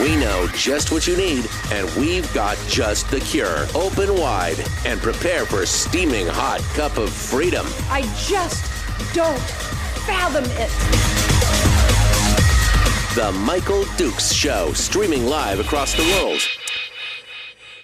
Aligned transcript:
We 0.00 0.16
know 0.16 0.48
just 0.54 0.90
what 0.90 1.06
you 1.06 1.16
need, 1.16 1.46
and 1.70 1.88
we've 1.94 2.32
got 2.34 2.58
just 2.68 3.08
the 3.10 3.20
cure. 3.20 3.66
Open 3.74 4.16
wide 4.16 4.56
and 4.84 5.00
prepare 5.00 5.46
for 5.46 5.62
a 5.62 5.66
steaming 5.66 6.26
hot 6.26 6.60
cup 6.74 6.98
of 6.98 7.10
freedom. 7.10 7.64
I 7.88 8.02
just 8.26 8.64
don't 9.14 9.38
fathom 10.04 10.44
it. 10.56 10.70
The 13.14 13.30
Michael 13.30 13.84
Dukes 13.96 14.32
Show, 14.32 14.72
streaming 14.72 15.26
live 15.26 15.60
across 15.60 15.94
the 15.94 16.02
world. 16.02 16.40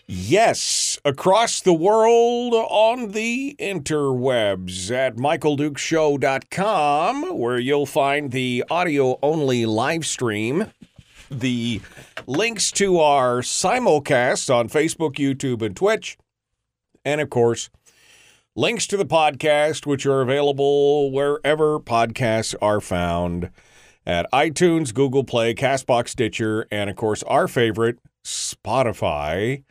Yes, 0.08 0.98
across 1.04 1.60
the 1.60 1.72
world 1.72 2.52
on 2.52 3.12
the 3.12 3.54
interwebs 3.60 4.90
at 4.90 5.14
michaeldukeshow.com, 5.14 7.38
where 7.38 7.60
you'll 7.60 7.86
find 7.86 8.32
the 8.32 8.64
audio 8.68 9.20
only 9.22 9.66
live 9.66 10.04
stream, 10.04 10.72
the 11.30 11.80
links 12.26 12.72
to 12.72 12.98
our 12.98 13.40
simulcast 13.40 14.54
on 14.54 14.68
Facebook, 14.68 15.14
YouTube, 15.14 15.62
and 15.62 15.76
Twitch, 15.76 16.18
and 17.04 17.20
of 17.20 17.30
course, 17.30 17.70
links 18.56 18.86
to 18.88 18.96
the 18.96 19.06
podcast, 19.06 19.86
which 19.86 20.06
are 20.06 20.20
available 20.20 21.10
wherever 21.10 21.78
podcasts 21.78 22.54
are 22.60 22.80
found 22.80 23.50
at 24.04 24.30
iTunes, 24.32 24.92
Google 24.92 25.24
Play, 25.24 25.54
Castbox, 25.54 26.08
Stitcher, 26.08 26.66
and 26.70 26.90
of 26.90 26.96
course, 26.96 27.22
our 27.24 27.46
favorite, 27.46 27.98
Spotify. 28.24 29.62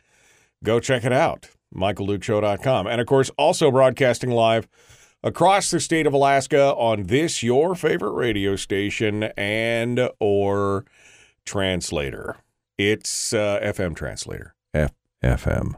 Go 0.64 0.80
check 0.80 1.04
it 1.04 1.12
out, 1.12 1.48
michaeldukeshow.com. 1.74 2.86
And 2.86 3.00
of 3.00 3.06
course, 3.06 3.30
also 3.36 3.70
broadcasting 3.70 4.30
live 4.30 4.68
across 5.22 5.70
the 5.70 5.80
state 5.80 6.06
of 6.06 6.14
Alaska 6.14 6.74
on 6.74 7.04
this 7.04 7.42
your 7.42 7.74
favorite 7.74 8.12
radio 8.12 8.56
station 8.56 9.24
and 9.36 10.08
or 10.18 10.84
translator. 11.44 12.36
It's 12.78 13.32
uh, 13.32 13.60
FM 13.62 13.94
translator. 13.94 14.54
F- 14.74 14.92
FM. 15.22 15.74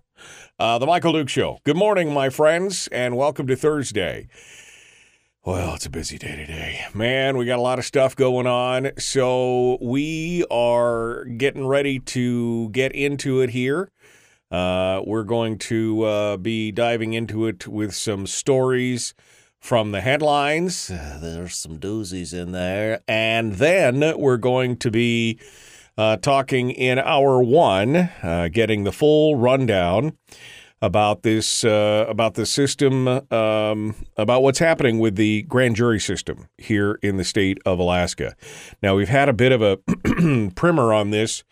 Uh, 0.58 0.78
the 0.78 0.86
Michael 0.86 1.12
Duke 1.12 1.28
Show. 1.28 1.58
Good 1.64 1.76
morning, 1.76 2.12
my 2.12 2.28
friends, 2.28 2.88
and 2.92 3.16
welcome 3.16 3.46
to 3.48 3.56
Thursday. 3.56 4.28
Well, 5.44 5.74
it's 5.74 5.86
a 5.86 5.90
busy 5.90 6.18
day 6.18 6.36
today. 6.36 6.84
Man, 6.94 7.36
we 7.36 7.46
got 7.46 7.58
a 7.58 7.62
lot 7.62 7.80
of 7.80 7.84
stuff 7.84 8.14
going 8.14 8.46
on. 8.46 8.92
So 8.98 9.78
we 9.82 10.44
are 10.52 11.24
getting 11.24 11.66
ready 11.66 11.98
to 11.98 12.68
get 12.68 12.92
into 12.92 13.40
it 13.40 13.50
here. 13.50 13.90
Uh, 14.52 15.02
we're 15.04 15.24
going 15.24 15.58
to 15.58 16.02
uh, 16.04 16.36
be 16.36 16.70
diving 16.70 17.14
into 17.14 17.46
it 17.46 17.66
with 17.66 17.92
some 17.92 18.28
stories 18.28 19.14
from 19.62 19.92
the 19.92 20.00
headlines. 20.00 20.90
Uh, 20.90 21.18
there's 21.22 21.54
some 21.54 21.78
doozies 21.78 22.34
in 22.34 22.50
there. 22.50 23.00
And 23.06 23.54
then 23.54 24.18
we're 24.18 24.36
going 24.36 24.76
to 24.78 24.90
be 24.90 25.38
uh, 25.96 26.16
talking 26.16 26.70
in 26.70 26.98
hour 26.98 27.40
one, 27.40 27.96
uh, 27.96 28.48
getting 28.52 28.82
the 28.82 28.92
full 28.92 29.36
rundown 29.36 30.18
about 30.82 31.22
this 31.22 31.62
uh, 31.64 32.04
about 32.08 32.34
the 32.34 32.44
system 32.44 33.06
um, 33.30 33.94
about 34.16 34.42
what's 34.42 34.58
happening 34.58 34.98
with 34.98 35.14
the 35.14 35.42
grand 35.42 35.76
jury 35.76 36.00
system 36.00 36.48
here 36.58 36.98
in 37.04 37.18
the 37.18 37.24
state 37.24 37.58
of 37.64 37.78
Alaska. 37.78 38.34
Now 38.82 38.96
we've 38.96 39.08
had 39.08 39.28
a 39.28 39.32
bit 39.32 39.52
of 39.52 39.62
a 39.62 39.76
primer 40.56 40.92
on 40.92 41.10
this 41.10 41.44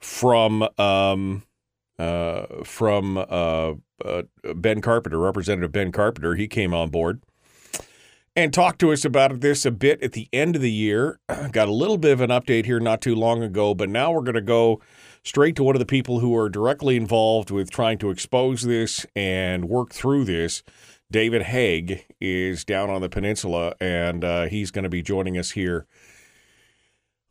from 0.00 0.68
um, 0.76 1.44
uh, 1.98 2.62
from 2.62 3.16
uh, 3.16 3.72
Ben 4.54 4.82
Carpenter, 4.82 5.18
Representative 5.18 5.72
Ben 5.72 5.90
Carpenter. 5.90 6.34
He 6.34 6.46
came 6.46 6.74
on 6.74 6.90
board 6.90 7.22
and 8.38 8.54
talked 8.54 8.78
to 8.78 8.92
us 8.92 9.04
about 9.04 9.40
this 9.40 9.66
a 9.66 9.70
bit 9.72 10.00
at 10.00 10.12
the 10.12 10.28
end 10.32 10.54
of 10.54 10.62
the 10.62 10.70
year. 10.70 11.18
Got 11.50 11.66
a 11.66 11.72
little 11.72 11.98
bit 11.98 12.12
of 12.12 12.20
an 12.20 12.30
update 12.30 12.66
here 12.66 12.78
not 12.78 13.00
too 13.00 13.16
long 13.16 13.42
ago, 13.42 13.74
but 13.74 13.88
now 13.88 14.12
we're 14.12 14.22
going 14.22 14.36
to 14.36 14.40
go 14.40 14.80
straight 15.24 15.56
to 15.56 15.64
one 15.64 15.74
of 15.74 15.80
the 15.80 15.86
people 15.86 16.20
who 16.20 16.36
are 16.36 16.48
directly 16.48 16.96
involved 16.96 17.50
with 17.50 17.68
trying 17.68 17.98
to 17.98 18.10
expose 18.10 18.62
this 18.62 19.04
and 19.16 19.64
work 19.64 19.92
through 19.92 20.24
this. 20.24 20.62
David 21.10 21.42
Haeg 21.42 22.04
is 22.20 22.64
down 22.64 22.90
on 22.90 23.00
the 23.00 23.08
peninsula, 23.08 23.74
and 23.80 24.22
uh, 24.22 24.44
he's 24.44 24.70
going 24.70 24.84
to 24.84 24.88
be 24.88 25.02
joining 25.02 25.36
us 25.36 25.50
here. 25.50 25.88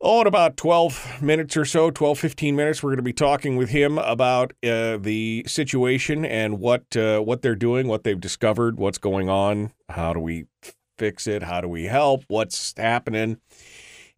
Oh, 0.01 0.19
in 0.19 0.27
about 0.27 0.57
12 0.57 1.21
minutes 1.21 1.55
or 1.55 1.63
so, 1.63 1.89
12, 1.89 2.19
15 2.19 2.53
minutes, 2.53 2.83
we're 2.83 2.89
going 2.89 2.97
to 2.97 3.03
be 3.03 3.13
talking 3.13 3.55
with 3.55 3.69
him 3.69 3.97
about 3.97 4.51
uh, 4.61 4.97
the 4.97 5.45
situation 5.47 6.25
and 6.25 6.59
what 6.59 6.97
uh, 6.97 7.19
what 7.21 7.41
they're 7.41 7.55
doing, 7.55 7.87
what 7.87 8.03
they've 8.03 8.19
discovered, 8.19 8.77
what's 8.77 8.97
going 8.97 9.29
on, 9.29 9.71
how 9.89 10.13
do 10.13 10.19
we 10.19 10.45
fix 10.97 11.27
it, 11.27 11.43
how 11.43 11.61
do 11.61 11.67
we 11.67 11.85
help, 11.85 12.23
what's 12.27 12.73
happening. 12.77 13.39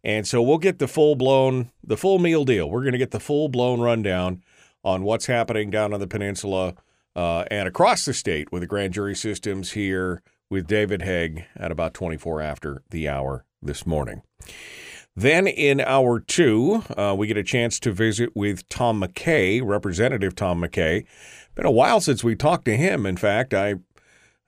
And 0.02 0.26
so 0.26 0.40
we'll 0.40 0.58
get 0.58 0.78
the 0.78 0.88
full 0.88 1.14
blown, 1.14 1.70
the 1.84 1.96
full 1.96 2.18
meal 2.18 2.44
deal. 2.44 2.70
We're 2.70 2.82
going 2.82 2.92
to 2.92 2.98
get 2.98 3.10
the 3.10 3.20
full 3.20 3.48
blown 3.48 3.80
rundown 3.80 4.42
on 4.82 5.02
what's 5.02 5.26
happening 5.26 5.70
down 5.70 5.92
on 5.92 6.00
the 6.00 6.06
peninsula 6.06 6.74
uh, 7.14 7.44
and 7.50 7.68
across 7.68 8.04
the 8.04 8.14
state 8.14 8.50
with 8.50 8.62
the 8.62 8.66
grand 8.66 8.94
jury 8.94 9.14
systems 9.14 9.72
here 9.72 10.22
with 10.48 10.66
David 10.66 11.02
Haeg 11.02 11.44
at 11.56 11.70
about 11.70 11.94
24 11.94 12.40
after 12.40 12.82
the 12.90 13.08
hour 13.08 13.44
this 13.62 13.86
morning. 13.86 14.22
Then 15.16 15.46
in 15.46 15.80
hour 15.80 16.20
two, 16.20 16.82
uh, 16.96 17.14
we 17.16 17.26
get 17.26 17.36
a 17.36 17.42
chance 17.42 17.78
to 17.80 17.92
visit 17.92 18.34
with 18.34 18.68
Tom 18.68 19.02
McKay, 19.02 19.60
Representative 19.62 20.34
Tom 20.34 20.62
McKay. 20.62 21.04
Been 21.54 21.66
a 21.66 21.70
while 21.70 22.00
since 22.00 22.24
we 22.24 22.36
talked 22.36 22.64
to 22.66 22.76
him. 22.76 23.04
In 23.04 23.16
fact, 23.16 23.52
I 23.52 23.74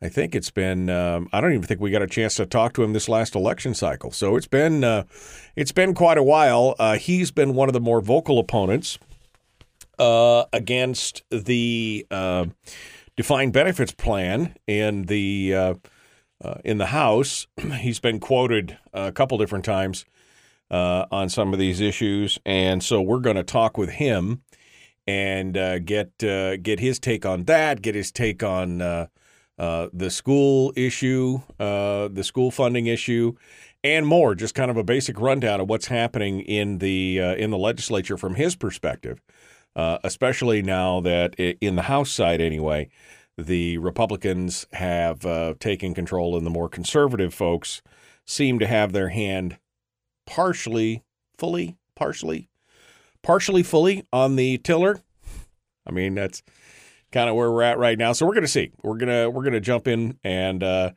I 0.02 0.08
think 0.08 0.34
it's 0.34 0.50
been 0.50 0.90
um, 0.90 1.28
I 1.32 1.40
don't 1.40 1.52
even 1.52 1.62
think 1.62 1.80
we 1.80 1.92
got 1.92 2.02
a 2.02 2.08
chance 2.08 2.34
to 2.34 2.44
talk 2.44 2.74
to 2.74 2.82
him 2.82 2.92
this 2.92 3.08
last 3.08 3.36
election 3.36 3.72
cycle. 3.72 4.10
So 4.10 4.34
it's 4.34 4.48
been 4.48 4.82
uh, 4.82 5.04
it's 5.54 5.70
been 5.70 5.94
quite 5.94 6.18
a 6.18 6.24
while. 6.24 6.74
Uh, 6.76 6.96
he's 6.96 7.30
been 7.30 7.54
one 7.54 7.68
of 7.68 7.72
the 7.72 7.80
more 7.80 8.00
vocal 8.00 8.40
opponents 8.40 8.98
uh, 10.00 10.44
against 10.52 11.22
the 11.30 12.04
uh, 12.10 12.46
defined 13.16 13.52
benefits 13.52 13.92
plan 13.92 14.56
in 14.66 15.02
the 15.04 15.54
uh, 15.54 15.74
uh, 16.42 16.54
in 16.64 16.78
the 16.78 16.86
House. 16.86 17.46
he's 17.78 18.00
been 18.00 18.18
quoted 18.18 18.76
a 18.92 19.12
couple 19.12 19.38
different 19.38 19.64
times 19.64 20.04
on 20.68 21.28
some 21.28 21.52
of 21.52 21.60
these 21.60 21.80
issues, 21.80 22.40
and 22.44 22.82
so 22.82 23.00
we're 23.00 23.20
going 23.20 23.36
to 23.36 23.44
talk 23.44 23.78
with 23.78 23.90
him 23.90 24.42
and 25.06 25.54
get 25.86 26.18
get 26.18 26.80
his 26.80 26.98
take 26.98 27.24
on 27.24 27.44
that. 27.44 27.82
Get 27.82 27.94
his 27.94 28.10
take 28.10 28.42
on 28.42 29.08
uh, 29.62 29.88
the 29.92 30.10
school 30.10 30.72
issue, 30.74 31.40
uh, 31.60 32.08
the 32.08 32.24
school 32.24 32.50
funding 32.50 32.88
issue, 32.88 33.32
and 33.84 34.04
more. 34.04 34.34
Just 34.34 34.56
kind 34.56 34.72
of 34.72 34.76
a 34.76 34.82
basic 34.82 35.20
rundown 35.20 35.60
of 35.60 35.68
what's 35.68 35.86
happening 35.86 36.40
in 36.40 36.78
the 36.78 37.20
uh, 37.20 37.34
in 37.36 37.50
the 37.50 37.58
legislature 37.58 38.16
from 38.16 38.34
his 38.34 38.56
perspective, 38.56 39.22
uh, 39.76 39.98
especially 40.02 40.62
now 40.62 41.00
that 41.02 41.36
in 41.36 41.76
the 41.76 41.82
House 41.82 42.10
side 42.10 42.40
anyway, 42.40 42.90
the 43.38 43.78
Republicans 43.78 44.66
have 44.72 45.24
uh, 45.24 45.54
taken 45.60 45.94
control, 45.94 46.36
and 46.36 46.44
the 46.44 46.50
more 46.50 46.68
conservative 46.68 47.32
folks 47.32 47.82
seem 48.26 48.58
to 48.58 48.66
have 48.66 48.92
their 48.92 49.10
hand 49.10 49.58
partially, 50.26 51.04
fully, 51.38 51.76
partially, 51.94 52.48
partially, 53.22 53.62
fully 53.62 54.04
on 54.12 54.34
the 54.34 54.58
tiller. 54.58 55.02
I 55.86 55.92
mean, 55.92 56.16
that's 56.16 56.42
kind 57.12 57.28
of 57.28 57.36
where 57.36 57.52
we're 57.52 57.62
at 57.62 57.78
right 57.78 57.98
now. 57.98 58.12
So 58.12 58.26
we're 58.26 58.34
going 58.34 58.42
to 58.42 58.48
see. 58.48 58.72
We're 58.82 58.96
gonna 58.96 59.30
we're 59.30 59.44
gonna 59.44 59.60
jump 59.60 59.86
in 59.86 60.18
and 60.24 60.62
uh, 60.62 60.90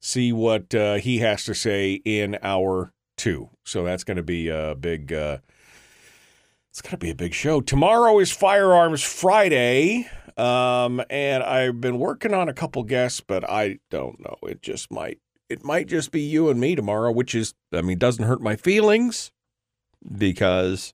see 0.00 0.32
what 0.32 0.74
uh, 0.74 0.94
he 0.94 1.18
has 1.18 1.44
to 1.44 1.54
say 1.54 2.00
in 2.04 2.38
hour 2.42 2.92
two. 3.16 3.50
So 3.64 3.84
that's 3.84 4.04
going 4.04 4.16
to 4.16 4.22
be 4.22 4.48
a 4.48 4.74
big. 4.74 5.12
Uh, 5.12 5.38
it's 6.70 6.82
going 6.82 6.90
to 6.90 6.98
be 6.98 7.10
a 7.10 7.14
big 7.14 7.32
show. 7.32 7.62
Tomorrow 7.62 8.18
is 8.18 8.30
Firearms 8.30 9.02
Friday, 9.02 10.06
um, 10.36 11.02
and 11.08 11.42
I've 11.42 11.80
been 11.80 11.98
working 11.98 12.34
on 12.34 12.50
a 12.50 12.52
couple 12.52 12.82
guests, 12.82 13.22
but 13.26 13.48
I 13.48 13.78
don't 13.90 14.20
know. 14.20 14.36
It 14.42 14.60
just 14.60 14.92
might. 14.92 15.18
It 15.48 15.64
might 15.64 15.88
just 15.88 16.10
be 16.10 16.20
you 16.20 16.50
and 16.50 16.60
me 16.60 16.74
tomorrow, 16.74 17.12
which 17.12 17.34
is, 17.34 17.54
I 17.72 17.80
mean, 17.80 17.98
doesn't 17.98 18.24
hurt 18.24 18.42
my 18.42 18.56
feelings 18.56 19.30
because 20.18 20.92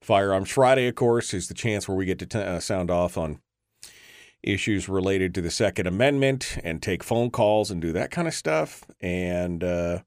Firearms 0.00 0.50
Friday, 0.50 0.88
of 0.88 0.94
course, 0.94 1.34
is 1.34 1.48
the 1.48 1.54
chance 1.54 1.86
where 1.86 1.96
we 1.96 2.06
get 2.06 2.18
to 2.20 2.26
t- 2.26 2.38
uh, 2.38 2.58
sound 2.58 2.90
off 2.90 3.16
on 3.16 3.38
issues 4.46 4.88
related 4.88 5.34
to 5.34 5.40
the 5.40 5.50
Second 5.50 5.86
Amendment 5.86 6.58
and 6.62 6.82
take 6.82 7.02
phone 7.02 7.30
calls 7.30 7.70
and 7.70 7.80
do 7.80 7.92
that 7.92 8.10
kind 8.10 8.28
of 8.28 8.34
stuff. 8.34 8.84
And 9.00 9.62
uh, 9.62 10.00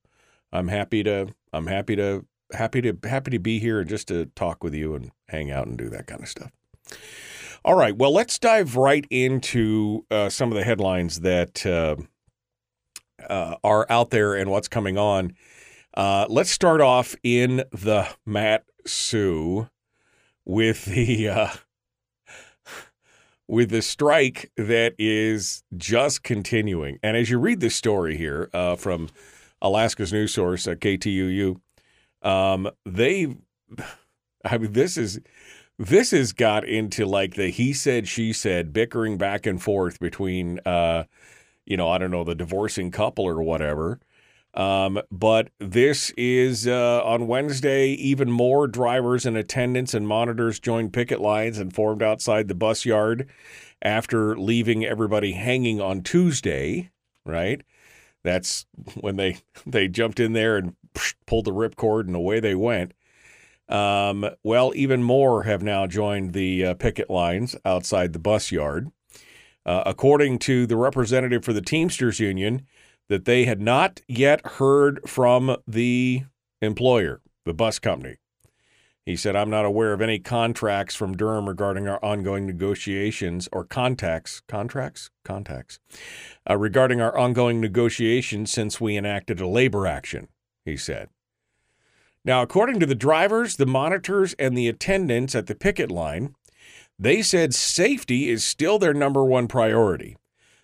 I'm 0.51 0.67
happy 0.67 1.03
to 1.03 1.33
I'm 1.53 1.67
happy 1.67 1.95
to 1.95 2.25
happy 2.53 2.81
to 2.81 2.97
happy 3.03 3.31
to 3.31 3.39
be 3.39 3.59
here 3.59 3.79
and 3.79 3.89
just 3.89 4.07
to 4.07 4.25
talk 4.27 4.63
with 4.63 4.73
you 4.73 4.95
and 4.95 5.11
hang 5.27 5.51
out 5.51 5.67
and 5.67 5.77
do 5.77 5.89
that 5.89 6.07
kind 6.07 6.21
of 6.21 6.29
stuff. 6.29 6.51
All 7.65 7.75
right. 7.75 7.95
Well, 7.95 8.13
let's 8.13 8.39
dive 8.39 8.75
right 8.75 9.05
into 9.09 10.05
uh, 10.09 10.29
some 10.29 10.49
of 10.51 10.57
the 10.57 10.63
headlines 10.63 11.19
that 11.19 11.65
uh, 11.65 11.97
uh, 13.27 13.55
are 13.63 13.85
out 13.89 14.11
there 14.11 14.33
and 14.35 14.49
what's 14.49 14.69
coming 14.69 14.97
on. 14.97 15.33
Uh, 15.93 16.25
let's 16.29 16.49
start 16.49 16.81
off 16.81 17.15
in 17.23 17.63
the 17.71 18.07
Matt 18.25 18.63
Sue 18.85 19.69
with 20.45 20.85
the 20.85 21.27
uh, 21.27 21.49
with 23.49 23.71
the 23.71 23.81
strike 23.81 24.51
that 24.57 24.93
is 24.99 25.63
just 25.75 26.21
continuing. 26.21 26.99
And 27.01 27.17
as 27.17 27.31
you 27.31 27.39
read 27.39 27.61
this 27.61 27.75
story 27.75 28.15
here 28.15 28.47
uh, 28.53 28.75
from 28.75 29.09
Alaska's 29.59 30.13
news 30.13 30.35
source, 30.35 30.67
uh, 30.67 30.75
KTUU, 30.75 31.59
um, 32.21 32.69
they, 32.85 33.35
I 34.45 34.57
mean, 34.59 34.73
this 34.73 34.97
is 34.97 35.19
this 35.79 36.11
has 36.11 36.31
got 36.31 36.63
into 36.63 37.07
like 37.07 37.33
the 37.33 37.49
he 37.49 37.73
said 37.73 38.07
she 38.07 38.33
said 38.33 38.71
bickering 38.71 39.17
back 39.17 39.47
and 39.47 39.61
forth 39.61 39.99
between, 39.99 40.59
uh, 40.63 41.05
you 41.65 41.75
know, 41.75 41.89
I 41.89 41.97
don't 41.97 42.11
know 42.11 42.23
the 42.23 42.35
divorcing 42.35 42.91
couple 42.91 43.25
or 43.25 43.41
whatever. 43.41 43.99
Um, 44.59 44.99
but 45.09 45.51
this 45.59 46.09
is 46.17 46.67
uh, 46.67 47.01
on 47.05 47.27
Wednesday. 47.27 47.91
Even 47.91 48.29
more 48.29 48.67
drivers 48.67 49.25
and 49.25 49.37
attendants 49.37 49.93
and 49.93 50.05
monitors 50.05 50.59
joined 50.59 50.91
picket 50.91 51.21
lines 51.21 51.57
and 51.57 51.73
formed 51.73 52.03
outside 52.03 52.49
the 52.49 52.55
bus 52.55 52.85
yard 52.85 53.29
after 53.81 54.37
leaving 54.37 54.83
everybody 54.83 55.31
hanging 55.31 55.79
on 55.79 56.01
Tuesday. 56.01 56.89
Right, 57.25 57.61
that's 58.21 58.65
when 58.99 59.15
they 59.15 59.37
they 59.65 59.87
jumped 59.87 60.19
in 60.19 60.33
there 60.33 60.57
and 60.57 60.75
pulled 61.25 61.45
the 61.45 61.53
ripcord 61.53 62.07
and 62.07 62.15
away 62.15 62.41
they 62.41 62.55
went. 62.55 62.93
Um, 63.69 64.29
well, 64.43 64.73
even 64.75 65.03
more 65.03 65.43
have 65.43 65.63
now 65.63 65.87
joined 65.87 66.33
the 66.33 66.65
uh, 66.65 66.73
picket 66.73 67.09
lines 67.09 67.55
outside 67.63 68.11
the 68.11 68.19
bus 68.19 68.51
yard. 68.51 68.91
Uh, 69.65 69.83
according 69.85 70.39
to 70.39 70.65
the 70.65 70.75
representative 70.75 71.45
for 71.45 71.53
the 71.53 71.61
Teamsters 71.61 72.19
Union, 72.19 72.65
that 73.09 73.25
they 73.25 73.45
had 73.45 73.59
not 73.59 74.01
yet 74.07 74.45
heard 74.45 75.01
from 75.07 75.57
the 75.67 76.23
employer, 76.61 77.21
the 77.45 77.53
bus 77.53 77.79
company. 77.79 78.17
He 79.05 79.15
said, 79.15 79.35
I'm 79.35 79.49
not 79.49 79.65
aware 79.65 79.91
of 79.91 80.01
any 80.01 80.19
contracts 80.19 80.93
from 80.93 81.17
Durham 81.17 81.49
regarding 81.49 81.87
our 81.87 82.03
ongoing 82.05 82.45
negotiations 82.45 83.49
or 83.51 83.65
contacts, 83.65 84.41
contracts, 84.47 85.09
contacts, 85.25 85.79
uh, 86.47 86.55
regarding 86.55 87.01
our 87.01 87.17
ongoing 87.17 87.59
negotiations 87.59 88.51
since 88.51 88.79
we 88.79 88.95
enacted 88.95 89.41
a 89.41 89.47
labor 89.47 89.87
action, 89.87 90.27
he 90.63 90.77
said. 90.77 91.09
Now, 92.23 92.43
according 92.43 92.79
to 92.81 92.85
the 92.85 92.93
drivers, 92.93 93.55
the 93.55 93.65
monitors, 93.65 94.35
and 94.37 94.55
the 94.55 94.67
attendants 94.67 95.33
at 95.33 95.47
the 95.47 95.55
picket 95.55 95.89
line, 95.89 96.35
they 96.99 97.23
said 97.23 97.55
safety 97.55 98.29
is 98.29 98.43
still 98.43 98.77
their 98.77 98.93
number 98.93 99.23
one 99.23 99.47
priority 99.47 100.17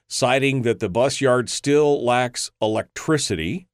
citing 0.08 0.62
that 0.64 0.80
the 0.80 0.90
bus 0.90 1.22
yard 1.22 1.50
still 1.50 2.04
lacks 2.04 2.52
electricity, 2.62 3.68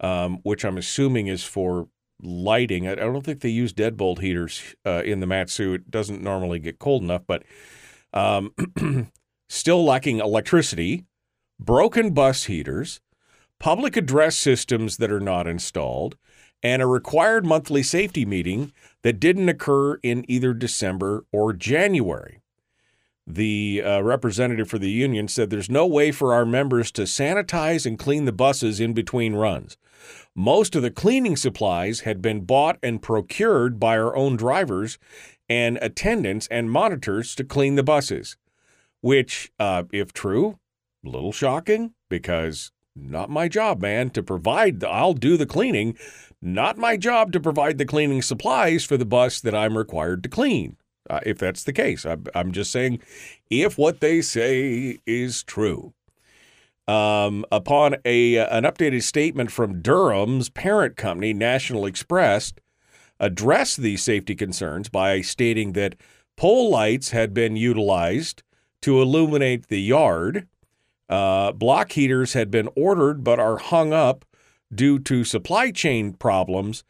um, 0.00 0.38
which 0.42 0.64
I'm 0.64 0.78
assuming 0.78 1.26
is 1.26 1.44
for 1.44 1.88
lighting. 2.22 2.88
I, 2.88 2.94
don't 2.94 3.24
think 3.24 3.40
they 3.40 3.48
use 3.48 3.72
deadbolt 3.72 4.20
heaters 4.20 4.74
uh, 4.84 5.02
in 5.04 5.20
the 5.20 5.26
Mat-Su. 5.26 5.74
It 5.74 5.90
doesn't 5.90 6.22
normally 6.22 6.58
get 6.58 6.78
cold 6.78 7.02
enough, 7.02 7.22
but 7.26 7.42
um, 8.12 8.52
still 9.48 9.84
lacking 9.84 10.20
electricity, 10.20 11.04
broken 11.58 12.12
bus 12.12 12.44
heaters, 12.44 13.00
public 13.58 13.96
address 13.96 14.36
systems 14.36 14.96
that 14.98 15.12
are 15.12 15.20
not 15.20 15.46
installed, 15.46 16.16
and 16.62 16.80
a 16.80 16.86
required 16.86 17.44
monthly 17.44 17.82
safety 17.82 18.24
meeting 18.24 18.72
that 19.02 19.20
didn't 19.20 19.48
occur 19.48 19.96
in 19.96 20.24
either 20.28 20.54
December 20.54 21.24
or 21.32 21.52
January. 21.52 22.40
The 23.26 23.82
uh, 23.84 24.00
representative 24.02 24.68
for 24.68 24.78
the 24.78 24.90
union 24.90 25.26
said 25.26 25.50
there's 25.50 25.68
no 25.68 25.84
way 25.84 26.12
for 26.12 26.32
our 26.32 26.46
members 26.46 26.92
to 26.92 27.02
sanitize 27.02 27.84
and 27.84 27.98
clean 27.98 28.24
the 28.24 28.32
buses 28.32 28.78
in 28.78 28.92
between 28.92 29.34
runs. 29.34 29.76
Most 30.34 30.76
of 30.76 30.82
the 30.82 30.92
cleaning 30.92 31.36
supplies 31.36 32.00
had 32.00 32.22
been 32.22 32.44
bought 32.44 32.78
and 32.82 33.02
procured 33.02 33.80
by 33.80 33.98
our 33.98 34.14
own 34.14 34.36
drivers 34.36 34.98
and 35.48 35.76
attendants 35.82 36.46
and 36.52 36.70
monitors 36.70 37.34
to 37.34 37.44
clean 37.44 37.74
the 37.74 37.82
buses, 37.82 38.36
which, 39.00 39.50
uh, 39.58 39.84
if 39.92 40.12
true, 40.12 40.58
a 41.04 41.08
little 41.08 41.32
shocking 41.32 41.94
because 42.08 42.70
not 42.94 43.28
my 43.28 43.48
job, 43.48 43.82
man, 43.82 44.10
to 44.10 44.22
provide. 44.22 44.80
The, 44.80 44.88
I'll 44.88 45.14
do 45.14 45.36
the 45.36 45.46
cleaning. 45.46 45.98
Not 46.40 46.78
my 46.78 46.96
job 46.96 47.32
to 47.32 47.40
provide 47.40 47.78
the 47.78 47.84
cleaning 47.84 48.22
supplies 48.22 48.84
for 48.84 48.96
the 48.96 49.04
bus 49.04 49.40
that 49.40 49.54
I'm 49.54 49.76
required 49.76 50.22
to 50.22 50.28
clean 50.28 50.76
uh, 51.08 51.20
if 51.24 51.38
that's 51.38 51.64
the 51.64 51.72
case. 51.72 52.04
I, 52.06 52.16
I'm 52.34 52.52
just 52.52 52.70
saying 52.70 53.00
if 53.50 53.78
what 53.78 54.00
they 54.00 54.20
say 54.22 54.98
is 55.06 55.42
true. 55.42 55.92
Um, 56.88 57.44
upon 57.50 57.96
a 58.04 58.36
an 58.36 58.62
updated 58.62 59.02
statement 59.02 59.50
from 59.50 59.82
Durham's 59.82 60.48
parent 60.48 60.96
company, 60.96 61.32
National 61.32 61.84
Express, 61.84 62.52
addressed 63.18 63.78
these 63.78 64.02
safety 64.02 64.34
concerns 64.34 64.88
by 64.88 65.20
stating 65.20 65.72
that 65.72 65.96
pole 66.36 66.70
lights 66.70 67.10
had 67.10 67.34
been 67.34 67.56
utilized 67.56 68.42
to 68.82 69.00
illuminate 69.00 69.66
the 69.66 69.80
yard. 69.80 70.46
Uh, 71.08 71.52
block 71.52 71.92
heaters 71.92 72.34
had 72.34 72.50
been 72.50 72.68
ordered 72.76 73.24
but 73.24 73.40
are 73.40 73.58
hung 73.58 73.92
up 73.92 74.24
due 74.74 74.98
to 74.98 75.24
supply 75.24 75.70
chain 75.70 76.12
problems 76.12 76.84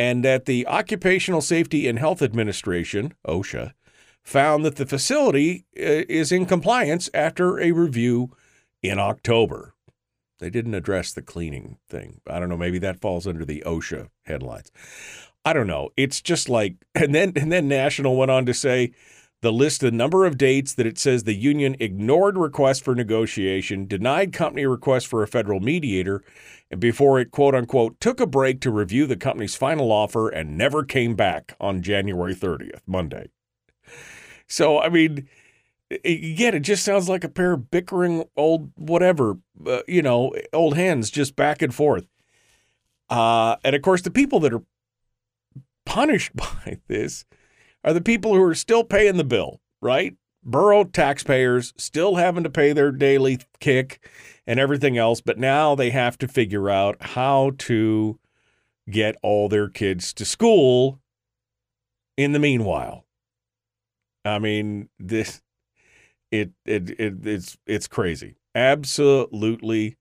and 0.00 0.24
that 0.24 0.46
the 0.46 0.66
Occupational 0.66 1.42
Safety 1.42 1.86
and 1.86 1.98
Health 1.98 2.22
Administration, 2.22 3.12
OSHA, 3.28 3.74
found 4.22 4.64
that 4.64 4.76
the 4.76 4.86
facility 4.86 5.66
uh, 5.78 6.08
is 6.08 6.32
in 6.32 6.46
compliance 6.46 7.10
after 7.12 7.60
a 7.60 7.72
review 7.72 8.30
in 8.82 8.98
October. 8.98 9.74
They 10.38 10.48
didn't 10.48 10.72
address 10.72 11.12
the 11.12 11.20
cleaning 11.20 11.76
thing. 11.86 12.22
I 12.26 12.40
don't 12.40 12.48
know, 12.48 12.56
maybe 12.56 12.78
that 12.78 13.02
falls 13.02 13.26
under 13.26 13.44
the 13.44 13.62
OSHA 13.66 14.08
headlines. 14.24 14.72
I 15.44 15.52
don't 15.52 15.66
know. 15.66 15.90
It's 15.98 16.22
just 16.22 16.48
like 16.48 16.76
and 16.94 17.14
then 17.14 17.34
and 17.36 17.52
then 17.52 17.68
National 17.68 18.16
went 18.16 18.30
on 18.30 18.46
to 18.46 18.54
say 18.54 18.92
the 19.42 19.52
list 19.52 19.80
the 19.80 19.90
number 19.90 20.26
of 20.26 20.36
dates 20.36 20.74
that 20.74 20.86
it 20.86 20.98
says 20.98 21.24
the 21.24 21.34
union 21.34 21.74
ignored 21.80 22.36
requests 22.36 22.80
for 22.80 22.94
negotiation, 22.94 23.86
denied 23.86 24.32
company 24.32 24.66
requests 24.66 25.04
for 25.04 25.22
a 25.22 25.28
federal 25.28 25.60
mediator, 25.60 26.22
and 26.70 26.80
before 26.80 27.18
it 27.18 27.30
quote 27.30 27.54
unquote 27.54 27.98
took 28.00 28.20
a 28.20 28.26
break 28.26 28.60
to 28.60 28.70
review 28.70 29.06
the 29.06 29.16
company's 29.16 29.54
final 29.54 29.90
offer 29.90 30.28
and 30.28 30.58
never 30.58 30.84
came 30.84 31.14
back 31.14 31.56
on 31.60 31.82
January 31.82 32.34
30th, 32.34 32.82
Monday. 32.86 33.30
So, 34.46 34.80
I 34.80 34.88
mean, 34.88 35.28
again, 35.90 36.54
it 36.54 36.60
just 36.60 36.84
sounds 36.84 37.08
like 37.08 37.24
a 37.24 37.28
pair 37.28 37.52
of 37.52 37.70
bickering 37.70 38.24
old 38.36 38.72
whatever, 38.76 39.38
uh, 39.66 39.80
you 39.88 40.02
know, 40.02 40.34
old 40.52 40.76
hands 40.76 41.10
just 41.10 41.34
back 41.34 41.62
and 41.62 41.74
forth. 41.74 42.06
Uh, 43.08 43.56
and 43.64 43.74
of 43.74 43.82
course, 43.82 44.02
the 44.02 44.10
people 44.10 44.40
that 44.40 44.52
are 44.52 44.62
punished 45.86 46.32
by 46.36 46.78
this 46.88 47.24
are 47.84 47.92
the 47.92 48.00
people 48.00 48.34
who 48.34 48.42
are 48.42 48.54
still 48.54 48.84
paying 48.84 49.16
the 49.16 49.24
bill, 49.24 49.60
right? 49.80 50.14
Borough 50.42 50.84
taxpayers 50.84 51.74
still 51.76 52.16
having 52.16 52.44
to 52.44 52.50
pay 52.50 52.72
their 52.72 52.90
daily 52.92 53.40
kick 53.58 54.08
and 54.46 54.58
everything 54.58 54.96
else, 54.96 55.20
but 55.20 55.38
now 55.38 55.74
they 55.74 55.90
have 55.90 56.16
to 56.18 56.28
figure 56.28 56.70
out 56.70 56.96
how 57.00 57.52
to 57.58 58.18
get 58.90 59.16
all 59.22 59.48
their 59.48 59.68
kids 59.68 60.12
to 60.14 60.24
school 60.24 61.00
in 62.16 62.32
the 62.32 62.38
meanwhile. 62.38 63.04
I 64.24 64.38
mean, 64.38 64.88
this 64.98 65.42
it 66.30 66.52
it, 66.64 66.90
it 66.98 67.26
it's 67.26 67.58
it's 67.66 67.88
crazy. 67.88 68.36
Absolutely 68.54 69.96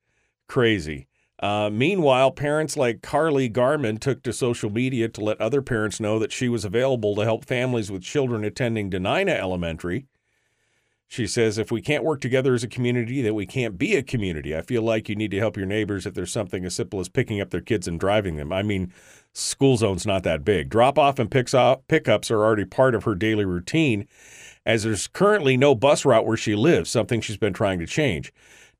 crazy. 0.47 1.08
Uh, 1.41 1.69
meanwhile, 1.71 2.31
parents 2.31 2.75
like 2.75 3.01
Carly 3.01 3.47
Garman 3.47 3.97
took 3.97 4.21
to 4.23 4.33
social 4.33 4.69
media 4.69 5.07
to 5.07 5.23
let 5.23 5.39
other 5.39 5.61
parents 5.61 5.99
know 5.99 6.19
that 6.19 6.33
she 6.33 6.49
was 6.49 6.65
available 6.65 7.15
to 7.15 7.23
help 7.23 7.45
families 7.45 7.89
with 7.89 8.01
children 8.03 8.43
attending 8.43 8.89
Dena'ina 8.89 9.37
Elementary. 9.37 10.05
She 11.11 11.25
says, 11.25 11.57
if 11.57 11.71
we 11.71 11.81
can't 11.81 12.03
work 12.03 12.21
together 12.21 12.53
as 12.53 12.63
a 12.63 12.67
community, 12.67 13.23
then 13.23 13.33
we 13.33 13.47
can't 13.47 13.79
be 13.79 13.95
a 13.95 14.03
community. 14.03 14.55
I 14.55 14.61
feel 14.61 14.83
like 14.83 15.09
you 15.09 15.15
need 15.15 15.31
to 15.31 15.39
help 15.39 15.57
your 15.57 15.65
neighbors 15.65 16.05
if 16.05 16.13
there's 16.13 16.31
something 16.31 16.65
as 16.65 16.75
simple 16.75 16.99
as 16.99 17.09
picking 17.09 17.41
up 17.41 17.49
their 17.49 17.61
kids 17.61 17.87
and 17.87 17.99
driving 17.99 18.35
them. 18.35 18.53
I 18.53 18.61
mean, 18.61 18.93
school 19.33 19.75
zone's 19.75 20.05
not 20.05 20.21
that 20.23 20.45
big. 20.45 20.69
Drop 20.69 20.99
off 20.99 21.17
and 21.17 21.31
picks 21.31 21.55
off, 21.55 21.79
pickups 21.87 22.29
are 22.29 22.43
already 22.43 22.65
part 22.65 22.93
of 22.93 23.05
her 23.05 23.15
daily 23.15 23.45
routine, 23.45 24.07
as 24.67 24.83
there's 24.83 25.07
currently 25.07 25.57
no 25.57 25.73
bus 25.73 26.05
route 26.05 26.27
where 26.27 26.37
she 26.37 26.53
lives, 26.53 26.91
something 26.91 27.21
she's 27.21 27.37
been 27.37 27.53
trying 27.53 27.79
to 27.79 27.87
change. 27.87 28.31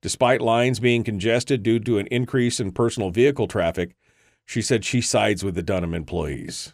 Despite 0.02 0.42
lines 0.42 0.80
being 0.80 1.04
congested 1.04 1.62
due 1.62 1.80
to 1.80 1.98
an 1.98 2.08
increase 2.08 2.60
in 2.60 2.72
personal 2.72 3.10
vehicle 3.10 3.48
traffic, 3.48 3.96
she 4.46 4.62
said 4.62 4.86
she 4.86 5.02
sides 5.02 5.44
with 5.44 5.56
the 5.56 5.62
Durham 5.62 5.94
employees. 5.94 6.74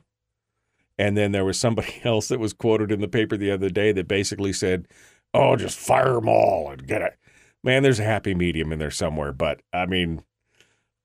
And 0.98 1.17
then 1.17 1.32
there 1.32 1.46
was 1.46 1.60
somebody 1.60 2.00
else 2.03 2.27
that 2.27 2.39
was 2.39 2.53
quoted 2.53 2.91
in 2.91 3.01
the 3.01 3.08
paper 3.08 3.36
the 3.36 3.51
other 3.51 3.70
day 3.70 3.91
that 3.91 4.08
basically 4.08 4.53
said, 4.53 4.88
oh, 5.34 5.55
just 5.55 5.77
fire 5.77 6.13
them 6.13 6.29
all 6.29 6.70
and 6.72 6.88
get 6.88 7.01
it. 7.01 7.17
Man, 7.63 7.82
there's 7.82 8.00
a 8.00 8.03
happy 8.03 8.36
medium 8.36 8.72
in 8.72 8.79
there 8.79 8.91
somewhere. 8.91 9.34
But 9.34 9.62
I 9.74 9.88
mean, 9.88 10.24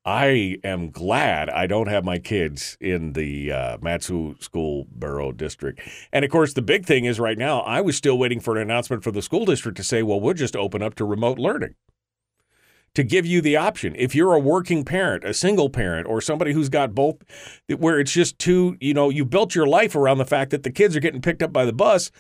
I 0.04 0.58
am 0.62 0.90
glad 0.90 1.48
I 1.48 1.66
don't 1.66 1.88
have 1.88 2.04
my 2.04 2.18
kids 2.18 2.76
in 2.80 3.14
the 3.14 3.50
uh, 3.50 3.78
Matsu 3.80 4.36
School 4.40 4.86
Borough 4.90 5.32
District. 5.32 5.80
And 6.12 6.22
of 6.24 6.30
course, 6.30 6.52
the 6.52 6.62
big 6.62 6.84
thing 6.84 7.06
is 7.06 7.18
right 7.18 7.38
now, 7.38 7.60
I 7.60 7.80
was 7.80 7.96
still 7.96 8.18
waiting 8.18 8.40
for 8.40 8.56
an 8.56 8.62
announcement 8.62 9.02
from 9.02 9.14
the 9.14 9.22
school 9.22 9.46
district 9.46 9.78
to 9.78 9.84
say, 9.84 10.02
well, 10.02 10.20
we'll 10.20 10.34
just 10.34 10.54
open 10.54 10.82
up 10.82 10.94
to 10.96 11.04
remote 11.06 11.38
learning 11.38 11.74
to 12.94 13.02
give 13.02 13.24
you 13.26 13.40
the 13.40 13.56
option. 13.56 13.94
If 13.96 14.14
you're 14.14 14.34
a 14.34 14.40
working 14.40 14.84
parent, 14.84 15.24
a 15.24 15.34
single 15.34 15.70
parent, 15.70 16.06
or 16.06 16.20
somebody 16.20 16.52
who's 16.52 16.68
got 16.68 16.94
both, 16.94 17.16
where 17.68 18.00
it's 18.00 18.12
just 18.12 18.38
too, 18.38 18.76
you 18.80 18.94
know, 18.94 19.10
you 19.10 19.24
built 19.24 19.54
your 19.54 19.66
life 19.66 19.94
around 19.94 20.18
the 20.18 20.24
fact 20.24 20.50
that 20.50 20.62
the 20.62 20.70
kids 20.70 20.96
are 20.96 21.00
getting 21.00 21.22
picked 21.22 21.42
up 21.42 21.52
by 21.52 21.64
the 21.64 21.72
bus. 21.72 22.10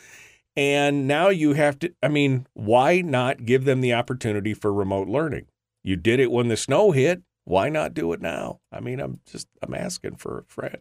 And 0.56 1.06
now 1.06 1.28
you 1.28 1.54
have 1.54 1.78
to, 1.80 1.92
I 2.02 2.08
mean, 2.08 2.46
why 2.54 3.00
not 3.00 3.44
give 3.44 3.64
them 3.64 3.80
the 3.80 3.94
opportunity 3.94 4.54
for 4.54 4.72
remote 4.72 5.08
learning? 5.08 5.46
You 5.82 5.96
did 5.96 6.20
it 6.20 6.30
when 6.30 6.48
the 6.48 6.56
snow 6.56 6.90
hit. 6.90 7.22
Why 7.44 7.68
not 7.68 7.94
do 7.94 8.12
it 8.12 8.20
now? 8.20 8.60
I 8.70 8.80
mean, 8.80 9.00
I'm 9.00 9.20
just, 9.26 9.48
I'm 9.62 9.74
asking 9.74 10.16
for 10.16 10.38
a 10.38 10.44
friend. 10.52 10.78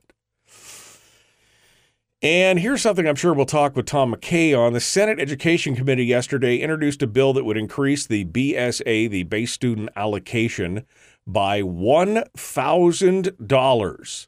And 2.21 2.59
here's 2.59 2.81
something 2.81 3.07
I'm 3.07 3.15
sure 3.15 3.33
we'll 3.33 3.45
talk 3.45 3.77
with 3.77 3.85
Tom 3.85 4.13
McKay 4.13 4.53
on. 4.57 4.73
The 4.73 4.81
Senate 4.81 5.21
Education 5.21 5.73
Committee 5.73 6.03
yesterday 6.03 6.57
introduced 6.57 7.01
a 7.01 7.07
bill 7.07 7.31
that 7.31 7.45
would 7.45 7.55
increase 7.55 8.05
the 8.05 8.25
BSA, 8.25 9.09
the 9.09 9.23
base 9.23 9.53
student 9.53 9.89
allocation, 9.95 10.85
by 11.25 11.61
$1,000. 11.61 14.27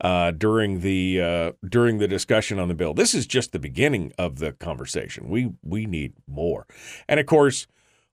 uh, 0.00 0.30
during 0.30 0.80
the 0.80 1.20
uh, 1.20 1.52
during 1.68 1.98
the 1.98 2.08
discussion 2.08 2.58
on 2.58 2.68
the 2.68 2.74
bill. 2.74 2.94
This 2.94 3.14
is 3.14 3.26
just 3.26 3.52
the 3.52 3.58
beginning 3.58 4.12
of 4.18 4.38
the 4.38 4.52
conversation. 4.52 5.28
We 5.28 5.52
we 5.62 5.86
need 5.86 6.14
more, 6.26 6.66
and 7.08 7.18
of 7.18 7.26
course 7.26 7.66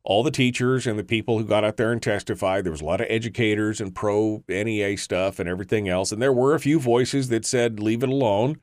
all 0.03 0.23
the 0.23 0.31
teachers 0.31 0.87
and 0.87 0.97
the 0.97 1.03
people 1.03 1.37
who 1.37 1.45
got 1.45 1.63
out 1.63 1.77
there 1.77 1.91
and 1.91 2.01
testified. 2.01 2.63
There 2.63 2.71
was 2.71 2.81
a 2.81 2.85
lot 2.85 3.01
of 3.01 3.07
educators 3.09 3.81
and 3.81 3.93
pro 3.93 4.43
NEA 4.47 4.97
stuff 4.97 5.39
and 5.39 5.49
everything 5.49 5.89
else. 5.89 6.11
And 6.11 6.21
there 6.21 6.33
were 6.33 6.55
a 6.55 6.59
few 6.59 6.79
voices 6.79 7.29
that 7.29 7.45
said, 7.45 7.79
leave 7.79 8.03
it 8.03 8.09
alone. 8.09 8.57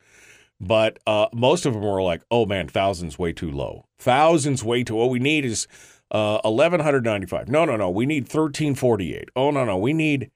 But 0.59 0.99
uh, 1.07 1.26
most 1.35 1.66
of 1.66 1.75
them 1.75 1.83
were 1.83 2.02
like, 2.02 2.23
oh 2.31 2.47
man, 2.47 2.69
thousands 2.69 3.19
way 3.19 3.33
too 3.33 3.50
low. 3.50 3.87
Thousands 3.99 4.64
way 4.64 4.83
too. 4.85 4.95
What 4.95 5.11
we 5.11 5.19
need 5.19 5.45
is 5.45 5.66
uh, 6.11 6.40
1195. 6.45 7.49
No, 7.49 7.64
no, 7.64 7.76
no. 7.76 7.90
We 7.90 8.07
need 8.07 8.25
1348. 8.25 9.31
Oh, 9.37 9.50
no, 9.50 9.64
no. 9.64 9.76
We 9.76 9.93
need, 9.93 10.31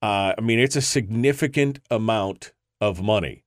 uh, 0.00 0.34
I 0.38 0.40
mean, 0.40 0.58
it's 0.58 0.76
a 0.76 0.82
significant 0.82 1.80
amount 1.90 2.52
of 2.80 3.02
money. 3.02 3.44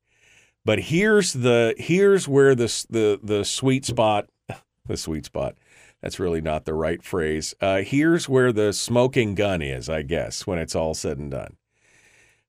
But 0.66 0.80
here's 0.80 1.34
the 1.34 1.76
here's 1.78 2.26
where 2.26 2.56
the 2.56 2.86
the 2.90 3.20
the 3.22 3.44
sweet 3.44 3.84
spot, 3.84 4.30
the 4.86 4.96
sweet 4.96 5.26
spot 5.26 5.58
that's 6.04 6.20
really 6.20 6.42
not 6.42 6.66
the 6.66 6.74
right 6.74 7.02
phrase. 7.02 7.56
Uh, 7.62 7.78
here's 7.78 8.28
where 8.28 8.52
the 8.52 8.74
smoking 8.74 9.36
gun 9.36 9.62
is, 9.62 9.88
I 9.88 10.02
guess, 10.02 10.46
when 10.46 10.60
it's 10.60 10.76
all 10.76 10.94
said 10.94 11.18
and 11.18 11.32
done. 11.32 11.56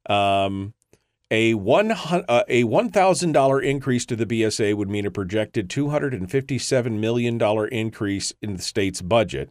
Um, 0.07 0.75
a 1.31 1.55
one 1.55 1.93
uh, 1.93 2.43
a 2.49 2.65
one 2.65 2.91
thousand 2.91 3.31
dollar 3.31 3.61
increase 3.61 4.05
to 4.07 4.17
the 4.17 4.27
BSA 4.27 4.75
would 4.75 4.91
mean 4.91 5.07
a 5.07 5.11
projected 5.11 5.71
two 5.71 5.91
hundred 5.91 6.15
and 6.15 6.29
fifty 6.29 6.59
seven 6.59 7.01
million 7.01 7.39
dollar 7.39 7.69
increase 7.69 8.33
in 8.43 8.57
the 8.57 8.63
state's 8.63 9.01
budget, 9.01 9.51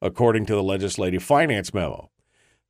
according 0.00 0.46
to 0.46 0.54
the 0.54 0.62
legislative 0.62 1.24
finance 1.24 1.74
memo. 1.74 2.10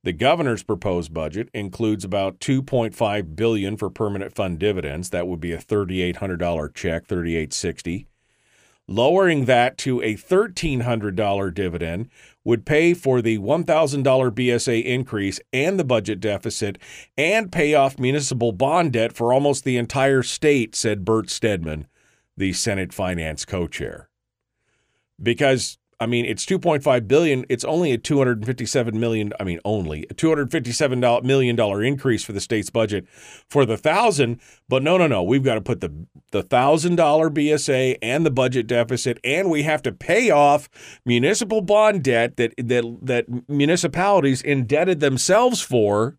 The 0.03 0.11
governor's 0.11 0.63
proposed 0.63 1.13
budget 1.13 1.49
includes 1.53 2.03
about 2.03 2.39
2.5 2.39 3.37
billion 3.37 3.77
for 3.77 3.89
permanent 3.89 4.35
fund 4.35 4.59
dividends. 4.59 5.11
That 5.11 5.27
would 5.27 5.39
be 5.39 5.53
a 5.53 5.59
$3800 5.59 6.73
check, 6.73 7.05
3860. 7.05 8.07
Lowering 8.87 9.45
that 9.45 9.77
to 9.79 10.01
a 10.01 10.15
$1,300 10.15 11.53
dividend 11.53 12.09
would 12.43 12.65
pay 12.65 12.93
for 12.93 13.21
the 13.21 13.37
$1,000 13.37 14.03
BSA 14.03 14.83
increase 14.83 15.39
and 15.53 15.79
the 15.79 15.85
budget 15.85 16.19
deficit 16.19 16.77
and 17.17 17.51
pay 17.51 17.73
off 17.73 17.97
municipal 17.97 18.51
bond 18.51 18.93
debt 18.93 19.13
for 19.13 19.31
almost 19.31 19.63
the 19.63 19.77
entire 19.77 20.21
state, 20.21 20.75
said 20.75 21.05
Bert 21.05 21.29
Stedman, 21.29 21.87
the 22.35 22.51
Senate 22.51 22.93
Finance 22.93 23.45
co 23.45 23.67
chair. 23.67 24.09
Because 25.21 25.77
I 26.03 26.05
mean, 26.05 26.25
it's 26.25 26.45
2.5 26.45 27.07
billion. 27.07 27.45
It's 27.47 27.63
only 27.63 27.93
a 27.93 27.97
257 27.97 28.99
million. 28.99 29.31
I 29.39 29.45
mean, 29.45 29.61
only 29.63 30.05
a 30.09 30.13
257 30.13 30.99
million 30.99 31.55
dollar 31.55 31.81
increase 31.81 32.25
for 32.25 32.33
the 32.33 32.41
state's 32.41 32.69
budget 32.69 33.07
for 33.49 33.65
the 33.65 33.77
thousand. 33.77 34.41
But 34.67 34.83
no, 34.83 34.97
no, 34.97 35.07
no. 35.07 35.23
We've 35.23 35.43
got 35.43 35.55
to 35.55 35.61
put 35.61 35.79
the 35.79 36.05
the 36.31 36.43
thousand 36.43 36.97
dollar 36.97 37.29
BSA 37.29 37.99
and 38.01 38.25
the 38.25 38.31
budget 38.31 38.67
deficit, 38.67 39.17
and 39.23 39.49
we 39.49 39.63
have 39.63 39.81
to 39.83 39.93
pay 39.93 40.29
off 40.29 40.67
municipal 41.05 41.61
bond 41.61 42.03
debt 42.03 42.35
that 42.35 42.53
that 42.57 42.83
that 43.01 43.49
municipalities 43.49 44.41
indebted 44.41 44.99
themselves 44.99 45.61
for. 45.61 46.17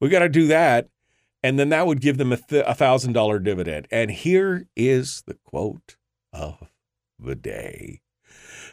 We 0.00 0.08
got 0.08 0.20
to 0.20 0.28
do 0.28 0.48
that, 0.48 0.88
and 1.44 1.60
then 1.60 1.68
that 1.68 1.86
would 1.86 2.00
give 2.00 2.18
them 2.18 2.32
a 2.32 2.74
thousand 2.74 3.12
dollar 3.12 3.38
dividend. 3.38 3.86
And 3.92 4.10
here 4.10 4.66
is 4.74 5.22
the 5.28 5.34
quote 5.44 5.96
of 6.32 6.69
the 7.24 7.34
day. 7.34 8.00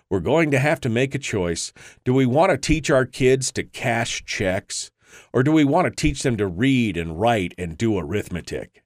We're 0.10 0.20
going 0.20 0.52
to 0.52 0.60
have 0.60 0.80
to 0.82 0.90
make 0.90 1.14
a 1.14 1.20
choice. 1.20 1.74
Do 2.06 2.14
we 2.14 2.26
want 2.26 2.52
to 2.52 2.58
teach 2.58 2.90
our 2.90 3.06
kids 3.06 3.52
to 3.54 3.64
cash 3.64 4.24
checks, 4.26 4.92
or 5.34 5.44
do 5.44 5.52
we 5.52 5.66
want 5.66 5.86
to 5.86 5.92
teach 5.92 6.24
them 6.24 6.38
to 6.38 6.48
read 6.48 6.98
and 6.98 7.20
write 7.20 7.54
and 7.58 7.78
do 7.78 7.98
arithmetic? 7.98 8.84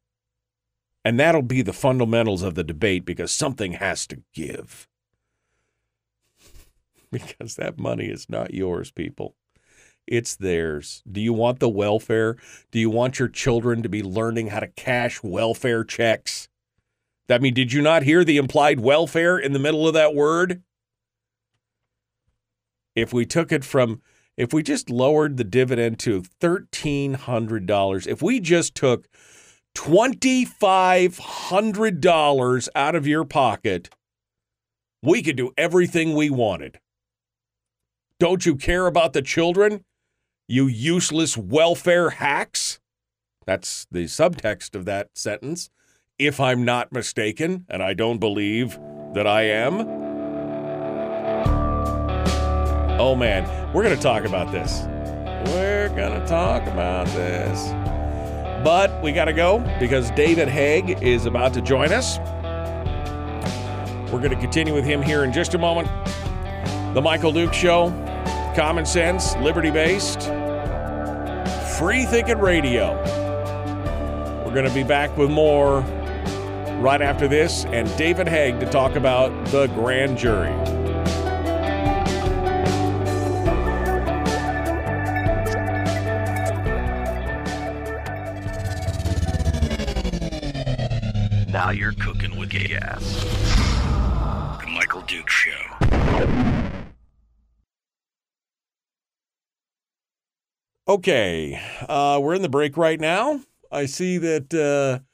And 1.04 1.20
that'll 1.20 1.42
be 1.42 1.62
the 1.62 1.74
fundamentals 1.74 2.44
of 2.44 2.56
the 2.56 2.64
debate 2.64 3.06
because 3.06 3.32
something 3.32 3.74
has 3.74 4.08
to 4.08 4.22
give. 4.34 4.88
Because 7.12 7.58
that 7.58 7.78
money 7.78 8.06
is 8.06 8.30
not 8.30 8.54
yours, 8.54 8.90
people. 8.90 9.36
It's 10.08 10.36
theirs. 10.36 11.04
Do 11.10 11.20
you 11.20 11.34
want 11.34 11.60
the 11.60 11.68
welfare? 11.68 12.38
Do 12.72 12.80
you 12.80 12.90
want 12.90 13.20
your 13.20 13.28
children 13.28 13.84
to 13.84 13.90
be 13.90 14.02
learning 14.02 14.48
how 14.48 14.62
to 14.62 14.68
cash 14.68 15.22
welfare 15.22 15.84
checks? 15.84 16.48
I 17.32 17.40
mean, 17.40 17.54
did 17.54 17.74
you 17.74 17.82
not 17.82 18.04
hear 18.04 18.24
the 18.24 18.38
implied 18.38 18.80
welfare 18.80 19.38
in 19.38 19.52
the 19.54 19.60
middle 19.60 19.88
of 19.88 19.94
that 19.94 20.16
word? 20.16 20.64
If 22.96 23.14
we 23.14 23.26
took 23.26 23.52
it 23.52 23.64
from, 23.64 24.02
if 24.38 24.54
we 24.54 24.64
just 24.64 24.90
lowered 24.90 25.38
the 25.38 25.44
dividend 25.44 26.00
to 26.00 26.24
$1,300, 26.42 28.08
if 28.08 28.22
we 28.22 28.40
just 28.40 28.74
took 28.76 29.08
$2,500 29.76 32.70
out 32.76 32.96
of 32.96 33.08
your 33.08 33.24
pocket, 33.24 33.90
we 35.02 35.22
could 35.22 35.38
do 35.38 35.52
everything 35.58 36.14
we 36.14 36.30
wanted. 36.30 36.80
Don't 38.20 38.46
you 38.46 38.56
care 38.56 38.88
about 38.88 39.14
the 39.14 39.22
children? 39.22 39.86
You 40.48 40.68
useless 40.68 41.38
welfare 41.38 42.10
hacks? 42.12 42.80
That's 43.46 43.88
the 43.90 44.06
subtext 44.06 44.76
of 44.76 44.86
that 44.86 45.10
sentence 45.16 45.70
if 46.18 46.40
I'm 46.40 46.64
not 46.66 46.92
mistaken, 46.92 47.66
and 47.70 47.82
I 47.82 47.94
don't 47.94 48.20
believe 48.20 48.80
that 49.14 49.28
I 49.28 49.44
am. 49.44 49.82
Oh 53.00 53.16
man, 53.16 53.74
we're 53.74 53.84
going 53.84 53.96
to 53.96 54.02
talk 54.02 54.26
about 54.26 54.52
this. 54.52 54.84
We're 55.52 55.90
going 55.90 56.20
to 56.20 56.26
talk 56.28 56.64
about 56.68 57.08
this. 57.08 57.72
But 58.64 59.02
we 59.02 59.12
got 59.12 59.26
to 59.26 59.34
go 59.34 59.60
because 59.80 60.12
David 60.12 60.48
Haeg 60.48 61.02
is 61.02 61.26
about 61.26 61.54
to 61.56 61.62
join 61.62 61.92
us. 61.92 62.20
We're 64.12 64.20
going 64.20 64.30
to 64.32 64.40
continue 64.40 64.74
with 64.74 64.86
him 64.86 65.02
here 65.02 65.24
in 65.24 65.34
just 65.34 65.56
a 65.56 65.58
moment. 65.58 65.88
The 66.94 67.02
Michael 67.02 67.32
Duke 67.32 67.54
Show, 67.54 67.90
common 68.56 68.86
sense, 68.86 69.36
liberty 69.38 69.72
based, 69.72 70.22
free 71.80 72.06
thinking 72.06 72.38
radio. 72.38 72.94
We're 74.46 74.54
going 74.54 74.68
to 74.68 74.74
be 74.74 74.84
back 74.84 75.18
with 75.18 75.32
more 75.32 75.82
right 76.82 77.02
after 77.02 77.28
this, 77.28 77.66
and 77.66 77.96
David 77.96 78.28
Haeg 78.28 78.60
to 78.60 78.66
talk 78.66 78.96
about 78.96 79.30
the 79.48 79.68
grand 79.68 80.18
jury. 80.18 80.50
Now 91.52 91.70
you're 91.70 91.92
cooking 91.94 92.40
with 92.40 92.50
gas. 92.50 93.24
The 94.62 94.68
Michael 94.68 95.02
Duke 95.02 95.30
Show. 95.30 95.52
Okay, 100.88 101.62
uh, 101.88 102.20
we're 102.22 102.34
in 102.34 102.42
the 102.42 102.50
break 102.50 102.76
right 102.76 103.00
now. 103.00 103.42
I 103.72 103.86
see 103.86 104.18
that 104.18 104.54
uh, 104.54 105.06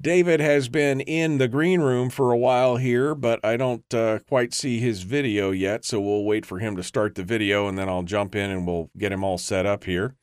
David 0.00 0.40
has 0.40 0.68
been 0.68 1.00
in 1.00 1.38
the 1.38 1.48
green 1.48 1.80
room 1.80 2.10
for 2.10 2.30
a 2.30 2.36
while 2.36 2.76
here, 2.76 3.14
but 3.14 3.42
I 3.44 3.56
don't 3.56 3.94
uh, 3.94 4.18
quite 4.28 4.52
see 4.52 4.78
his 4.78 5.02
video 5.02 5.50
yet, 5.50 5.84
so 5.84 6.00
we'll 6.00 6.24
wait 6.24 6.44
for 6.44 6.58
him 6.58 6.76
to 6.76 6.82
start 6.82 7.14
the 7.14 7.24
video 7.24 7.68
and 7.68 7.78
then 7.78 7.88
I'll 7.88 8.02
jump 8.02 8.34
in 8.34 8.50
and 8.50 8.66
we'll 8.66 8.90
get 8.98 9.12
him 9.12 9.24
all 9.24 9.38
set 9.38 9.66
up 9.66 9.84
here. 9.84 10.14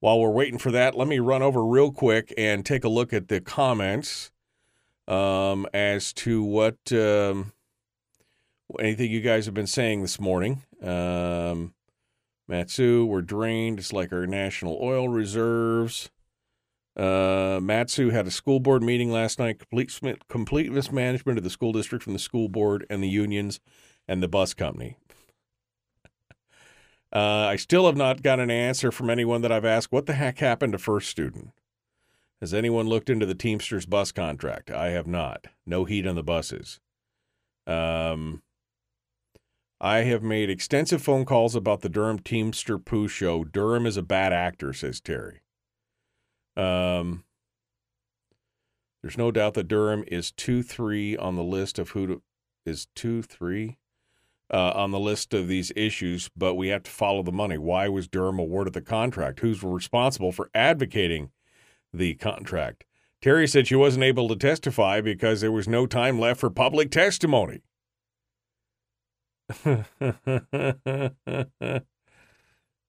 While 0.00 0.18
we're 0.18 0.30
waiting 0.30 0.58
for 0.58 0.72
that, 0.72 0.96
let 0.96 1.06
me 1.06 1.20
run 1.20 1.42
over 1.42 1.64
real 1.64 1.92
quick 1.92 2.34
and 2.36 2.66
take 2.66 2.82
a 2.82 2.88
look 2.88 3.12
at 3.12 3.28
the 3.28 3.40
comments 3.40 4.32
um, 5.06 5.66
as 5.72 6.12
to 6.14 6.42
what 6.42 6.78
um, 6.90 7.52
anything 8.80 9.10
you 9.10 9.20
guys 9.20 9.44
have 9.46 9.54
been 9.54 9.68
saying 9.68 10.02
this 10.02 10.18
morning. 10.18 10.62
Um, 10.82 11.74
Matsu, 12.48 13.04
we're 13.06 13.22
drained. 13.22 13.78
It's 13.78 13.92
like 13.92 14.12
our 14.12 14.26
national 14.26 14.78
oil 14.82 15.08
reserves. 15.08 16.10
Uh, 16.96 17.58
Matsu 17.62 18.10
had 18.10 18.26
a 18.26 18.30
school 18.30 18.60
board 18.60 18.82
meeting 18.82 19.10
last 19.10 19.38
night. 19.38 19.58
Complete 19.58 19.98
complete 20.28 20.70
mismanagement 20.70 21.38
of 21.38 21.44
the 21.44 21.50
school 21.50 21.72
district 21.72 22.04
from 22.04 22.12
the 22.12 22.18
school 22.18 22.48
board 22.48 22.86
and 22.90 23.02
the 23.02 23.08
unions 23.08 23.60
and 24.06 24.22
the 24.22 24.28
bus 24.28 24.54
company. 24.54 24.96
Uh, 27.14 27.46
I 27.50 27.56
still 27.56 27.84
have 27.84 27.96
not 27.96 28.22
got 28.22 28.40
an 28.40 28.50
answer 28.50 28.90
from 28.90 29.10
anyone 29.10 29.42
that 29.42 29.52
I've 29.52 29.66
asked. 29.66 29.92
What 29.92 30.06
the 30.06 30.14
heck 30.14 30.38
happened 30.38 30.72
to 30.72 30.78
First 30.78 31.10
Student? 31.10 31.50
Has 32.40 32.54
anyone 32.54 32.88
looked 32.88 33.10
into 33.10 33.26
the 33.26 33.34
Teamsters 33.34 33.84
bus 33.84 34.12
contract? 34.12 34.70
I 34.70 34.92
have 34.92 35.06
not. 35.06 35.48
No 35.66 35.84
heat 35.84 36.06
on 36.06 36.14
the 36.14 36.22
buses. 36.22 36.80
Um, 37.66 38.42
I 39.78 39.98
have 39.98 40.22
made 40.22 40.48
extensive 40.48 41.02
phone 41.02 41.24
calls 41.24 41.54
about 41.54 41.82
the 41.82 41.90
Durham 41.90 42.18
Teamster 42.18 42.78
Pooh 42.78 43.08
show. 43.08 43.44
Durham 43.44 43.84
is 43.84 43.98
a 43.98 44.02
bad 44.02 44.32
actor, 44.32 44.72
says 44.72 44.98
Terry. 44.98 45.42
Um, 46.56 47.24
there's 49.02 49.18
no 49.18 49.30
doubt 49.30 49.54
that 49.54 49.68
Durham 49.68 50.04
is 50.06 50.30
two 50.30 50.62
three 50.62 51.16
on 51.16 51.36
the 51.36 51.42
list 51.42 51.78
of 51.78 51.90
who 51.90 52.06
to, 52.06 52.22
is 52.64 52.86
two 52.94 53.22
three 53.22 53.78
uh, 54.52 54.72
on 54.74 54.90
the 54.90 55.00
list 55.00 55.32
of 55.32 55.48
these 55.48 55.72
issues, 55.74 56.30
but 56.36 56.54
we 56.54 56.68
have 56.68 56.82
to 56.84 56.90
follow 56.90 57.22
the 57.22 57.32
money. 57.32 57.56
Why 57.58 57.88
was 57.88 58.06
Durham 58.06 58.38
awarded 58.38 58.74
the 58.74 58.82
contract? 58.82 59.40
Who's 59.40 59.62
responsible 59.62 60.30
for 60.30 60.50
advocating 60.54 61.30
the 61.92 62.14
contract? 62.14 62.84
Terry 63.22 63.48
said 63.48 63.66
she 63.66 63.76
wasn't 63.76 64.04
able 64.04 64.28
to 64.28 64.36
testify 64.36 65.00
because 65.00 65.40
there 65.40 65.52
was 65.52 65.68
no 65.68 65.86
time 65.86 66.18
left 66.18 66.40
for 66.40 66.50
public 66.50 66.90
testimony. 66.90 67.62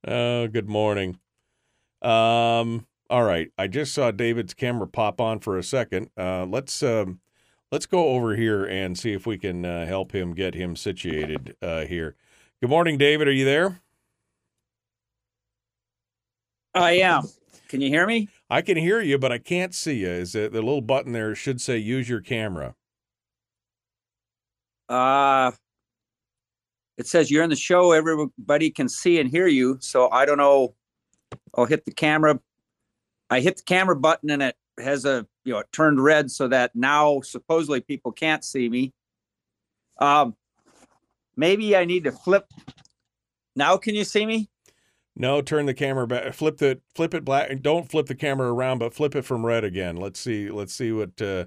oh, 0.06 0.48
good 0.48 0.68
morning. 0.70 1.20
Um, 2.02 2.88
all 3.14 3.24
right, 3.24 3.52
I 3.60 3.68
just 3.68 3.94
saw 3.94 4.10
David's 4.10 4.56
camera 4.56 4.88
pop 4.88 5.22
on 5.22 5.38
for 5.38 5.56
a 5.56 5.62
second. 5.62 6.10
Uh, 6.18 6.46
let's 6.46 6.82
um, 6.82 7.20
let's 7.72 7.86
go 7.86 8.08
over 8.08 8.36
here 8.36 8.66
and 8.66 8.98
see 8.98 9.14
if 9.14 9.28
we 9.28 9.38
can 9.38 9.64
uh, 9.64 9.86
help 9.86 10.16
him 10.16 10.34
get 10.34 10.56
him 10.56 10.76
situated 10.76 11.56
uh, 11.62 11.82
here. 11.82 12.16
Good 12.60 12.72
morning, 12.72 12.98
David. 12.98 13.28
Are 13.28 13.32
you 13.32 13.46
there? 13.46 13.82
I 16.74 16.94
am. 16.94 17.26
Can 17.68 17.82
you 17.82 17.90
hear 17.90 18.08
me? 18.08 18.30
I 18.50 18.64
can 18.64 18.78
hear 18.78 19.00
you, 19.00 19.20
but 19.20 19.32
I 19.32 19.38
can't 19.38 19.76
see 19.76 20.00
you. 20.00 20.10
Is 20.10 20.34
it 20.34 20.52
the 20.52 20.64
little 20.64 20.82
button 20.82 21.12
there 21.12 21.36
should 21.36 21.62
say 21.62 21.78
use 21.78 22.10
your 22.10 22.22
camera? 22.22 22.74
Uh 24.90 25.52
it 26.98 27.06
says 27.06 27.30
you're 27.30 27.44
in 27.44 27.52
the 27.52 27.56
show. 27.56 27.92
Everybody 27.92 28.72
can 28.72 28.90
see 28.90 29.20
and 29.20 29.30
hear 29.30 29.46
you. 29.46 29.78
So 29.82 30.10
I 30.10 30.26
don't 30.26 30.40
know. 30.40 30.74
I'll 31.56 31.66
hit 31.66 31.86
the 31.86 31.94
camera. 31.94 32.40
I 33.34 33.40
hit 33.40 33.58
the 33.58 33.64
camera 33.64 33.96
button 33.96 34.30
and 34.30 34.44
it 34.44 34.56
has 34.80 35.06
a 35.06 35.26
you 35.44 35.54
know 35.54 35.60
it 35.60 35.72
turned 35.72 36.04
red 36.04 36.30
so 36.30 36.48
that 36.48 36.76
now 36.76 37.22
supposedly 37.22 37.82
people 37.82 38.12
can't 38.12 38.46
see 38.46 38.70
me. 38.70 38.94
Um, 39.98 40.36
maybe 41.36 41.76
I 41.76 41.86
need 41.86 42.04
to 42.04 42.12
flip. 42.12 42.46
Now 43.56 43.78
can 43.78 43.96
you 43.96 44.04
see 44.04 44.26
me? 44.26 44.50
No, 45.16 45.42
turn 45.42 45.66
the 45.66 45.74
camera 45.74 46.06
back. 46.06 46.34
Flip 46.34 46.58
the 46.58 46.80
flip 46.94 47.16
it 47.16 47.26
black. 47.26 47.62
Don't 47.62 47.90
flip 47.90 48.06
the 48.06 48.16
camera 48.16 48.54
around, 48.54 48.80
but 48.80 48.94
flip 48.94 49.16
it 49.16 49.24
from 49.24 49.46
red 49.46 49.64
again. 49.64 49.98
Let's 49.98 50.20
see. 50.20 50.50
Let's 50.50 50.74
see 50.74 50.92
what 50.92 51.20
uh, 51.20 51.46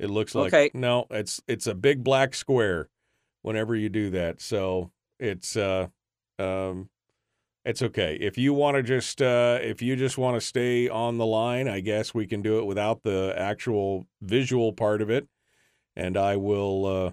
it 0.00 0.10
looks 0.10 0.34
like. 0.34 0.52
Okay. 0.52 0.70
No, 0.74 1.06
it's 1.10 1.40
it's 1.46 1.68
a 1.68 1.74
big 1.74 2.02
black 2.02 2.34
square. 2.34 2.88
Whenever 3.42 3.76
you 3.76 3.88
do 3.88 4.10
that, 4.10 4.40
so 4.40 4.90
it's 5.20 5.54
uh, 5.54 5.88
um, 6.38 6.88
it's 7.64 7.82
okay. 7.82 8.16
If 8.20 8.36
you 8.36 8.52
want 8.52 8.76
to 8.76 8.82
just 8.82 9.22
uh, 9.22 9.58
if 9.62 9.80
you 9.82 9.96
just 9.96 10.18
want 10.18 10.36
to 10.36 10.40
stay 10.40 10.88
on 10.88 11.18
the 11.18 11.26
line, 11.26 11.68
I 11.68 11.80
guess 11.80 12.14
we 12.14 12.26
can 12.26 12.42
do 12.42 12.58
it 12.58 12.66
without 12.66 13.02
the 13.02 13.34
actual 13.36 14.06
visual 14.20 14.72
part 14.72 15.00
of 15.02 15.10
it. 15.10 15.28
And 15.96 16.16
I 16.16 16.36
will 16.36 16.86
uh, 16.86 17.12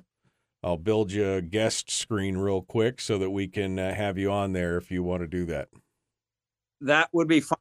I'll 0.64 0.78
build 0.78 1.12
you 1.12 1.34
a 1.34 1.42
guest 1.42 1.90
screen 1.90 2.38
real 2.38 2.62
quick 2.62 3.02
so 3.02 3.18
that 3.18 3.30
we 3.30 3.48
can 3.48 3.80
uh, 3.80 3.94
have 3.94 4.18
you 4.18 4.32
on 4.32 4.54
there 4.54 4.78
if 4.78 4.92
you 4.92 5.04
want 5.04 5.22
to 5.22 5.28
do 5.28 5.46
that. 5.46 5.70
That 6.82 7.10
would 7.14 7.28
be 7.28 7.42
fun. 7.42 7.60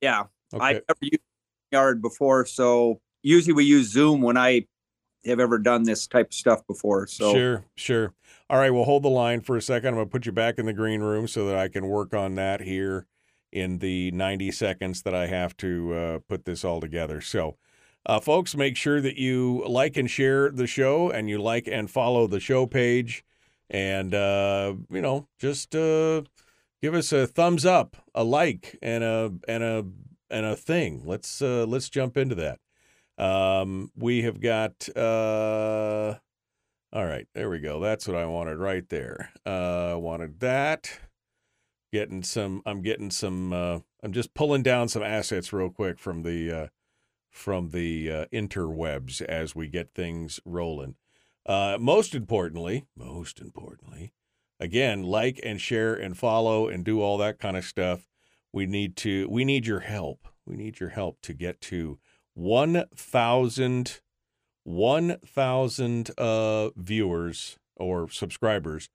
Yeah, 0.00 0.24
Okay. 0.52 0.64
I've 0.64 0.82
never 0.88 0.98
used 1.02 1.22
Yard 1.70 2.02
before, 2.02 2.46
so 2.46 3.00
usually 3.22 3.52
we 3.52 3.64
use 3.64 3.92
Zoom 3.92 4.22
when 4.22 4.36
I 4.36 4.66
have 5.24 5.40
ever 5.40 5.58
done 5.58 5.82
this 5.82 6.06
type 6.06 6.28
of 6.28 6.34
stuff 6.34 6.66
before. 6.66 7.06
So 7.06 7.34
Sure, 7.34 7.64
sure. 7.74 8.14
All 8.48 8.58
right, 8.58 8.70
we'll 8.70 8.84
hold 8.84 9.02
the 9.02 9.10
line 9.10 9.40
for 9.40 9.56
a 9.56 9.62
second. 9.62 9.90
I'm 9.90 9.94
going 9.94 10.06
to 10.06 10.10
put 10.10 10.26
you 10.26 10.32
back 10.32 10.58
in 10.58 10.66
the 10.66 10.72
green 10.72 11.00
room 11.00 11.28
so 11.28 11.46
that 11.46 11.56
I 11.56 11.68
can 11.68 11.86
work 11.86 12.14
on 12.14 12.34
that 12.34 12.62
here 12.62 13.06
in 13.52 13.78
the 13.78 14.10
90 14.12 14.50
seconds 14.52 15.02
that 15.02 15.14
I 15.14 15.26
have 15.26 15.56
to 15.58 15.94
uh, 15.94 16.18
put 16.28 16.44
this 16.44 16.64
all 16.64 16.80
together. 16.80 17.20
So, 17.20 17.56
uh, 18.06 18.20
folks, 18.20 18.56
make 18.56 18.76
sure 18.76 19.00
that 19.00 19.16
you 19.16 19.64
like 19.68 19.96
and 19.96 20.10
share 20.10 20.50
the 20.50 20.66
show 20.66 21.10
and 21.10 21.28
you 21.28 21.40
like 21.40 21.68
and 21.68 21.90
follow 21.90 22.26
the 22.26 22.40
show 22.40 22.66
page. 22.66 23.24
And, 23.68 24.14
uh, 24.14 24.74
you 24.90 25.00
know, 25.00 25.28
just 25.38 25.76
uh, 25.76 26.22
give 26.82 26.94
us 26.94 27.12
a 27.12 27.26
thumbs 27.26 27.64
up, 27.64 27.96
a 28.14 28.24
like, 28.24 28.76
and 28.82 29.04
a, 29.04 29.32
and 29.46 29.62
a, 29.62 29.86
and 30.28 30.46
a 30.46 30.56
thing. 30.56 31.02
Let's, 31.04 31.40
uh, 31.42 31.66
let's 31.68 31.88
jump 31.88 32.16
into 32.16 32.34
that. 32.36 32.58
Um, 33.20 33.92
we 33.94 34.22
have 34.22 34.40
got, 34.40 34.88
uh, 34.96 36.14
all 36.90 37.04
right, 37.04 37.28
there 37.34 37.50
we 37.50 37.58
go. 37.58 37.78
That's 37.78 38.08
what 38.08 38.16
I 38.16 38.24
wanted 38.24 38.56
right 38.56 38.88
there. 38.88 39.30
Uh, 39.44 39.92
I 39.92 39.94
wanted 39.96 40.40
that. 40.40 41.00
Getting 41.92 42.22
some, 42.22 42.62
I'm 42.64 42.80
getting 42.80 43.10
some, 43.10 43.52
uh, 43.52 43.80
I'm 44.02 44.12
just 44.12 44.32
pulling 44.32 44.62
down 44.62 44.88
some 44.88 45.02
assets 45.02 45.52
real 45.52 45.68
quick 45.68 45.98
from 45.98 46.22
the, 46.22 46.50
uh, 46.50 46.66
from 47.30 47.70
the 47.70 48.10
uh, 48.10 48.24
interwebs 48.32 49.20
as 49.20 49.54
we 49.54 49.68
get 49.68 49.92
things 49.94 50.40
rolling. 50.46 50.94
Uh, 51.44 51.76
most 51.78 52.14
importantly, 52.14 52.86
most 52.96 53.38
importantly, 53.38 54.14
again, 54.58 55.02
like 55.02 55.38
and 55.44 55.60
share 55.60 55.94
and 55.94 56.16
follow 56.16 56.68
and 56.68 56.86
do 56.86 57.02
all 57.02 57.18
that 57.18 57.38
kind 57.38 57.58
of 57.58 57.64
stuff. 57.66 58.08
We 58.50 58.64
need 58.64 58.96
to, 58.98 59.28
we 59.28 59.44
need 59.44 59.66
your 59.66 59.80
help. 59.80 60.26
We 60.46 60.56
need 60.56 60.80
your 60.80 60.90
help 60.90 61.20
to 61.22 61.34
get 61.34 61.60
to 61.62 61.98
1,000 62.40 64.00
1,000 64.64 66.10
uh, 66.16 66.70
viewers 66.76 67.58
or 67.76 68.08
subscribers 68.08 68.88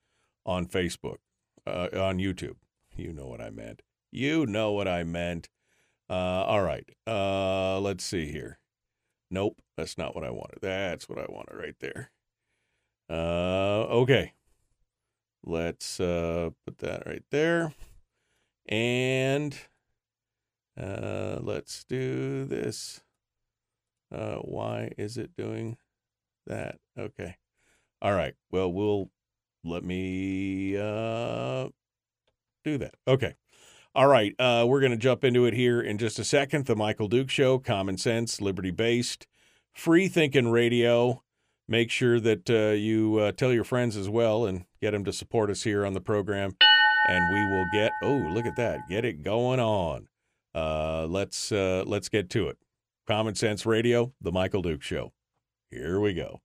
on 0.45 0.65
Facebook, 0.65 1.17
uh, 1.67 1.89
on 1.93 2.17
YouTube. 2.17 2.55
You 2.95 3.13
know 3.13 3.27
what 3.27 3.41
I 3.41 3.51
meant. 3.51 3.83
You 4.11 4.47
know 4.47 4.71
what 4.71 4.87
I 4.87 5.03
meant. 5.03 5.49
Uh, 6.09 6.13
all 6.43 6.63
right. 6.63 6.89
Uh, 7.05 7.79
let's 7.79 8.03
see 8.03 8.31
here. 8.31 8.59
Nope, 9.29 9.61
that's 9.77 9.97
not 9.97 10.15
what 10.15 10.23
I 10.23 10.31
wanted. 10.31 10.59
That's 10.61 11.07
what 11.07 11.19
I 11.19 11.25
wanted 11.29 11.55
right 11.55 11.75
there. 11.79 12.11
Uh, 13.09 13.83
okay. 13.89 14.33
Let's 15.43 15.99
uh, 15.99 16.49
put 16.65 16.79
that 16.79 17.03
right 17.05 17.23
there. 17.29 17.73
And 18.67 19.55
uh, 20.79 21.39
let's 21.41 21.83
do 21.83 22.45
this. 22.45 23.01
Uh, 24.11 24.35
why 24.37 24.91
is 24.97 25.17
it 25.17 25.35
doing 25.35 25.77
that? 26.47 26.77
Okay. 26.97 27.35
All 28.01 28.13
right. 28.13 28.35
Well, 28.51 28.71
we'll 28.71 29.09
let 29.63 29.83
me 29.83 30.77
uh, 30.77 31.69
do 32.63 32.77
that. 32.77 32.95
Okay. 33.07 33.35
All 33.95 34.07
right. 34.07 34.35
Uh, 34.37 34.65
we're 34.67 34.81
going 34.81 34.91
to 34.91 34.97
jump 34.97 35.23
into 35.23 35.45
it 35.45 35.53
here 35.53 35.81
in 35.81 35.97
just 35.97 36.19
a 36.19 36.23
second. 36.23 36.65
The 36.65 36.75
Michael 36.75 37.07
Duke 37.07 37.29
Show, 37.29 37.59
common 37.59 37.97
sense, 37.97 38.41
liberty 38.41 38.71
based, 38.71 39.25
free 39.73 40.07
thinking 40.07 40.51
radio. 40.51 41.23
Make 41.67 41.89
sure 41.89 42.19
that 42.19 42.49
uh, 42.49 42.75
you 42.75 43.17
uh, 43.17 43.31
tell 43.31 43.51
your 43.51 43.63
friends 43.63 43.97
as 43.97 44.07
well 44.09 44.45
and 44.45 44.65
get 44.81 44.91
them 44.91 45.03
to 45.05 45.13
support 45.13 45.49
us 45.49 45.63
here 45.63 45.85
on 45.85 45.93
the 45.93 46.01
program. 46.01 46.55
And 47.07 47.33
we 47.33 47.45
will 47.45 47.65
get, 47.73 47.91
oh, 48.03 48.17
look 48.17 48.45
at 48.45 48.55
that. 48.57 48.81
Get 48.89 49.05
it 49.05 49.23
going 49.23 49.59
on. 49.59 50.07
Uh, 50.53 51.05
let's 51.07 51.51
uh, 51.51 51.83
let's 51.85 52.09
get 52.09 52.29
to 52.31 52.49
it. 52.49 52.57
Common 53.07 53.35
Sense 53.35 53.67
Radio, 53.67 54.13
The 54.19 54.31
Michael 54.31 54.63
Duke 54.63 54.81
Show. 54.81 55.13
Here 55.69 55.99
we 55.99 56.13
go. 56.13 56.41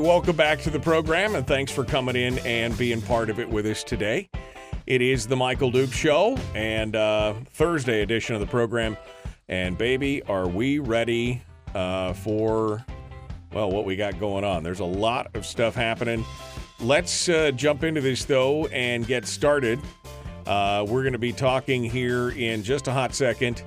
Welcome 0.00 0.34
back 0.34 0.60
to 0.62 0.70
the 0.70 0.80
program, 0.80 1.34
and 1.34 1.46
thanks 1.46 1.70
for 1.70 1.84
coming 1.84 2.16
in 2.16 2.38
and 2.38 2.76
being 2.78 3.02
part 3.02 3.28
of 3.28 3.38
it 3.38 3.46
with 3.46 3.66
us 3.66 3.84
today. 3.84 4.30
It 4.86 5.02
is 5.02 5.26
the 5.26 5.36
Michael 5.36 5.70
Duke 5.70 5.92
Show 5.92 6.38
and 6.54 6.96
uh, 6.96 7.34
Thursday 7.52 8.00
edition 8.00 8.34
of 8.34 8.40
the 8.40 8.46
program. 8.46 8.96
And 9.50 9.76
baby, 9.76 10.22
are 10.22 10.48
we 10.48 10.78
ready 10.78 11.42
uh, 11.74 12.14
for 12.14 12.82
well 13.52 13.70
what 13.70 13.84
we 13.84 13.94
got 13.94 14.18
going 14.18 14.42
on? 14.42 14.62
There's 14.62 14.80
a 14.80 14.86
lot 14.86 15.28
of 15.34 15.44
stuff 15.44 15.74
happening. 15.74 16.24
Let's 16.80 17.28
uh, 17.28 17.50
jump 17.50 17.84
into 17.84 18.00
this 18.00 18.24
though 18.24 18.66
and 18.68 19.06
get 19.06 19.26
started. 19.26 19.78
Uh, 20.46 20.86
we're 20.88 21.02
going 21.02 21.12
to 21.12 21.18
be 21.18 21.34
talking 21.34 21.84
here 21.84 22.30
in 22.30 22.62
just 22.62 22.88
a 22.88 22.92
hot 22.92 23.14
second 23.14 23.62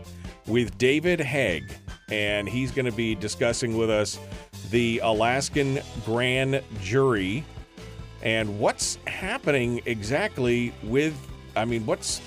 with 0.48 0.80
David 0.80 1.20
Haeg, 1.20 1.64
and 2.10 2.50
he's 2.50 2.72
going 2.72 2.88
to 2.88 2.92
be 2.92 3.14
discussing 3.14 3.78
with 3.78 3.92
us 3.92 4.18
the 4.74 5.00
Alaskan 5.04 5.80
grand 6.04 6.64
jury 6.82 7.46
and 8.24 8.60
what's 8.60 8.98
happening 9.06 9.80
exactly 9.86 10.74
with 10.82 11.16
I 11.56 11.64
mean 11.64 11.86
what's 11.86 12.22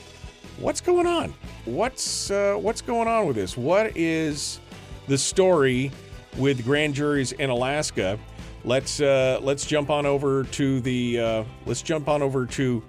what's 0.58 0.80
going 0.80 1.08
on? 1.08 1.34
What's 1.64 2.30
uh, 2.30 2.54
what's 2.54 2.82
going 2.82 3.08
on 3.08 3.26
with 3.26 3.34
this? 3.34 3.56
What 3.56 3.96
is 3.96 4.60
the 5.08 5.18
story 5.18 5.90
with 6.36 6.64
grand 6.64 6.94
juries 6.94 7.32
in 7.32 7.50
Alaska? 7.50 8.16
Let's 8.62 9.00
uh, 9.00 9.40
let's 9.42 9.66
jump 9.66 9.90
on 9.90 10.06
over 10.06 10.44
to 10.44 10.80
the 10.80 11.18
uh, 11.18 11.44
let's 11.66 11.82
jump 11.82 12.08
on 12.08 12.22
over 12.22 12.46
to 12.46 12.80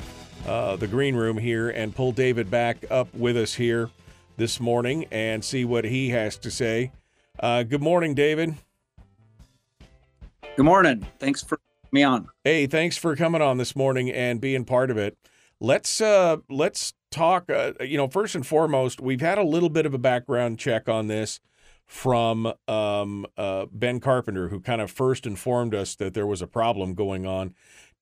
uh, 0.46 0.76
the 0.76 0.88
green 0.88 1.16
room 1.16 1.36
here 1.36 1.72
and 1.72 1.96
pull 1.96 2.12
David 2.12 2.52
back 2.52 2.86
up 2.92 3.12
with 3.16 3.36
us 3.36 3.56
here 3.56 3.90
this 4.38 4.60
morning 4.60 5.08
and 5.10 5.44
see 5.44 5.66
what 5.66 5.84
he 5.84 6.10
has 6.10 6.38
to 6.38 6.52
say. 6.52 6.92
Uh, 7.40 7.64
good 7.64 7.82
morning, 7.82 8.14
David. 8.14 8.54
Good 10.58 10.66
morning. 10.66 11.06
Thanks 11.20 11.44
for 11.44 11.60
me 11.92 12.02
on. 12.02 12.30
Hey, 12.44 12.66
thanks 12.66 12.98
for 12.98 13.16
coming 13.16 13.44
on 13.44 13.60
this 13.60 13.76
morning 13.76 14.10
and 14.10 14.42
being 14.42 14.66
part 14.66 14.90
of 14.90 14.98
it. 14.98 15.16
Let's 15.60 16.02
uh 16.02 16.38
let's 16.50 16.96
talk 17.12 17.48
uh, 17.52 17.74
you 17.80 17.96
know, 17.96 18.08
first 18.08 18.34
and 18.34 18.46
foremost, 18.46 19.00
we've 19.00 19.22
had 19.22 19.38
a 19.38 19.44
little 19.44 19.70
bit 19.70 19.86
of 19.86 19.94
a 19.94 20.00
background 20.00 20.58
check 20.58 20.90
on 20.90 21.06
this 21.06 21.40
from 21.86 22.52
um, 22.68 23.28
uh, 23.38 23.68
Ben 23.72 24.00
Carpenter, 24.00 24.50
who 24.50 24.60
kind 24.60 24.82
of 24.82 24.90
first 24.90 25.28
informed 25.28 25.76
us 25.76 25.94
that 25.94 26.16
there 26.16 26.26
was 26.26 26.42
a 26.42 26.48
problem 26.48 26.96
going 26.96 27.28
on 27.28 27.54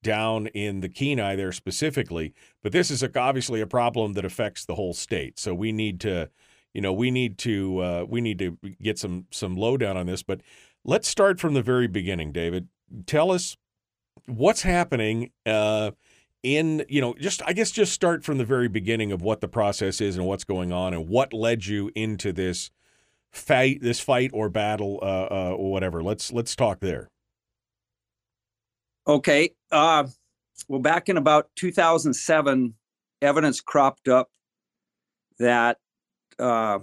down 0.02 0.46
in 0.46 0.80
the 0.80 0.88
Kenai 0.88 1.36
there 1.36 1.52
specifically. 1.52 2.32
But 2.62 2.72
this 2.72 2.90
is 2.90 3.02
a, 3.02 3.20
obviously 3.20 3.60
a 3.60 3.66
problem 3.66 4.14
that 4.14 4.24
affects 4.24 4.64
the 4.64 4.76
whole 4.76 4.94
state. 4.94 5.38
So 5.38 5.52
we 5.52 5.72
need 5.72 6.00
to, 6.00 6.30
you 6.72 6.80
know, 6.80 6.94
we 6.94 7.10
need 7.10 7.36
to 7.38 7.78
uh, 7.80 8.04
we 8.08 8.22
need 8.22 8.38
to 8.38 8.56
get 8.80 8.98
some 8.98 9.26
some 9.30 9.56
lowdown 9.56 9.98
on 9.98 10.06
this. 10.06 10.22
But 10.22 10.40
Let's 10.88 11.08
start 11.08 11.40
from 11.40 11.54
the 11.54 11.62
very 11.62 11.88
beginning, 11.88 12.30
David. 12.30 12.68
Tell 13.06 13.32
us 13.32 13.56
what's 14.26 14.62
happening 14.62 15.32
uh, 15.44 15.90
in, 16.44 16.84
you 16.88 17.00
know, 17.00 17.14
just, 17.18 17.42
I 17.44 17.54
guess, 17.54 17.72
just 17.72 17.92
start 17.92 18.24
from 18.24 18.38
the 18.38 18.44
very 18.44 18.68
beginning 18.68 19.10
of 19.10 19.20
what 19.20 19.40
the 19.40 19.48
process 19.48 20.00
is 20.00 20.16
and 20.16 20.24
what's 20.26 20.44
going 20.44 20.72
on 20.72 20.94
and 20.94 21.08
what 21.08 21.32
led 21.32 21.66
you 21.66 21.90
into 21.96 22.32
this 22.32 22.70
fight, 23.32 23.80
this 23.82 23.98
fight 23.98 24.30
or 24.32 24.48
battle, 24.48 25.00
uh, 25.02 25.26
uh, 25.28 25.54
or 25.58 25.72
whatever. 25.72 26.04
Let's, 26.04 26.32
let's 26.32 26.54
talk 26.54 26.78
there. 26.78 27.10
Okay. 29.08 29.54
Uh, 29.72 30.04
well, 30.68 30.80
back 30.80 31.08
in 31.08 31.16
about 31.16 31.48
2007, 31.56 32.74
evidence 33.22 33.60
cropped 33.60 34.06
up 34.06 34.28
that 35.40 35.78
uh, 36.38 36.78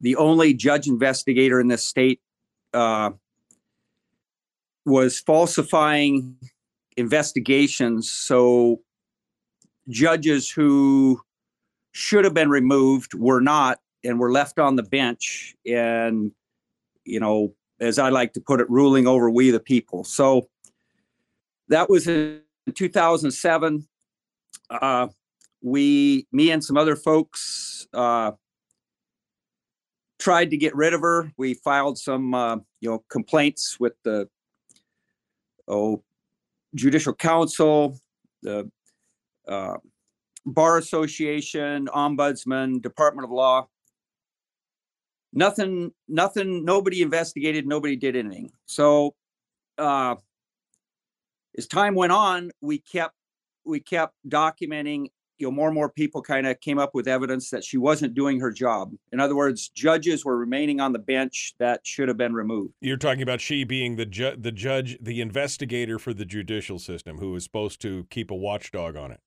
the 0.00 0.16
only 0.16 0.54
judge 0.54 0.86
investigator 0.86 1.60
in 1.60 1.68
this 1.68 1.84
state 1.84 2.22
uh, 2.74 3.10
was 4.84 5.20
falsifying 5.20 6.36
investigations. 6.96 8.10
So 8.10 8.80
judges 9.88 10.50
who 10.50 11.20
should 11.92 12.24
have 12.24 12.34
been 12.34 12.50
removed 12.50 13.14
were 13.14 13.40
not 13.40 13.80
and 14.04 14.18
were 14.18 14.30
left 14.30 14.58
on 14.58 14.76
the 14.76 14.82
bench 14.82 15.54
and 15.66 16.30
you 17.04 17.18
know 17.18 17.52
as 17.80 17.98
i 17.98 18.08
like 18.08 18.32
to 18.32 18.40
put 18.40 18.60
it 18.60 18.70
ruling 18.70 19.06
over 19.06 19.30
we 19.30 19.50
the 19.50 19.58
people 19.58 20.04
so 20.04 20.48
that 21.68 21.88
was 21.88 22.06
in 22.06 22.40
2007 22.74 23.88
uh, 24.70 25.08
we 25.62 26.26
me 26.30 26.50
and 26.50 26.62
some 26.62 26.76
other 26.76 26.94
folks 26.94 27.86
uh, 27.94 28.32
tried 30.18 30.50
to 30.50 30.56
get 30.56 30.74
rid 30.74 30.94
of 30.94 31.00
her. 31.00 31.32
We 31.36 31.54
filed 31.54 31.98
some, 31.98 32.34
uh, 32.34 32.56
you 32.80 32.90
know, 32.90 33.04
complaints 33.08 33.78
with 33.78 33.94
the 34.04 34.28
oh, 35.66 36.02
judicial 36.74 37.14
council, 37.14 37.98
the 38.42 38.70
uh, 39.46 39.76
bar 40.44 40.78
association, 40.78 41.86
ombudsman, 41.88 42.82
Department 42.82 43.24
of 43.24 43.30
Law. 43.30 43.68
Nothing, 45.32 45.92
nothing. 46.08 46.64
Nobody 46.64 47.02
investigated. 47.02 47.66
Nobody 47.66 47.96
did 47.96 48.16
anything. 48.16 48.50
So, 48.66 49.14
uh, 49.76 50.16
as 51.56 51.66
time 51.66 51.94
went 51.94 52.12
on, 52.12 52.50
we 52.60 52.78
kept 52.78 53.14
we 53.64 53.80
kept 53.80 54.14
documenting 54.26 55.08
you 55.38 55.46
know, 55.46 55.50
more 55.50 55.68
and 55.68 55.74
more 55.74 55.88
people 55.88 56.22
kind 56.22 56.46
of 56.46 56.60
came 56.60 56.78
up 56.78 56.94
with 56.94 57.08
evidence 57.08 57.50
that 57.50 57.64
she 57.64 57.78
wasn't 57.78 58.14
doing 58.14 58.40
her 58.40 58.50
job. 58.50 58.92
In 59.12 59.20
other 59.20 59.36
words, 59.36 59.68
judges 59.68 60.24
were 60.24 60.36
remaining 60.36 60.80
on 60.80 60.92
the 60.92 60.98
bench 60.98 61.54
that 61.58 61.86
should 61.86 62.08
have 62.08 62.16
been 62.16 62.34
removed. 62.34 62.74
You're 62.80 62.96
talking 62.96 63.22
about 63.22 63.40
she 63.40 63.64
being 63.64 63.96
the 63.96 64.06
ju- 64.06 64.36
the 64.38 64.52
judge, 64.52 64.98
the 65.00 65.20
investigator 65.20 65.98
for 65.98 66.12
the 66.12 66.24
judicial 66.24 66.78
system, 66.78 67.18
who 67.18 67.32
was 67.32 67.44
supposed 67.44 67.80
to 67.82 68.06
keep 68.10 68.30
a 68.30 68.34
watchdog 68.34 68.96
on 68.96 69.12
it. 69.12 69.20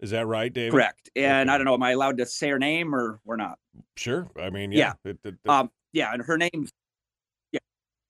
Is 0.00 0.10
that 0.10 0.26
right, 0.26 0.52
David? 0.52 0.72
Correct. 0.72 1.08
And 1.16 1.48
okay. 1.48 1.54
I 1.54 1.56
don't 1.56 1.64
know, 1.64 1.74
am 1.74 1.82
I 1.82 1.92
allowed 1.92 2.18
to 2.18 2.26
say 2.26 2.50
her 2.50 2.58
name 2.58 2.94
or 2.94 3.20
we're 3.24 3.36
not? 3.36 3.58
Sure. 3.96 4.28
I 4.38 4.50
mean, 4.50 4.70
yeah. 4.70 4.92
Yeah. 5.04 5.10
It, 5.12 5.18
it, 5.24 5.34
it, 5.42 5.48
um, 5.48 5.70
yeah, 5.92 6.12
and 6.12 6.22
her 6.22 6.36
name's 6.36 6.70
yeah, 7.52 7.60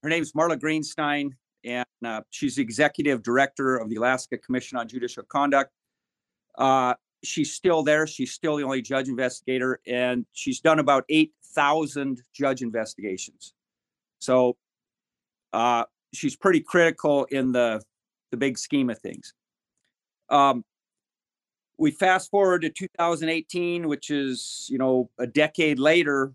her 0.03 0.09
name's 0.09 0.33
Marla 0.33 0.59
Greenstein 0.59 1.31
and 1.65 1.87
uh, 2.05 2.21
she's 2.31 2.59
executive 2.59 3.23
director 3.23 3.77
of 3.77 3.89
the 3.89 3.97
Alaska 3.97 4.39
Commission 4.39 4.79
on 4.79 4.89
Judicial 4.89 5.23
Conduct. 5.25 5.71
Uh, 6.57 6.95
she's 7.23 7.53
still 7.53 7.83
there. 7.83 8.07
She's 8.07 8.33
still 8.33 8.57
the 8.57 8.63
only 8.63 8.83
judge 8.83 9.09
investigator, 9.09 9.81
and 9.87 10.27
she's 10.33 10.61
done 10.61 10.79
about 10.79 11.05
8,000 11.09 12.23
judge 12.33 12.63
investigations. 12.63 13.55
So 14.21 14.57
uh, 15.53 15.85
she's 16.13 16.37
pretty 16.37 16.61
critical 16.61 17.25
in 17.25 17.53
the, 17.53 17.83
the 18.31 18.37
big 18.37 18.59
scheme 18.59 18.91
of 18.91 18.99
things. 18.99 19.35
Um, 20.29 20.65
we 21.77 21.91
fast 21.91 22.31
forward 22.31 22.63
to 22.63 22.71
2018, 22.71 23.89
which 23.89 24.11
is, 24.11 24.67
you 24.71 24.79
know, 24.79 25.11
a 25.19 25.27
decade 25.27 25.79
later, 25.79 26.33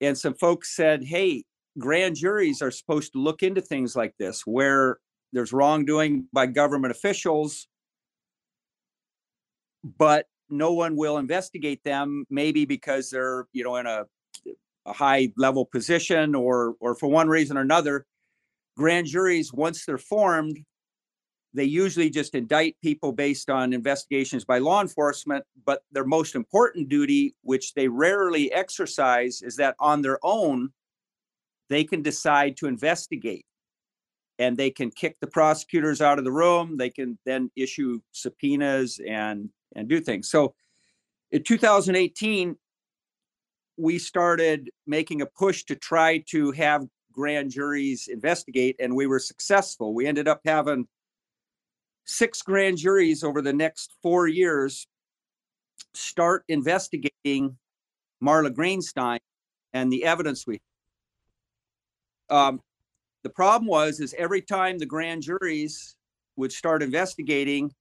and 0.00 0.16
some 0.16 0.34
folks 0.34 0.74
said, 0.74 1.04
hey, 1.04 1.44
grand 1.78 2.16
juries 2.16 2.62
are 2.62 2.70
supposed 2.70 3.12
to 3.12 3.18
look 3.18 3.42
into 3.42 3.60
things 3.60 3.96
like 3.96 4.14
this 4.18 4.42
where 4.46 4.98
there's 5.32 5.52
wrongdoing 5.52 6.26
by 6.32 6.46
government 6.46 6.92
officials. 6.92 7.66
But 9.98 10.26
no 10.48 10.72
one 10.72 10.96
will 10.96 11.18
investigate 11.18 11.82
them 11.84 12.24
maybe 12.30 12.64
because 12.64 13.10
they're 13.10 13.46
you 13.52 13.64
know 13.64 13.76
in 13.76 13.86
a, 13.86 14.04
a 14.86 14.92
high 14.92 15.30
level 15.36 15.66
position 15.66 16.34
or 16.34 16.74
or 16.80 16.94
for 16.94 17.08
one 17.08 17.28
reason 17.28 17.56
or 17.56 17.62
another. 17.62 18.06
Grand 18.76 19.06
juries 19.06 19.52
once 19.52 19.84
they're 19.84 19.98
formed 19.98 20.58
they 21.56 21.64
usually 21.64 22.10
just 22.10 22.34
indict 22.34 22.76
people 22.82 23.12
based 23.12 23.48
on 23.48 23.72
investigations 23.72 24.44
by 24.44 24.58
law 24.58 24.80
enforcement 24.80 25.44
but 25.64 25.82
their 25.92 26.04
most 26.04 26.34
important 26.34 26.88
duty 26.88 27.34
which 27.42 27.74
they 27.74 27.86
rarely 27.86 28.52
exercise 28.52 29.40
is 29.40 29.56
that 29.56 29.76
on 29.78 30.02
their 30.02 30.18
own 30.22 30.70
they 31.68 31.84
can 31.84 32.02
decide 32.02 32.56
to 32.58 32.66
investigate. 32.66 33.46
And 34.38 34.56
they 34.56 34.70
can 34.70 34.90
kick 34.90 35.16
the 35.20 35.28
prosecutors 35.28 36.00
out 36.00 36.18
of 36.18 36.24
the 36.24 36.32
room. 36.32 36.76
They 36.76 36.90
can 36.90 37.18
then 37.24 37.50
issue 37.54 38.00
subpoenas 38.12 39.00
and 39.06 39.50
and 39.76 39.88
do 39.88 40.00
things. 40.00 40.28
So 40.28 40.54
in 41.30 41.42
2018 41.42 42.56
we 43.76 43.98
started 43.98 44.70
making 44.86 45.20
a 45.20 45.26
push 45.26 45.64
to 45.64 45.74
try 45.74 46.18
to 46.28 46.52
have 46.52 46.86
grand 47.12 47.50
juries 47.50 48.08
investigate 48.08 48.76
and 48.78 48.94
we 48.94 49.06
were 49.06 49.18
successful. 49.18 49.94
We 49.94 50.06
ended 50.06 50.28
up 50.28 50.40
having 50.44 50.86
six 52.04 52.42
grand 52.42 52.78
juries 52.78 53.24
over 53.24 53.40
the 53.40 53.52
next 53.52 53.94
four 54.02 54.26
years 54.26 54.86
start 55.94 56.44
investigating 56.48 57.56
marla 58.22 58.50
greenstein 58.50 59.18
and 59.72 59.92
the 59.92 60.04
evidence 60.04 60.46
we 60.46 60.60
um, 62.30 62.60
the 63.22 63.30
problem 63.30 63.66
was 63.66 64.00
is 64.00 64.14
every 64.18 64.42
time 64.42 64.78
the 64.78 64.86
grand 64.86 65.22
juries 65.22 65.96
would 66.36 66.52
start 66.52 66.82
investigating, 66.82 67.72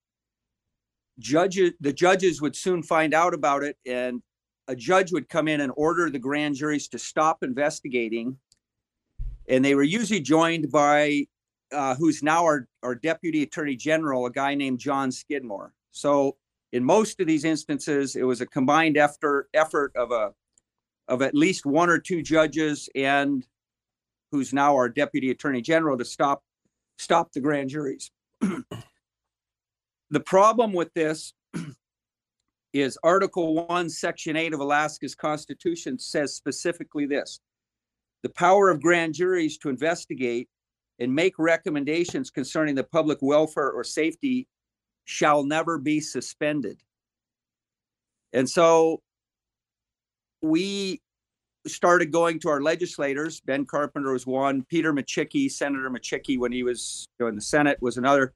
judges 1.20 1.74
the 1.80 1.94
judges 1.94 2.42
would 2.42 2.56
soon 2.56 2.82
find 2.84 3.14
out 3.14 3.34
about 3.34 3.64
it, 3.64 3.78
and 3.86 4.22
a 4.68 4.76
judge 4.76 5.12
would 5.12 5.30
come 5.30 5.48
in 5.48 5.62
and 5.62 5.72
order 5.76 6.10
the 6.10 6.20
grand 6.20 6.56
juries 6.56 6.88
to 6.90 7.00
stop 7.00 7.44
investigating, 7.44 8.38
and 9.50 9.64
they 9.64 9.76
were 9.76 9.84
usually 9.84 10.22
joined 10.22 10.72
by 10.72 11.26
uh, 11.74 11.96
who's 11.96 12.24
now 12.24 12.44
our, 12.44 12.68
our 12.84 12.96
deputy 12.96 13.44
attorney 13.44 13.76
general, 13.76 14.26
a 14.26 14.32
guy 14.32 14.56
named 14.56 14.80
John 14.80 15.12
Skidmore. 15.12 15.74
So 15.92 16.38
in 16.72 16.84
most 16.84 17.20
of 17.20 17.28
these 17.28 17.46
instances, 17.46 18.16
it 18.16 18.24
was 18.24 18.42
a 18.42 18.46
combined 18.46 18.98
effort 18.98 19.50
effort 19.54 19.92
of 19.96 20.12
a 20.12 20.34
of 21.08 21.22
at 21.22 21.36
least 21.36 21.66
one 21.66 21.90
or 21.90 22.00
two 22.00 22.22
judges 22.22 22.90
and 22.96 23.46
who's 24.34 24.52
now 24.52 24.74
our 24.74 24.90
deputy 24.90 25.30
attorney 25.30 25.62
general 25.62 25.96
to 25.96 26.04
stop 26.04 26.44
stop 26.98 27.32
the 27.32 27.40
grand 27.40 27.70
juries. 27.70 28.10
the 30.10 30.20
problem 30.20 30.74
with 30.74 30.92
this 30.96 31.34
is 32.74 32.98
Article 33.04 33.68
1, 33.68 33.90
Section 33.92 34.36
8 34.36 34.56
of 34.56 34.60
Alaska's 34.60 35.14
Constitution 35.14 36.00
says 36.00 36.36
specifically 36.36 37.06
this 37.06 37.40
the 38.24 38.30
power 38.30 38.70
of 38.70 38.82
grand 38.82 39.14
juries 39.14 39.60
to 39.60 39.70
investigate 39.70 40.50
and 40.98 41.14
make 41.14 41.38
recommendations 41.38 42.32
concerning 42.32 42.74
the 42.74 42.84
public 42.84 43.20
welfare 43.22 43.70
or 43.70 43.84
safety 43.84 44.48
shall 45.06 45.44
never 45.44 45.78
be 45.78 46.00
suspended. 46.00 46.82
And 48.32 48.50
so 48.50 49.04
we 50.42 51.03
started 51.68 52.12
going 52.12 52.40
to 52.40 52.50
our 52.50 52.62
legislators. 52.62 53.40
Ben 53.42 53.66
Carpenter 53.66 54.12
was 54.12 54.28
one. 54.28 54.64
Peter 54.64 54.94
Micciche, 54.94 55.52
Senator 55.52 55.90
Micciche, 55.90 56.38
when 56.38 56.52
he 56.52 56.64
was 56.64 57.08
in 57.20 57.36
the 57.36 57.42
Senate, 57.42 57.82
was 57.82 57.98
another. 57.98 58.34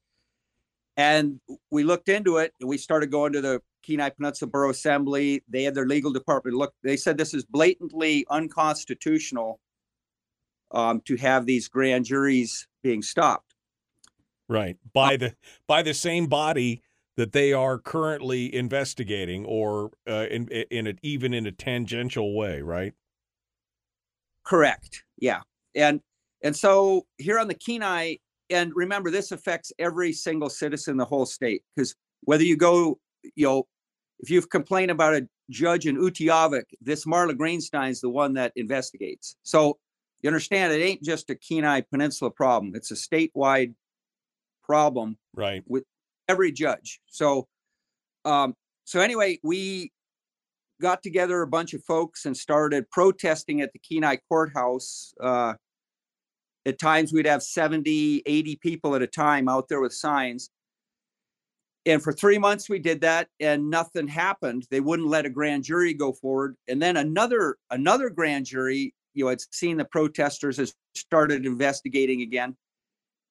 And 0.96 1.40
we 1.72 1.84
looked 1.84 2.10
into 2.10 2.38
it. 2.38 2.54
And 2.60 2.70
we 2.70 2.78
started 2.78 3.12
going 3.12 3.34
to 3.34 3.42
the 3.42 3.62
Kenai 3.84 4.10
Peninsula 4.10 4.50
Borough 4.50 4.72
Assembly. 4.72 5.44
They 5.48 5.64
had 5.64 5.76
their 5.76 5.86
legal 5.86 6.12
department 6.12 6.58
look. 6.58 6.74
They 6.84 6.98
said 6.98 7.18
this 7.18 7.34
is 7.34 7.46
blatantly 7.46 8.26
unconstitutional 8.30 9.60
um, 10.72 11.02
to 11.06 11.16
have 11.18 11.46
these 11.46 11.68
grand 11.68 12.06
juries 12.06 12.68
being 12.84 13.02
stopped. 13.02 13.56
Right 14.50 14.78
by 14.94 15.18
the 15.18 15.36
by 15.68 15.84
the 15.84 15.94
same 15.94 16.28
body 16.28 16.82
that 17.18 17.34
they 17.34 17.52
are 17.52 17.78
currently 17.78 18.54
investigating, 18.54 19.46
or 19.46 19.92
uh, 20.08 20.28
in 20.32 20.48
in 20.48 20.88
a, 20.88 20.94
even 21.02 21.34
in 21.34 21.46
a 21.46 21.52
tangential 21.52 22.34
way, 22.34 22.62
right? 22.62 22.94
Correct. 24.48 25.04
Yeah, 25.18 25.42
and 25.76 26.00
and 26.42 26.56
so 26.56 27.06
here 27.18 27.38
on 27.38 27.50
the 27.50 27.54
Kenai, 27.54 28.16
and 28.50 28.72
remember 28.76 29.12
this 29.12 29.32
affects 29.32 29.74
every 29.78 30.14
single 30.14 30.50
citizen 30.50 30.94
in 30.94 30.98
the 30.98 31.06
whole 31.06 31.26
state 31.26 31.64
because 31.76 31.94
whether 32.22 32.44
you 32.44 32.56
go, 32.56 32.98
you 33.36 33.46
know, 33.46 33.68
if 34.20 34.30
you've 34.30 34.50
complained 34.50 34.90
about 34.90 35.16
a 35.16 35.28
judge 35.50 35.86
in 35.86 35.98
Utqiagvik, 35.98 36.64
this 36.82 37.06
Marla 37.06 37.36
Greenstein's 37.36 38.00
the 38.00 38.10
one 38.10 38.34
that 38.36 38.54
investigates. 38.56 39.36
So 39.44 39.78
you 40.22 40.30
understand 40.30 40.72
it 40.72 40.82
ain't 40.82 41.04
just 41.04 41.30
a 41.30 41.36
Kenai 41.36 41.82
Peninsula 41.82 42.32
problem; 42.32 42.72
it's 42.74 42.92
a 42.92 42.96
statewide 42.96 43.74
problem, 44.64 45.18
right? 45.36 45.62
With 45.68 45.84
every 46.30 46.54
judge. 46.54 47.02
So, 47.08 47.50
um, 48.24 48.56
so 48.86 49.02
anyway, 49.02 49.40
we 49.44 49.92
got 50.82 51.04
together 51.04 51.42
a 51.42 51.48
bunch 51.48 51.74
of 51.74 51.84
folks 51.84 52.26
and 52.26 52.36
started 52.36 52.90
protesting 52.92 53.62
at 53.62 53.72
the 53.74 53.80
Kenai 53.80 54.18
courthouse. 54.30 55.14
Uh, 55.22 55.54
at 56.66 56.80
times 56.80 57.14
we'd 57.14 57.26
have 57.26 57.42
70, 57.42 58.24
80 58.26 58.56
people 58.58 58.96
at 58.96 59.02
a 59.02 59.08
time 59.08 59.48
out 59.48 59.70
there 59.70 59.82
with 59.82 59.94
signs. 59.94 60.50
And 61.86 62.04
for 62.04 62.12
three 62.12 62.38
months 62.38 62.70
we 62.70 62.80
did 62.80 63.02
that 63.02 63.30
and 63.40 63.70
nothing 63.70 64.08
happened. 64.08 64.68
They 64.70 64.82
wouldn't 64.82 65.08
let 65.08 65.26
a 65.26 65.30
grand 65.30 65.64
jury 65.64 65.94
go 65.94 66.12
forward. 66.12 66.58
And 66.68 66.82
then 66.82 66.98
another 66.98 67.56
another 67.72 68.10
grand 68.10 68.46
jury, 68.46 68.94
you 69.14 69.24
know, 69.24 69.30
had 69.30 69.42
seen 69.52 69.78
the 69.78 69.86
protesters 69.86 70.58
has 70.58 70.74
started 70.96 71.46
investigating 71.46 72.22
again. 72.22 72.58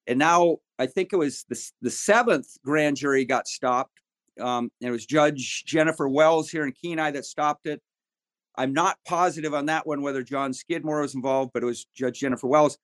And 0.07 0.17
now 0.17 0.57
I 0.79 0.87
think 0.87 1.13
it 1.13 1.17
was 1.17 1.45
the, 1.49 1.71
the 1.81 1.91
seventh 1.91 2.47
grand 2.65 2.97
jury 2.97 3.25
got 3.25 3.47
stopped. 3.47 3.99
Um, 4.39 4.71
it 4.81 4.91
was 4.91 5.05
Judge 5.05 5.63
Jennifer 5.65 6.07
Wells 6.07 6.49
here 6.49 6.65
in 6.65 6.73
Kenai 6.73 7.11
that 7.11 7.25
stopped 7.25 7.67
it. 7.67 7.81
I'm 8.57 8.73
not 8.73 8.97
positive 9.05 9.53
on 9.53 9.67
that 9.67 9.85
one 9.85 10.01
whether 10.01 10.23
John 10.23 10.53
Skidmore 10.53 11.01
was 11.01 11.15
involved, 11.15 11.51
but 11.53 11.63
it 11.63 11.67
was 11.67 11.85
Judge 11.95 12.19
Jennifer 12.19 12.47
Wells. 12.47 12.77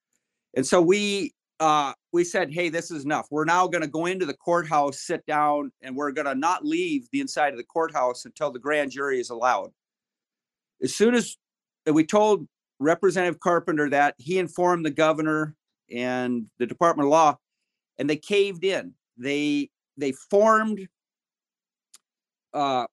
And 0.56 0.66
so 0.66 0.82
we 0.82 1.34
uh, 1.60 1.94
we 2.12 2.24
said, 2.24 2.52
hey, 2.52 2.70
this 2.70 2.92
is 2.92 3.06
enough. 3.06 3.28
We're 3.32 3.46
now 3.46 3.68
going 3.68 3.84
to 3.84 3.88
go 3.88 4.06
into 4.06 4.26
the 4.26 4.34
courthouse, 4.34 5.00
sit 5.00 5.26
down, 5.26 5.72
and 5.82 5.96
we're 5.96 6.12
going 6.12 6.26
to 6.26 6.36
not 6.36 6.66
leave 6.66 7.08
the 7.12 7.22
inside 7.22 7.54
of 7.54 7.58
the 7.58 7.64
courthouse 7.64 8.26
until 8.26 8.52
the 8.52 8.60
grand 8.60 8.92
jury 8.92 9.20
is 9.20 9.30
allowed. 9.30 9.72
As 10.82 10.94
soon 10.94 11.16
as 11.16 11.38
we 11.86 12.06
told 12.06 12.48
Representative 12.80 13.40
Carpenter 13.40 13.90
that, 13.92 14.16
he 14.18 14.40
informed 14.40 14.86
the 14.86 14.92
governor 14.92 15.56
and 15.90 16.48
the 16.58 16.66
Department 16.66 17.08
of 17.08 17.12
Law, 17.12 17.38
and 17.98 18.10
they 18.10 18.18
caved 18.18 18.66
in. 18.66 18.94
They 19.18 19.70
they 19.96 20.12
formed 20.12 20.88
uh, 22.54 22.86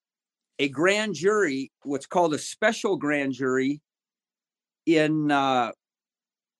a 0.58 0.68
grand 0.68 1.14
jury, 1.14 1.72
what's 1.82 2.06
called 2.06 2.34
a 2.34 2.38
special 2.38 2.96
grand 2.96 3.32
jury, 3.32 3.80
in 4.86 5.30
uh, 5.30 5.72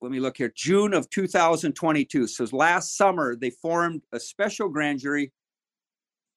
let 0.01 0.11
me 0.11 0.21
look 0.21 0.39
here, 0.39 0.53
June 0.55 0.95
of 0.95 1.09
2022. 1.11 2.27
So 2.27 2.47
last 2.53 2.97
summer, 2.97 3.37
they 3.37 3.51
formed 3.51 4.03
a 4.13 4.21
special 4.21 4.69
grand 4.69 5.01
jury 5.01 5.33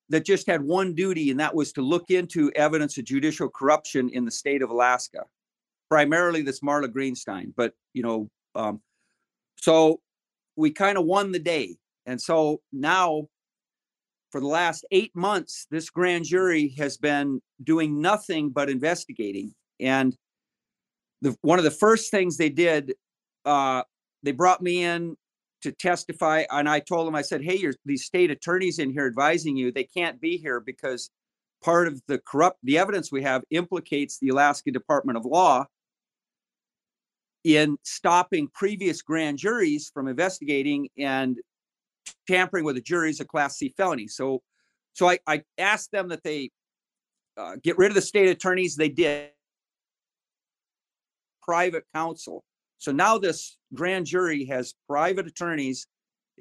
that 0.10 0.26
just 0.26 0.48
had 0.48 0.62
one 0.62 0.94
duty, 0.94 1.32
and 1.32 1.40
that 1.40 1.56
was 1.56 1.72
to 1.74 1.82
look 1.82 2.10
into 2.10 2.52
evidence 2.56 2.98
of 2.98 3.06
judicial 3.06 3.50
corruption 3.50 4.10
in 4.10 4.26
the 4.26 4.32
state 4.32 4.62
of 4.62 4.70
Alaska, 4.70 5.24
primarily 5.90 6.42
this 6.42 6.60
Marla 6.60 6.88
Greenstein. 6.88 7.54
But 7.56 7.74
you 7.94 8.04
know, 8.04 8.30
um, 8.56 8.82
so 9.58 10.02
we 10.58 10.72
kind 10.72 10.98
of 10.98 11.06
won 11.06 11.32
the 11.32 11.40
day, 11.40 11.78
and 12.06 12.22
so 12.22 12.62
now, 12.74 13.28
for 14.34 14.40
the 14.40 14.48
last 14.48 14.84
eight 14.90 15.16
months, 15.16 15.68
this 15.70 15.92
grand 15.92 16.26
jury 16.26 16.74
has 16.76 16.98
been 16.98 17.40
doing 17.64 18.02
nothing 18.02 18.50
but 18.50 18.68
investigating. 18.68 19.54
And 19.80 20.18
the 21.22 21.38
one 21.42 21.60
of 21.60 21.64
the 21.64 21.72
first 21.72 22.10
things 22.10 22.36
they 22.36 22.50
did 22.50 22.96
uh, 23.46 23.84
they 24.24 24.32
brought 24.32 24.64
me 24.64 24.84
in 24.84 25.16
to 25.62 25.72
testify, 25.72 26.46
and 26.50 26.68
I 26.68 26.80
told 26.80 27.06
them, 27.06 27.14
I 27.14 27.22
said, 27.22 27.44
"Hey, 27.44 27.58
you're 27.58 27.76
these 27.86 28.06
state 28.06 28.32
attorneys 28.32 28.80
in 28.80 28.90
here 28.90 29.06
advising 29.06 29.56
you. 29.56 29.72
They 29.72 29.84
can't 29.84 30.20
be 30.20 30.38
here 30.38 30.60
because 30.60 31.12
part 31.64 31.88
of 31.88 32.02
the 32.08 32.18
corrupt 32.18 32.58
the 32.64 32.80
evidence 32.80 33.12
we 33.12 33.22
have 33.22 33.44
implicates 33.52 34.18
the 34.18 34.30
Alaska 34.30 34.72
Department 34.72 35.16
of 35.16 35.26
Law 35.26 35.66
in 37.44 37.78
stopping 37.84 38.48
previous 38.48 39.04
grand 39.04 39.38
juries 39.38 39.92
from 39.94 40.08
investigating 40.08 40.90
and 40.98 41.38
tampering 42.28 42.66
with 42.66 42.76
the 42.76 42.82
juries 42.82 43.20
a 43.20 43.26
class 43.26 43.58
C 43.58 43.74
felony. 43.76 44.08
So, 44.08 44.42
so 44.94 45.10
I, 45.10 45.20
I 45.28 45.44
asked 45.58 45.92
them 45.92 46.10
that 46.10 46.24
they 46.24 46.52
uh, 47.38 47.56
get 47.64 47.78
rid 47.78 47.90
of 47.90 47.96
the 47.96 48.02
state 48.02 48.30
attorneys. 48.30 48.76
They 48.76 48.90
did. 48.90 49.30
Private 51.42 51.84
counsel 51.94 52.44
so 52.84 52.92
now 52.92 53.18
this 53.18 53.56
grand 53.74 54.06
jury 54.08 54.44
has 54.48 54.74
private 54.90 55.26
attorneys 55.26 55.88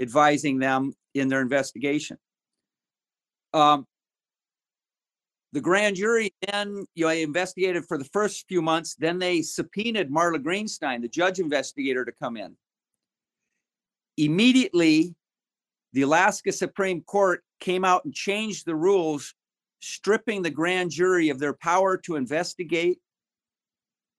advising 0.00 0.58
them 0.58 0.92
in 1.14 1.28
their 1.28 1.40
investigation. 1.40 2.18
Um, 3.54 3.86
the 5.52 5.60
grand 5.60 5.94
jury 5.94 6.34
then 6.50 6.84
you 6.96 7.04
know 7.04 7.12
investigated 7.12 7.84
for 7.86 7.96
the 7.96 8.06
first 8.06 8.46
few 8.48 8.60
months. 8.60 8.96
Then 8.96 9.20
they 9.20 9.42
subpoenaed 9.42 10.10
Marla 10.10 10.42
Greenstein, 10.42 11.00
the 11.00 11.06
judge 11.06 11.38
investigator, 11.38 12.04
to 12.04 12.10
come 12.20 12.36
in. 12.36 12.56
Immediately, 14.16 15.14
the 15.92 16.02
Alaska 16.02 16.52
Supreme 16.52 17.02
Court 17.02 17.42
came 17.60 17.84
out 17.84 18.04
and 18.04 18.14
changed 18.14 18.66
the 18.66 18.74
rules, 18.74 19.34
stripping 19.80 20.42
the 20.42 20.50
grand 20.50 20.90
jury 20.90 21.28
of 21.28 21.38
their 21.38 21.52
power 21.54 21.96
to 21.98 22.16
investigate, 22.16 22.98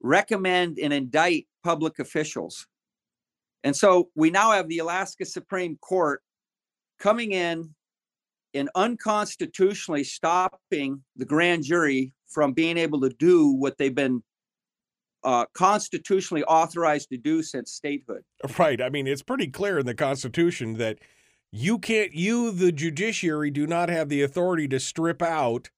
recommend, 0.02 0.78
and 0.80 0.94
indict 0.94 1.48
public 1.64 2.00
officials. 2.00 2.68
And 3.64 3.76
so 3.76 4.10
we 4.16 4.30
now 4.30 4.52
have 4.52 4.68
the 4.68 4.80
Alaska 4.80 5.26
Supreme 5.26 5.78
Court 5.78 6.22
coming 7.00 7.32
in 7.32 7.74
and 8.54 8.70
unconstitutionally 8.76 10.04
stopping 10.04 11.04
the 11.16 11.26
grand 11.26 11.64
jury 11.64 12.14
from 12.28 12.54
being 12.54 12.78
able 12.78 13.02
to 13.02 13.10
do 13.10 13.52
what 13.52 13.78
they've 13.78 13.96
been 13.96 14.22
uh, 15.24 15.46
constitutionally 15.54 16.44
authorized 16.44 17.10
to 17.10 17.18
do 17.18 17.42
since 17.42 17.72
statehood. 17.72 18.24
Right. 18.60 18.82
I 18.82 18.90
mean, 18.90 19.08
it's 19.08 19.24
pretty 19.24 19.48
clear 19.48 19.80
in 19.80 19.86
the 19.86 19.96
Constitution 19.96 20.74
that 20.76 21.00
you 21.56 21.78
can't, 21.78 22.16
you, 22.16 22.50
the 22.50 22.72
judiciary, 22.72 23.52
do 23.52 23.68
not 23.68 23.88
have 23.88 24.10
the 24.10 24.24
authority 24.24 24.68
to 24.70 24.80
strip 24.80 25.22
out 25.22 25.70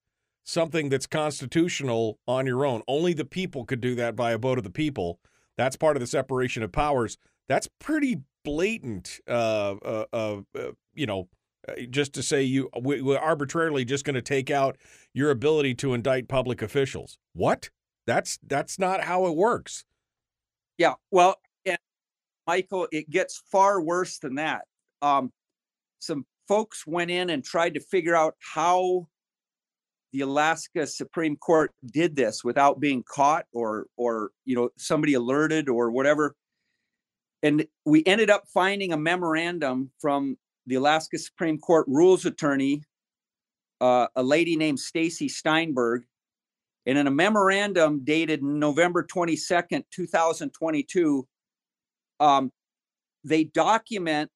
something 0.46 0.88
that's 0.88 1.06
constitutional 1.06 2.18
on 2.26 2.48
your 2.48 2.66
own. 2.66 2.82
Only 2.88 3.14
the 3.14 3.26
people 3.26 3.66
could 3.66 3.82
do 3.82 3.94
that 3.96 4.16
by 4.16 4.32
a 4.32 4.38
vote 4.38 4.58
of 4.58 4.64
the 4.64 4.70
people. 4.70 5.20
That's 5.58 5.76
part 5.76 5.98
of 5.98 6.00
the 6.00 6.08
separation 6.08 6.64
of 6.64 6.72
powers. 6.72 7.18
That's 7.50 7.68
pretty 7.78 8.22
blatant. 8.46 9.20
Uh, 9.28 9.76
uh, 9.84 10.06
uh, 10.14 10.38
uh 10.58 10.72
you 10.94 11.08
know, 11.08 11.28
uh, 11.68 11.74
just 11.90 12.14
to 12.14 12.24
say 12.24 12.42
you 12.42 12.70
we, 12.82 13.02
we're 13.02 13.18
arbitrarily 13.18 13.84
just 13.84 14.06
going 14.06 14.16
to 14.16 14.22
take 14.22 14.50
out 14.50 14.78
your 15.14 15.30
ability 15.30 15.76
to 15.76 15.94
indict 15.94 16.30
public 16.30 16.62
officials. 16.62 17.18
What? 17.34 17.70
That's 18.08 18.40
that's 18.48 18.80
not 18.80 19.02
how 19.02 19.26
it 19.26 19.36
works. 19.36 19.84
Yeah. 20.78 20.94
Well, 21.12 21.36
Michael, 22.48 22.88
it 22.92 23.10
gets 23.10 23.42
far 23.52 23.82
worse 23.82 24.20
than 24.20 24.36
that. 24.36 24.66
Um, 25.02 25.32
some 26.00 26.26
folks 26.48 26.86
went 26.86 27.12
in 27.12 27.30
and 27.30 27.44
tried 27.44 27.74
to 27.74 27.80
figure 27.80 28.16
out 28.16 28.36
how 28.40 29.08
the 30.14 30.22
Alaska 30.22 30.88
Supreme 30.88 31.36
Court 31.36 31.72
did 31.86 32.16
this 32.16 32.44
without 32.44 32.80
being 32.80 33.04
caught 33.04 33.46
or 33.54 33.88
or 33.98 34.32
you 34.46 34.56
know 34.56 34.70
somebody 34.78 35.14
alerted 35.14 35.68
or 35.68 35.92
whatever. 35.92 36.36
And 37.44 37.66
we 37.86 38.04
ended 38.06 38.30
up 38.30 38.46
finding 38.54 38.94
a 38.94 38.98
memorandum 38.98 39.92
from 40.00 40.38
the 40.68 40.76
Alaska 40.76 41.18
Supreme 41.18 41.60
Court 41.60 41.86
rules 41.88 42.26
attorney, 42.26 42.82
uh, 43.82 44.08
a 44.16 44.24
lady 44.24 44.56
named 44.56 44.80
Stacy 44.80 45.28
Steinberg, 45.28 46.06
and 46.86 46.98
in 46.98 47.08
a 47.08 47.12
memorandum 47.12 48.04
dated 48.04 48.44
November 48.44 49.04
22nd, 49.04 49.84
2022, 49.92 51.28
um, 52.20 52.52
they 53.24 53.44
document 53.44 54.30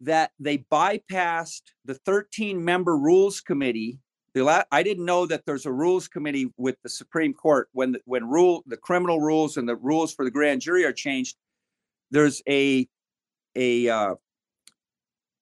that 0.00 0.32
they 0.38 0.58
bypassed 0.58 1.62
the 1.84 1.94
13 1.94 2.62
member 2.62 2.96
rules 2.96 3.40
committee. 3.40 3.98
I 4.70 4.82
didn't 4.82 5.06
know 5.06 5.24
that 5.24 5.46
there's 5.46 5.64
a 5.64 5.72
rules 5.72 6.08
committee 6.08 6.52
with 6.58 6.76
the 6.82 6.90
Supreme 6.90 7.32
Court 7.32 7.68
when 7.72 7.92
the, 7.92 8.00
when 8.04 8.28
rule 8.28 8.62
the 8.66 8.76
criminal 8.76 9.18
rules 9.18 9.56
and 9.56 9.66
the 9.66 9.76
rules 9.76 10.12
for 10.12 10.26
the 10.26 10.30
grand 10.30 10.60
jury 10.60 10.84
are 10.84 10.92
changed. 10.92 11.36
There's 12.10 12.42
a 12.46 12.86
a 13.54 13.88
uh, 13.88 14.14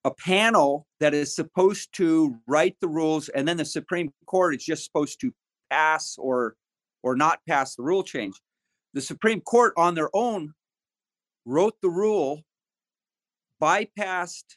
a 0.04 0.10
panel 0.12 0.86
that 1.00 1.12
is 1.12 1.34
supposed 1.34 1.92
to 1.94 2.38
write 2.46 2.76
the 2.80 2.86
rules, 2.86 3.28
and 3.30 3.48
then 3.48 3.56
the 3.56 3.64
Supreme 3.64 4.12
Court 4.26 4.54
is 4.54 4.64
just 4.64 4.84
supposed 4.84 5.20
to 5.22 5.32
pass 5.70 6.16
or 6.16 6.54
or 7.02 7.16
not 7.16 7.40
pass 7.48 7.74
the 7.74 7.82
rule 7.82 8.04
change. 8.04 8.40
The 8.92 9.00
Supreme 9.00 9.40
Court 9.40 9.74
on 9.76 9.94
their 9.94 10.10
own 10.14 10.54
wrote 11.44 11.74
the 11.82 11.90
rule, 11.90 12.42
bypassed 13.62 14.56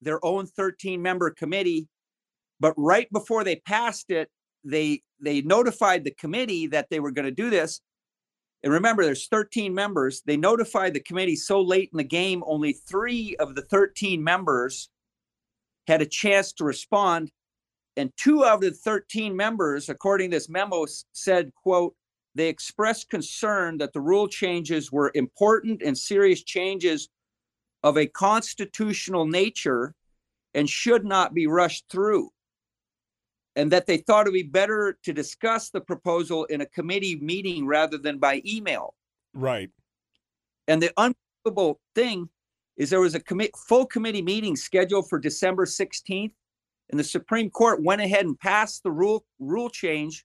their 0.00 0.24
own 0.24 0.46
13 0.46 1.00
member 1.00 1.30
committee, 1.30 1.88
but 2.58 2.74
right 2.76 3.10
before 3.12 3.44
they 3.44 3.56
passed 3.56 4.10
it, 4.10 4.28
they 4.64 5.02
they 5.20 5.42
notified 5.42 6.04
the 6.04 6.12
committee 6.12 6.66
that 6.68 6.88
they 6.90 7.00
were 7.00 7.10
going 7.10 7.26
to 7.26 7.30
do 7.30 7.50
this. 7.50 7.80
And 8.62 8.72
remember, 8.72 9.04
there's 9.04 9.26
13 9.26 9.74
members. 9.74 10.22
They 10.26 10.36
notified 10.36 10.94
the 10.94 11.00
committee 11.00 11.36
so 11.36 11.60
late 11.60 11.90
in 11.92 11.98
the 11.98 12.04
game, 12.04 12.42
only 12.46 12.72
three 12.72 13.36
of 13.36 13.54
the 13.54 13.62
13 13.62 14.22
members 14.22 14.90
had 15.86 16.02
a 16.02 16.06
chance 16.06 16.52
to 16.54 16.64
respond 16.64 17.30
and 17.96 18.12
two 18.16 18.44
out 18.44 18.54
of 18.54 18.60
the 18.60 18.70
13 18.70 19.34
members 19.34 19.88
according 19.88 20.30
to 20.30 20.36
this 20.36 20.48
memo 20.48 20.86
said 21.12 21.52
quote 21.62 21.94
they 22.34 22.48
expressed 22.48 23.10
concern 23.10 23.76
that 23.78 23.92
the 23.92 24.00
rule 24.00 24.28
changes 24.28 24.92
were 24.92 25.10
important 25.14 25.82
and 25.82 25.96
serious 25.96 26.42
changes 26.44 27.08
of 27.82 27.96
a 27.96 28.06
constitutional 28.06 29.26
nature 29.26 29.94
and 30.54 30.68
should 30.68 31.04
not 31.04 31.34
be 31.34 31.46
rushed 31.46 31.84
through 31.88 32.30
and 33.56 33.70
that 33.72 33.86
they 33.86 33.96
thought 33.96 34.26
it 34.26 34.30
would 34.30 34.34
be 34.34 34.42
better 34.42 34.98
to 35.02 35.12
discuss 35.12 35.70
the 35.70 35.80
proposal 35.80 36.44
in 36.46 36.60
a 36.60 36.66
committee 36.66 37.16
meeting 37.16 37.66
rather 37.66 37.98
than 37.98 38.18
by 38.18 38.42
email 38.46 38.94
right 39.34 39.70
and 40.68 40.82
the 40.82 40.92
unbelievable 40.96 41.80
thing 41.94 42.28
is 42.76 42.90
there 42.90 43.00
was 43.00 43.14
a 43.14 43.20
commi- 43.20 43.50
full 43.56 43.86
committee 43.86 44.22
meeting 44.22 44.56
scheduled 44.56 45.08
for 45.08 45.18
december 45.18 45.64
16th 45.64 46.32
and 46.90 46.98
the 46.98 47.04
Supreme 47.04 47.50
Court 47.50 47.82
went 47.82 48.02
ahead 48.02 48.26
and 48.26 48.38
passed 48.38 48.82
the 48.82 48.90
rule 48.90 49.24
rule 49.38 49.70
change 49.70 50.24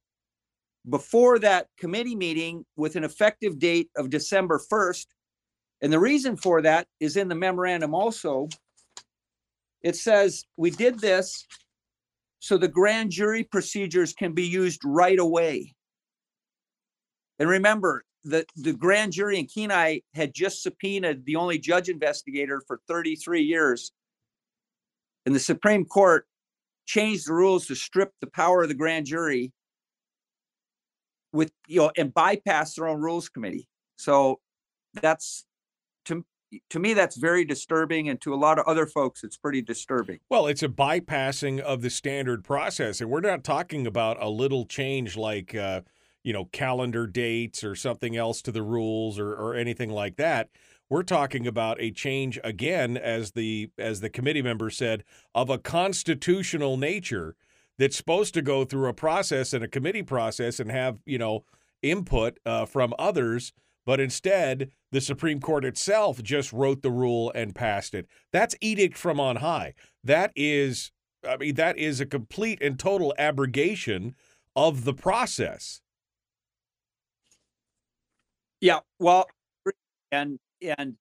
before 0.90 1.40
that 1.40 1.68
committee 1.78 2.16
meeting 2.16 2.66
with 2.76 2.96
an 2.96 3.04
effective 3.04 3.58
date 3.60 3.90
of 3.96 4.10
December 4.10 4.60
1st. 4.72 5.06
And 5.82 5.92
the 5.92 6.00
reason 6.00 6.38
for 6.38 6.62
that 6.62 6.88
is 7.00 7.18
in 7.18 7.28
the 7.28 7.36
memorandum 7.36 7.94
also. 7.94 8.50
It 9.82 9.96
says 9.96 10.46
we 10.58 10.72
did 10.72 11.00
this 11.00 11.46
so 12.40 12.58
the 12.58 12.68
grand 12.68 13.12
jury 13.12 13.44
procedures 13.44 14.14
can 14.14 14.34
be 14.34 14.46
used 14.46 14.82
right 14.84 15.18
away. 15.18 15.74
And 17.40 17.50
remember, 17.50 18.04
the, 18.24 18.46
the 18.56 18.74
grand 18.74 19.14
jury 19.14 19.40
in 19.40 19.48
Kenai 19.48 20.00
had 20.14 20.34
just 20.34 20.64
subpoenaed 20.64 21.26
the 21.26 21.36
only 21.36 21.60
judge 21.60 21.90
investigator 21.90 22.62
for 22.68 22.80
33 22.88 23.42
years. 23.42 23.92
And 25.26 25.36
the 25.36 25.40
Supreme 25.40 25.86
Court 25.86 26.28
changed 26.86 27.28
the 27.28 27.34
rules 27.34 27.68
to 27.68 27.76
strip 27.76 28.12
the 28.22 28.28
power 28.28 28.64
of 28.64 28.70
the 28.70 28.76
grand 28.76 29.06
jury 29.06 29.52
with 31.34 31.52
you 31.68 31.82
know 31.82 31.92
and 31.98 32.14
bypass 32.14 32.76
their 32.76 32.88
own 32.88 33.02
rules 33.02 33.28
committee 33.28 33.68
so 33.98 34.40
that's 35.02 35.46
to 36.70 36.80
me 36.80 36.94
that's 36.94 37.16
very 37.16 37.46
disturbing 37.46 38.10
and 38.10 38.22
to 38.22 38.34
a 38.34 38.36
lot 38.36 38.60
of 38.60 38.66
other 38.66 38.86
folks 38.86 39.24
it's 39.24 39.38
pretty 39.38 39.62
disturbing 39.62 40.20
well 40.30 40.48
it's 40.48 40.64
a 40.64 40.70
bypassing 40.70 41.60
of 41.60 41.82
the 41.82 41.90
standard 41.90 42.44
process 42.44 43.02
and 43.02 43.10
we're 43.10 43.22
not 43.22 43.44
talking 43.44 43.88
about 43.88 44.22
a 44.22 44.30
little 44.30 44.66
change 44.66 45.18
like 45.18 45.56
uh, 45.56 45.82
you 46.24 46.34
know 46.34 46.46
calendar 46.46 47.08
dates 47.08 47.64
or 47.64 47.76
something 47.76 48.16
else 48.16 48.42
to 48.42 48.52
the 48.52 48.64
rules 48.64 49.20
or, 49.20 49.34
or 49.34 49.56
anything 49.56 49.90
like 49.90 50.16
that 50.16 50.50
we're 50.90 51.04
talking 51.04 51.48
about 51.48 51.82
a 51.82 51.92
change 51.92 52.40
again, 52.44 52.96
as 52.98 53.32
the 53.32 53.72
as 53.78 54.02
the 54.02 54.10
committee 54.10 54.42
member 54.42 54.70
said, 54.70 55.04
of 55.34 55.50
a 55.50 55.58
constitutional 55.58 56.78
nature 56.78 57.36
that's 57.78 57.98
supposed 57.98 58.34
to 58.36 58.42
go 58.42 58.64
through 58.66 58.88
a 58.88 58.94
process 58.94 59.54
and 59.54 59.64
a 59.64 59.68
committee 59.68 60.04
process 60.04 60.60
and 60.60 60.72
have 60.72 61.00
you 61.06 61.18
know 61.18 61.44
input 61.82 62.40
uh, 62.46 62.66
from 62.66 62.94
others. 63.00 63.52
But 63.86 64.00
instead, 64.00 64.72
the 64.92 65.02
Supreme 65.02 65.40
Court 65.40 65.64
itself 65.64 66.22
just 66.24 66.52
wrote 66.52 66.82
the 66.82 66.92
rule 66.92 67.32
and 67.36 67.54
passed 67.54 67.94
it. 67.94 68.08
That's 68.32 68.56
edict 68.62 68.98
from 68.98 69.20
on 69.20 69.38
high. 69.38 69.74
That 70.04 70.32
is, 70.36 70.92
I 71.28 71.38
mean, 71.38 71.56
that 71.56 71.78
is 71.78 72.00
a 72.00 72.06
complete 72.06 72.62
and 72.62 72.80
total 72.80 73.14
abrogation 73.18 74.16
of 74.56 74.86
the 74.86 74.94
process. 74.94 75.82
Yeah, 78.62 78.80
well, 79.00 79.28
and 80.12 80.40
and 80.62 80.96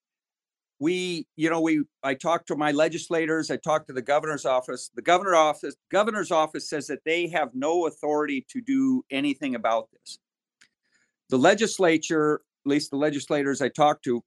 we 0.81 1.27
you 1.37 1.49
know 1.49 1.61
we 1.61 1.83
i 2.03 2.13
talked 2.13 2.49
to 2.49 2.57
my 2.57 2.73
legislators 2.73 3.51
i 3.51 3.57
talked 3.57 3.87
to 3.87 3.93
the 3.93 4.03
governor's 4.03 4.45
office 4.45 4.91
the 4.95 5.03
governor 5.03 5.37
office 5.37 5.77
governor's 5.91 6.33
office 6.33 6.69
says 6.69 6.87
that 6.89 6.99
they 7.05 7.29
have 7.29 7.55
no 7.55 7.87
authority 7.87 8.45
to 8.49 8.61
do 8.61 9.05
anything 9.11 9.55
about 9.55 9.89
this 9.93 10.19
the 11.31 11.39
legislature 11.39 12.35
at 12.35 12.54
least 12.67 12.91
the 12.91 12.97
legislators 12.97 13.61
i 13.61 13.69
talked 13.69 14.05
to 14.05 14.23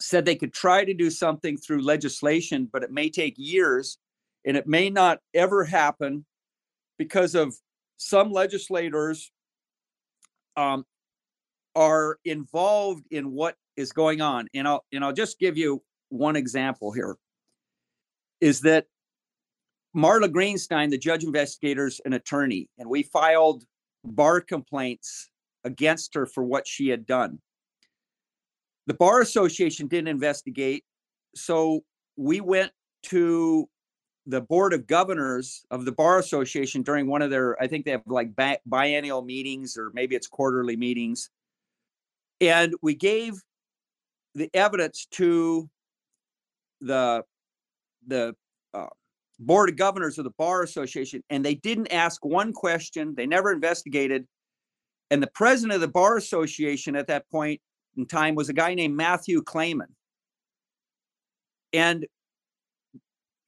said 0.00 0.24
they 0.24 0.34
could 0.34 0.52
try 0.52 0.84
to 0.84 0.94
do 0.94 1.10
something 1.10 1.56
through 1.56 1.82
legislation 1.82 2.68
but 2.72 2.82
it 2.82 2.90
may 2.90 3.08
take 3.08 3.34
years 3.36 3.98
and 4.44 4.56
it 4.56 4.66
may 4.66 4.90
not 4.90 5.18
ever 5.34 5.64
happen 5.64 6.24
because 6.98 7.34
of 7.34 7.54
some 7.96 8.32
legislators 8.32 9.30
um, 10.56 10.84
are 11.74 12.18
involved 12.24 13.04
in 13.10 13.32
what 13.32 13.56
is 13.76 13.92
going 13.92 14.20
on. 14.20 14.48
And 14.54 14.68
I'll 14.68 14.84
and 14.92 15.04
I'll 15.04 15.12
just 15.12 15.38
give 15.38 15.56
you 15.56 15.82
one 16.08 16.36
example 16.36 16.92
here. 16.92 17.16
Is 18.40 18.60
that 18.60 18.86
Marla 19.96 20.28
Greenstein, 20.28 20.90
the 20.90 20.98
judge 20.98 21.24
investigator's 21.24 22.00
an 22.04 22.12
attorney, 22.12 22.68
and 22.78 22.88
we 22.88 23.02
filed 23.02 23.64
bar 24.04 24.40
complaints 24.40 25.30
against 25.64 26.14
her 26.14 26.26
for 26.26 26.44
what 26.44 26.66
she 26.66 26.88
had 26.88 27.06
done. 27.06 27.40
The 28.86 28.94
Bar 28.94 29.20
Association 29.20 29.86
didn't 29.86 30.08
investigate, 30.08 30.84
so 31.34 31.84
we 32.16 32.40
went 32.40 32.72
to 33.04 33.68
the 34.26 34.40
board 34.40 34.72
of 34.72 34.86
governors 34.86 35.64
of 35.70 35.84
the 35.84 35.92
bar 35.92 36.18
association 36.18 36.82
during 36.82 37.08
one 37.08 37.22
of 37.22 37.30
their 37.30 37.60
i 37.60 37.66
think 37.66 37.84
they 37.84 37.90
have 37.90 38.02
like 38.06 38.30
biennial 38.66 39.22
meetings 39.22 39.76
or 39.76 39.90
maybe 39.94 40.14
it's 40.14 40.28
quarterly 40.28 40.76
meetings 40.76 41.30
and 42.40 42.74
we 42.82 42.94
gave 42.94 43.34
the 44.34 44.48
evidence 44.54 45.06
to 45.10 45.68
the 46.80 47.22
the 48.06 48.34
uh, 48.74 48.86
board 49.40 49.68
of 49.68 49.76
governors 49.76 50.18
of 50.18 50.24
the 50.24 50.32
bar 50.38 50.62
association 50.62 51.22
and 51.30 51.44
they 51.44 51.54
didn't 51.54 51.92
ask 51.92 52.24
one 52.24 52.52
question 52.52 53.14
they 53.16 53.26
never 53.26 53.52
investigated 53.52 54.26
and 55.12 55.22
the 55.22 55.30
president 55.34 55.74
of 55.74 55.82
the 55.82 55.88
bar 55.88 56.16
association 56.16 56.96
at 56.96 57.06
that 57.06 57.28
point 57.30 57.60
in 57.98 58.06
time 58.06 58.34
was 58.34 58.48
a 58.48 58.52
guy 58.52 58.74
named 58.74 58.96
matthew 58.96 59.42
claman 59.42 59.94
and 61.72 62.06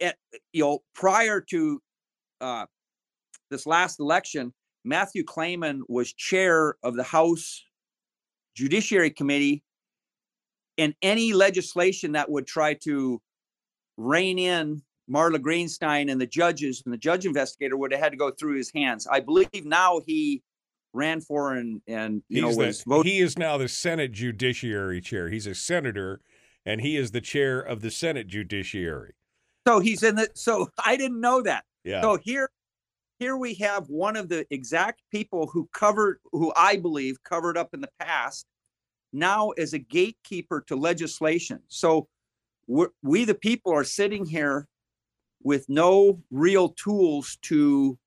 at, 0.00 0.16
you 0.52 0.62
know 0.62 0.78
prior 0.94 1.40
to 1.40 1.80
uh, 2.40 2.66
this 3.50 3.66
last 3.66 3.98
election 3.98 4.52
matthew 4.84 5.24
claman 5.24 5.82
was 5.88 6.12
chair 6.12 6.76
of 6.82 6.94
the 6.94 7.02
house 7.02 7.64
judiciary 8.54 9.10
committee 9.10 9.64
and 10.76 10.94
any 11.02 11.32
legislation 11.32 12.12
that 12.12 12.30
would 12.30 12.46
try 12.46 12.74
to 12.74 13.20
rein 13.96 14.38
in 14.38 14.82
Marla 15.10 15.38
Greenstein 15.38 16.10
and 16.10 16.20
the 16.20 16.26
judges 16.26 16.82
and 16.84 16.92
the 16.92 16.98
judge 16.98 17.26
investigator 17.26 17.76
would 17.76 17.92
have 17.92 18.00
had 18.00 18.10
to 18.10 18.16
go 18.16 18.30
through 18.32 18.56
his 18.56 18.72
hands. 18.74 19.06
I 19.06 19.20
believe 19.20 19.48
now 19.64 20.00
he 20.06 20.42
ran 20.94 21.20
for 21.20 21.54
and 21.54 21.82
and 21.86 22.22
you 22.28 22.46
He's 22.46 22.56
know 22.56 22.62
the, 22.62 22.68
was 22.68 22.82
voted. 22.84 23.12
He 23.12 23.20
is 23.20 23.36
now 23.36 23.58
the 23.58 23.68
Senate 23.68 24.12
Judiciary 24.12 25.00
Chair. 25.00 25.28
He's 25.28 25.46
a 25.46 25.54
senator, 25.54 26.20
and 26.64 26.80
he 26.80 26.96
is 26.96 27.10
the 27.10 27.20
chair 27.20 27.60
of 27.60 27.82
the 27.82 27.90
Senate 27.90 28.28
Judiciary. 28.28 29.14
So 29.66 29.80
he's 29.80 30.02
in 30.02 30.14
the. 30.14 30.28
So 30.34 30.68
I 30.84 30.96
didn't 30.96 31.20
know 31.20 31.42
that. 31.42 31.64
Yeah. 31.84 32.00
So 32.00 32.18
here, 32.22 32.50
here 33.18 33.36
we 33.36 33.54
have 33.54 33.88
one 33.88 34.16
of 34.16 34.28
the 34.28 34.46
exact 34.50 35.02
people 35.10 35.46
who 35.46 35.68
covered, 35.74 36.20
who 36.32 36.52
I 36.56 36.76
believe 36.76 37.22
covered 37.24 37.58
up 37.58 37.74
in 37.74 37.80
the 37.80 37.90
past, 38.00 38.46
now 39.12 39.50
as 39.50 39.74
a 39.74 39.78
gatekeeper 39.78 40.64
to 40.68 40.76
legislation. 40.76 41.60
So 41.68 42.08
we're, 42.66 42.88
we, 43.02 43.24
the 43.24 43.34
people, 43.34 43.72
are 43.72 43.84
sitting 43.84 44.24
here 44.24 44.66
with 45.42 45.68
no 45.68 46.22
real 46.30 46.70
tools 46.70 47.36
to 47.42 47.98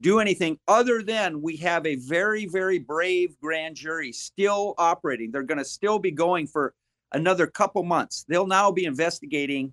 do 0.00 0.20
anything 0.20 0.58
other 0.68 1.02
than 1.02 1.40
we 1.40 1.56
have 1.56 1.86
a 1.86 1.96
very, 1.96 2.46
very 2.46 2.78
brave 2.78 3.38
grand 3.40 3.76
jury 3.76 4.12
still 4.12 4.74
operating. 4.78 5.30
They're 5.30 5.42
going 5.42 5.58
to 5.58 5.64
still 5.64 5.98
be 5.98 6.10
going 6.10 6.46
for 6.46 6.74
another 7.12 7.46
couple 7.46 7.82
months. 7.82 8.24
They'll 8.28 8.46
now 8.46 8.70
be 8.70 8.84
investigating 8.84 9.72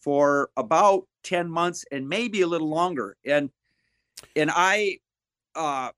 for 0.00 0.50
about 0.56 1.06
10 1.24 1.48
months 1.48 1.84
and 1.92 2.08
maybe 2.08 2.40
a 2.42 2.46
little 2.46 2.68
longer. 2.68 3.16
And 3.24 3.50
and 4.36 4.50
I 4.52 4.98
uh 5.54 5.90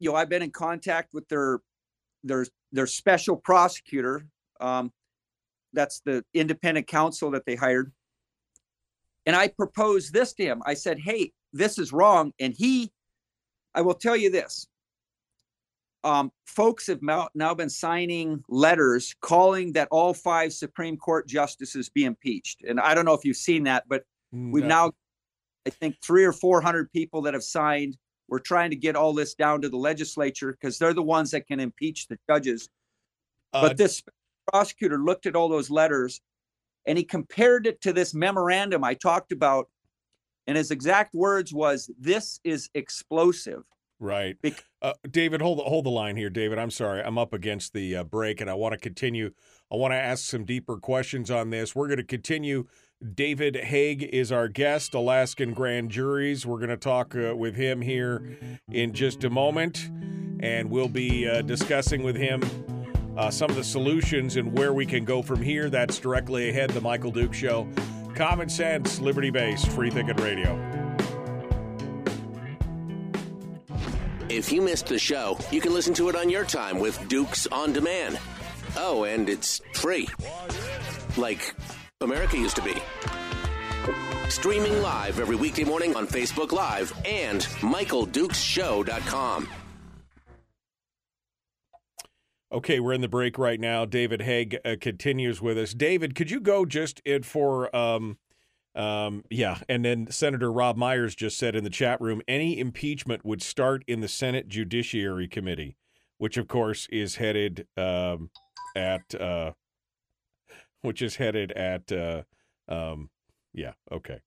you 0.00 0.10
know, 0.10 0.16
I've 0.16 0.28
been 0.28 0.42
in 0.42 0.50
contact 0.50 1.14
with 1.14 1.28
their 1.28 1.60
their 2.24 2.46
their 2.72 2.86
special 2.86 3.36
prosecutor. 3.36 4.26
Um 4.60 4.92
that's 5.72 6.00
the 6.00 6.24
independent 6.34 6.86
counsel 6.86 7.30
that 7.30 7.46
they 7.46 7.54
hired. 7.54 7.92
And 9.26 9.36
I 9.36 9.48
proposed 9.48 10.12
this 10.12 10.32
to 10.34 10.42
him. 10.42 10.62
I 10.64 10.74
said, 10.74 10.98
"Hey, 10.98 11.32
this 11.52 11.78
is 11.78 11.92
wrong." 11.92 12.32
And 12.38 12.54
he 12.56 12.92
I 13.74 13.80
will 13.80 13.94
tell 13.94 14.16
you 14.16 14.28
this. 14.30 14.66
Um, 16.04 16.32
folks 16.46 16.86
have 16.86 17.00
now, 17.02 17.54
been 17.54 17.70
signing 17.70 18.42
letters 18.48 19.14
calling 19.20 19.72
that 19.72 19.88
all 19.90 20.14
five 20.14 20.52
Supreme 20.52 20.96
Court 20.96 21.28
justices 21.28 21.88
be 21.88 22.04
impeached. 22.04 22.64
And 22.64 22.80
I 22.80 22.94
don't 22.94 23.04
know 23.04 23.14
if 23.14 23.24
you've 23.24 23.36
seen 23.36 23.64
that, 23.64 23.84
but 23.88 24.04
we've 24.52 24.64
now, 24.64 24.92
I 25.66 25.70
think, 25.70 25.96
three 26.02 26.24
or 26.24 26.32
400 26.32 26.90
people 26.92 27.22
that 27.22 27.34
have 27.34 27.42
signed. 27.42 27.96
We're 28.28 28.38
trying 28.38 28.70
to 28.70 28.76
get 28.76 28.96
all 28.96 29.12
this 29.12 29.34
down 29.34 29.60
to 29.62 29.68
the 29.68 29.76
legislature 29.76 30.52
because 30.52 30.78
they're 30.78 30.94
the 30.94 31.02
ones 31.02 31.30
that 31.30 31.46
can 31.46 31.60
impeach 31.60 32.08
the 32.08 32.18
judges. 32.28 32.68
Uh, 33.52 33.68
But 33.68 33.76
this 33.76 34.02
prosecutor 34.52 34.98
looked 34.98 35.26
at 35.26 35.36
all 35.36 35.48
those 35.48 35.70
letters 35.70 36.20
and 36.86 36.98
he 36.98 37.04
compared 37.04 37.66
it 37.66 37.80
to 37.82 37.92
this 37.92 38.12
memorandum 38.14 38.82
I 38.82 38.94
talked 38.94 39.30
about. 39.30 39.68
And 40.48 40.56
his 40.56 40.70
exact 40.70 41.14
words 41.14 41.52
was, 41.52 41.90
This 42.00 42.40
is 42.42 42.70
explosive. 42.74 43.64
Right. 44.00 44.36
Uh, 44.80 44.92
David, 45.10 45.42
hold 45.42 45.58
the, 45.58 45.64
hold 45.64 45.84
the 45.84 45.90
line 45.90 46.16
here, 46.16 46.30
David. 46.30 46.58
I'm 46.58 46.70
sorry. 46.70 47.02
I'm 47.02 47.18
up 47.18 47.32
against 47.32 47.72
the 47.72 47.96
uh, 47.96 48.04
break, 48.04 48.40
and 48.40 48.48
I 48.48 48.54
want 48.54 48.72
to 48.72 48.78
continue. 48.78 49.32
I 49.70 49.76
want 49.76 49.92
to 49.92 49.96
ask 49.96 50.24
some 50.24 50.44
deeper 50.44 50.78
questions 50.78 51.30
on 51.30 51.50
this. 51.50 51.74
We're 51.74 51.88
going 51.88 51.98
to 51.98 52.04
continue. 52.04 52.66
David 53.14 53.56
Haeg 53.56 54.02
is 54.02 54.32
our 54.32 54.48
guest, 54.48 54.94
Alaskan 54.94 55.52
Grand 55.52 55.90
Juries. 55.90 56.46
We're 56.46 56.58
going 56.58 56.70
to 56.70 56.76
talk 56.76 57.14
uh, 57.14 57.36
with 57.36 57.54
him 57.54 57.82
here 57.82 58.38
in 58.70 58.92
just 58.92 59.24
a 59.24 59.30
moment, 59.30 59.90
and 60.40 60.70
we'll 60.70 60.88
be 60.88 61.28
uh, 61.28 61.42
discussing 61.42 62.02
with 62.04 62.16
him 62.16 62.42
uh, 63.16 63.30
some 63.30 63.50
of 63.50 63.56
the 63.56 63.64
solutions 63.64 64.36
and 64.36 64.56
where 64.56 64.72
we 64.72 64.86
can 64.86 65.04
go 65.04 65.20
from 65.22 65.42
here. 65.42 65.68
That's 65.68 65.98
directly 65.98 66.48
ahead. 66.48 66.70
The 66.70 66.80
Michael 66.80 67.10
Duke 67.10 67.34
Show. 67.34 67.68
Common 68.18 68.48
sense, 68.48 68.98
liberty 68.98 69.30
based, 69.30 69.70
free 69.70 69.90
thinking 69.90 70.16
radio. 70.16 70.58
If 74.28 74.50
you 74.50 74.60
missed 74.60 74.86
the 74.86 74.98
show, 74.98 75.38
you 75.52 75.60
can 75.60 75.72
listen 75.72 75.94
to 75.94 76.08
it 76.08 76.16
on 76.16 76.28
your 76.28 76.44
time 76.44 76.80
with 76.80 77.06
Dukes 77.06 77.46
on 77.46 77.72
Demand. 77.72 78.18
Oh, 78.76 79.04
and 79.04 79.28
it's 79.28 79.60
free. 79.74 80.08
Like 81.16 81.54
America 82.00 82.36
used 82.36 82.56
to 82.56 82.62
be. 82.62 82.74
Streaming 84.28 84.82
live 84.82 85.20
every 85.20 85.36
weekday 85.36 85.62
morning 85.62 85.94
on 85.94 86.08
Facebook 86.08 86.50
Live 86.50 86.92
and 87.04 87.42
MichaelDukesShow.com. 87.60 89.48
Okay, 92.50 92.80
we're 92.80 92.94
in 92.94 93.02
the 93.02 93.08
break 93.08 93.36
right 93.36 93.60
now. 93.60 93.84
David 93.84 94.22
Haeg 94.22 94.58
uh, 94.64 94.76
continues 94.80 95.42
with 95.42 95.58
us. 95.58 95.74
David, 95.74 96.14
could 96.14 96.30
you 96.30 96.40
go 96.40 96.64
just 96.64 97.00
in 97.04 97.22
for, 97.22 97.74
um, 97.76 98.16
um, 98.74 99.22
yeah, 99.28 99.58
and 99.68 99.84
then 99.84 100.10
Senator 100.10 100.50
Rob 100.50 100.78
Myers 100.78 101.14
just 101.14 101.36
said 101.36 101.54
in 101.54 101.62
the 101.62 101.68
chat 101.68 102.00
room 102.00 102.22
any 102.26 102.58
impeachment 102.58 103.22
would 103.22 103.42
start 103.42 103.84
in 103.86 104.00
the 104.00 104.08
Senate 104.08 104.48
Judiciary 104.48 105.28
Committee, 105.28 105.76
which 106.16 106.38
of 106.38 106.48
course 106.48 106.88
is 106.90 107.16
headed 107.16 107.66
um, 107.76 108.30
at, 108.74 109.14
uh, 109.14 109.52
which 110.80 111.02
is 111.02 111.16
headed 111.16 111.52
at, 111.52 111.92
uh, 111.92 112.22
um, 112.66 113.10
yeah, 113.52 113.72
okay. 113.92 114.20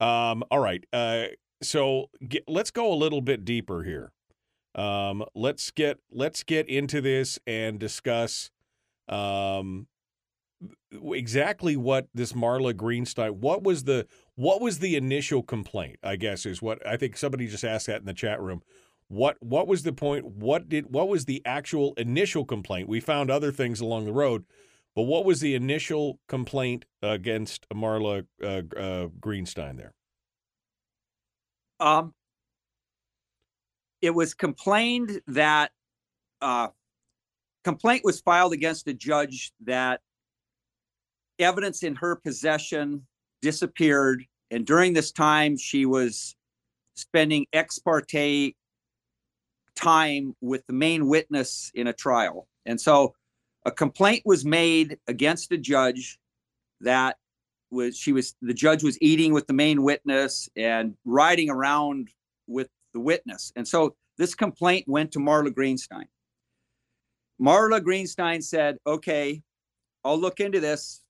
Um, 0.00 0.42
all 0.50 0.58
right. 0.58 0.84
Uh, 0.92 1.26
so 1.62 2.10
get, 2.26 2.42
let's 2.48 2.72
go 2.72 2.92
a 2.92 2.96
little 2.96 3.20
bit 3.20 3.44
deeper 3.44 3.84
here. 3.84 4.10
Um, 4.74 5.24
let's 5.34 5.70
get 5.70 5.98
let's 6.10 6.42
get 6.42 6.68
into 6.68 7.00
this 7.00 7.38
and 7.46 7.78
discuss 7.78 8.50
um, 9.08 9.86
exactly 11.12 11.76
what 11.76 12.08
this 12.14 12.32
Marla 12.32 12.72
Greenstein. 12.72 13.36
What 13.36 13.62
was 13.62 13.84
the 13.84 14.06
what 14.34 14.60
was 14.60 14.80
the 14.80 14.96
initial 14.96 15.42
complaint? 15.42 15.98
I 16.02 16.16
guess 16.16 16.46
is 16.46 16.60
what 16.60 16.84
I 16.86 16.96
think 16.96 17.16
somebody 17.16 17.46
just 17.46 17.64
asked 17.64 17.86
that 17.86 18.00
in 18.00 18.06
the 18.06 18.14
chat 18.14 18.40
room. 18.40 18.62
What 19.08 19.36
what 19.40 19.68
was 19.68 19.82
the 19.82 19.92
point? 19.92 20.24
What 20.24 20.68
did 20.68 20.92
what 20.92 21.08
was 21.08 21.26
the 21.26 21.42
actual 21.44 21.94
initial 21.96 22.44
complaint? 22.44 22.88
We 22.88 23.00
found 23.00 23.30
other 23.30 23.52
things 23.52 23.80
along 23.80 24.06
the 24.06 24.12
road, 24.12 24.44
but 24.96 25.02
what 25.02 25.24
was 25.24 25.40
the 25.40 25.54
initial 25.54 26.18
complaint 26.28 26.84
against 27.02 27.68
Marla 27.68 28.26
uh, 28.42 28.46
uh, 28.46 29.08
Greenstein 29.20 29.76
there? 29.76 29.92
Um, 31.80 32.14
it 34.04 34.14
was 34.14 34.34
complained 34.34 35.22
that 35.28 35.70
uh, 36.42 36.68
complaint 37.64 38.02
was 38.04 38.20
filed 38.20 38.52
against 38.52 38.86
a 38.86 38.92
judge 38.92 39.50
that 39.64 40.02
evidence 41.38 41.82
in 41.82 41.94
her 41.94 42.14
possession 42.14 43.06
disappeared, 43.40 44.22
and 44.50 44.66
during 44.66 44.92
this 44.92 45.10
time 45.10 45.56
she 45.56 45.86
was 45.86 46.36
spending 46.94 47.46
ex 47.54 47.78
parte 47.78 48.54
time 49.74 50.36
with 50.42 50.66
the 50.66 50.74
main 50.74 51.08
witness 51.08 51.72
in 51.74 51.86
a 51.86 51.92
trial, 51.94 52.46
and 52.66 52.78
so 52.78 53.14
a 53.64 53.70
complaint 53.70 54.20
was 54.26 54.44
made 54.44 54.98
against 55.08 55.50
a 55.50 55.56
judge 55.56 56.18
that 56.82 57.16
was 57.70 57.96
she 57.96 58.12
was 58.12 58.36
the 58.42 58.52
judge 58.52 58.84
was 58.84 58.98
eating 59.00 59.32
with 59.32 59.46
the 59.46 59.54
main 59.54 59.82
witness 59.82 60.46
and 60.56 60.94
riding 61.06 61.48
around 61.48 62.10
with 62.46 62.68
the 62.94 63.00
witness. 63.00 63.52
And 63.56 63.68
so 63.68 63.94
this 64.16 64.34
complaint 64.34 64.86
went 64.88 65.12
to 65.12 65.18
Marla 65.18 65.50
Greenstein. 65.50 66.04
Marla 67.40 67.80
Greenstein 67.80 68.42
said, 68.42 68.78
okay, 68.86 69.42
I'll 70.04 70.18
look 70.18 70.40
into 70.40 70.60
this. 70.60 71.02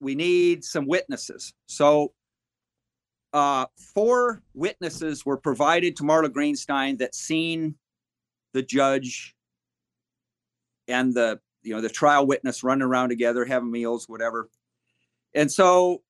We 0.00 0.14
need 0.14 0.64
some 0.64 0.86
witnesses. 0.86 1.54
So 1.66 2.12
uh, 3.32 3.66
four 3.94 4.42
witnesses 4.52 5.24
were 5.24 5.38
provided 5.38 5.96
to 5.96 6.02
Marla 6.02 6.28
Greenstein 6.28 6.98
that 6.98 7.14
seen 7.14 7.76
the 8.52 8.62
judge 8.62 9.34
and 10.88 11.14
the 11.14 11.38
you 11.62 11.74
know 11.74 11.80
the 11.80 11.88
trial 11.88 12.26
witness 12.26 12.62
running 12.62 12.82
around 12.82 13.08
together 13.08 13.44
having 13.44 13.70
meals 13.70 14.08
whatever 14.08 14.48
and 15.34 15.50
so 15.50 16.00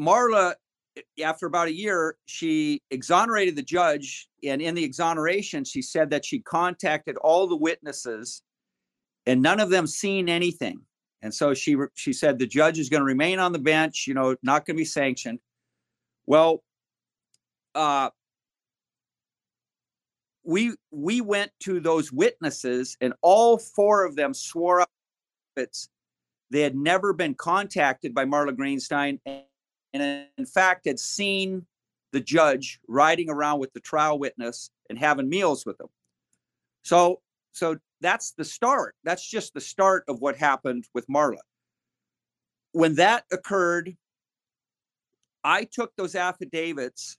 marla 0.00 0.54
after 1.22 1.46
about 1.46 1.68
a 1.68 1.74
year 1.74 2.16
she 2.26 2.82
exonerated 2.90 3.56
the 3.56 3.62
judge 3.62 4.28
and 4.44 4.60
in 4.62 4.74
the 4.74 4.84
exoneration 4.84 5.64
she 5.64 5.82
said 5.82 6.10
that 6.10 6.24
she 6.24 6.40
contacted 6.40 7.16
all 7.18 7.46
the 7.46 7.56
witnesses 7.56 8.42
and 9.26 9.42
none 9.42 9.60
of 9.60 9.68
them 9.68 9.86
seen 9.86 10.28
anything. 10.28 10.80
And 11.20 11.34
so 11.34 11.52
she 11.52 11.76
she 11.94 12.12
said 12.12 12.38
the 12.38 12.46
judge 12.46 12.78
is 12.78 12.88
going 12.88 13.00
to 13.00 13.06
remain 13.06 13.38
on 13.38 13.52
the 13.52 13.58
bench 13.58 14.06
you 14.06 14.14
know 14.14 14.36
not 14.42 14.64
going 14.64 14.76
to 14.76 14.80
be 14.80 14.84
sanctioned. 14.84 15.40
Well 16.26 16.62
uh 17.74 18.10
we 20.44 20.74
we 20.90 21.20
went 21.20 21.50
to 21.64 21.80
those 21.80 22.12
witnesses 22.12 22.96
and 23.00 23.12
all 23.20 23.58
four 23.58 24.04
of 24.04 24.16
them 24.16 24.32
swore 24.32 24.80
up 24.80 24.90
they 26.50 26.60
had 26.62 26.76
never 26.76 27.12
been 27.12 27.34
contacted 27.34 28.14
by 28.14 28.24
Marla 28.24 28.52
Greenstein 28.52 29.18
and 29.26 29.42
in 29.92 30.46
fact 30.46 30.86
had 30.86 30.98
seen 30.98 31.66
the 32.12 32.20
judge 32.20 32.80
riding 32.88 33.30
around 33.30 33.58
with 33.58 33.72
the 33.72 33.80
trial 33.80 34.18
witness 34.18 34.70
and 34.88 34.98
having 34.98 35.28
meals 35.28 35.66
with 35.66 35.78
them. 35.78 35.88
So 36.82 37.20
so 37.52 37.76
that's 38.00 38.32
the 38.32 38.44
start. 38.44 38.94
That's 39.04 39.28
just 39.28 39.54
the 39.54 39.60
start 39.60 40.04
of 40.08 40.20
what 40.20 40.36
happened 40.36 40.86
with 40.94 41.06
Marla. 41.08 41.38
When 42.72 42.94
that 42.96 43.24
occurred, 43.32 43.96
I 45.42 45.64
took 45.64 45.94
those 45.96 46.14
affidavits 46.14 47.16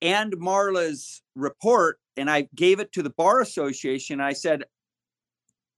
and 0.00 0.32
Marla's 0.34 1.22
report 1.34 1.98
and 2.16 2.30
I 2.30 2.48
gave 2.54 2.80
it 2.80 2.92
to 2.92 3.02
the 3.02 3.10
bar 3.10 3.40
association. 3.40 4.20
I 4.20 4.32
said, 4.32 4.64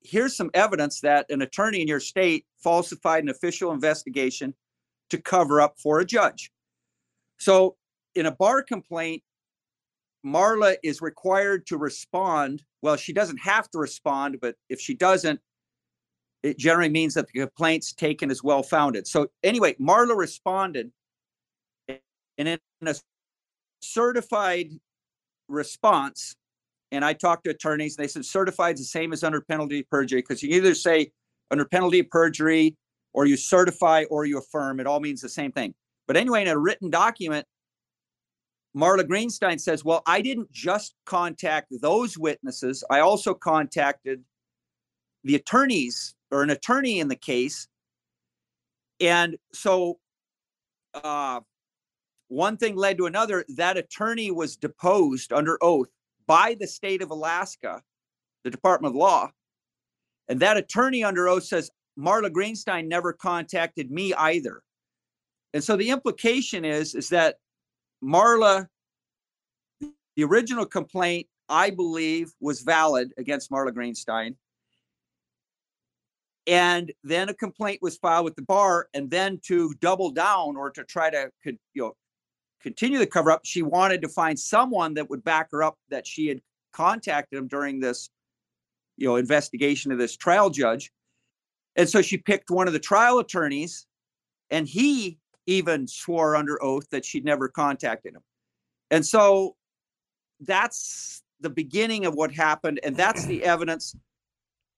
here's 0.02 0.36
some 0.36 0.50
evidence 0.54 1.00
that 1.00 1.26
an 1.30 1.42
attorney 1.42 1.80
in 1.80 1.88
your 1.88 2.00
state 2.00 2.44
falsified 2.62 3.22
an 3.22 3.30
official 3.30 3.72
investigation 3.72 4.54
to 5.10 5.18
cover 5.18 5.60
up 5.60 5.78
for 5.78 6.00
a 6.00 6.04
judge. 6.04 6.50
So, 7.38 7.76
in 8.14 8.26
a 8.26 8.32
bar 8.32 8.62
complaint, 8.62 9.22
Marla 10.24 10.76
is 10.82 11.00
required 11.00 11.66
to 11.66 11.76
respond. 11.76 12.64
Well, 12.82 12.96
she 12.96 13.12
doesn't 13.12 13.38
have 13.38 13.70
to 13.70 13.78
respond, 13.78 14.38
but 14.40 14.56
if 14.68 14.80
she 14.80 14.94
doesn't, 14.94 15.40
it 16.42 16.58
generally 16.58 16.88
means 16.88 17.14
that 17.14 17.26
the 17.28 17.40
complaint's 17.40 17.92
taken 17.92 18.30
as 18.30 18.42
well 18.42 18.62
founded. 18.62 19.06
So, 19.06 19.28
anyway, 19.42 19.74
Marla 19.74 20.16
responded, 20.16 20.90
and 21.88 22.48
in 22.48 22.58
a 22.82 22.94
certified 23.80 24.70
response, 25.48 26.36
and 26.92 27.04
I 27.04 27.12
talked 27.12 27.44
to 27.44 27.50
attorneys, 27.50 27.96
and 27.96 28.04
they 28.04 28.08
said 28.08 28.24
certified 28.24 28.74
is 28.74 28.80
the 28.80 28.86
same 28.86 29.12
as 29.12 29.24
under 29.24 29.40
penalty 29.40 29.80
of 29.80 29.90
perjury 29.90 30.22
because 30.22 30.42
you 30.42 30.50
either 30.56 30.74
say 30.74 31.10
under 31.50 31.64
penalty 31.64 32.00
of 32.00 32.10
perjury 32.10 32.76
or 33.16 33.24
you 33.24 33.36
certify 33.36 34.04
or 34.10 34.26
you 34.26 34.38
affirm. 34.38 34.78
It 34.78 34.86
all 34.86 35.00
means 35.00 35.22
the 35.22 35.28
same 35.28 35.50
thing. 35.50 35.74
But 36.06 36.18
anyway, 36.18 36.42
in 36.42 36.48
a 36.48 36.58
written 36.58 36.90
document, 36.90 37.46
Marla 38.76 39.04
Greenstein 39.04 39.58
says, 39.58 39.82
Well, 39.82 40.02
I 40.06 40.20
didn't 40.20 40.52
just 40.52 40.94
contact 41.06 41.72
those 41.80 42.16
witnesses, 42.18 42.84
I 42.90 43.00
also 43.00 43.34
contacted 43.34 44.22
the 45.24 45.34
attorneys 45.34 46.14
or 46.30 46.42
an 46.42 46.50
attorney 46.50 47.00
in 47.00 47.08
the 47.08 47.16
case. 47.16 47.66
And 49.00 49.36
so 49.52 49.98
uh, 50.94 51.40
one 52.28 52.58
thing 52.58 52.76
led 52.76 52.98
to 52.98 53.06
another. 53.06 53.44
That 53.56 53.76
attorney 53.76 54.30
was 54.30 54.56
deposed 54.56 55.32
under 55.32 55.58
oath 55.62 55.88
by 56.26 56.54
the 56.58 56.66
state 56.66 57.02
of 57.02 57.10
Alaska, 57.10 57.82
the 58.44 58.50
Department 58.50 58.92
of 58.92 58.96
Law. 58.96 59.30
And 60.28 60.40
that 60.40 60.56
attorney 60.56 61.02
under 61.02 61.28
oath 61.28 61.44
says, 61.44 61.70
Marla 61.98 62.30
Greenstein 62.30 62.88
never 62.88 63.12
contacted 63.12 63.90
me 63.90 64.12
either. 64.14 64.62
And 65.54 65.64
so 65.64 65.76
the 65.76 65.90
implication 65.90 66.64
is, 66.64 66.94
is 66.94 67.08
that 67.08 67.36
Marla, 68.04 68.66
the 69.80 70.24
original 70.24 70.66
complaint, 70.66 71.26
I 71.48 71.70
believe, 71.70 72.32
was 72.40 72.60
valid 72.62 73.12
against 73.16 73.50
Marla 73.50 73.70
Greenstein. 73.70 74.36
And 76.46 76.92
then 77.02 77.28
a 77.28 77.34
complaint 77.34 77.80
was 77.82 77.96
filed 77.96 78.24
with 78.24 78.36
the 78.36 78.42
bar, 78.42 78.88
and 78.94 79.10
then 79.10 79.40
to 79.46 79.74
double 79.80 80.10
down 80.10 80.56
or 80.56 80.70
to 80.70 80.84
try 80.84 81.10
to, 81.10 81.30
you 81.44 81.58
know, 81.74 81.96
continue 82.62 82.98
the 82.98 83.06
cover 83.06 83.30
up, 83.30 83.40
she 83.44 83.62
wanted 83.62 84.02
to 84.02 84.08
find 84.08 84.38
someone 84.38 84.94
that 84.94 85.08
would 85.10 85.24
back 85.24 85.48
her 85.50 85.62
up 85.62 85.76
that 85.88 86.06
she 86.06 86.28
had 86.28 86.40
contacted 86.72 87.38
him 87.38 87.48
during 87.48 87.80
this, 87.80 88.10
you 88.96 89.08
know, 89.08 89.16
investigation 89.16 89.90
of 89.90 89.98
this 89.98 90.16
trial 90.16 90.50
judge. 90.50 90.92
And 91.76 91.88
so 91.88 92.02
she 92.02 92.16
picked 92.16 92.50
one 92.50 92.66
of 92.66 92.72
the 92.72 92.80
trial 92.80 93.18
attorneys, 93.18 93.86
and 94.50 94.66
he 94.66 95.18
even 95.46 95.86
swore 95.86 96.34
under 96.34 96.62
oath 96.62 96.88
that 96.90 97.04
she'd 97.04 97.24
never 97.24 97.48
contacted 97.48 98.14
him. 98.14 98.22
And 98.90 99.04
so 99.04 99.56
that's 100.40 101.22
the 101.40 101.50
beginning 101.50 102.06
of 102.06 102.14
what 102.14 102.32
happened, 102.32 102.80
and 102.82 102.96
that's 102.96 103.26
the 103.26 103.44
evidence. 103.44 103.94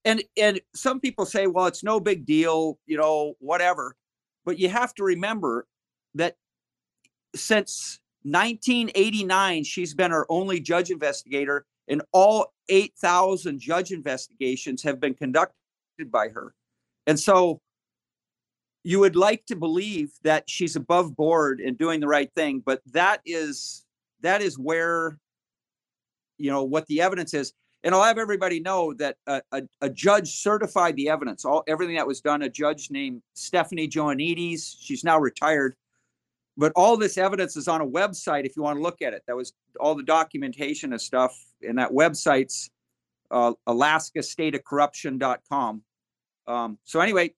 And 0.05 0.23
and 0.37 0.61
some 0.75 1.01
people 1.01 1.27
say, 1.27 1.47
well, 1.47 1.67
it's 1.67 1.85
no 1.85 2.01
big 2.01 2.27
deal, 2.27 2.79
you 2.87 2.97
know, 2.97 3.35
whatever. 3.39 3.97
But 4.45 4.59
you 4.59 4.69
have 4.69 4.95
to 4.95 5.05
remember 5.05 5.67
that 6.15 6.37
since 7.35 8.01
1989, 8.23 9.65
she's 9.65 9.95
been 9.95 10.13
our 10.13 10.27
only 10.29 10.61
judge 10.61 10.91
investigator, 10.91 11.67
and 11.89 12.03
all 12.13 12.53
8,000 12.69 13.61
judge 13.61 13.93
investigations 13.93 14.83
have 14.83 15.01
been 15.01 15.15
conducted 15.15 15.55
by 16.11 16.29
her. 16.29 16.55
And 17.09 17.19
so 17.19 17.61
you 18.85 19.01
would 19.01 19.17
like 19.17 19.45
to 19.47 19.57
believe 19.57 20.13
that 20.23 20.49
she's 20.49 20.77
above 20.77 21.17
board 21.17 21.61
and 21.61 21.77
doing 21.77 21.99
the 21.99 22.07
right 22.07 22.31
thing, 22.37 22.63
but 22.65 22.81
that 22.93 23.21
is 23.27 23.85
that 24.21 24.41
is 24.41 24.57
where 24.57 25.19
you 26.39 26.51
know 26.51 26.63
what 26.63 26.87
the 26.87 27.01
evidence 27.01 27.35
is. 27.35 27.53
And 27.83 27.95
I'll 27.95 28.05
have 28.05 28.19
everybody 28.19 28.61
know 28.61 28.93
that 28.95 29.17
a, 29.27 29.41
a, 29.53 29.63
a 29.81 29.91
judge 29.91 30.41
certified 30.41 30.97
the 30.97 31.09
evidence. 31.09 31.45
All 31.45 31.65
everything 31.67 31.97
that 31.97 32.07
was 32.07 32.21
done. 32.21 32.43
A 32.43 32.49
judge 32.49 32.91
named 32.91 33.23
Stephanie 33.35 33.89
Joannides. 33.89 34.77
She's 34.81 35.03
now 35.03 35.19
retired 35.19 35.75
but 36.59 36.73
all 36.75 36.97
this 36.97 37.17
evidence 37.17 37.57
is 37.57 37.69
on 37.69 37.81
a 37.81 37.87
website 37.87 38.45
if 38.45 38.57
you 38.57 38.65
want 38.65 38.77
to 38.77 38.83
look 38.83 39.01
at 39.01 39.15
it. 39.15 39.23
That 39.29 39.37
was 39.37 39.53
all 39.79 39.95
the 39.95 40.03
documentation 40.03 40.93
and 40.93 41.01
stuff, 41.01 41.39
and 41.63 41.79
that 41.79 41.93
website's 41.93 42.69
uh, 43.31 43.53
alaskastateofcorruption.com. 43.69 45.83
Um, 46.49 46.79
so 46.85 47.01
anyway, 47.01 47.35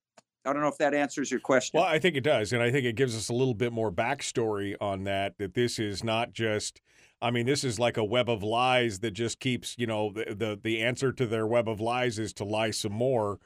I 0.47 0.53
don't 0.53 0.63
know 0.63 0.69
if 0.69 0.79
that 0.79 0.95
answers 0.95 1.31
your 1.31 1.41
question. 1.41 1.79
Well, 1.79 1.87
I 1.87 1.99
think 1.99 2.17
it 2.17 2.23
does, 2.25 2.53
and 2.53 2.63
I 2.63 2.71
think 2.71 2.87
it 2.87 2.95
gives 2.97 3.15
us 3.15 3.29
a 3.29 3.35
little 3.35 3.55
bit 3.55 3.73
more 3.73 3.93
backstory 3.93 4.75
on 4.81 5.05
that. 5.05 5.37
That 5.39 5.55
this 5.55 5.79
is 5.79 6.03
not 6.03 6.33
just. 6.33 6.81
I 7.23 7.31
mean, 7.31 7.45
this 7.45 7.65
is 7.65 7.79
like 7.79 7.99
a 7.99 8.05
web 8.05 8.31
of 8.31 8.43
lies 8.43 9.01
that 9.01 9.11
just 9.11 9.41
keeps, 9.41 9.75
you 9.77 9.87
know, 9.87 10.11
the 10.11 10.35
the, 10.35 10.61
the 10.63 10.81
answer 10.83 11.13
to 11.13 11.27
their 11.27 11.47
web 11.47 11.69
of 11.69 11.79
lies 11.79 12.19
is 12.19 12.33
to 12.35 12.45
lie 12.45 12.71
some 12.71 12.93
more, 12.93 13.39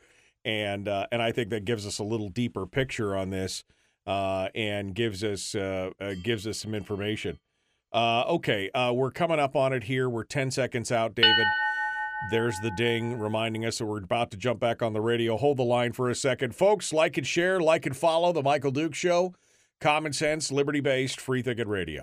and 0.45 0.87
uh, 0.87 1.09
and 1.11 1.21
I 1.21 1.33
think 1.33 1.51
that 1.51 1.65
gives 1.65 1.85
us 1.85 1.99
a 1.99 2.05
little 2.05 2.29
deeper 2.29 2.67
picture 2.67 3.17
on 3.17 3.31
this 3.31 3.65
uh, 4.07 4.49
and 4.55 4.95
gives 4.95 5.25
us 5.25 5.57
uh, 5.57 5.91
uh, 6.01 6.15
gives 6.23 6.47
us 6.47 6.59
some 6.59 6.75
information. 6.75 7.41
Uh, 7.93 8.23
okay, 8.29 8.71
uh, 8.71 8.93
we're 8.93 9.11
coming 9.11 9.41
up 9.41 9.57
on 9.57 9.73
it 9.73 9.85
here. 9.85 10.09
We're 10.09 10.25
ten 10.25 10.53
seconds 10.53 10.93
out, 10.93 11.17
David. 11.17 11.47
There's 12.31 12.59
the 12.61 12.71
ding 12.71 13.19
reminding 13.19 13.65
us 13.67 13.79
that 13.79 13.87
we're 13.87 13.99
about 13.99 14.31
to 14.31 14.37
jump 14.37 14.61
back 14.61 14.83
on 14.83 14.93
the 14.93 15.01
radio. 15.01 15.37
Hold 15.37 15.59
the 15.59 15.65
line 15.65 15.93
for 15.93 16.09
a 16.09 16.15
second, 16.15 16.55
folks. 16.55 16.93
Like 16.93 17.17
and 17.19 17.27
share, 17.27 17.61
like 17.61 17.87
and 17.87 17.97
follow 17.97 18.33
the 18.33 18.43
Michael 18.43 18.71
Duke 18.71 18.95
Show. 18.95 19.35
Common 19.81 20.13
sense, 20.13 20.51
liberty 20.51 20.81
based, 20.81 21.21
free 21.21 21.43
thinking 21.43 21.69
radio. 21.69 22.03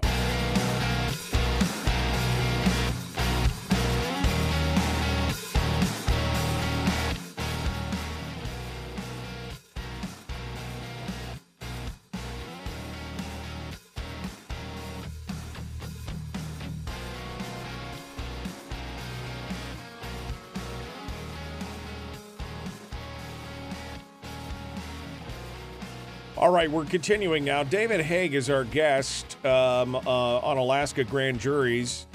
All 26.41 26.49
right, 26.49 26.71
we're 26.71 26.85
continuing 26.85 27.45
now. 27.45 27.61
David 27.61 28.01
Haeg 28.01 28.33
is 28.33 28.49
our 28.49 28.63
guest 28.63 29.37
um, 29.45 29.95
uh, 29.95 29.99
on 29.99 30.57
Alaska 30.57 31.03
grand 31.03 31.39
juries. 31.39 32.07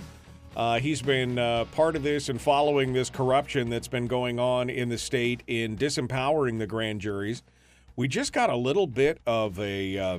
Uh, 0.56 0.80
he's 0.80 1.00
been 1.00 1.38
uh, 1.38 1.64
part 1.66 1.94
of 1.94 2.02
this 2.02 2.28
and 2.28 2.40
following 2.40 2.92
this 2.92 3.08
corruption 3.08 3.70
that's 3.70 3.86
been 3.86 4.08
going 4.08 4.40
on 4.40 4.68
in 4.68 4.88
the 4.88 4.98
state 4.98 5.44
in 5.46 5.76
disempowering 5.76 6.58
the 6.58 6.66
grand 6.66 7.00
juries. 7.00 7.44
We 7.94 8.08
just 8.08 8.32
got 8.32 8.50
a 8.50 8.56
little 8.56 8.88
bit 8.88 9.20
of 9.28 9.60
a 9.60 9.96
uh, 9.96 10.18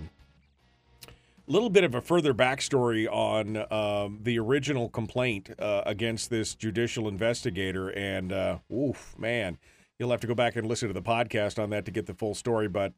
little 1.47 1.70
bit 1.70 1.84
of 1.84 1.93
a 1.93 1.99
further 1.99 2.34
backstory 2.34 3.12
on 3.12 3.58
um, 3.74 4.20
the 4.24 4.39
original 4.39 4.88
complaint 4.88 5.49
uh, 5.60 5.82
against 5.86 6.30
this 6.30 6.55
judicial 6.55 7.10
investigator, 7.10 7.89
and 7.89 8.32
uh, 8.32 8.60
oof, 8.74 9.16
man, 9.20 9.58
you'll 9.99 10.12
have 10.12 10.22
to 10.22 10.28
go 10.28 10.36
back 10.36 10.55
and 10.55 10.66
listen 10.66 10.88
to 10.88 10.93
the 10.93 11.01
podcast 11.01 11.62
on 11.62 11.72
that 11.72 11.84
to 11.84 11.91
get 11.91 12.05
the 12.05 12.14
full 12.14 12.34
story, 12.34 12.70
but 12.70 12.93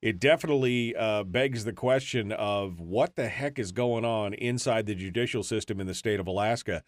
it 0.00 0.20
definitely 0.20 0.94
uh, 0.94 1.24
begs 1.24 1.64
the 1.64 1.72
question 1.72 2.32
of 2.32 2.80
what 2.80 3.16
the 3.16 3.28
heck 3.28 3.58
is 3.58 3.72
going 3.72 4.04
on 4.04 4.32
inside 4.34 4.86
the 4.86 4.94
judicial 4.94 5.42
system 5.42 5.80
in 5.80 5.86
the 5.86 5.94
state 5.94 6.20
of 6.20 6.26
Alaska. 6.26 6.82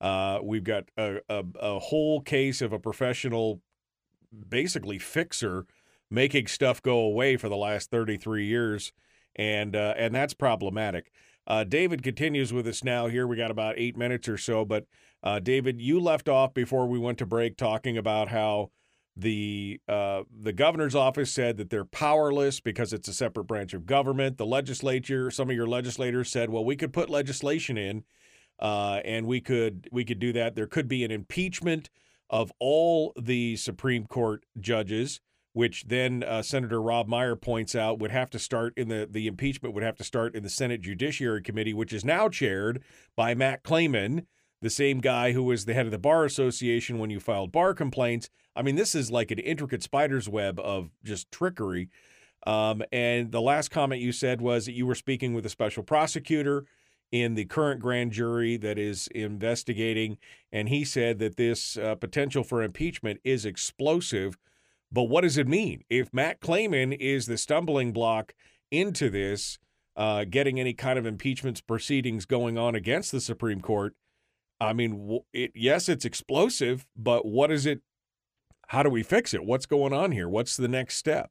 Uh, 0.00 0.38
we've 0.42 0.64
got 0.64 0.84
a, 0.96 1.16
a, 1.28 1.44
a, 1.60 1.78
whole 1.78 2.20
case 2.20 2.60
of 2.60 2.72
a 2.72 2.78
professional, 2.78 3.60
basically 4.48 4.98
fixer, 4.98 5.66
making 6.10 6.46
stuff 6.46 6.82
go 6.82 6.98
away 6.98 7.36
for 7.36 7.48
the 7.48 7.56
last 7.56 7.90
33 7.90 8.46
years, 8.46 8.92
and 9.36 9.76
uh, 9.76 9.94
and 9.96 10.14
that's 10.14 10.34
problematic. 10.34 11.10
Uh, 11.46 11.64
David 11.64 12.02
continues 12.02 12.52
with 12.52 12.66
us 12.66 12.82
now. 12.82 13.06
Here 13.06 13.26
we 13.26 13.36
got 13.36 13.50
about 13.50 13.74
eight 13.76 13.96
minutes 13.96 14.28
or 14.28 14.38
so, 14.38 14.64
but 14.64 14.86
uh, 15.22 15.38
David, 15.38 15.80
you 15.80 16.00
left 16.00 16.28
off 16.28 16.54
before 16.54 16.86
we 16.86 16.98
went 16.98 17.18
to 17.18 17.26
break 17.26 17.56
talking 17.56 17.96
about 17.96 18.28
how 18.28 18.70
the 19.16 19.80
uh, 19.88 20.22
the 20.30 20.52
governor's 20.52 20.94
office 20.94 21.30
said 21.32 21.56
that 21.58 21.70
they're 21.70 21.84
powerless 21.84 22.60
because 22.60 22.92
it's 22.92 23.08
a 23.08 23.12
separate 23.12 23.44
branch 23.44 23.72
of 23.72 23.86
government. 23.86 24.38
The 24.38 24.46
legislature, 24.46 25.30
some 25.30 25.50
of 25.50 25.56
your 25.56 25.68
legislators 25.68 26.30
said, 26.30 26.50
well, 26.50 26.64
we 26.64 26.76
could 26.76 26.92
put 26.92 27.08
legislation 27.08 27.78
in, 27.78 28.04
uh, 28.58 29.00
and 29.04 29.26
we 29.26 29.40
could 29.40 29.88
we 29.92 30.04
could 30.04 30.18
do 30.18 30.32
that. 30.32 30.56
There 30.56 30.66
could 30.66 30.88
be 30.88 31.04
an 31.04 31.12
impeachment 31.12 31.90
of 32.28 32.52
all 32.58 33.12
the 33.20 33.54
Supreme 33.56 34.06
Court 34.06 34.44
judges, 34.58 35.20
which 35.52 35.84
then 35.86 36.24
uh, 36.24 36.42
Senator 36.42 36.82
Rob 36.82 37.06
Meyer 37.06 37.36
points 37.36 37.76
out 37.76 38.00
would 38.00 38.10
have 38.10 38.30
to 38.30 38.38
start 38.40 38.74
in 38.76 38.88
the 38.88 39.06
the 39.08 39.28
impeachment 39.28 39.74
would 39.74 39.84
have 39.84 39.96
to 39.96 40.04
start 40.04 40.34
in 40.34 40.42
the 40.42 40.50
Senate 40.50 40.80
Judiciary 40.80 41.42
Committee, 41.42 41.74
which 41.74 41.92
is 41.92 42.04
now 42.04 42.28
chaired 42.28 42.82
by 43.14 43.32
Matt 43.34 43.62
Claman 43.62 44.26
the 44.62 44.70
same 44.70 45.00
guy 45.00 45.32
who 45.32 45.42
was 45.42 45.64
the 45.64 45.74
head 45.74 45.86
of 45.86 45.92
the 45.92 45.98
bar 45.98 46.24
association 46.24 46.98
when 46.98 47.10
you 47.10 47.20
filed 47.20 47.52
bar 47.52 47.74
complaints. 47.74 48.30
I 48.56 48.62
mean, 48.62 48.76
this 48.76 48.94
is 48.94 49.10
like 49.10 49.30
an 49.30 49.38
intricate 49.38 49.82
spider's 49.82 50.28
web 50.28 50.58
of 50.60 50.90
just 51.04 51.30
trickery. 51.30 51.88
Um, 52.46 52.82
and 52.92 53.32
the 53.32 53.40
last 53.40 53.70
comment 53.70 54.00
you 54.00 54.12
said 54.12 54.40
was 54.40 54.66
that 54.66 54.72
you 54.72 54.86
were 54.86 54.94
speaking 54.94 55.34
with 55.34 55.46
a 55.46 55.50
special 55.50 55.82
prosecutor 55.82 56.66
in 57.10 57.34
the 57.34 57.44
current 57.44 57.80
grand 57.80 58.12
jury 58.12 58.56
that 58.56 58.78
is 58.78 59.06
investigating, 59.08 60.18
and 60.50 60.68
he 60.68 60.84
said 60.84 61.18
that 61.20 61.36
this 61.36 61.76
uh, 61.76 61.94
potential 61.94 62.42
for 62.42 62.62
impeachment 62.62 63.20
is 63.22 63.46
explosive. 63.46 64.36
But 64.90 65.04
what 65.04 65.22
does 65.22 65.38
it 65.38 65.46
mean? 65.46 65.84
If 65.88 66.12
Matt 66.12 66.40
Claman 66.40 66.92
is 66.92 67.26
the 67.26 67.38
stumbling 67.38 67.92
block 67.92 68.34
into 68.70 69.10
this, 69.10 69.58
uh, 69.96 70.24
getting 70.24 70.58
any 70.58 70.74
kind 70.74 70.98
of 70.98 71.06
impeachment 71.06 71.64
proceedings 71.66 72.26
going 72.26 72.58
on 72.58 72.74
against 72.74 73.12
the 73.12 73.20
Supreme 73.20 73.60
Court, 73.60 73.94
I 74.60 74.72
mean, 74.72 75.20
it, 75.32 75.52
yes, 75.54 75.88
it's 75.88 76.04
explosive, 76.04 76.86
but 76.96 77.26
what 77.26 77.50
is 77.50 77.66
it? 77.66 77.80
How 78.68 78.82
do 78.82 78.90
we 78.90 79.02
fix 79.02 79.34
it? 79.34 79.44
What's 79.44 79.66
going 79.66 79.92
on 79.92 80.12
here? 80.12 80.28
What's 80.28 80.56
the 80.56 80.68
next 80.68 80.96
step? 80.96 81.30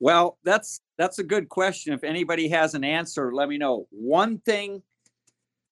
Well, 0.00 0.38
that's 0.44 0.80
that's 0.98 1.18
a 1.18 1.24
good 1.24 1.48
question. 1.48 1.94
If 1.94 2.04
anybody 2.04 2.48
has 2.48 2.74
an 2.74 2.84
answer, 2.84 3.32
let 3.32 3.48
me 3.48 3.58
know. 3.58 3.86
One 3.90 4.38
thing 4.38 4.82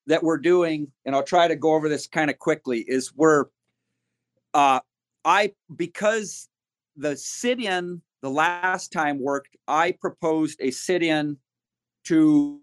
that 0.07 0.23
we're 0.23 0.39
doing, 0.39 0.91
and 1.05 1.15
I'll 1.15 1.25
try 1.25 1.49
to 1.49 1.57
go 1.57 1.75
over 1.75 1.89
this 1.89 2.07
kind 2.07 2.31
of 2.31 2.39
quickly, 2.39 2.81
is 2.81 3.13
we're 3.15 3.47
uh 4.55 4.81
I 5.25 5.53
because 5.75 6.49
the 6.97 7.17
sit-in 7.17 8.03
the 8.23 8.31
last 8.31 8.93
time 8.93 9.19
worked, 9.19 9.57
I 9.67 9.93
proposed 10.01 10.61
a 10.61 10.71
sit-in 10.71 11.39
to 12.05 12.61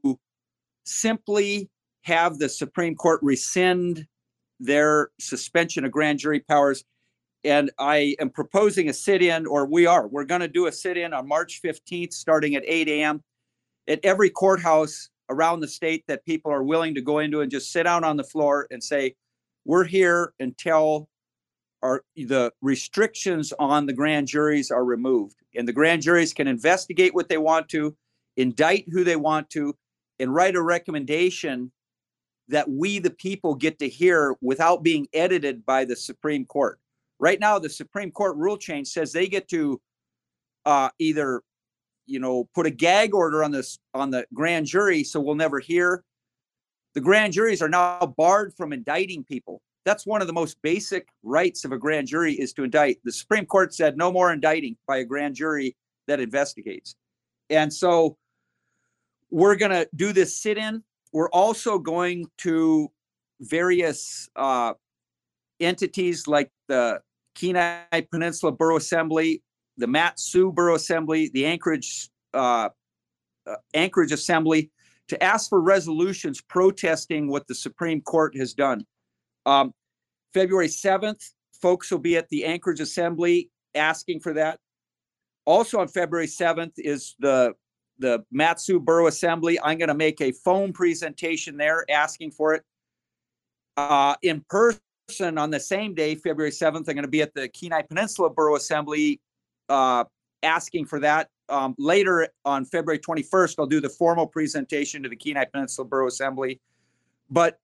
simply 0.85 1.69
have 2.03 2.37
the 2.37 2.49
Supreme 2.49 2.95
Court 2.95 3.19
rescind 3.21 4.05
their 4.59 5.09
suspension 5.19 5.85
of 5.85 5.91
grand 5.91 6.19
jury 6.19 6.39
powers. 6.39 6.83
And 7.43 7.71
I 7.79 8.15
am 8.19 8.29
proposing 8.29 8.89
a 8.89 8.93
sit 8.93 9.21
in, 9.21 9.45
or 9.45 9.65
we 9.65 9.85
are, 9.85 10.07
we're 10.07 10.25
going 10.25 10.41
to 10.41 10.47
do 10.47 10.67
a 10.67 10.71
sit 10.71 10.97
in 10.97 11.13
on 11.13 11.27
March 11.27 11.61
15th, 11.63 12.13
starting 12.13 12.55
at 12.55 12.63
8 12.65 12.87
a.m. 12.89 13.23
at 13.87 13.99
every 14.03 14.29
courthouse 14.29 15.09
around 15.29 15.61
the 15.61 15.67
state 15.67 16.03
that 16.07 16.25
people 16.25 16.51
are 16.51 16.63
willing 16.63 16.95
to 16.95 17.01
go 17.01 17.19
into 17.19 17.41
and 17.41 17.51
just 17.51 17.71
sit 17.71 17.83
down 17.83 18.03
on 18.03 18.17
the 18.17 18.23
floor 18.23 18.67
and 18.71 18.83
say, 18.83 19.15
We're 19.63 19.85
here 19.85 20.33
until 20.39 21.07
our, 21.81 22.03
the 22.15 22.51
restrictions 22.61 23.53
on 23.57 23.85
the 23.85 23.93
grand 23.93 24.27
juries 24.27 24.69
are 24.69 24.83
removed. 24.83 25.35
And 25.55 25.67
the 25.67 25.73
grand 25.73 26.01
juries 26.01 26.33
can 26.33 26.47
investigate 26.47 27.13
what 27.13 27.29
they 27.29 27.37
want 27.37 27.69
to, 27.69 27.95
indict 28.35 28.85
who 28.91 29.03
they 29.03 29.15
want 29.15 29.49
to, 29.51 29.75
and 30.19 30.33
write 30.33 30.55
a 30.55 30.61
recommendation 30.61 31.71
that 32.49 32.69
we, 32.69 32.99
the 32.99 33.09
people, 33.09 33.55
get 33.55 33.79
to 33.79 33.87
hear 33.87 34.35
without 34.41 34.83
being 34.83 35.07
edited 35.13 35.65
by 35.65 35.85
the 35.85 35.95
Supreme 35.95 36.45
Court. 36.45 36.79
Right 37.19 37.39
now, 37.39 37.59
the 37.59 37.69
Supreme 37.69 38.11
Court 38.11 38.35
rule 38.35 38.57
change 38.57 38.87
says 38.87 39.11
they 39.11 39.27
get 39.27 39.47
to 39.49 39.79
uh, 40.65 40.89
either, 40.99 41.41
you 42.05 42.19
know, 42.19 42.49
put 42.55 42.65
a 42.65 42.71
gag 42.71 43.13
order 43.13 43.43
on 43.43 43.51
this 43.51 43.79
on 43.93 44.09
the 44.09 44.25
grand 44.33 44.65
jury, 44.65 45.03
so 45.03 45.19
we'll 45.19 45.35
never 45.35 45.59
hear. 45.59 46.03
The 46.95 47.01
grand 47.01 47.33
juries 47.33 47.61
are 47.61 47.69
now 47.69 48.13
barred 48.17 48.53
from 48.55 48.73
indicting 48.73 49.23
people. 49.23 49.61
That's 49.85 50.05
one 50.05 50.21
of 50.21 50.27
the 50.27 50.33
most 50.33 50.61
basic 50.61 51.07
rights 51.23 51.65
of 51.65 51.71
a 51.71 51.77
grand 51.77 52.07
jury 52.07 52.33
is 52.33 52.53
to 52.53 52.63
indict. 52.63 52.99
The 53.03 53.11
Supreme 53.11 53.45
Court 53.45 53.73
said 53.73 53.97
no 53.97 54.11
more 54.11 54.33
indicting 54.33 54.75
by 54.87 54.97
a 54.97 55.05
grand 55.05 55.35
jury 55.35 55.75
that 56.07 56.19
investigates. 56.19 56.95
And 57.49 57.71
so 57.71 58.17
we're 59.29 59.55
going 59.55 59.71
to 59.71 59.87
do 59.95 60.11
this 60.13 60.37
sit 60.37 60.57
in 60.57 60.83
we're 61.11 61.29
also 61.29 61.79
going 61.79 62.25
to 62.39 62.91
various 63.41 64.29
uh, 64.35 64.73
entities 65.59 66.27
like 66.27 66.51
the 66.67 67.01
Kenai 67.35 68.01
Peninsula 68.11 68.51
Borough 68.51 68.77
Assembly, 68.77 69.41
the 69.77 69.87
Mat-Su 69.87 70.51
Borough 70.51 70.75
Assembly, 70.75 71.29
the 71.33 71.45
Anchorage 71.45 72.09
uh, 72.33 72.69
uh, 73.47 73.55
Anchorage 73.73 74.11
Assembly 74.11 74.69
to 75.07 75.21
ask 75.23 75.49
for 75.49 75.61
resolutions 75.61 76.41
protesting 76.41 77.29
what 77.29 77.47
the 77.47 77.55
Supreme 77.55 78.01
Court 78.01 78.37
has 78.37 78.53
done. 78.53 78.85
Um, 79.45 79.73
February 80.33 80.67
7th, 80.67 81.31
folks 81.59 81.89
will 81.89 81.99
be 81.99 82.15
at 82.15 82.29
the 82.29 82.45
Anchorage 82.45 82.79
Assembly 82.79 83.49
asking 83.73 84.19
for 84.19 84.33
that. 84.33 84.59
Also 85.45 85.79
on 85.79 85.87
February 85.87 86.27
7th 86.27 86.73
is 86.77 87.15
the 87.19 87.53
the 87.99 88.23
Mat-Su 88.31 88.79
Borough 88.79 89.07
Assembly. 89.07 89.59
I'm 89.61 89.77
going 89.77 89.89
to 89.89 89.93
make 89.93 90.21
a 90.21 90.31
phone 90.31 90.73
presentation 90.73 91.57
there 91.57 91.85
asking 91.89 92.31
for 92.31 92.53
it. 92.55 92.63
Uh, 93.77 94.15
in 94.23 94.43
person 94.49 95.37
on 95.37 95.49
the 95.49 95.59
same 95.59 95.93
day, 95.93 96.15
February 96.15 96.51
7th, 96.51 96.75
I'm 96.75 96.83
going 96.83 97.03
to 97.03 97.07
be 97.07 97.21
at 97.21 97.33
the 97.33 97.47
Kenai 97.49 97.83
Peninsula 97.83 98.29
Borough 98.29 98.55
Assembly 98.55 99.21
uh, 99.69 100.03
asking 100.43 100.85
for 100.85 100.99
that. 100.99 101.29
Um, 101.49 101.75
later 101.77 102.27
on 102.45 102.65
February 102.65 102.99
21st, 102.99 103.55
I'll 103.57 103.65
do 103.65 103.81
the 103.81 103.89
formal 103.89 104.27
presentation 104.27 105.03
to 105.03 105.09
the 105.09 105.15
Kenai 105.15 105.45
Peninsula 105.45 105.87
Borough 105.87 106.07
Assembly. 106.07 106.59
But 107.29 107.57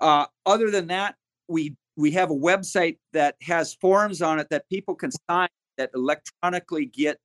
uh, 0.00 0.26
other 0.46 0.70
than 0.70 0.88
that, 0.88 1.16
we 1.48 1.76
we 1.96 2.10
have 2.12 2.30
a 2.30 2.34
website 2.34 2.98
that 3.12 3.36
has 3.42 3.74
forms 3.74 4.22
on 4.22 4.38
it 4.38 4.48
that 4.50 4.68
people 4.70 4.94
can 4.94 5.10
sign 5.28 5.48
that 5.76 5.90
electronically 5.94 6.86
get 6.86 7.18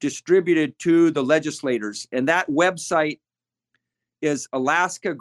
distributed 0.00 0.78
to 0.80 1.10
the 1.10 1.22
legislators. 1.22 2.08
And 2.12 2.28
that 2.28 2.48
website 2.48 3.20
is 4.22 4.48
Alaska. 4.52 5.14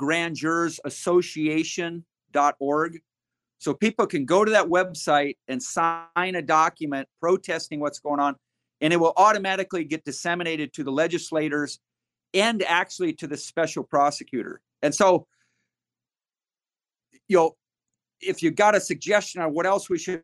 So 3.62 3.74
people 3.74 4.08
can 4.08 4.26
go 4.26 4.46
to 4.46 4.52
that 4.52 4.66
website 4.66 5.38
and 5.48 5.62
sign 5.62 6.06
a 6.18 6.42
document 6.42 7.08
protesting 7.22 7.80
what's 7.80 8.00
going 8.00 8.20
on, 8.20 8.36
and 8.82 8.94
it 8.94 8.98
will 8.98 9.14
automatically 9.18 9.84
get 9.84 10.06
disseminated 10.06 10.74
to 10.74 10.84
the 10.84 10.92
legislators 10.92 11.80
and 12.34 12.64
actually 12.64 13.14
to 13.14 13.28
the 13.28 13.36
special 13.38 13.84
prosecutor. 13.84 14.62
And 14.82 14.96
so, 14.96 15.28
you 17.28 17.38
know, 17.38 17.56
if 18.22 18.42
you 18.42 18.52
got 18.52 18.76
a 18.76 18.80
suggestion 18.80 19.42
on 19.42 19.54
what 19.54 19.66
else 19.66 19.90
we 19.90 19.98
should 19.98 20.24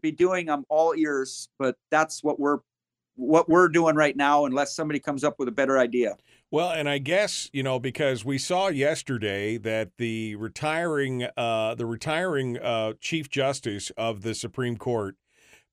be 0.00 0.12
doing, 0.12 0.48
I'm 0.48 0.64
all 0.68 0.94
ears, 0.96 1.48
but 1.58 1.76
that's 1.90 2.22
what 2.22 2.38
we're 2.38 2.58
what 3.16 3.48
we're 3.48 3.68
doing 3.68 3.96
right 3.96 4.16
now 4.16 4.44
unless 4.44 4.74
somebody 4.74 5.00
comes 5.00 5.24
up 5.24 5.38
with 5.38 5.48
a 5.48 5.52
better 5.52 5.78
idea. 5.78 6.16
Well, 6.50 6.70
and 6.70 6.88
I 6.88 6.98
guess 6.98 7.50
you 7.52 7.62
know 7.62 7.80
because 7.80 8.24
we 8.24 8.38
saw 8.38 8.68
yesterday 8.68 9.58
that 9.58 9.90
the 9.98 10.36
retiring 10.36 11.26
uh, 11.36 11.74
the 11.74 11.86
retiring 11.86 12.58
uh, 12.58 12.92
Chief 13.00 13.28
Justice 13.28 13.90
of 13.96 14.22
the 14.22 14.34
Supreme 14.34 14.76
Court 14.76 15.16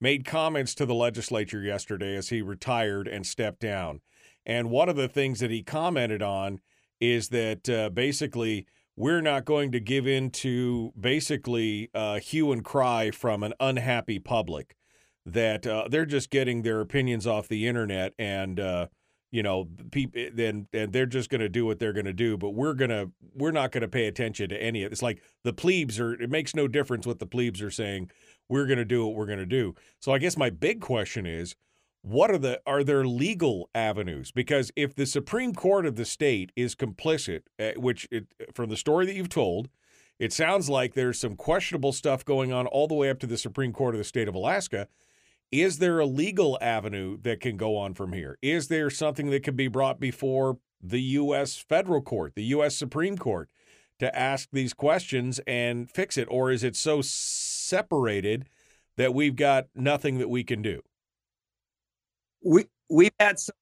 made 0.00 0.24
comments 0.24 0.74
to 0.74 0.86
the 0.86 0.94
legislature 0.94 1.62
yesterday 1.62 2.16
as 2.16 2.30
he 2.30 2.42
retired 2.42 3.06
and 3.06 3.26
stepped 3.26 3.60
down, 3.60 4.00
and 4.44 4.70
one 4.70 4.88
of 4.88 4.96
the 4.96 5.08
things 5.08 5.40
that 5.40 5.50
he 5.50 5.62
commented 5.62 6.22
on 6.22 6.60
is 7.00 7.28
that 7.28 7.68
uh, 7.68 7.90
basically 7.90 8.66
we're 8.96 9.20
not 9.20 9.44
going 9.44 9.72
to 9.72 9.80
give 9.80 10.06
in 10.06 10.30
to 10.30 10.92
basically 10.98 11.90
uh, 11.94 12.18
hue 12.18 12.52
and 12.52 12.64
cry 12.64 13.10
from 13.10 13.42
an 13.42 13.52
unhappy 13.60 14.18
public 14.18 14.76
that 15.26 15.66
uh, 15.66 15.86
they're 15.88 16.06
just 16.06 16.30
getting 16.30 16.62
their 16.62 16.80
opinions 16.80 17.26
off 17.26 17.48
the 17.48 17.66
internet 17.66 18.12
and 18.18 18.60
uh, 18.60 18.86
you 19.34 19.42
know 19.42 19.66
people 19.90 20.22
then 20.32 20.68
and 20.72 20.92
they're 20.92 21.06
just 21.06 21.28
going 21.28 21.40
to 21.40 21.48
do 21.48 21.66
what 21.66 21.80
they're 21.80 21.92
going 21.92 22.04
to 22.04 22.12
do 22.12 22.36
but 22.36 22.50
we're 22.50 22.72
going 22.72 22.90
to 22.90 23.10
we're 23.34 23.50
not 23.50 23.72
going 23.72 23.82
to 23.82 23.88
pay 23.88 24.06
attention 24.06 24.48
to 24.48 24.62
any 24.62 24.84
of 24.84 24.90
it. 24.90 24.92
it's 24.92 25.02
like 25.02 25.20
the 25.42 25.52
plebes 25.52 25.98
are 25.98 26.14
it 26.14 26.30
makes 26.30 26.54
no 26.54 26.68
difference 26.68 27.04
what 27.04 27.18
the 27.18 27.26
plebes 27.26 27.60
are 27.60 27.70
saying 27.70 28.08
we're 28.48 28.64
going 28.64 28.78
to 28.78 28.84
do 28.84 29.04
what 29.04 29.16
we're 29.16 29.26
going 29.26 29.38
to 29.40 29.44
do 29.44 29.74
so 29.98 30.12
i 30.12 30.18
guess 30.18 30.36
my 30.36 30.50
big 30.50 30.80
question 30.80 31.26
is 31.26 31.56
what 32.02 32.30
are 32.30 32.38
the 32.38 32.60
are 32.64 32.84
there 32.84 33.04
legal 33.04 33.68
avenues 33.74 34.30
because 34.30 34.70
if 34.76 34.94
the 34.94 35.04
supreme 35.04 35.52
court 35.52 35.84
of 35.84 35.96
the 35.96 36.04
state 36.04 36.52
is 36.54 36.76
complicit 36.76 37.40
uh, 37.58 37.72
which 37.76 38.06
it, 38.12 38.26
from 38.54 38.70
the 38.70 38.76
story 38.76 39.04
that 39.04 39.16
you've 39.16 39.28
told 39.28 39.68
it 40.20 40.32
sounds 40.32 40.70
like 40.70 40.94
there's 40.94 41.18
some 41.18 41.34
questionable 41.34 41.92
stuff 41.92 42.24
going 42.24 42.52
on 42.52 42.68
all 42.68 42.86
the 42.86 42.94
way 42.94 43.10
up 43.10 43.18
to 43.18 43.26
the 43.26 43.36
supreme 43.36 43.72
court 43.72 43.96
of 43.96 43.98
the 43.98 44.04
state 44.04 44.28
of 44.28 44.34
alaska 44.36 44.86
is 45.50 45.78
there 45.78 46.00
a 46.00 46.06
legal 46.06 46.58
avenue 46.60 47.18
that 47.22 47.40
can 47.40 47.56
go 47.56 47.76
on 47.76 47.94
from 47.94 48.12
here? 48.12 48.38
Is 48.42 48.68
there 48.68 48.90
something 48.90 49.30
that 49.30 49.42
can 49.42 49.56
be 49.56 49.68
brought 49.68 50.00
before 50.00 50.58
the 50.82 51.00
U.S. 51.00 51.56
federal 51.56 52.02
court, 52.02 52.34
the 52.34 52.44
U.S. 52.44 52.76
Supreme 52.76 53.16
Court, 53.16 53.48
to 53.98 54.16
ask 54.16 54.48
these 54.52 54.74
questions 54.74 55.40
and 55.46 55.90
fix 55.90 56.18
it? 56.18 56.26
Or 56.30 56.50
is 56.50 56.64
it 56.64 56.76
so 56.76 57.00
separated 57.02 58.48
that 58.96 59.14
we've 59.14 59.36
got 59.36 59.66
nothing 59.74 60.18
that 60.18 60.28
we 60.28 60.44
can 60.44 60.62
do? 60.62 60.82
We, 62.44 62.66
we've 62.90 63.14
had 63.18 63.38
some 63.38 63.54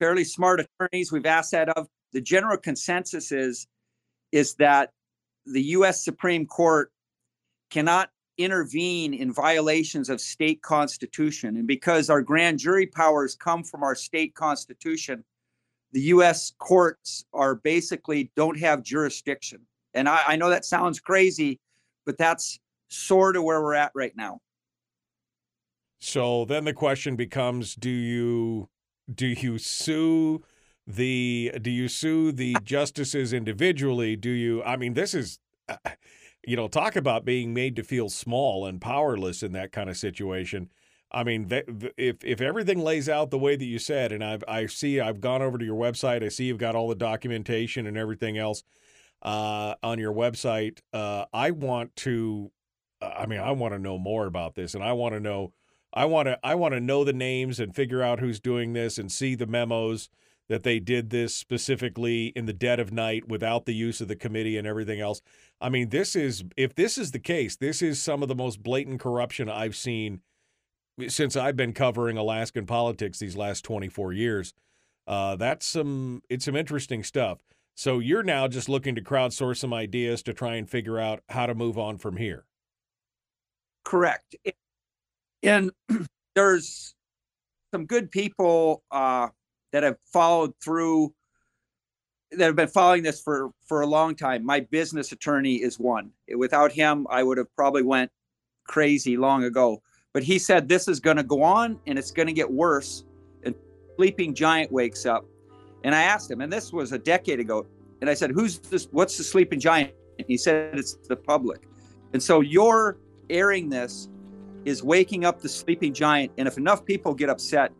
fairly 0.00 0.24
smart 0.24 0.60
attorneys 0.60 1.12
we've 1.12 1.26
asked 1.26 1.52
that 1.52 1.68
of. 1.70 1.88
The 2.12 2.20
general 2.20 2.56
consensus 2.56 3.32
is, 3.32 3.66
is 4.32 4.54
that 4.54 4.90
the 5.44 5.62
U.S. 5.62 6.04
Supreme 6.04 6.46
Court 6.46 6.90
cannot 7.70 8.10
intervene 8.38 9.12
in 9.12 9.32
violations 9.32 10.08
of 10.08 10.20
state 10.20 10.62
constitution. 10.62 11.56
And 11.56 11.66
because 11.66 12.08
our 12.08 12.22
grand 12.22 12.58
jury 12.58 12.86
powers 12.86 13.34
come 13.34 13.64
from 13.64 13.82
our 13.82 13.94
state 13.94 14.34
constitution, 14.34 15.24
the 15.92 16.00
US 16.02 16.52
courts 16.58 17.24
are 17.32 17.56
basically 17.56 18.30
don't 18.36 18.58
have 18.58 18.82
jurisdiction. 18.82 19.60
And 19.94 20.08
I, 20.08 20.22
I 20.28 20.36
know 20.36 20.50
that 20.50 20.64
sounds 20.64 21.00
crazy, 21.00 21.58
but 22.06 22.16
that's 22.16 22.58
sort 22.88 23.36
of 23.36 23.42
where 23.42 23.60
we're 23.60 23.74
at 23.74 23.92
right 23.94 24.16
now. 24.16 24.40
So 26.00 26.44
then 26.44 26.64
the 26.64 26.72
question 26.72 27.16
becomes: 27.16 27.74
Do 27.74 27.90
you 27.90 28.68
do 29.12 29.26
you 29.26 29.58
sue 29.58 30.44
the 30.86 31.52
do 31.60 31.70
you 31.70 31.88
sue 31.88 32.30
the 32.30 32.56
justices 32.62 33.32
individually? 33.32 34.14
Do 34.14 34.30
you? 34.30 34.62
I 34.62 34.76
mean, 34.76 34.94
this 34.94 35.14
is. 35.14 35.40
Uh, 35.68 35.76
you 36.48 36.56
know, 36.56 36.66
talk 36.66 36.96
about 36.96 37.26
being 37.26 37.52
made 37.52 37.76
to 37.76 37.84
feel 37.84 38.08
small 38.08 38.64
and 38.64 38.80
powerless 38.80 39.42
in 39.42 39.52
that 39.52 39.70
kind 39.70 39.90
of 39.90 39.98
situation. 39.98 40.70
I 41.12 41.22
mean, 41.22 41.46
if 41.98 42.24
if 42.24 42.40
everything 42.40 42.80
lays 42.80 43.06
out 43.06 43.30
the 43.30 43.38
way 43.38 43.54
that 43.54 43.64
you 43.64 43.78
said, 43.78 44.12
and 44.12 44.24
I've 44.24 44.42
I 44.48 44.64
see 44.64 44.98
I've 44.98 45.20
gone 45.20 45.42
over 45.42 45.58
to 45.58 45.64
your 45.64 45.76
website, 45.76 46.24
I 46.24 46.28
see 46.28 46.44
you've 46.44 46.56
got 46.56 46.74
all 46.74 46.88
the 46.88 46.94
documentation 46.94 47.86
and 47.86 47.98
everything 47.98 48.38
else 48.38 48.62
uh, 49.22 49.74
on 49.82 49.98
your 49.98 50.12
website. 50.12 50.80
Uh, 50.90 51.26
I 51.34 51.50
want 51.50 51.94
to, 51.96 52.50
I 53.02 53.26
mean, 53.26 53.40
I 53.40 53.52
want 53.52 53.74
to 53.74 53.78
know 53.78 53.98
more 53.98 54.26
about 54.26 54.54
this, 54.54 54.74
and 54.74 54.82
I 54.82 54.94
want 54.94 55.14
to 55.14 55.20
know, 55.20 55.52
I 55.92 56.06
want 56.06 56.28
to 56.28 56.38
I 56.42 56.54
want 56.54 56.72
to 56.72 56.80
know 56.80 57.04
the 57.04 57.12
names 57.12 57.60
and 57.60 57.74
figure 57.74 58.02
out 58.02 58.20
who's 58.20 58.40
doing 58.40 58.72
this 58.72 58.96
and 58.96 59.12
see 59.12 59.34
the 59.34 59.46
memos 59.46 60.08
that 60.48 60.62
they 60.62 60.80
did 60.80 61.10
this 61.10 61.34
specifically 61.34 62.28
in 62.28 62.46
the 62.46 62.52
dead 62.52 62.80
of 62.80 62.92
night 62.92 63.28
without 63.28 63.66
the 63.66 63.74
use 63.74 64.00
of 64.00 64.08
the 64.08 64.16
committee 64.16 64.56
and 64.56 64.66
everything 64.66 65.00
else. 65.00 65.20
I 65.60 65.68
mean, 65.68 65.90
this 65.90 66.16
is 66.16 66.44
if 66.56 66.74
this 66.74 66.96
is 66.96 67.10
the 67.10 67.18
case, 67.18 67.56
this 67.56 67.82
is 67.82 68.00
some 68.00 68.22
of 68.22 68.28
the 68.28 68.34
most 68.34 68.62
blatant 68.62 69.00
corruption 69.00 69.48
I've 69.48 69.76
seen 69.76 70.20
since 71.06 71.36
I've 71.36 71.56
been 71.56 71.72
covering 71.72 72.16
Alaskan 72.16 72.66
politics 72.66 73.18
these 73.18 73.36
last 73.36 73.64
24 73.64 74.12
years. 74.12 74.54
Uh, 75.06 75.36
that's 75.36 75.66
some 75.66 76.22
it's 76.28 76.44
some 76.44 76.56
interesting 76.56 77.02
stuff. 77.02 77.38
So 77.76 78.00
you're 78.00 78.24
now 78.24 78.48
just 78.48 78.68
looking 78.68 78.94
to 78.96 79.02
crowdsource 79.02 79.58
some 79.58 79.72
ideas 79.72 80.22
to 80.24 80.32
try 80.32 80.56
and 80.56 80.68
figure 80.68 80.98
out 80.98 81.22
how 81.28 81.46
to 81.46 81.54
move 81.54 81.78
on 81.78 81.98
from 81.98 82.16
here. 82.16 82.44
Correct. 83.84 84.34
And 85.42 85.70
there's 86.34 86.94
some 87.72 87.86
good 87.86 88.10
people 88.10 88.82
uh, 88.90 89.28
that 89.72 89.82
have 89.82 89.96
followed 90.12 90.54
through 90.62 91.12
that 92.32 92.44
have 92.44 92.56
been 92.56 92.68
following 92.68 93.02
this 93.02 93.20
for 93.20 93.50
for 93.66 93.80
a 93.82 93.86
long 93.86 94.14
time. 94.14 94.44
My 94.44 94.60
business 94.60 95.12
attorney 95.12 95.56
is 95.56 95.78
one. 95.78 96.10
Without 96.36 96.72
him, 96.72 97.06
I 97.10 97.22
would 97.22 97.38
have 97.38 97.54
probably 97.54 97.82
went 97.82 98.10
crazy 98.64 99.16
long 99.16 99.44
ago. 99.44 99.82
But 100.12 100.22
he 100.22 100.38
said 100.38 100.68
this 100.68 100.88
is 100.88 101.00
going 101.00 101.16
to 101.16 101.22
go 101.22 101.42
on 101.42 101.78
and 101.86 101.98
it's 101.98 102.10
going 102.10 102.26
to 102.26 102.32
get 102.32 102.50
worse. 102.50 103.04
And 103.44 103.54
sleeping 103.96 104.34
giant 104.34 104.70
wakes 104.72 105.06
up. 105.06 105.24
And 105.84 105.94
I 105.94 106.02
asked 106.02 106.30
him, 106.30 106.40
and 106.40 106.52
this 106.52 106.72
was 106.72 106.92
a 106.92 106.98
decade 106.98 107.40
ago. 107.40 107.66
And 108.00 108.10
I 108.10 108.14
said, 108.14 108.30
"Who's 108.30 108.58
this? 108.58 108.88
What's 108.92 109.16
the 109.16 109.24
sleeping 109.24 109.60
giant?" 109.60 109.92
And 110.18 110.26
he 110.26 110.36
said, 110.36 110.78
"It's 110.78 110.94
the 111.08 111.16
public." 111.16 111.68
And 112.12 112.22
so 112.22 112.40
your 112.40 112.98
airing 113.30 113.68
this 113.68 114.08
is 114.64 114.82
waking 114.82 115.24
up 115.24 115.40
the 115.40 115.48
sleeping 115.48 115.92
giant. 115.92 116.32
And 116.38 116.46
if 116.46 116.58
enough 116.58 116.84
people 116.84 117.14
get 117.14 117.28
upset, 117.28 117.72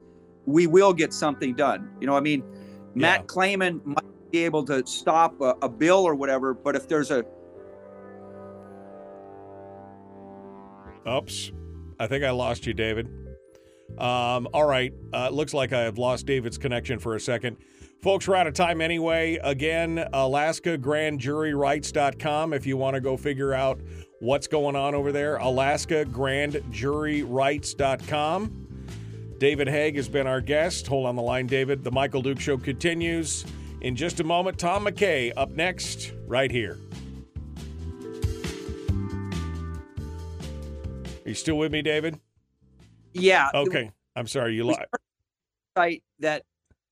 we 0.48 0.66
will 0.66 0.94
get 0.94 1.12
something 1.12 1.54
done. 1.54 1.90
You 2.00 2.06
know, 2.06 2.16
I 2.16 2.20
mean, 2.20 2.42
Matt 2.94 3.26
Claman 3.26 3.82
might 3.84 4.30
be 4.32 4.44
able 4.44 4.64
to 4.64 4.84
stop 4.86 5.40
a, 5.40 5.54
a 5.62 5.68
bill 5.68 6.04
or 6.04 6.14
whatever, 6.14 6.54
but 6.54 6.74
if 6.74 6.88
there's 6.88 7.10
a 7.10 7.24
Oops. 11.06 11.52
I 11.98 12.06
think 12.06 12.22
I 12.22 12.30
lost 12.30 12.66
you, 12.66 12.74
David. 12.74 13.06
Um, 13.96 14.46
all 14.52 14.66
right. 14.66 14.92
Uh, 15.12 15.30
looks 15.30 15.54
like 15.54 15.72
I 15.72 15.80
have 15.80 15.96
lost 15.96 16.26
David's 16.26 16.58
connection 16.58 16.98
for 16.98 17.14
a 17.14 17.20
second. 17.20 17.56
Folks, 18.02 18.28
we're 18.28 18.36
out 18.36 18.46
of 18.46 18.54
time 18.54 18.80
anyway. 18.80 19.38
Again, 19.42 20.06
Alaska 20.12 20.76
Grand 20.76 21.18
Jury 21.18 21.54
Rights.com 21.54 22.52
if 22.52 22.66
you 22.66 22.76
want 22.76 22.94
to 22.94 23.00
go 23.00 23.16
figure 23.16 23.54
out 23.54 23.80
what's 24.20 24.46
going 24.46 24.76
on 24.76 24.94
over 24.94 25.12
there. 25.12 25.36
Alaska 25.36 26.04
Grand 26.04 26.62
Jury 26.70 27.22
Rights.com. 27.22 28.67
David 29.38 29.68
Haeg 29.68 29.94
has 29.94 30.08
been 30.08 30.26
our 30.26 30.40
guest. 30.40 30.88
Hold 30.88 31.06
on 31.06 31.14
the 31.14 31.22
line, 31.22 31.46
David. 31.46 31.84
The 31.84 31.92
Michael 31.92 32.22
Duke 32.22 32.40
Show 32.40 32.58
continues 32.58 33.44
in 33.82 33.94
just 33.94 34.18
a 34.18 34.24
moment. 34.24 34.58
Tom 34.58 34.86
McKay 34.86 35.32
up 35.36 35.50
next, 35.50 36.12
right 36.26 36.50
here. 36.50 36.76
Are 41.24 41.28
you 41.28 41.34
still 41.34 41.56
with 41.56 41.70
me, 41.70 41.82
David? 41.82 42.18
Yeah. 43.12 43.50
Okay. 43.54 43.92
I'm 44.16 44.26
sorry. 44.26 44.56
You 44.56 44.64
lied. 44.64 44.86
Site 45.76 46.02
that 46.18 46.42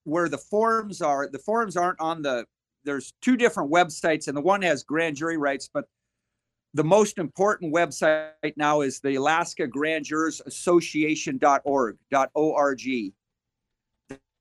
where 0.04 0.28
the 0.28 0.38
forums 0.38 1.02
are. 1.02 1.28
The 1.28 1.40
forums 1.40 1.76
aren't 1.76 2.00
on 2.00 2.22
the. 2.22 2.46
There's 2.84 3.12
two 3.20 3.36
different 3.36 3.72
websites, 3.72 4.28
and 4.28 4.36
the 4.36 4.40
one 4.40 4.62
has 4.62 4.84
grand 4.84 5.16
jury 5.16 5.36
rights, 5.36 5.68
but 5.72 5.86
the 6.76 6.84
most 6.84 7.16
important 7.16 7.72
website 7.72 8.32
right 8.42 8.56
now 8.58 8.82
is 8.82 9.00
the 9.00 9.14
Alaska 9.14 9.66
Grand 9.66 10.04
Jurors 10.04 10.42
Association.org, 10.44 11.96
.org. 12.34 12.82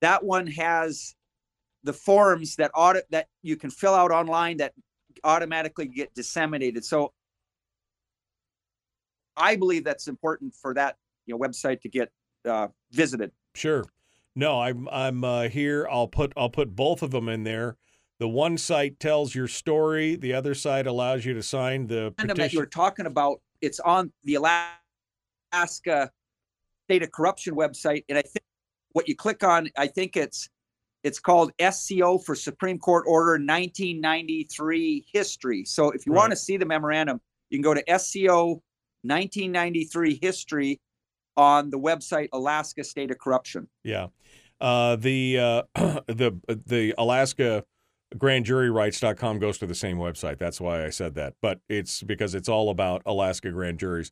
That 0.01 0.21
one 0.21 0.45
has 0.47 1.15
the 1.86 1.93
forms 1.93 2.57
that 2.57 2.71
audit 2.75 3.05
that 3.11 3.27
you 3.41 3.55
can 3.55 3.69
fill 3.69 3.93
out 3.93 4.11
online 4.11 4.57
that 4.57 4.73
automatically 5.23 5.88
get 5.88 6.13
disseminated. 6.13 6.83
So 6.83 7.13
I 9.38 9.55
believe 9.55 9.86
that's 9.86 10.09
important 10.09 10.53
for 10.53 10.73
that 10.73 10.97
you 11.25 11.33
know 11.33 11.39
website 11.39 11.79
to 11.81 11.89
get 11.89 12.11
uh, 12.43 12.67
visited. 12.91 13.31
Sure. 13.53 13.86
No, 14.36 14.59
I'm 14.59 14.89
I'm 14.91 15.23
uh, 15.23 15.47
here. 15.47 15.88
I'll 15.89 16.09
put 16.09 16.33
I'll 16.36 16.49
put 16.49 16.75
both 16.75 17.01
of 17.01 17.11
them 17.11 17.29
in 17.29 17.45
there. 17.45 17.77
The 18.20 18.28
one 18.30 18.57
site 18.57 18.99
tells 18.99 19.36
your 19.36 19.47
story. 19.47 20.16
The 20.16 20.34
other 20.34 20.55
site 20.55 20.88
allows 20.88 21.26
you 21.26 21.34
to 21.34 21.43
sign 21.43 21.88
the 21.88 22.13
petition. 22.16 22.38
that 22.38 22.53
you 22.53 22.59
were 22.59 22.66
talking 22.66 23.05
about. 23.05 23.41
It's 23.61 23.80
on 23.82 24.11
the 24.24 24.36
Alaska 24.36 26.11
State 26.88 27.03
of 27.03 27.11
Corruption 27.11 27.55
website, 27.55 28.05
and 28.07 28.18
I 28.18 28.22
think 28.22 28.43
what 28.93 29.09
you 29.09 29.16
click 29.16 29.43
on, 29.43 29.70
I 29.78 29.88
think 29.88 30.16
it's 30.16 30.49
it's 31.03 31.20
called 31.20 31.51
SCO 31.61 32.18
for 32.18 32.34
Supreme 32.36 32.80
Court 32.80 33.05
Order 33.07 33.34
1993 33.34 35.05
history. 35.11 35.63
So 35.66 35.91
if 35.91 36.05
you 36.07 36.13
right. 36.13 36.20
want 36.20 36.32
to 36.32 36.38
see 36.38 36.57
the 36.57 36.66
memorandum, 36.66 37.22
you 37.49 37.57
can 37.57 37.63
go 37.63 37.74
to 37.74 37.99
SCO 37.99 38.63
1993 39.03 40.20
history 40.22 40.82
on 41.38 41.70
the 41.70 41.78
website 41.78 42.30
Alaska 42.34 42.84
State 42.84 43.11
of 43.11 43.20
Corruption. 43.20 43.68
Yeah. 43.84 44.07
Uh, 44.59 44.95
the 44.95 45.38
uh, 45.38 45.61
the 46.07 46.39
the 46.66 46.95
Alaska 46.97 47.66
grandjuryrights.com 48.16 49.39
goes 49.39 49.58
to 49.58 49.66
the 49.66 49.76
same 49.76 49.97
website. 49.97 50.38
That's 50.38 50.62
why 50.62 50.86
I 50.86 50.89
said 50.89 51.16
that. 51.16 51.34
But 51.41 51.60
it's 51.70 52.03
because 52.03 52.36
it's 52.36 52.49
all 52.49 52.70
about 52.70 53.01
Alaska 53.06 53.51
grand 53.51 53.80
juries. 53.80 54.12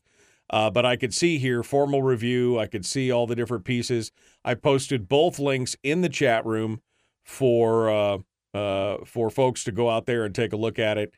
Uh, 0.50 0.70
but 0.70 0.84
I 0.84 0.96
could 0.96 1.14
see 1.14 1.38
here 1.38 1.62
formal 1.62 2.02
review. 2.02 2.58
I 2.58 2.66
could 2.66 2.84
see 2.84 3.10
all 3.10 3.26
the 3.26 3.36
different 3.36 3.64
pieces. 3.64 4.12
I 4.44 4.54
posted 4.54 5.08
both 5.08 5.38
links 5.38 5.74
in 5.82 6.02
the 6.02 6.08
chat 6.08 6.44
room 6.44 6.82
for 7.22 7.88
uh, 7.88 8.18
uh, 8.52 8.98
for 9.04 9.30
folks 9.30 9.64
to 9.64 9.72
go 9.72 9.88
out 9.88 10.06
there 10.06 10.24
and 10.24 10.34
take 10.34 10.52
a 10.52 10.56
look 10.56 10.78
at 10.78 10.98
it. 10.98 11.14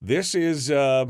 This 0.00 0.34
is 0.34 0.70
uh, 0.70 1.06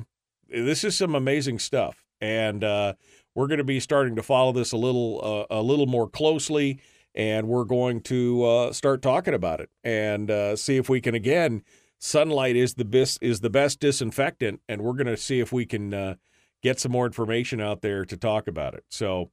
this 0.48 0.82
is 0.82 0.96
some 0.96 1.14
amazing 1.14 1.58
stuff, 1.58 2.04
and 2.22 2.64
uh, 2.64 2.94
we're 3.34 3.48
going 3.48 3.58
to 3.58 3.64
be 3.64 3.80
starting 3.80 4.16
to 4.16 4.22
follow 4.22 4.52
this 4.52 4.72
a 4.72 4.78
little 4.78 5.46
uh, 5.50 5.56
a 5.56 5.62
little 5.62 5.86
more 5.86 6.08
closely 6.08 6.80
and 7.18 7.48
we're 7.48 7.64
going 7.64 8.00
to 8.00 8.44
uh, 8.44 8.72
start 8.72 9.02
talking 9.02 9.34
about 9.34 9.60
it 9.60 9.68
and 9.82 10.30
uh, 10.30 10.54
see 10.54 10.76
if 10.76 10.88
we 10.88 11.00
can 11.00 11.16
again. 11.16 11.62
Sunlight 11.98 12.54
is 12.54 12.74
the 12.74 12.84
best 12.84 13.18
is 13.20 13.40
the 13.40 13.50
best 13.50 13.80
disinfectant, 13.80 14.60
and 14.68 14.80
we're 14.80 14.92
going 14.92 15.08
to 15.08 15.16
see 15.16 15.40
if 15.40 15.52
we 15.52 15.66
can 15.66 15.92
uh, 15.92 16.14
get 16.62 16.78
some 16.78 16.92
more 16.92 17.06
information 17.06 17.60
out 17.60 17.82
there 17.82 18.04
to 18.04 18.16
talk 18.16 18.46
about 18.46 18.74
it. 18.74 18.84
So, 18.88 19.32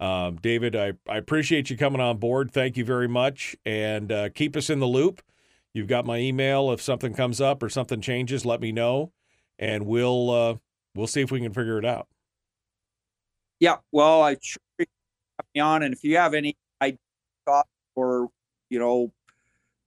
um, 0.00 0.36
David, 0.36 0.74
I, 0.74 0.94
I 1.06 1.18
appreciate 1.18 1.68
you 1.68 1.76
coming 1.76 2.00
on 2.00 2.16
board. 2.16 2.50
Thank 2.50 2.78
you 2.78 2.86
very 2.86 3.06
much, 3.06 3.54
and 3.66 4.10
uh, 4.10 4.30
keep 4.30 4.56
us 4.56 4.70
in 4.70 4.80
the 4.80 4.86
loop. 4.86 5.20
You've 5.74 5.88
got 5.88 6.06
my 6.06 6.16
email. 6.16 6.72
If 6.72 6.80
something 6.80 7.12
comes 7.12 7.38
up 7.38 7.62
or 7.62 7.68
something 7.68 8.00
changes, 8.00 8.46
let 8.46 8.62
me 8.62 8.72
know, 8.72 9.12
and 9.58 9.84
we'll 9.84 10.30
uh, 10.30 10.54
we'll 10.94 11.06
see 11.06 11.20
if 11.20 11.30
we 11.30 11.40
can 11.40 11.52
figure 11.52 11.78
it 11.78 11.84
out. 11.84 12.08
Yeah, 13.60 13.76
well, 13.92 14.22
I 14.22 14.38
me 14.78 15.60
on, 15.60 15.82
and 15.82 15.92
if 15.92 16.02
you 16.02 16.16
have 16.16 16.32
any 16.32 16.56
thought 17.46 17.66
or 17.94 18.28
you 18.68 18.78
know 18.78 19.10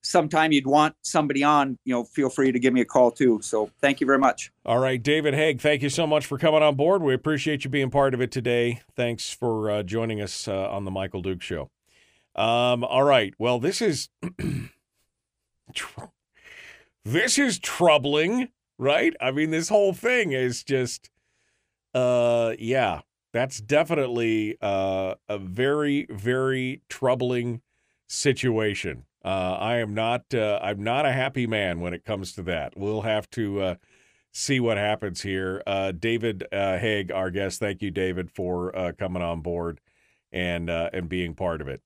sometime 0.02 0.52
you'd 0.52 0.66
want 0.66 0.96
somebody 1.02 1.44
on 1.44 1.78
you 1.86 1.94
know 1.94 2.04
feel 2.04 2.30
free 2.30 2.52
to 2.52 2.60
give 2.60 2.74
me 2.74 2.82
a 2.82 2.86
call 2.86 3.12
too. 3.12 3.40
So 3.42 3.70
thank 3.82 4.02
you 4.02 4.08
very 4.08 4.18
much. 4.18 4.52
All 4.66 4.80
right 4.80 5.02
david 5.02 5.34
haeg 5.34 5.62
thank 5.62 5.82
you 5.82 5.90
so 5.90 6.08
much 6.08 6.26
for 6.26 6.38
coming 6.38 6.64
on 6.64 6.76
board. 6.76 7.02
We 7.04 7.14
appreciate 7.14 7.64
you 7.64 7.70
being 7.70 7.92
part 7.92 8.14
of 8.14 8.22
it 8.22 8.32
today. 8.32 8.82
Thanks 8.96 9.32
for 9.32 9.70
uh, 9.70 9.84
joining 9.84 10.22
us 10.22 10.48
uh, 10.48 10.70
on 10.70 10.86
the 10.86 10.92
michael 10.92 11.22
duke 11.22 11.42
show. 11.42 11.70
Um, 12.36 12.84
all 12.84 13.04
right 13.04 13.34
well 13.38 13.60
this 13.60 13.82
is 13.82 14.10
this 17.06 17.38
is 17.38 17.60
troubling 17.60 18.50
right? 18.80 19.14
I 19.22 19.30
mean 19.32 19.52
this 19.52 19.70
whole 19.70 19.94
thing 19.94 20.32
is 20.32 20.64
just 20.64 21.12
uh 21.94 22.54
yeah 22.58 23.02
that's 23.32 23.62
definitely 23.62 24.58
uh, 24.62 25.16
a 25.28 25.38
very, 25.38 26.08
very 26.10 26.82
troubling 26.90 27.62
situation. 28.08 29.06
Uh, 29.24 29.58
I 29.60 29.78
am 29.78 29.94
not. 29.94 30.34
Uh, 30.34 30.60
I'm 30.62 30.84
not 30.84 31.06
a 31.06 31.12
happy 31.12 31.46
man 31.46 31.82
when 31.82 31.94
it 31.94 32.06
comes 32.06 32.34
to 32.34 32.44
that. 32.44 32.78
We'll 32.78 33.02
have 33.02 33.30
to. 33.32 33.62
Uh, 33.62 33.76
see 34.32 34.60
what 34.60 34.78
happens 34.78 35.24
here. 35.24 35.62
Uh, 35.66 35.92
David 35.92 36.44
uh, 36.52 36.78
Haeg, 36.78 37.12
our 37.12 37.32
guest. 37.32 37.60
Thank 37.60 37.82
you, 37.82 37.90
David, 37.90 38.30
for 38.30 38.76
uh, 38.78 38.92
coming 38.98 39.24
on 39.24 39.42
board 39.42 39.82
and 40.32 40.70
and 40.70 41.10
being 41.10 41.34
part 41.34 41.62
of 41.62 41.68
it. 41.68 41.82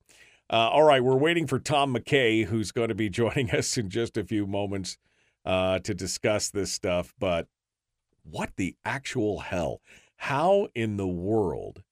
All 0.49 0.83
right, 0.83 1.03
we're 1.03 1.15
waiting 1.15 1.47
for 1.47 1.57
Tom 1.57 1.95
McKay, 1.95 2.45
who's 2.45 2.71
going 2.73 2.89
to 2.89 2.95
be 2.95 3.09
joining 3.21 3.51
us 3.51 3.77
in 3.77 3.89
just 3.89 4.17
a 4.17 4.25
few 4.25 4.45
moments 4.45 4.97
to 5.45 5.93
discuss 5.95 6.49
this 6.49 6.71
stuff. 6.71 7.13
But 7.17 7.47
what 8.23 8.51
the 8.57 8.75
actual 8.83 9.39
hell? 9.39 9.79
How 10.23 10.69
in 10.73 10.95
the 10.95 11.05
world 11.05 11.83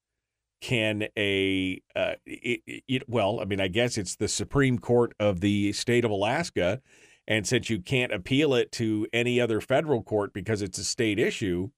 can 0.61 1.09
a 1.17 1.81
uh, 1.93 2.13
it, 2.25 2.61
it, 2.87 3.09
well? 3.09 3.41
I 3.41 3.43
mean, 3.43 3.59
I 3.59 3.67
guess 3.67 3.97
it's 3.97 4.15
the 4.15 4.29
Supreme 4.29 4.79
Court 4.79 5.13
of 5.19 5.41
the 5.41 5.73
state 5.73 6.05
of 6.05 6.11
Alaska, 6.11 6.79
and 7.27 7.45
since 7.45 7.69
you 7.69 7.81
can't 7.81 8.13
appeal 8.13 8.53
it 8.53 8.71
to 8.73 9.05
any 9.11 9.41
other 9.41 9.59
federal 9.59 10.01
court 10.01 10.31
because 10.31 10.61
it's 10.61 10.77
a 10.77 10.85
state 10.85 11.19
issue, 11.19 11.71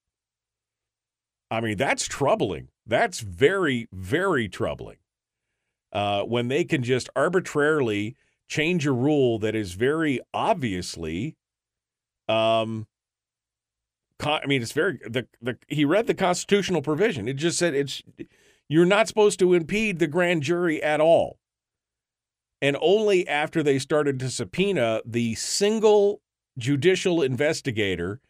I 1.50 1.60
mean 1.60 1.76
that's 1.76 2.06
troubling. 2.06 2.68
That's 2.86 3.18
very, 3.18 3.88
very 3.92 4.48
troubling. 4.48 4.98
Uh, 5.92 6.22
when 6.22 6.46
they 6.46 6.62
can 6.62 6.84
just 6.84 7.08
arbitrarily 7.16 8.14
change 8.46 8.86
a 8.86 8.92
rule 8.92 9.40
that 9.40 9.56
is 9.56 9.72
very 9.72 10.20
obviously 10.32 11.34
um 12.28 12.86
I 14.20 14.46
mean, 14.46 14.62
it's 14.62 14.72
very 14.72 14.98
the 15.06 15.26
the 15.42 15.58
he 15.68 15.84
read 15.84 16.06
the 16.06 16.14
constitutional 16.14 16.82
provision. 16.82 17.28
It 17.28 17.34
just 17.34 17.58
said 17.58 17.74
it's 17.74 18.02
you're 18.68 18.86
not 18.86 19.08
supposed 19.08 19.38
to 19.40 19.54
impede 19.54 19.98
the 19.98 20.06
grand 20.06 20.42
jury 20.42 20.82
at 20.82 21.00
all. 21.00 21.38
And 22.62 22.76
only 22.80 23.28
after 23.28 23.62
they 23.62 23.78
started 23.78 24.18
to 24.20 24.30
subpoena 24.30 25.02
the 25.04 25.34
single 25.34 26.22
judicial 26.56 27.20
investigator 27.20 28.20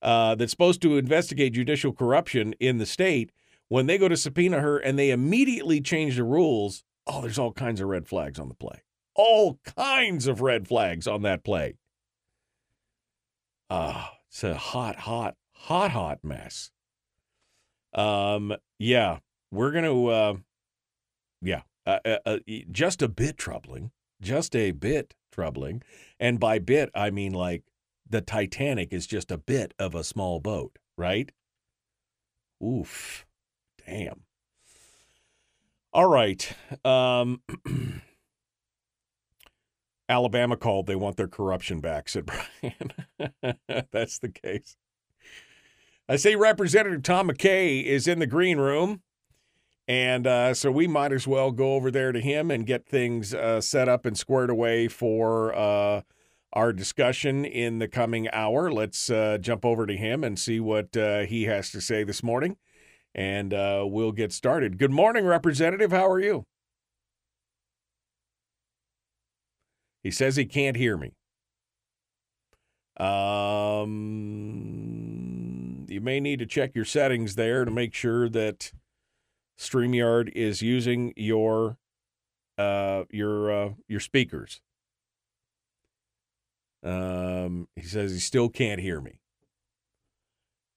uh, 0.00 0.34
that's 0.34 0.52
supposed 0.52 0.80
to 0.82 0.96
investigate 0.96 1.52
judicial 1.52 1.92
corruption 1.92 2.54
in 2.58 2.78
the 2.78 2.86
state, 2.86 3.32
when 3.68 3.86
they 3.86 3.98
go 3.98 4.08
to 4.08 4.16
subpoena 4.16 4.60
her 4.60 4.78
and 4.78 4.98
they 4.98 5.10
immediately 5.10 5.80
change 5.80 6.16
the 6.16 6.24
rules, 6.24 6.84
oh, 7.06 7.20
there's 7.20 7.38
all 7.38 7.52
kinds 7.52 7.80
of 7.80 7.88
red 7.88 8.06
flags 8.06 8.38
on 8.38 8.48
the 8.48 8.54
play. 8.54 8.82
All 9.14 9.58
kinds 9.76 10.26
of 10.26 10.40
red 10.40 10.68
flags 10.68 11.06
on 11.06 11.22
that 11.22 11.44
play. 11.44 11.74
Ah. 13.68 14.12
Uh, 14.12 14.15
it's 14.36 14.44
a 14.44 14.54
hot, 14.54 14.96
hot, 14.96 15.34
hot, 15.52 15.92
hot 15.92 16.18
mess. 16.22 16.70
Um, 17.94 18.54
yeah, 18.78 19.20
we're 19.50 19.70
gonna, 19.70 20.04
uh, 20.04 20.34
yeah, 21.40 21.62
uh, 21.86 22.00
uh, 22.04 22.18
uh, 22.26 22.38
just 22.70 23.00
a 23.00 23.08
bit 23.08 23.38
troubling, 23.38 23.92
just 24.20 24.54
a 24.54 24.72
bit 24.72 25.14
troubling, 25.32 25.82
and 26.20 26.38
by 26.38 26.58
bit 26.58 26.90
I 26.94 27.08
mean 27.08 27.32
like 27.32 27.62
the 28.06 28.20
Titanic 28.20 28.92
is 28.92 29.06
just 29.06 29.30
a 29.30 29.38
bit 29.38 29.72
of 29.78 29.94
a 29.94 30.04
small 30.04 30.38
boat, 30.38 30.78
right? 30.98 31.32
Oof, 32.62 33.24
damn. 33.86 34.24
All 35.94 36.10
right. 36.10 36.52
Um, 36.84 37.40
Alabama 40.08 40.56
called. 40.56 40.86
They 40.86 40.96
want 40.96 41.16
their 41.16 41.28
corruption 41.28 41.80
back, 41.80 42.08
said 42.08 42.26
Brian. 42.26 42.92
That's 43.90 44.18
the 44.18 44.28
case. 44.28 44.76
I 46.08 46.16
see 46.16 46.36
Representative 46.36 47.02
Tom 47.02 47.28
McKay 47.28 47.84
is 47.84 48.06
in 48.06 48.20
the 48.20 48.26
green 48.26 48.58
room. 48.58 49.02
And 49.88 50.26
uh, 50.26 50.54
so 50.54 50.70
we 50.70 50.88
might 50.88 51.12
as 51.12 51.26
well 51.26 51.52
go 51.52 51.74
over 51.74 51.90
there 51.90 52.10
to 52.10 52.20
him 52.20 52.50
and 52.50 52.66
get 52.66 52.86
things 52.86 53.32
uh, 53.32 53.60
set 53.60 53.88
up 53.88 54.04
and 54.04 54.18
squared 54.18 54.50
away 54.50 54.88
for 54.88 55.54
uh, 55.54 56.02
our 56.52 56.72
discussion 56.72 57.44
in 57.44 57.78
the 57.78 57.86
coming 57.86 58.28
hour. 58.32 58.70
Let's 58.70 59.10
uh, 59.10 59.38
jump 59.40 59.64
over 59.64 59.86
to 59.86 59.96
him 59.96 60.24
and 60.24 60.38
see 60.38 60.58
what 60.58 60.96
uh, 60.96 61.20
he 61.20 61.44
has 61.44 61.70
to 61.70 61.80
say 61.80 62.02
this 62.02 62.22
morning. 62.22 62.56
And 63.14 63.54
uh, 63.54 63.84
we'll 63.86 64.12
get 64.12 64.32
started. 64.32 64.76
Good 64.76 64.90
morning, 64.90 65.24
Representative. 65.24 65.92
How 65.92 66.10
are 66.10 66.20
you? 66.20 66.46
He 70.06 70.12
says 70.12 70.36
he 70.36 70.46
can't 70.46 70.76
hear 70.76 70.96
me. 70.96 71.16
Um, 72.96 73.88
you 75.88 76.00
may 76.00 76.20
need 76.20 76.38
to 76.38 76.46
check 76.46 76.76
your 76.76 76.84
settings 76.84 77.34
there 77.34 77.64
to 77.64 77.72
make 77.72 77.92
sure 77.92 78.28
that 78.28 78.70
StreamYard 79.58 80.30
is 80.32 80.62
using 80.62 81.12
your 81.16 81.78
uh, 82.56 83.02
your 83.10 83.50
uh, 83.50 83.70
your 83.88 83.98
speakers. 83.98 84.60
Um, 86.84 87.66
he 87.74 87.82
says 87.82 88.12
he 88.12 88.20
still 88.20 88.48
can't 88.48 88.80
hear 88.80 89.00
me. 89.00 89.18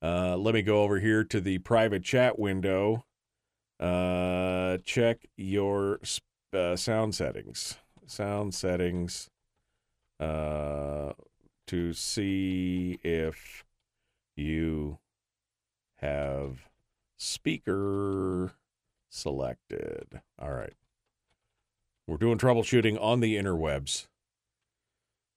Uh, 0.02 0.38
let 0.38 0.56
me 0.56 0.64
go 0.64 0.82
over 0.82 1.00
here 1.00 1.24
to 1.26 1.40
the 1.40 1.60
private 1.60 2.04
chat 2.04 2.40
window. 2.40 3.06
Uh, 3.80 4.80
check 4.84 5.28
your 5.38 6.00
uh, 6.52 6.76
sound 6.76 7.14
settings 7.14 7.78
sound 8.10 8.54
settings 8.54 9.30
uh, 10.20 11.14
to 11.68 11.94
see 11.94 13.00
if 13.04 13.64
you 14.36 14.98
have 15.98 16.70
speaker 17.18 18.54
selected. 19.10 20.22
All 20.40 20.52
right. 20.52 20.74
We're 22.08 22.18
doing 22.18 22.38
troubleshooting 22.38 23.00
on 23.00 23.20
the 23.20 23.36
interwebs. 23.36 24.08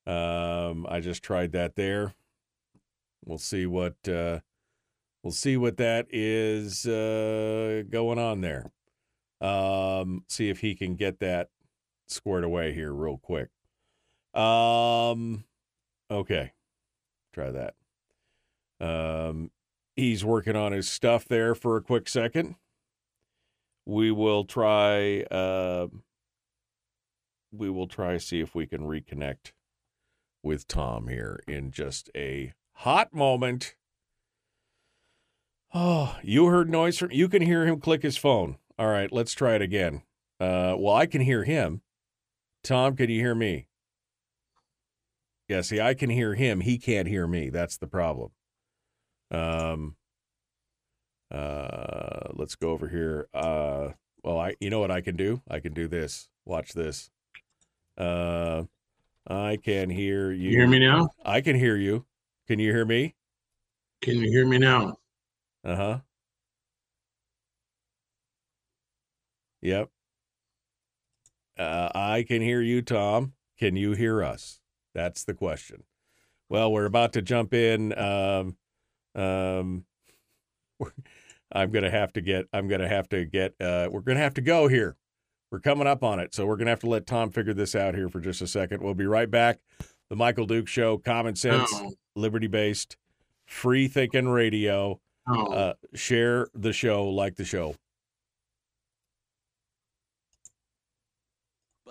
Um, 0.07 0.87
I 0.89 1.01
just 1.01 1.23
tried 1.23 1.53
that 1.53 1.77
there. 1.77 2.15
We'll 3.25 3.39
see 3.39 3.67
what 3.67 3.97
uh, 4.09 4.41
we'll 5.23 5.33
see 5.33 5.57
what 5.57 5.77
that 5.77 6.07
is 6.11 6.87
uh, 6.87 7.83
going 7.89 8.19
on 8.19 8.41
there. 8.41 8.71
Um, 9.41 10.25
see 10.29 10.49
if 10.49 10.61
he 10.61 10.75
can 10.75 10.95
get 10.95 11.21
that 11.21 11.51
squared 12.13 12.45
away 12.45 12.73
here 12.73 12.93
real 12.93 13.19
quick. 13.19 13.49
Um, 14.35 15.45
okay, 16.11 16.53
try 17.33 17.51
that. 17.51 17.75
Um, 18.81 19.51
he's 19.97 20.25
working 20.25 20.57
on 20.57 20.73
his 20.73 20.89
stuff 20.89 21.27
there 21.27 21.55
for 21.55 21.77
a 21.77 21.83
quick 21.83 22.09
second. 22.09 22.57
We 23.87 24.11
will 24.11 24.45
try. 24.45 25.23
Uh, 25.23 25.89
we 27.53 27.69
will 27.69 27.89
try 27.89 28.17
see 28.17 28.41
if 28.41 28.55
we 28.55 28.67
can 28.67 28.83
reconnect 28.83 29.53
with 30.43 30.67
Tom 30.67 31.09
here 31.09 31.43
in 31.47 31.71
just 31.71 32.11
a 32.17 32.55
hot 32.73 33.13
moment. 33.13 33.75
Oh, 35.75 36.19
you 36.23 36.47
heard 36.47 36.69
noise 36.69 36.99
from 36.99 37.11
you 37.13 37.29
can 37.29 37.43
hear 37.43 37.67
him 37.67 37.81
click 37.81 38.03
his 38.03 38.17
phone. 38.17 38.57
All 38.79 38.89
right, 38.89 39.13
let's 39.13 39.33
try 39.33 39.55
it 39.55 39.63
again. 39.63 40.03
Uh, 40.41 40.75
well, 40.79 40.95
I 40.95 41.07
can 41.07 41.21
hear 41.21 41.45
him. 41.45 41.83
Tom, 42.63 42.97
can 42.97 43.11
you 43.11 43.21
hear 43.21 43.35
me? 43.35 43.67
Yeah, 45.49 45.63
see, 45.63 45.81
I 45.81 45.95
can 45.95 46.11
hear 46.11 46.35
him. 46.35 46.61
He 46.61 46.79
can't 46.79 47.09
hear 47.09 47.27
me. 47.27 47.51
That's 47.51 47.77
the 47.77 47.89
problem. 47.89 48.31
Um, 49.31 49.97
uh, 51.31 52.29
let's 52.35 52.55
go 52.55 52.71
over 52.71 52.89
here. 52.89 53.29
Uh, 53.35 53.89
well, 54.23 54.39
I, 54.39 54.55
you 54.61 54.71
know 54.71 54.81
what 54.81 54.91
I 54.91 55.01
can 55.01 55.17
do? 55.17 55.43
I 55.51 55.59
can 55.59 55.73
do 55.73 55.89
this. 55.89 56.29
Watch 56.45 56.73
this. 56.73 57.11
Uh, 57.99 58.65
I 59.27 59.59
can 59.63 59.91
hear 59.91 60.31
you. 60.31 60.51
You 60.51 60.59
hear 60.59 60.69
me 60.69 60.79
now? 60.79 61.09
I 61.25 61.41
can 61.41 61.57
hear 61.57 61.77
you. 61.77 62.07
Can 62.47 62.59
you 62.59 62.73
hear 62.73 62.85
me? 62.85 63.15
Can 64.01 64.17
you 64.17 64.31
hear 64.31 64.47
me 64.47 64.59
now? 64.59 64.97
Uh 65.65 65.77
huh. 65.77 65.99
Yep. 69.61 69.91
Uh, 71.59 71.91
I 71.95 72.25
can 72.27 72.43
hear 72.43 72.61
you, 72.63 72.83
Tom. 72.83 73.35
Can 73.59 73.77
you 73.77 73.93
hear 73.93 74.23
us? 74.25 74.61
That's 74.95 75.25
the 75.25 75.35
question. 75.35 75.85
Well, 76.49 76.73
we're 76.73 76.85
about 76.87 77.13
to 77.15 77.23
jump 77.23 77.55
in. 77.55 77.97
Um, 77.99 78.57
um, 79.15 79.85
I'm 81.53 81.71
gonna 81.71 81.91
have 81.91 82.13
to 82.15 82.21
get. 82.21 82.47
I'm 82.53 82.69
gonna 82.69 82.89
have 82.89 83.09
to 83.11 83.25
get. 83.25 83.55
Uh, 83.61 83.89
we're 83.91 84.01
gonna 84.01 84.21
have 84.21 84.35
to 84.35 84.41
go 84.41 84.69
here. 84.69 84.97
We're 85.51 85.61
coming 85.61 85.87
up 85.87 86.03
on 86.03 86.19
it, 86.19 86.35
so 86.35 86.47
we're 86.47 86.57
gonna 86.57 86.71
have 86.71 86.81
to 86.81 86.89
let 86.89 87.07
Tom 87.07 87.31
figure 87.31 87.53
this 87.55 87.75
out 87.75 87.95
here 87.95 88.09
for 88.09 88.21
just 88.21 88.41
a 88.41 88.47
second. 88.47 88.83
We'll 88.83 88.95
be 88.95 89.07
right 89.07 89.31
back. 89.31 89.59
The 90.09 90.17
Michael 90.17 90.47
Duke 90.47 90.69
Show, 90.69 90.99
common 90.99 91.37
sense, 91.37 91.71
Oh. 91.75 91.93
liberty 92.17 92.47
based, 92.47 92.97
free 93.47 93.87
thinking 93.89 94.29
radio. 94.29 95.01
Oh, 95.29 95.53
Uh, 95.53 95.75
share 95.95 96.49
the 96.55 96.73
show, 96.73 97.07
like 97.09 97.37
the 97.37 97.45
show. 97.45 97.77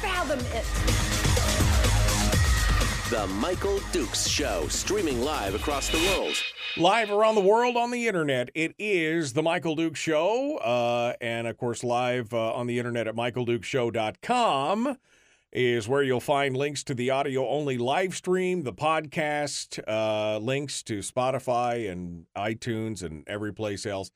fathom 0.00 0.40
it. 0.52 0.64
The 3.10 3.26
Michael 3.26 3.80
Dukes 3.92 4.26
Show, 4.26 4.68
streaming 4.68 5.20
live 5.20 5.54
across 5.54 5.88
the 5.88 5.98
world. 5.98 6.34
Live 6.76 7.10
around 7.10 7.34
the 7.34 7.40
world 7.40 7.76
on 7.76 7.90
the 7.90 8.06
internet, 8.06 8.50
it 8.54 8.74
is 8.78 9.32
the 9.32 9.42
Michael 9.42 9.74
Duke 9.74 9.96
Show. 9.96 10.58
Uh, 10.58 11.14
and 11.20 11.46
of 11.46 11.56
course, 11.58 11.82
live 11.82 12.32
uh, 12.32 12.54
on 12.54 12.66
the 12.66 12.78
internet 12.78 13.08
at 13.08 13.16
michaeldukeshow.com 13.16 14.96
is 15.52 15.88
where 15.88 16.02
you'll 16.02 16.20
find 16.20 16.56
links 16.56 16.84
to 16.84 16.94
the 16.94 17.10
audio 17.10 17.48
only 17.48 17.76
live 17.76 18.14
stream, 18.14 18.62
the 18.62 18.72
podcast, 18.72 19.80
uh, 19.88 20.38
links 20.38 20.82
to 20.84 21.00
Spotify 21.00 21.90
and 21.90 22.26
iTunes 22.36 23.02
and 23.02 23.24
every 23.26 23.52
place 23.52 23.84
else. 23.84 24.12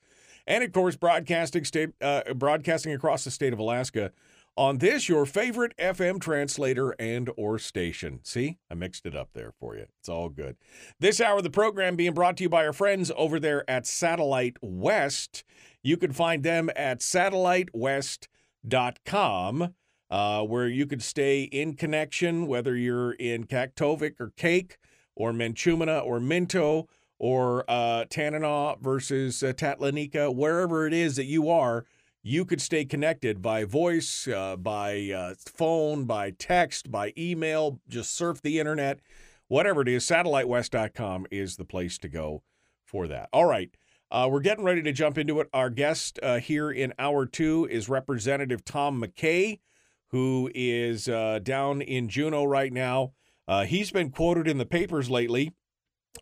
And 0.47 0.63
of 0.63 0.71
course, 0.71 0.95
broadcasting 0.95 1.65
state, 1.65 1.89
uh, 2.01 2.33
broadcasting 2.33 2.93
across 2.93 3.25
the 3.25 3.31
state 3.31 3.51
of 3.51 3.59
Alaska 3.59 4.11
on 4.57 4.77
this 4.77 5.09
your 5.09 5.25
favorite 5.25 5.75
FM 5.77 6.21
translator 6.21 6.95
and 6.99 7.29
or 7.35 7.59
station. 7.59 8.19
See, 8.23 8.57
I 8.69 8.75
mixed 8.75 9.05
it 9.05 9.15
up 9.15 9.29
there 9.33 9.51
for 9.59 9.75
you. 9.75 9.85
It's 9.99 10.09
all 10.09 10.29
good. 10.29 10.55
This 10.99 11.19
hour 11.19 11.37
of 11.37 11.43
the 11.43 11.49
program 11.49 11.95
being 11.95 12.13
brought 12.13 12.37
to 12.37 12.43
you 12.43 12.49
by 12.49 12.65
our 12.65 12.73
friends 12.73 13.11
over 13.15 13.39
there 13.39 13.69
at 13.69 13.85
Satellite 13.85 14.57
West. 14.61 15.43
You 15.83 15.97
can 15.97 16.13
find 16.13 16.43
them 16.43 16.69
at 16.75 16.99
satellitewest.com. 16.99 19.73
Uh, 20.07 20.43
where 20.43 20.67
you 20.67 20.85
could 20.85 21.01
stay 21.01 21.45
in 21.45 21.73
connection, 21.73 22.45
whether 22.45 22.75
you're 22.75 23.13
in 23.13 23.45
Kaktovik 23.45 24.19
or 24.19 24.31
Kake 24.37 24.77
or 25.15 25.33
Minchumina 25.33 26.05
or 26.05 26.19
Minto 26.19 26.87
or 27.17 27.65
uh, 27.67 28.05
Tanana 28.07 28.75
versus 28.79 29.41
uh, 29.41 29.51
Tatlanika, 29.53 30.33
wherever 30.33 30.85
it 30.85 30.93
is 30.93 31.15
that 31.15 31.25
you 31.25 31.49
are, 31.49 31.85
you 32.27 32.43
could 32.43 32.59
stay 32.59 32.83
connected 32.83 33.39
by 33.39 33.63
voice, 33.65 34.27
uh, 34.27 34.55
by 34.55 35.11
uh, 35.15 35.35
phone, 35.37 36.05
by 36.05 36.31
text, 36.31 36.89
by 36.89 37.13
email, 37.15 37.79
just 37.87 38.15
surf 38.15 38.41
the 38.41 38.59
internet, 38.59 38.99
whatever 39.47 39.81
it 39.81 39.87
is. 39.87 40.03
SatelliteWest.com 40.05 41.27
is 41.29 41.55
the 41.55 41.65
place 41.65 41.99
to 41.99 42.09
go 42.09 42.41
for 42.83 43.07
that. 43.07 43.29
All 43.31 43.45
right. 43.45 43.69
Uh, 44.09 44.27
we're 44.31 44.39
getting 44.39 44.63
ready 44.65 44.81
to 44.81 44.91
jump 44.91 45.19
into 45.19 45.39
it. 45.39 45.47
Our 45.53 45.69
guest 45.69 46.17
uh, 46.23 46.39
here 46.39 46.71
in 46.71 46.93
hour 46.97 47.27
two 47.27 47.67
is 47.69 47.89
Representative 47.89 48.65
Tom 48.65 48.99
McKay, 48.99 49.59
who 50.07 50.49
is 50.55 51.07
uh, 51.07 51.37
down 51.43 51.83
in 51.83 52.09
Juneau 52.09 52.45
right 52.45 52.73
now. 52.73 53.13
Uh, 53.47 53.65
he's 53.65 53.91
been 53.91 54.09
quoted 54.09 54.47
in 54.47 54.57
the 54.57 54.65
papers 54.65 55.11
lately 55.11 55.53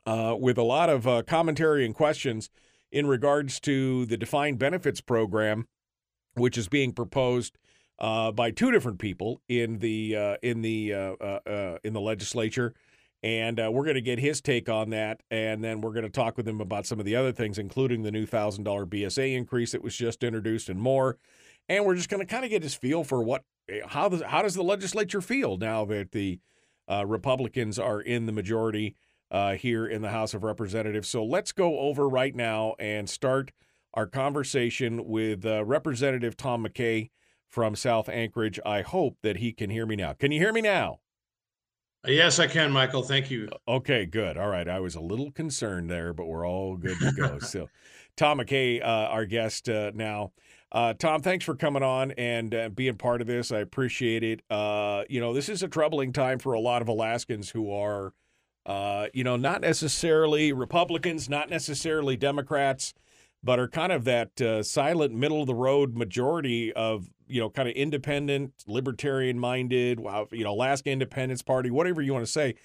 with 0.05 0.57
a 0.57 0.63
lot 0.63 0.89
of 0.89 1.25
commentary 1.27 1.85
and 1.85 1.95
questions 1.95 2.49
in 2.91 3.07
regards 3.07 3.61
to 3.61 4.05
the 4.05 4.17
defined 4.17 4.59
benefits 4.59 4.99
program, 4.99 5.65
which 6.35 6.57
is 6.57 6.67
being 6.67 6.91
proposed 6.93 7.57
uh, 7.99 8.31
by 8.31 8.51
two 8.51 8.71
different 8.71 8.99
people 8.99 9.41
in 9.47 9.79
the 9.79 10.15
uh, 10.15 10.35
in 10.41 10.61
the 10.61 10.93
uh, 10.93 11.13
uh, 11.21 11.39
uh, 11.47 11.77
in 11.83 11.93
the 11.93 12.01
legislature, 12.01 12.73
and 13.21 13.59
uh, 13.59 13.69
we're 13.71 13.83
going 13.83 13.95
to 13.95 14.01
get 14.01 14.19
his 14.19 14.41
take 14.41 14.67
on 14.67 14.89
that, 14.89 15.21
and 15.31 15.63
then 15.63 15.81
we're 15.81 15.93
going 15.93 16.03
to 16.03 16.09
talk 16.09 16.35
with 16.35 16.47
him 16.47 16.59
about 16.59 16.85
some 16.85 16.99
of 16.99 17.05
the 17.05 17.15
other 17.15 17.31
things, 17.31 17.57
including 17.57 18.03
the 18.03 18.11
new 18.11 18.25
thousand 18.25 18.63
dollar 18.63 18.85
BSA 18.85 19.35
increase 19.35 19.71
that 19.71 19.83
was 19.83 19.95
just 19.95 20.23
introduced, 20.23 20.69
and 20.69 20.81
more. 20.81 21.17
And 21.69 21.85
we're 21.85 21.95
just 21.95 22.09
going 22.09 22.19
to 22.19 22.25
kind 22.25 22.43
of 22.43 22.49
get 22.49 22.61
his 22.61 22.75
feel 22.75 23.05
for 23.05 23.23
what 23.23 23.43
how 23.87 24.09
does 24.09 24.21
how 24.21 24.41
does 24.41 24.55
the 24.55 24.63
legislature 24.63 25.21
feel 25.21 25.57
now 25.57 25.85
that 25.85 26.11
the 26.11 26.39
Republicans 26.89 27.79
are 27.79 28.01
in 28.01 28.25
the 28.25 28.33
majority 28.33 28.95
here 29.31 29.85
in 29.85 30.01
the 30.01 30.09
House 30.09 30.33
of 30.33 30.43
Representatives? 30.43 31.07
So 31.07 31.23
let's 31.23 31.53
go 31.53 31.79
over 31.79 32.09
right 32.09 32.35
now 32.35 32.75
and 32.79 33.09
start 33.09 33.51
our 33.93 34.07
conversation 34.07 35.05
with 35.05 35.45
uh, 35.45 35.63
Representative 35.65 36.35
Tom 36.35 36.65
McKay 36.65 37.09
from 37.47 37.75
South 37.75 38.09
Anchorage. 38.09 38.59
I 38.65 38.81
hope 38.81 39.17
that 39.21 39.37
he 39.37 39.53
can 39.53 39.69
hear 39.69 39.85
me 39.85 39.95
now. 39.95 40.13
Can 40.13 40.31
you 40.31 40.39
hear 40.39 40.53
me 40.53 40.61
now? 40.61 40.99
Yes, 42.05 42.37
I 42.39 42.47
can, 42.47 42.71
Michael. 42.71 43.03
Thank 43.03 43.31
you. 43.31 43.47
Okay, 43.67 44.05
good. 44.05 44.37
All 44.37 44.49
right. 44.49 44.67
I 44.67 44.79
was 44.81 44.95
a 44.95 44.99
little 44.99 45.31
concerned 45.31 45.89
there, 45.89 46.13
but 46.13 46.25
we're 46.25 46.45
all 46.45 46.75
good 46.75 46.99
to 46.99 47.11
go. 47.13 47.39
so, 47.39 47.69
Tom 48.17 48.39
McKay, 48.39 48.81
uh, 48.81 48.85
our 48.85 49.25
guest 49.25 49.69
uh, 49.69 49.91
now. 49.93 50.33
Uh, 50.71 50.93
Tom, 50.93 51.21
thanks 51.21 51.45
for 51.45 51.55
coming 51.55 51.83
on 51.83 52.11
and 52.13 52.53
uh, 52.53 52.69
being 52.69 52.95
part 52.95 53.21
of 53.21 53.27
this. 53.27 53.51
I 53.51 53.59
appreciate 53.59 54.23
it. 54.23 54.41
Uh, 54.49 55.03
you 55.07 55.21
know, 55.21 55.33
this 55.33 55.47
is 55.47 55.61
a 55.61 55.67
troubling 55.67 56.11
time 56.11 56.39
for 56.39 56.53
a 56.53 56.59
lot 56.59 56.81
of 56.81 56.87
Alaskans 56.87 57.51
who 57.51 57.71
are, 57.71 58.11
uh, 58.65 59.07
you 59.13 59.23
know, 59.23 59.37
not 59.37 59.61
necessarily 59.61 60.51
Republicans, 60.51 61.29
not 61.29 61.49
necessarily 61.49 62.17
Democrats, 62.17 62.95
but 63.43 63.59
are 63.59 63.67
kind 63.67 63.91
of 63.91 64.05
that 64.05 64.39
uh, 64.41 64.63
silent 64.63 65.13
middle 65.13 65.41
of 65.41 65.47
the 65.47 65.55
road 65.55 65.95
majority 65.95 66.71
of, 66.73 67.09
you 67.27 67.41
know, 67.41 67.49
kind 67.49 67.67
of 67.67 67.75
independent, 67.75 68.53
libertarian 68.67 69.37
minded, 69.37 69.99
you 70.31 70.43
know, 70.43 70.53
Alaska 70.53 70.89
Independence 70.89 71.41
Party, 71.41 71.69
whatever 71.69 72.01
you 72.01 72.13
want 72.13 72.25
to 72.25 72.31
say. 72.31 72.55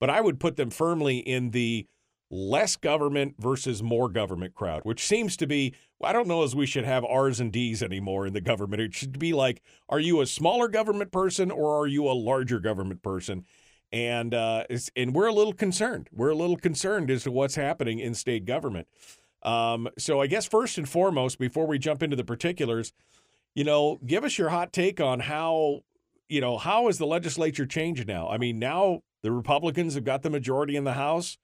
But 0.00 0.10
I 0.10 0.20
would 0.20 0.40
put 0.40 0.56
them 0.56 0.70
firmly 0.70 1.18
in 1.18 1.50
the 1.50 1.86
less 2.30 2.74
government 2.74 3.36
versus 3.38 3.82
more 3.82 4.08
government 4.08 4.54
crowd, 4.54 4.80
which 4.82 5.06
seems 5.06 5.36
to 5.36 5.46
be, 5.46 5.72
I 6.02 6.12
don't 6.12 6.26
know 6.26 6.42
as 6.42 6.56
we 6.56 6.66
should 6.66 6.84
have 6.84 7.04
R's 7.04 7.38
and 7.38 7.52
D's 7.52 7.82
anymore 7.82 8.26
in 8.26 8.32
the 8.32 8.40
government. 8.40 8.82
It 8.82 8.94
should 8.94 9.18
be 9.18 9.32
like, 9.32 9.62
are 9.88 10.00
you 10.00 10.20
a 10.20 10.26
smaller 10.26 10.66
government 10.66 11.12
person 11.12 11.50
or 11.50 11.80
are 11.80 11.86
you 11.86 12.08
a 12.08 12.12
larger 12.12 12.58
government 12.58 13.02
person? 13.02 13.44
And 13.92 14.34
uh, 14.34 14.64
and 14.96 15.14
we're 15.14 15.28
a 15.28 15.32
little 15.32 15.52
concerned. 15.52 16.08
We're 16.12 16.30
a 16.30 16.34
little 16.34 16.56
concerned 16.56 17.10
as 17.12 17.22
to 17.24 17.30
what's 17.30 17.54
happening 17.54 18.00
in 18.00 18.14
state 18.14 18.44
government. 18.44 18.88
Um, 19.44 19.88
so 19.98 20.20
I 20.20 20.26
guess 20.26 20.46
first 20.46 20.78
and 20.78 20.88
foremost, 20.88 21.38
before 21.38 21.66
we 21.66 21.78
jump 21.78 22.02
into 22.02 22.16
the 22.16 22.24
particulars, 22.24 22.92
you 23.54 23.64
know, 23.64 23.98
give 24.04 24.24
us 24.24 24.38
your 24.38 24.48
hot 24.48 24.72
take 24.72 25.00
on 25.00 25.20
how, 25.20 25.80
you 26.28 26.40
know, 26.40 26.56
how 26.58 26.88
is 26.88 26.98
the 26.98 27.06
legislature 27.06 27.66
changed 27.66 28.08
now? 28.08 28.28
I 28.28 28.38
mean, 28.38 28.58
now 28.58 29.02
the 29.22 29.30
Republicans 29.30 29.94
have 29.94 30.04
got 30.04 30.22
the 30.22 30.30
majority 30.30 30.76
in 30.76 30.84
the 30.84 30.94
House. 30.94 31.38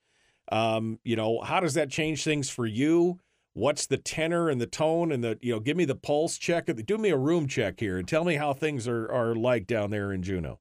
Um, 0.50 0.98
you 1.04 1.14
know, 1.14 1.40
how 1.42 1.60
does 1.60 1.74
that 1.74 1.90
change 1.90 2.24
things 2.24 2.50
for 2.50 2.66
you? 2.66 3.20
What's 3.52 3.86
the 3.86 3.98
tenor 3.98 4.48
and 4.48 4.60
the 4.60 4.66
tone 4.66 5.12
and 5.12 5.22
the, 5.22 5.38
you 5.40 5.52
know, 5.52 5.60
give 5.60 5.76
me 5.76 5.84
the 5.84 5.94
pulse 5.94 6.38
check. 6.38 6.66
Do 6.86 6.98
me 6.98 7.10
a 7.10 7.16
room 7.16 7.46
check 7.46 7.78
here 7.80 7.98
and 7.98 8.08
tell 8.08 8.24
me 8.24 8.36
how 8.36 8.52
things 8.52 8.88
are, 8.88 9.10
are 9.10 9.34
like 9.34 9.66
down 9.66 9.90
there 9.90 10.12
in 10.12 10.22
Juneau. 10.22 10.58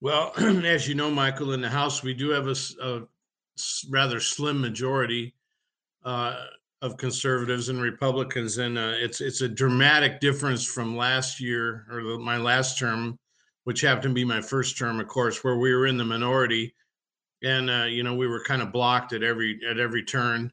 Well, 0.00 0.32
as 0.38 0.88
you 0.88 0.94
know, 0.94 1.10
Michael, 1.10 1.52
in 1.52 1.60
the 1.60 1.68
House, 1.68 2.02
we 2.02 2.14
do 2.14 2.30
have 2.30 2.46
a, 2.46 2.56
a 2.82 3.02
rather 3.90 4.20
slim 4.20 4.60
majority 4.60 5.34
uh, 6.04 6.36
of 6.80 6.96
conservatives 6.96 7.68
and 7.68 7.80
Republicans, 7.80 8.58
and 8.58 8.76
uh, 8.76 8.94
it's 8.96 9.20
it's 9.20 9.40
a 9.40 9.48
dramatic 9.48 10.20
difference 10.20 10.64
from 10.64 10.96
last 10.96 11.40
year 11.40 11.86
or 11.90 12.02
the, 12.02 12.18
my 12.18 12.36
last 12.36 12.78
term, 12.78 13.18
which 13.64 13.80
happened 13.80 14.02
to 14.02 14.14
be 14.14 14.24
my 14.24 14.40
first 14.40 14.76
term, 14.76 15.00
of 15.00 15.08
course, 15.08 15.44
where 15.44 15.56
we 15.56 15.74
were 15.74 15.86
in 15.86 15.96
the 15.96 16.04
minority. 16.04 16.74
And 17.44 17.70
uh, 17.70 17.84
you 17.84 18.02
know 18.02 18.14
we 18.14 18.26
were 18.26 18.42
kind 18.44 18.62
of 18.62 18.72
blocked 18.72 19.12
at 19.12 19.22
every 19.22 19.60
at 19.68 19.78
every 19.78 20.04
turn 20.04 20.52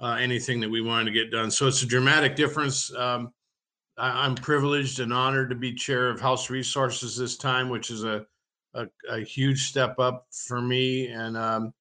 uh, 0.00 0.16
anything 0.18 0.60
that 0.60 0.70
we 0.70 0.80
wanted 0.80 1.04
to 1.06 1.10
get 1.12 1.30
done. 1.30 1.50
So 1.50 1.66
it's 1.66 1.82
a 1.82 1.86
dramatic 1.86 2.34
difference. 2.36 2.94
Um, 2.94 3.32
I, 3.98 4.26
am 4.26 4.34
privileged 4.34 5.00
and 5.00 5.12
honored 5.12 5.50
to 5.50 5.56
be 5.56 5.74
chair 5.74 6.08
of 6.08 6.20
house 6.20 6.48
resources 6.48 7.16
this 7.16 7.36
time 7.36 7.68
which 7.68 7.90
is 7.90 8.04
a 8.04 8.24
a, 8.74 8.86
a 9.08 9.20
huge 9.20 9.68
step 9.68 9.98
up 9.98 10.26
for 10.30 10.62
me. 10.62 11.08
And 11.08 11.36
um, 11.36 11.72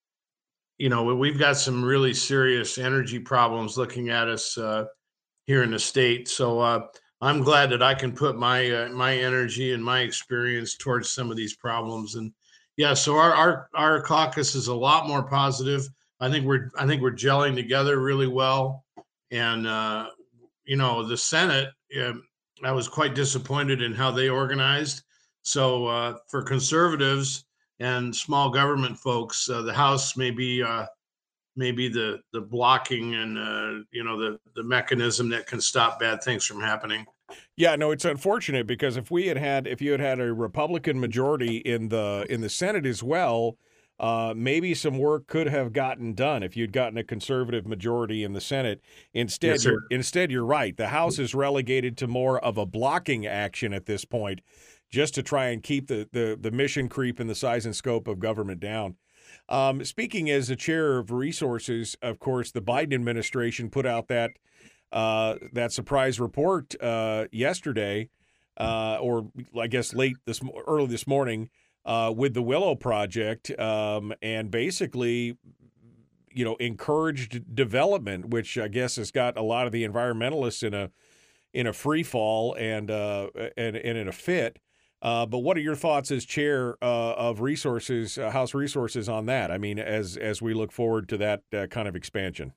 you 0.79 0.89
know 0.89 1.03
we've 1.03 1.37
got 1.37 1.57
some 1.57 1.85
really 1.85 2.13
serious 2.13 2.79
energy 2.79 3.19
problems 3.19 3.77
looking 3.77 4.09
at 4.09 4.27
us 4.27 4.57
uh, 4.57 4.85
here 5.45 5.61
in 5.61 5.71
the 5.71 5.79
state 5.79 6.27
so 6.27 6.59
uh, 6.59 6.87
i'm 7.21 7.41
glad 7.41 7.69
that 7.69 7.83
i 7.83 7.93
can 7.93 8.11
put 8.11 8.37
my 8.37 8.71
uh, 8.71 8.89
my 8.89 9.15
energy 9.15 9.73
and 9.73 9.83
my 9.83 9.99
experience 9.99 10.75
towards 10.77 11.09
some 11.09 11.29
of 11.29 11.37
these 11.37 11.55
problems 11.55 12.15
and 12.15 12.33
yeah, 12.79 12.93
so 12.93 13.17
our, 13.17 13.33
our 13.33 13.69
our 13.73 14.01
caucus 14.01 14.55
is 14.55 14.67
a 14.67 14.73
lot 14.73 15.05
more 15.05 15.21
positive. 15.21 15.85
I 16.21 16.31
think 16.31 16.45
we're 16.45 16.71
I 16.79 16.87
think 16.87 17.01
we're 17.01 17.11
gelling 17.11 17.53
together 17.53 17.99
really 17.99 18.27
well, 18.27 18.85
and 19.31 19.67
uh, 19.67 20.07
you 20.63 20.77
know 20.77 21.05
the 21.05 21.17
Senate. 21.17 21.71
Um, 22.01 22.23
I 22.63 22.71
was 22.71 22.87
quite 22.87 23.15
disappointed 23.15 23.81
in 23.81 23.93
how 23.93 24.11
they 24.11 24.29
organized. 24.29 25.03
So 25.41 25.87
uh, 25.87 26.19
for 26.29 26.41
conservatives 26.41 27.43
and 27.79 28.15
small 28.15 28.49
government 28.49 28.97
folks, 28.97 29.49
uh, 29.49 29.61
the 29.61 29.73
House 29.73 30.17
may 30.17 30.31
be 30.31 30.61
uh, 30.63 30.85
maybe 31.55 31.89
the 31.89 32.19
the 32.33 32.41
blocking 32.41 33.15
and 33.15 33.37
uh, 33.37 33.83
you 33.91 34.03
know 34.03 34.17
the 34.17 34.39
the 34.55 34.63
mechanism 34.63 35.29
that 35.29 35.47
can 35.47 35.61
stop 35.61 35.99
bad 35.99 36.23
things 36.23 36.45
from 36.45 36.61
happening. 36.61 37.05
Yeah, 37.55 37.75
no, 37.75 37.91
it's 37.91 38.05
unfortunate 38.05 38.65
because 38.65 38.97
if 38.97 39.11
we 39.11 39.27
had 39.27 39.37
had 39.37 39.67
if 39.67 39.81
you 39.81 39.91
had 39.91 39.99
had 39.99 40.19
a 40.19 40.33
Republican 40.33 40.99
majority 40.99 41.57
in 41.57 41.89
the 41.89 42.25
in 42.29 42.41
the 42.41 42.49
Senate 42.49 42.85
as 42.85 43.03
well, 43.03 43.57
uh, 43.99 44.33
maybe 44.35 44.73
some 44.73 44.97
work 44.97 45.27
could 45.27 45.47
have 45.47 45.73
gotten 45.73 46.13
done 46.13 46.41
if 46.41 46.55
you'd 46.55 46.71
gotten 46.71 46.97
a 46.97 47.03
conservative 47.03 47.67
majority 47.67 48.23
in 48.23 48.33
the 48.33 48.41
Senate. 48.41 48.81
Instead, 49.13 49.51
Yes, 49.51 49.65
you're, 49.65 49.83
instead 49.91 50.31
you're 50.31 50.45
right. 50.45 50.75
The 50.75 50.87
House 50.87 51.19
is 51.19 51.35
relegated 51.35 51.97
to 51.97 52.07
more 52.07 52.39
of 52.39 52.57
a 52.57 52.65
blocking 52.65 53.25
action 53.27 53.73
at 53.73 53.85
this 53.85 54.05
point, 54.05 54.39
just 54.89 55.15
to 55.15 55.23
try 55.23 55.47
and 55.49 55.63
keep 55.63 55.87
the 55.87 56.07
the, 56.11 56.37
the 56.39 56.51
mission 56.51 56.89
creep 56.89 57.19
and 57.19 57.29
the 57.29 57.35
size 57.35 57.65
and 57.65 57.75
scope 57.75 58.07
of 58.07 58.19
government 58.19 58.59
down. 58.59 58.95
Um, 59.47 59.83
speaking 59.83 60.29
as 60.29 60.47
the 60.47 60.55
chair 60.55 60.97
of 60.97 61.11
resources, 61.11 61.95
of 62.01 62.19
course, 62.19 62.51
the 62.51 62.61
Biden 62.61 62.93
administration 62.93 63.69
put 63.69 63.85
out 63.85 64.07
that 64.07 64.31
uh, 64.91 65.35
that 65.53 65.71
surprise 65.71 66.19
report 66.19 66.75
uh, 66.81 67.25
yesterday, 67.31 68.09
uh, 68.57 68.97
or 68.99 69.29
I 69.59 69.67
guess 69.67 69.93
late 69.93 70.17
this 70.25 70.41
early 70.67 70.87
this 70.87 71.07
morning, 71.07 71.49
uh, 71.85 72.13
with 72.15 72.33
the 72.33 72.41
Willow 72.41 72.75
Project, 72.75 73.57
um, 73.59 74.13
and 74.21 74.49
basically, 74.49 75.37
you 76.33 76.43
know, 76.43 76.55
encouraged 76.55 77.55
development, 77.55 78.29
which 78.29 78.57
I 78.57 78.67
guess 78.67 78.95
has 78.95 79.11
got 79.11 79.37
a 79.37 79.43
lot 79.43 79.67
of 79.67 79.71
the 79.71 79.87
environmentalists 79.87 80.63
in 80.63 80.73
a 80.73 80.91
in 81.53 81.67
a 81.67 81.73
free 81.73 82.03
fall 82.03 82.55
and 82.55 82.89
uh, 82.91 83.29
and, 83.57 83.75
and 83.75 83.97
in 83.97 84.07
a 84.07 84.11
fit. 84.11 84.59
Uh, 85.01 85.25
but 85.25 85.39
what 85.39 85.55
are 85.55 85.61
your 85.61 85.75
thoughts 85.75 86.11
as 86.11 86.25
chair 86.25 86.75
uh, 86.81 87.13
of 87.13 87.39
resources, 87.39 88.17
uh, 88.17 88.29
House 88.31 88.53
Resources, 88.53 89.07
on 89.07 89.27
that? 89.27 89.49
I 89.49 89.57
mean, 89.57 89.79
as 89.79 90.17
as 90.17 90.41
we 90.41 90.53
look 90.53 90.71
forward 90.71 91.07
to 91.09 91.17
that 91.17 91.41
uh, 91.53 91.67
kind 91.67 91.87
of 91.87 91.95
expansion. 91.95 92.53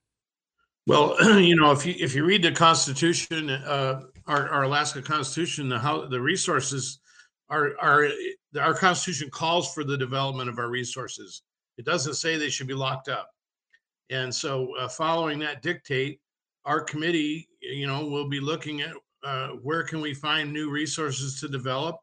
Well, 0.88 1.16
you 1.40 1.54
know, 1.54 1.70
if 1.70 1.86
you 1.86 1.94
if 1.98 2.16
you 2.16 2.24
read 2.24 2.42
the 2.42 2.50
Constitution, 2.50 3.48
uh, 3.48 4.02
our, 4.26 4.48
our 4.48 4.62
Alaska 4.64 5.00
Constitution, 5.02 5.68
the 5.68 5.78
how 5.78 6.06
the 6.06 6.20
resources 6.20 6.98
are 7.48 7.74
are 7.80 8.08
our 8.60 8.74
Constitution 8.74 9.30
calls 9.30 9.72
for 9.72 9.84
the 9.84 9.96
development 9.96 10.48
of 10.48 10.58
our 10.58 10.68
resources. 10.68 11.42
It 11.78 11.84
doesn't 11.84 12.14
say 12.14 12.36
they 12.36 12.50
should 12.50 12.66
be 12.66 12.74
locked 12.74 13.08
up, 13.08 13.30
and 14.10 14.34
so 14.34 14.76
uh, 14.78 14.88
following 14.88 15.38
that 15.38 15.62
dictate, 15.62 16.20
our 16.64 16.80
committee, 16.80 17.48
you 17.60 17.86
know, 17.86 18.04
will 18.04 18.28
be 18.28 18.40
looking 18.40 18.80
at 18.80 18.94
where 19.62 19.84
can 19.84 20.00
we 20.00 20.12
find 20.12 20.52
new 20.52 20.70
resources 20.70 21.38
to 21.38 21.46
develop 21.46 22.01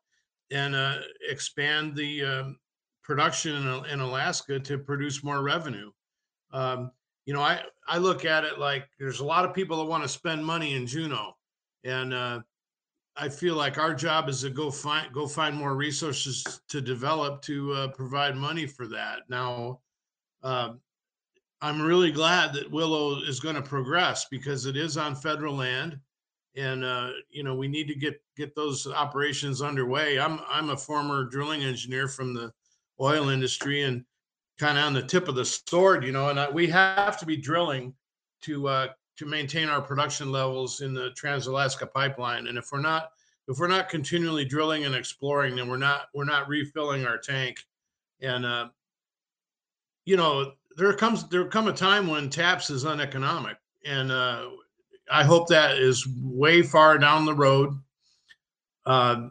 and 0.52 0.76
uh, 0.76 0.98
expand 1.28 1.96
the 1.96 2.24
um, 2.24 2.58
production 3.04 3.56
in, 3.56 3.86
in 3.86 4.00
Alaska 4.00 4.60
to 4.60 4.78
produce 4.78 5.24
more 5.24 5.42
revenue. 5.42 5.92
Um, 6.52 6.92
you 7.26 7.34
know, 7.34 7.42
I 7.42 7.62
I 7.88 7.98
look 7.98 8.26
at 8.26 8.44
it 8.44 8.60
like 8.60 8.88
there's 9.00 9.20
a 9.20 9.26
lot 9.26 9.46
of 9.46 9.54
people 9.54 9.78
that 9.78 9.86
want 9.86 10.04
to 10.04 10.10
spend 10.10 10.44
money 10.44 10.74
in 10.74 10.88
Juneau, 10.88 11.34
and 11.84 12.14
uh, 12.14 12.40
I 13.16 13.30
feel 13.30 13.56
like 13.56 13.78
our 13.78 13.94
job 13.94 14.30
is 14.30 14.42
to 14.42 14.50
go 14.50 14.72
find 14.72 15.12
go 15.14 15.28
find 15.28 15.56
more 15.56 15.76
resources 15.76 16.62
to 16.70 16.82
develop 16.82 17.42
to 17.44 17.74
uh, 17.74 17.88
provide 17.90 18.36
money 18.36 18.66
for 18.66 18.88
that. 18.88 19.30
Now, 19.30 19.82
uh, 20.42 20.74
I'm 21.62 21.82
really 21.82 22.12
glad 22.12 22.54
that 22.54 22.72
Willow 22.72 23.22
is 23.22 23.40
going 23.40 23.56
to 23.56 23.62
progress 23.62 24.26
because 24.32 24.66
it 24.66 24.78
is 24.78 24.98
on 24.98 25.16
federal 25.16 25.56
land, 25.56 26.00
and 26.56 26.84
uh, 26.84 27.12
you 27.30 27.44
know 27.44 27.56
we 27.56 27.68
need 27.68 27.88
to 27.88 27.96
get 27.96 28.22
get 28.36 28.56
those 28.56 28.88
operations 28.88 29.62
underway. 29.62 30.20
I'm 30.20 30.40
I'm 30.50 30.70
a 30.70 30.78
former 30.78 31.26
drilling 31.26 31.64
engineer 31.64 32.08
from 32.08 32.34
the 32.34 32.52
oil 33.02 33.30
industry 33.30 33.84
and 33.84 34.04
kind 34.60 34.78
of 34.78 34.84
on 34.84 34.94
the 34.94 35.02
tip 35.02 35.28
of 35.28 35.36
the 35.36 35.46
sword, 35.46 36.04
you 36.04 36.12
know, 36.12 36.30
and 36.30 36.40
I, 36.40 36.50
we 36.50 36.68
have 36.68 37.18
to 37.20 37.26
be 37.26 37.38
drilling 37.38 37.94
to 38.42 38.68
uh, 38.68 38.88
to 39.18 39.26
maintain 39.26 39.70
our 39.70 39.82
production 39.82 40.32
levels 40.32 40.82
in 40.82 40.94
the 40.94 41.12
Trans-Alaska 41.12 41.88
pipeline. 41.88 42.48
And 42.48 42.58
if 42.58 42.72
we're 42.72 42.82
not 42.82 43.10
if 43.48 43.58
we're 43.58 43.68
not 43.68 43.90
continually 43.90 44.46
drilling 44.46 44.86
and 44.86 44.94
exploring, 44.94 45.56
then 45.56 45.68
we're 45.68 45.78
not 45.78 46.04
we're 46.14 46.26
not 46.26 46.48
refilling 46.48 47.06
our 47.06 47.18
tank. 47.18 47.58
And 48.22 48.46
uh, 48.46 48.70
you 50.06 50.18
know, 50.18 50.54
there 50.76 50.94
comes 50.94 51.28
there 51.30 51.46
come 51.46 51.68
a 51.68 51.74
time 51.74 52.08
when 52.08 52.30
TAPS 52.30 52.70
is 52.70 52.84
uneconomic, 52.84 53.58
and 53.86 54.12
uh, 54.12 54.50
I 55.12 55.24
hope 55.24 55.48
that 55.48 55.78
is 55.78 56.08
way 56.22 56.62
far 56.62 56.98
down 56.98 57.26
the 57.26 57.34
road. 57.34 57.78
Uh, 58.86 59.30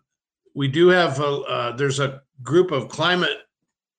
we 0.54 0.68
do 0.68 0.88
have 0.88 1.20
a, 1.20 1.24
uh, 1.24 1.76
there's 1.76 2.00
a 2.00 2.22
group 2.42 2.70
of 2.70 2.88
climate 2.88 3.38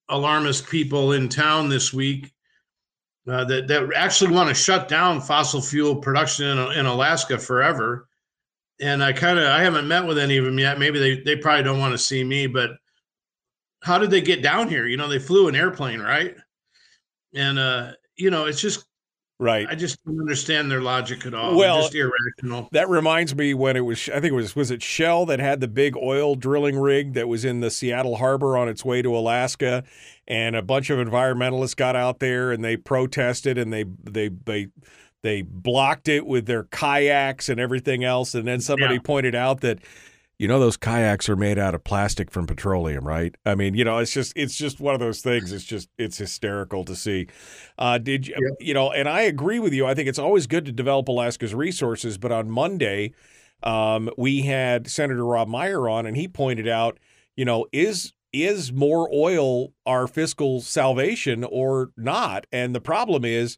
alarmist 0.09 0.67
people 0.67 1.13
in 1.13 1.29
town 1.29 1.69
this 1.69 1.93
week 1.93 2.33
uh, 3.27 3.43
that 3.45 3.67
that 3.67 3.89
actually 3.95 4.33
want 4.33 4.49
to 4.49 4.55
shut 4.55 4.87
down 4.87 5.21
fossil 5.21 5.61
fuel 5.61 5.95
production 5.95 6.47
in, 6.47 6.71
in 6.79 6.85
Alaska 6.85 7.37
forever. 7.37 8.07
And 8.81 9.03
I 9.03 9.13
kind 9.13 9.37
of 9.37 9.45
I 9.45 9.61
haven't 9.61 9.87
met 9.87 10.05
with 10.05 10.17
any 10.17 10.37
of 10.37 10.45
them 10.45 10.57
yet. 10.57 10.79
Maybe 10.79 10.99
they 10.99 11.21
they 11.21 11.35
probably 11.35 11.63
don't 11.63 11.79
want 11.79 11.93
to 11.93 11.97
see 11.97 12.23
me, 12.23 12.47
but 12.47 12.71
how 13.83 13.97
did 13.97 14.09
they 14.09 14.21
get 14.21 14.41
down 14.41 14.67
here? 14.67 14.87
You 14.87 14.97
know, 14.97 15.07
they 15.07 15.19
flew 15.19 15.47
an 15.47 15.55
airplane, 15.55 16.01
right? 16.01 16.35
And 17.33 17.59
uh, 17.59 17.91
you 18.15 18.31
know, 18.31 18.45
it's 18.45 18.61
just 18.61 18.85
Right. 19.41 19.65
I 19.69 19.75
just 19.75 20.03
don't 20.03 20.19
understand 20.19 20.69
their 20.69 20.81
logic 20.81 21.25
at 21.25 21.33
all. 21.33 21.55
Well- 21.55 21.81
just 21.83 21.95
irrational. 21.95 22.67
That 22.73 22.89
reminds 22.89 23.33
me 23.33 23.53
when 23.53 23.77
it 23.77 23.81
was, 23.85 24.09
I 24.09 24.19
think 24.19 24.33
it 24.33 24.35
was, 24.35 24.53
was 24.55 24.69
it 24.69 24.83
Shell 24.83 25.27
that 25.27 25.39
had 25.39 25.61
the 25.61 25.67
big 25.69 25.95
oil 25.95 26.35
drilling 26.35 26.77
rig 26.77 27.13
that 27.13 27.29
was 27.29 27.45
in 27.45 27.61
the 27.61 27.71
Seattle 27.71 28.17
harbor 28.17 28.57
on 28.57 28.67
its 28.67 28.83
way 28.83 29.01
to 29.01 29.15
Alaska, 29.15 29.85
and 30.27 30.57
a 30.57 30.61
bunch 30.61 30.89
of 30.89 30.99
environmentalists 30.99 31.75
got 31.75 31.95
out 31.95 32.19
there 32.19 32.51
and 32.51 32.63
they 32.63 32.75
protested 32.75 33.57
and 33.57 33.71
they 33.71 33.85
they 34.03 34.27
they 34.27 34.67
they 35.21 35.41
blocked 35.41 36.07
it 36.09 36.25
with 36.25 36.45
their 36.45 36.63
kayaks 36.65 37.47
and 37.47 37.59
everything 37.61 38.03
else, 38.03 38.35
and 38.35 38.45
then 38.47 38.59
somebody 38.59 38.95
Yeah. 38.95 39.01
pointed 39.03 39.35
out 39.35 39.61
that. 39.61 39.79
You 40.39 40.47
know 40.47 40.57
those 40.57 40.77
kayaks 40.77 41.27
are 41.27 41.35
made 41.35 41.59
out 41.59 41.75
of 41.75 41.83
plastic 41.83 42.31
from 42.31 42.47
petroleum, 42.47 43.05
right? 43.05 43.35
I 43.45 43.55
mean, 43.55 43.75
you 43.75 43.83
know, 43.83 43.97
it's 43.97 44.13
just 44.13 44.31
it's 44.37 44.55
just 44.55 44.79
one 44.79 44.93
of 44.93 45.01
those 45.01 45.21
things. 45.21 45.51
It's 45.51 45.65
just 45.65 45.89
it's 45.97 46.17
hysterical 46.17 46.85
to 46.85 46.95
see. 46.95 47.27
Uh, 47.77 47.97
did 47.97 48.25
you 48.25 48.55
you 48.57 48.73
know? 48.73 48.89
And 48.89 49.09
I 49.09 49.21
agree 49.23 49.59
with 49.59 49.73
you. 49.73 49.85
I 49.85 49.93
think 49.93 50.07
it's 50.07 50.17
always 50.17 50.47
good 50.47 50.63
to 50.65 50.71
develop 50.71 51.09
Alaska's 51.09 51.53
resources. 51.53 52.17
But 52.17 52.31
on 52.31 52.49
Monday, 52.49 53.11
um, 53.63 54.09
we 54.17 54.43
had 54.43 54.89
Senator 54.89 55.25
Rob 55.25 55.49
Meyer 55.49 55.89
on, 55.89 56.05
and 56.05 56.15
he 56.15 56.29
pointed 56.29 56.69
out, 56.69 56.99
you 57.35 57.43
know, 57.43 57.65
is 57.73 58.13
is 58.31 58.71
more 58.71 59.09
oil 59.13 59.73
our 59.85 60.07
fiscal 60.07 60.61
salvation 60.61 61.43
or 61.43 61.91
not? 61.97 62.47
And 62.49 62.73
the 62.73 62.79
problem 62.79 63.25
is, 63.25 63.57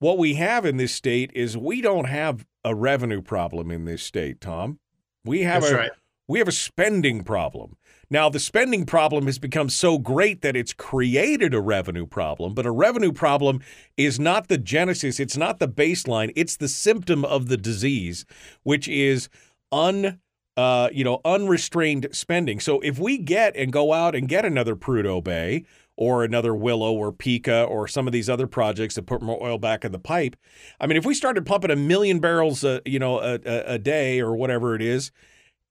what 0.00 0.18
we 0.18 0.34
have 0.34 0.64
in 0.66 0.76
this 0.76 0.92
state 0.92 1.30
is 1.34 1.56
we 1.56 1.80
don't 1.80 2.06
have 2.06 2.44
a 2.64 2.74
revenue 2.74 3.22
problem 3.22 3.70
in 3.70 3.84
this 3.84 4.02
state, 4.02 4.40
Tom. 4.40 4.80
We 5.24 5.42
have 5.42 5.62
That's 5.62 5.72
a 5.72 5.76
right. 5.76 5.90
We 6.28 6.38
have 6.40 6.48
a 6.48 6.52
spending 6.52 7.22
problem. 7.22 7.76
Now, 8.08 8.28
the 8.28 8.38
spending 8.38 8.86
problem 8.86 9.26
has 9.26 9.38
become 9.38 9.68
so 9.68 9.98
great 9.98 10.42
that 10.42 10.56
it's 10.56 10.72
created 10.72 11.54
a 11.54 11.60
revenue 11.60 12.06
problem, 12.06 12.54
but 12.54 12.66
a 12.66 12.70
revenue 12.70 13.12
problem 13.12 13.60
is 13.96 14.20
not 14.20 14.48
the 14.48 14.58
genesis, 14.58 15.18
it's 15.18 15.36
not 15.36 15.58
the 15.58 15.68
baseline, 15.68 16.32
it's 16.36 16.56
the 16.56 16.68
symptom 16.68 17.24
of 17.24 17.48
the 17.48 17.56
disease, 17.56 18.24
which 18.62 18.88
is 18.88 19.28
un 19.72 20.20
uh, 20.56 20.88
you 20.90 21.04
know, 21.04 21.20
unrestrained 21.24 22.08
spending. 22.12 22.60
So 22.60 22.80
if 22.80 22.98
we 22.98 23.18
get 23.18 23.54
and 23.56 23.72
go 23.72 23.92
out 23.92 24.14
and 24.14 24.26
get 24.26 24.44
another 24.44 24.74
Prudhoe 24.74 25.22
Bay 25.22 25.64
or 25.96 26.24
another 26.24 26.54
Willow 26.54 26.94
or 26.94 27.12
Pikka 27.12 27.64
or 27.64 27.86
some 27.86 28.06
of 28.06 28.12
these 28.14 28.30
other 28.30 28.46
projects 28.46 28.94
that 28.94 29.04
put 29.04 29.20
more 29.20 29.42
oil 29.42 29.58
back 29.58 29.84
in 29.84 29.92
the 29.92 29.98
pipe, 29.98 30.34
I 30.80 30.86
mean, 30.86 30.96
if 30.96 31.04
we 31.04 31.12
started 31.12 31.44
pumping 31.44 31.70
a 31.70 31.76
million 31.76 32.20
barrels, 32.20 32.64
a, 32.64 32.80
you 32.86 32.98
know, 32.98 33.20
a, 33.20 33.38
a, 33.44 33.74
a 33.74 33.78
day 33.78 34.20
or 34.20 34.34
whatever 34.34 34.74
it 34.74 34.80
is, 34.80 35.12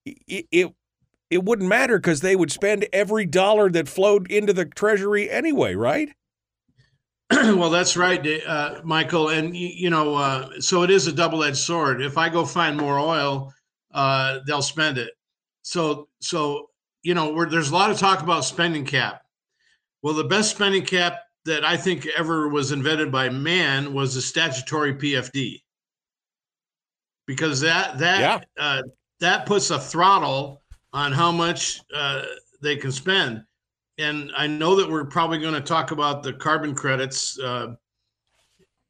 it 0.06 0.46
it, 0.52 0.74
it 1.30 1.44
wouldn't 1.44 1.70
matter 1.70 1.98
because 1.98 2.22
they 2.22 2.36
would 2.36 2.52
spend 2.52 2.88
every 2.94 3.26
dollar 3.26 3.70
that 3.72 3.88
flowed 3.88 4.32
into 4.32 4.54
the 4.54 4.66
treasury 4.66 5.30
anyway, 5.30 5.76
right? 5.76 6.10
well, 7.32 7.72
that's 7.72 7.98
right, 7.98 8.26
uh, 8.46 8.82
Michael. 8.84 9.30
And 9.30 9.56
you 9.56 9.90
know, 9.90 10.16
uh, 10.16 10.50
so 10.60 10.84
it 10.84 10.92
is 10.92 11.08
a 11.08 11.12
double-edged 11.12 11.58
sword. 11.58 12.02
If 12.02 12.18
I 12.18 12.30
go 12.30 12.46
find 12.46 12.78
more 12.78 13.00
oil, 13.00 13.52
uh, 13.94 14.40
they'll 14.46 14.62
spend 14.62 14.98
it. 15.00 15.12
So, 15.64 16.08
so 16.22 16.70
you 17.02 17.16
know, 17.16 17.34
we're, 17.34 17.50
there's 17.50 17.70
a 17.70 17.74
lot 17.74 17.90
of 17.90 17.98
talk 17.98 18.22
about 18.22 18.46
spending 18.46 18.86
cap. 18.86 19.24
Well, 20.04 20.14
the 20.14 20.24
best 20.24 20.52
spending 20.52 20.86
cap 20.86 21.20
that 21.46 21.66
I 21.66 21.78
think 21.78 22.08
ever 22.16 22.48
was 22.48 22.72
invented 22.72 23.12
by 23.12 23.30
man 23.30 23.94
was 23.94 24.14
the 24.14 24.22
statutory 24.22 24.94
PFD, 24.94 25.62
because 27.26 27.62
that 27.62 27.98
that 27.98 28.46
uh, 28.60 28.84
that 29.20 29.46
puts 29.46 29.70
a 29.70 29.80
throttle 29.80 30.62
on 30.94 31.12
how 31.12 31.32
much 31.32 31.82
uh, 31.94 32.24
they 32.62 32.76
can 32.76 32.92
spend. 32.92 33.44
And 33.98 34.32
I 34.36 34.48
know 34.48 34.76
that 34.76 34.90
we're 34.90 35.06
probably 35.06 35.40
going 35.40 35.54
to 35.54 35.62
talk 35.62 35.92
about 35.92 36.24
the 36.24 36.34
carbon 36.34 36.76
credits 36.76 37.40
uh, 37.40 37.76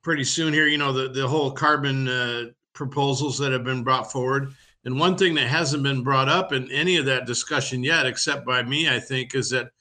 pretty 0.04 0.24
soon 0.24 0.54
here. 0.54 0.68
You 0.68 0.78
know, 0.78 0.92
the, 0.92 1.10
the 1.10 1.28
whole 1.28 1.52
carbon 1.52 2.08
uh, 2.08 2.46
proposals 2.74 3.38
that 3.40 3.52
have 3.52 3.64
been 3.64 3.84
brought 3.84 4.12
forward. 4.12 4.54
And 4.84 5.00
one 5.00 5.18
thing 5.18 5.34
that 5.36 5.48
hasn't 5.48 5.84
been 5.84 6.04
brought 6.04 6.30
up 6.30 6.54
in 6.54 6.72
any 6.72 6.98
of 6.98 7.06
that 7.06 7.26
discussion 7.26 7.84
yet, 7.84 8.06
except 8.06 8.46
by 8.46 8.62
me, 8.62 8.88
I 8.90 9.00
think, 9.00 9.34
is 9.34 9.50
that, 9.50 9.72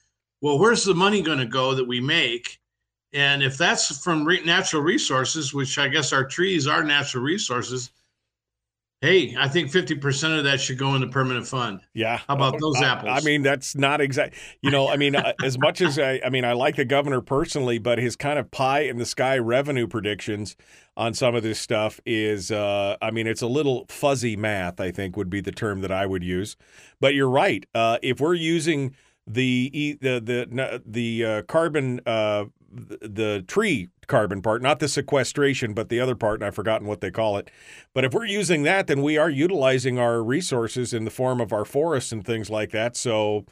well, 0.41 0.57
where's 0.57 0.83
the 0.83 0.95
money 0.95 1.21
going 1.21 1.37
to 1.37 1.45
go 1.45 1.75
that 1.75 1.87
we 1.87 1.99
make? 1.99 2.59
And 3.13 3.43
if 3.43 3.57
that's 3.57 4.03
from 4.03 4.25
re- 4.25 4.43
natural 4.43 4.81
resources, 4.81 5.53
which 5.53 5.77
I 5.77 5.87
guess 5.87 6.11
our 6.11 6.25
trees 6.25 6.67
are 6.67 6.83
natural 6.83 7.23
resources, 7.23 7.91
hey, 9.05 9.35
I 9.37 9.47
think 9.47 9.71
50% 9.71 10.37
of 10.37 10.43
that 10.45 10.59
should 10.59 10.79
go 10.79 10.95
in 10.95 11.01
the 11.01 11.07
permanent 11.07 11.47
fund. 11.47 11.81
Yeah. 11.93 12.17
How 12.27 12.33
about 12.33 12.59
those 12.59 12.81
apples? 12.81 13.11
I, 13.13 13.23
mean, 13.23 13.43
that's 13.43 13.75
not 13.75 14.01
exact. 14.01 14.35
You 14.61 14.71
know, 14.71 14.89
I 14.89 14.97
mean, 14.97 15.15
uh, 15.15 15.33
as 15.43 15.59
much 15.59 15.81
as 15.81 15.99
I, 15.99 16.19
I 16.25 16.29
mean, 16.29 16.43
I 16.43 16.53
like 16.53 16.75
the 16.75 16.85
governor 16.85 17.21
personally, 17.21 17.77
but 17.77 17.99
his 17.99 18.15
kind 18.15 18.39
of 18.39 18.49
pie 18.49 18.81
in 18.81 18.97
the 18.97 19.05
sky 19.05 19.37
revenue 19.37 19.87
predictions 19.87 20.55
on 20.97 21.13
some 21.13 21.35
of 21.35 21.43
this 21.43 21.59
stuff 21.59 21.99
is, 22.05 22.49
uh, 22.51 22.97
I 23.01 23.11
mean, 23.11 23.27
it's 23.27 23.43
a 23.43 23.47
little 23.47 23.85
fuzzy 23.89 24.35
math. 24.35 24.79
I 24.79 24.91
think 24.91 25.15
would 25.15 25.29
be 25.29 25.41
the 25.41 25.51
term 25.51 25.81
that 25.81 25.91
I 25.91 26.05
would 26.05 26.23
use. 26.23 26.57
But 26.99 27.13
you're 27.13 27.29
right. 27.29 27.65
Uh, 27.75 27.99
if 28.01 28.19
we're 28.19 28.33
using 28.33 28.95
the 29.27 29.69
e- 29.73 29.97
the 29.99 30.19
the 30.19 30.81
the 30.85 31.25
uh, 31.25 31.41
carbon 31.43 31.99
uh, 32.05 32.45
the 32.75 33.43
tree 33.47 33.87
carbon 34.07 34.41
part, 34.41 34.61
not 34.61 34.79
the 34.79 34.87
sequestration, 34.87 35.73
but 35.73 35.89
the 35.89 35.99
other 35.99 36.15
part, 36.15 36.39
and 36.39 36.45
I've 36.45 36.55
forgotten 36.55 36.87
what 36.87 37.01
they 37.01 37.09
call 37.09 37.37
it. 37.37 37.49
But 37.93 38.03
if 38.03 38.13
we're 38.13 38.25
using 38.25 38.63
that, 38.63 38.87
then 38.87 39.01
we 39.01 39.17
are 39.17 39.29
utilizing 39.29 39.97
our 39.97 40.21
resources 40.21 40.93
in 40.93 41.05
the 41.05 41.11
form 41.11 41.39
of 41.39 41.53
our 41.53 41.65
forests 41.65 42.11
and 42.11 42.25
things 42.25 42.49
like 42.49 42.71
that. 42.71 42.97
So 42.97 43.45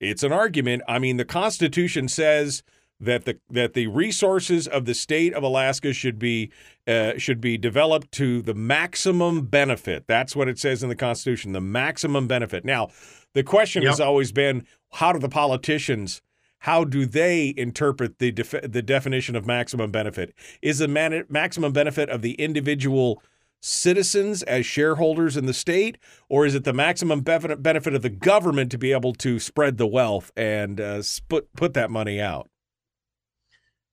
it's 0.00 0.22
an 0.22 0.32
argument. 0.32 0.82
I 0.86 0.98
mean, 0.98 1.16
the 1.16 1.24
Constitution 1.24 2.08
says 2.08 2.62
that 3.00 3.24
the 3.24 3.38
that 3.48 3.74
the 3.74 3.86
resources 3.86 4.66
of 4.66 4.84
the 4.84 4.94
state 4.94 5.32
of 5.32 5.42
Alaska 5.42 5.92
should 5.92 6.18
be 6.18 6.50
uh, 6.86 7.12
should 7.16 7.40
be 7.40 7.56
developed 7.56 8.12
to 8.12 8.42
the 8.42 8.54
maximum 8.54 9.46
benefit. 9.46 10.04
That's 10.06 10.36
what 10.36 10.48
it 10.48 10.58
says 10.58 10.82
in 10.82 10.88
the 10.88 10.96
Constitution, 10.96 11.52
the 11.52 11.60
maximum 11.60 12.26
benefit. 12.26 12.64
Now, 12.64 12.88
the 13.34 13.42
question 13.42 13.84
has 13.84 14.00
always 14.00 14.32
been, 14.32 14.66
how 14.92 15.12
do 15.12 15.18
the 15.18 15.28
politicians? 15.28 16.22
How 16.60 16.84
do 16.84 17.06
they 17.06 17.54
interpret 17.56 18.18
the 18.18 18.32
def- 18.32 18.62
the 18.62 18.82
definition 18.82 19.36
of 19.36 19.46
maximum 19.46 19.90
benefit? 19.90 20.34
Is 20.60 20.78
the 20.78 20.88
man- 20.88 21.24
maximum 21.28 21.72
benefit 21.72 22.08
of 22.10 22.22
the 22.22 22.34
individual 22.34 23.22
citizens 23.60 24.42
as 24.44 24.64
shareholders 24.66 25.36
in 25.36 25.46
the 25.46 25.54
state, 25.54 25.98
or 26.28 26.46
is 26.46 26.54
it 26.54 26.64
the 26.64 26.72
maximum 26.72 27.22
bef- 27.22 27.62
benefit 27.62 27.94
of 27.94 28.02
the 28.02 28.10
government 28.10 28.70
to 28.70 28.78
be 28.78 28.92
able 28.92 29.12
to 29.14 29.38
spread 29.38 29.78
the 29.78 29.86
wealth 29.86 30.32
and 30.36 30.80
uh, 30.80 31.02
put 31.28 31.52
put 31.54 31.74
that 31.74 31.90
money 31.90 32.20
out? 32.20 32.48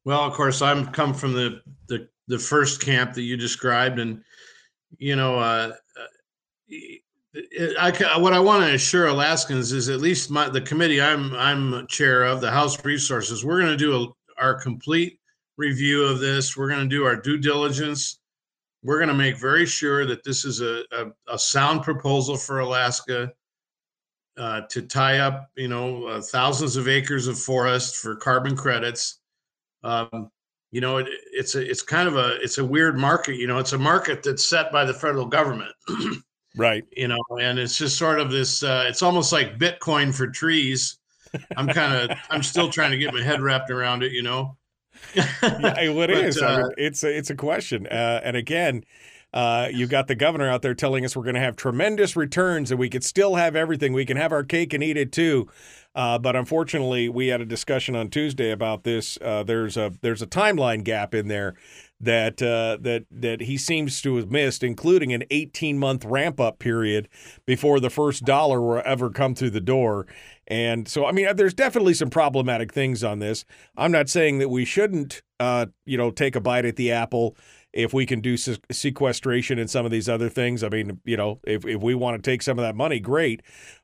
Well, 0.04 0.22
of 0.22 0.34
course, 0.34 0.62
I'm 0.62 0.88
come 0.88 1.14
from 1.14 1.34
the 1.34 1.62
the 1.88 2.10
the 2.28 2.40
first 2.40 2.82
camp 2.82 3.14
that 3.14 3.24
you 3.24 3.38
described, 3.38 4.00
and 4.00 4.24
you 4.98 5.16
know, 5.16 5.38
uh, 5.38 5.74
it- 6.68 7.02
I, 7.80 8.18
what 8.18 8.34
I 8.34 8.40
want 8.40 8.64
to 8.64 8.74
assure 8.74 9.08
Alaskans 9.08 9.72
is 9.72 9.90
at 9.90 10.00
least 10.00 10.32
my 10.32 10.48
the 10.48 10.62
committee 10.62 11.02
I'm 11.02 11.34
I'm 11.36 11.86
chair 11.88 12.24
of 12.24 12.40
the 12.40 12.52
House 12.52 12.84
Resources. 12.86 13.44
We're 13.44 13.60
going 13.60 13.72
to 13.72 13.78
do 13.78 13.96
a, 13.96 14.42
our 14.42 14.54
complete 14.54 15.20
review 15.58 16.04
of 16.04 16.20
this. 16.20 16.56
We're 16.56 16.70
going 16.70 16.88
to 16.88 16.96
do 16.96 17.06
our 17.06 17.16
due 17.16 17.38
diligence. 17.38 18.20
We're 18.84 18.98
going 18.98 19.10
to 19.10 19.16
make 19.16 19.38
very 19.38 19.66
sure 19.66 20.06
that 20.06 20.24
this 20.24 20.46
is 20.46 20.62
a, 20.62 20.84
a, 20.92 21.34
a 21.34 21.40
sound 21.40 21.84
proposal 21.84 22.38
for 22.38 22.60
Alaska 22.60 23.34
uh, 24.38 24.62
to 24.70 24.82
tie 24.84 25.20
up, 25.20 25.50
you 25.56 25.68
know, 25.68 26.06
uh, 26.06 26.22
thousands 26.22 26.76
of 26.76 26.88
acres 26.88 27.28
of 27.28 27.40
forest 27.40 27.98
for 27.98 28.16
carbon 28.16 28.56
credits. 28.56 29.20
Um, 29.84 30.30
you 30.72 30.82
know, 30.82 30.98
it, 30.98 31.08
it's 31.32 31.56
a 31.56 31.70
it's 31.70 31.82
kind 31.82 32.08
of 32.08 32.16
a 32.16 32.38
it's 32.42 32.60
a 32.60 32.66
weird 32.66 32.98
market. 32.98 33.36
You 33.36 33.48
know, 33.48 33.58
it's 33.58 33.74
a 33.74 33.78
market 33.78 34.24
that's 34.24 34.46
set 34.46 34.72
by 34.72 34.86
the 34.86 34.94
federal 34.94 35.26
government. 35.26 35.72
Right. 36.58 36.84
you 36.96 37.08
know, 37.08 37.20
and 37.42 37.60
it's 37.60 37.78
just 37.78 37.98
sort 37.98 38.20
of 38.20 38.32
this. 38.32 38.64
Uh, 38.64 38.86
it's 38.88 39.02
almost 39.02 39.32
like 39.32 39.58
Bitcoin 39.58 40.14
for 40.14 40.28
trees. 40.28 40.98
I'm 41.58 41.68
kind 41.68 42.12
of 42.12 42.18
I'm 42.30 42.44
still 42.44 42.70
trying 42.70 42.92
to 42.92 42.98
get 42.98 43.14
my 43.14 43.22
head 43.22 43.42
wrapped 43.42 43.70
around 43.70 44.04
it. 44.04 44.12
You 44.12 44.24
know. 44.24 44.58
Yeah, 45.14 45.26
well, 45.42 46.02
it 46.02 46.08
But, 46.08 46.10
is. 46.10 46.42
I 46.42 46.58
mean, 46.58 46.66
uh, 46.66 46.70
it's 46.78 47.04
a, 47.04 47.18
it's 47.18 47.30
a 47.30 47.36
question. 47.36 47.88
Uh, 47.88 48.22
and 48.24 48.38
again, 48.38 48.84
uh, 49.34 49.68
you 49.72 49.86
got 49.86 50.08
the 50.08 50.16
governor 50.16 50.50
out 50.50 50.62
there 50.62 50.74
telling 50.74 51.04
us 51.04 51.16
we're 51.16 51.24
going 51.24 51.36
to 51.36 51.42
have 51.42 51.58
tremendous 51.58 52.16
returns 52.16 52.72
and 52.72 52.80
we 52.80 52.90
could 52.90 53.04
still 53.04 53.36
have 53.36 53.56
everything. 53.56 53.92
We 53.92 54.06
can 54.06 54.16
have 54.18 54.32
our 54.32 54.44
cake 54.44 54.74
and 54.74 54.82
eat 54.82 54.96
it 54.96 55.12
too. 55.12 55.50
Uh, 55.94 56.18
but 56.18 56.36
unfortunately, 56.36 57.10
we 57.10 57.28
had 57.28 57.42
a 57.42 57.46
discussion 57.46 57.96
on 57.96 58.10
Tuesday 58.10 58.52
about 58.52 58.84
this. 58.84 59.18
Uh, 59.22 59.44
there's 59.44 59.78
a 59.78 59.94
there's 60.02 60.22
a 60.22 60.28
timeline 60.28 60.84
gap 60.84 61.14
in 61.14 61.28
there 61.28 61.56
that 62.00 62.42
uh, 62.42 62.78
that 62.82 63.06
that 63.10 63.42
he 63.42 63.58
seems 63.58 64.02
to 64.02 64.18
have 64.18 64.30
missed, 64.30 64.64
including 64.64 65.14
an 65.14 65.24
18 65.32 65.78
month 65.78 66.06
ramp 66.06 66.40
up 66.40 66.60
period 66.60 67.08
before 67.46 67.80
the 67.80 67.90
first 67.90 68.26
dollar 68.26 68.62
will 68.62 68.82
ever 68.86 69.10
come 69.10 69.36
through 69.36 69.52
the 69.52 69.62
door. 69.62 70.06
And 70.48 70.88
so, 70.88 71.06
I 71.06 71.12
mean, 71.12 71.36
there's 71.36 71.54
definitely 71.54 71.96
some 71.96 72.10
problematic 72.10 72.72
things 72.72 73.04
on 73.04 73.20
this. 73.20 73.46
I'm 73.76 73.92
not 73.92 74.10
saying 74.10 74.38
that 74.40 74.50
we 74.50 74.64
shouldn't, 74.64 75.24
uh, 75.40 75.68
you 75.86 75.98
know, 75.98 76.12
take 76.12 76.36
a 76.36 76.42
bite 76.42 76.66
at 76.66 76.76
the 76.76 76.92
apple 76.92 77.36
if 77.74 77.94
we 77.94 78.06
can 78.06 78.22
do 78.22 78.38
se- 78.38 78.60
sequestration 78.72 79.60
and 79.60 79.70
some 79.70 79.86
of 79.86 79.92
these 79.92 80.08
other 80.08 80.30
things. 80.30 80.64
I 80.64 80.70
mean, 80.70 81.02
you 81.04 81.18
know, 81.18 81.40
if, 81.46 81.66
if 81.66 81.82
we 81.82 81.96
want 81.96 82.22
to 82.22 82.30
take 82.32 82.42
some 82.42 82.60
of 82.60 82.64
that 82.64 82.76
money, 82.76 83.00
great. 83.00 83.42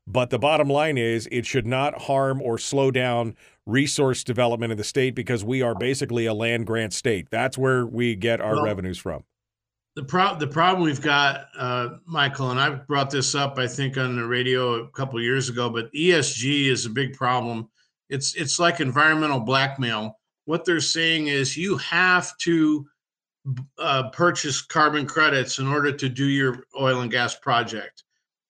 But 0.08 0.30
the 0.30 0.40
bottom 0.40 0.70
line 0.70 0.98
is 0.98 1.28
it 1.32 1.46
should 1.46 1.68
not 1.68 2.04
harm 2.04 2.42
or 2.42 2.58
slow 2.58 2.92
down 2.92 3.36
resource 3.66 4.24
development 4.24 4.72
in 4.72 4.78
the 4.78 4.84
state 4.84 5.16
because 5.16 5.44
we 5.44 5.62
are 5.62 5.76
basically 5.76 6.26
a 6.26 6.34
land 6.34 6.66
grant 6.66 6.94
state. 6.94 7.28
That's 7.30 7.58
where 7.58 7.86
we 7.86 8.16
get 8.16 8.42
our 8.42 8.56
Well, 8.56 8.64
revenues 8.66 8.98
from. 8.98 9.24
the 9.96 10.04
pro- 10.04 10.38
the 10.38 10.48
problem 10.48 10.84
we've 10.84 11.02
got, 11.02 11.48
uh, 11.58 11.90
Michael, 12.06 12.52
and 12.52 12.60
I 12.60 12.70
brought 12.70 13.10
this 13.10 13.36
up, 13.36 13.60
I 13.60 13.68
think, 13.68 13.98
on 13.98 14.16
the 14.16 14.26
radio 14.26 14.76
a 14.84 14.90
couple 14.92 15.18
of 15.20 15.24
years 15.24 15.50
ago. 15.50 15.70
But 15.70 15.92
ESG 15.94 16.68
is 16.70 16.86
a 16.86 16.90
big 16.90 17.14
problem. 17.14 17.70
It's 18.10 18.34
it's 18.36 18.58
like 18.60 18.80
environmental 18.80 19.40
blackmail. 19.40 20.18
What 20.46 20.66
they're 20.66 20.80
saying 20.82 21.28
is 21.28 21.56
you 21.58 21.78
have 21.78 22.36
to 22.40 22.86
uh, 23.78 24.10
purchase 24.12 24.62
carbon 24.62 25.06
credits 25.06 25.60
in 25.60 25.68
order 25.68 25.92
to 25.92 26.10
do 26.10 26.26
your 26.26 26.66
oil 26.80 27.02
and 27.02 27.12
gas 27.12 27.36
project. 27.36 28.04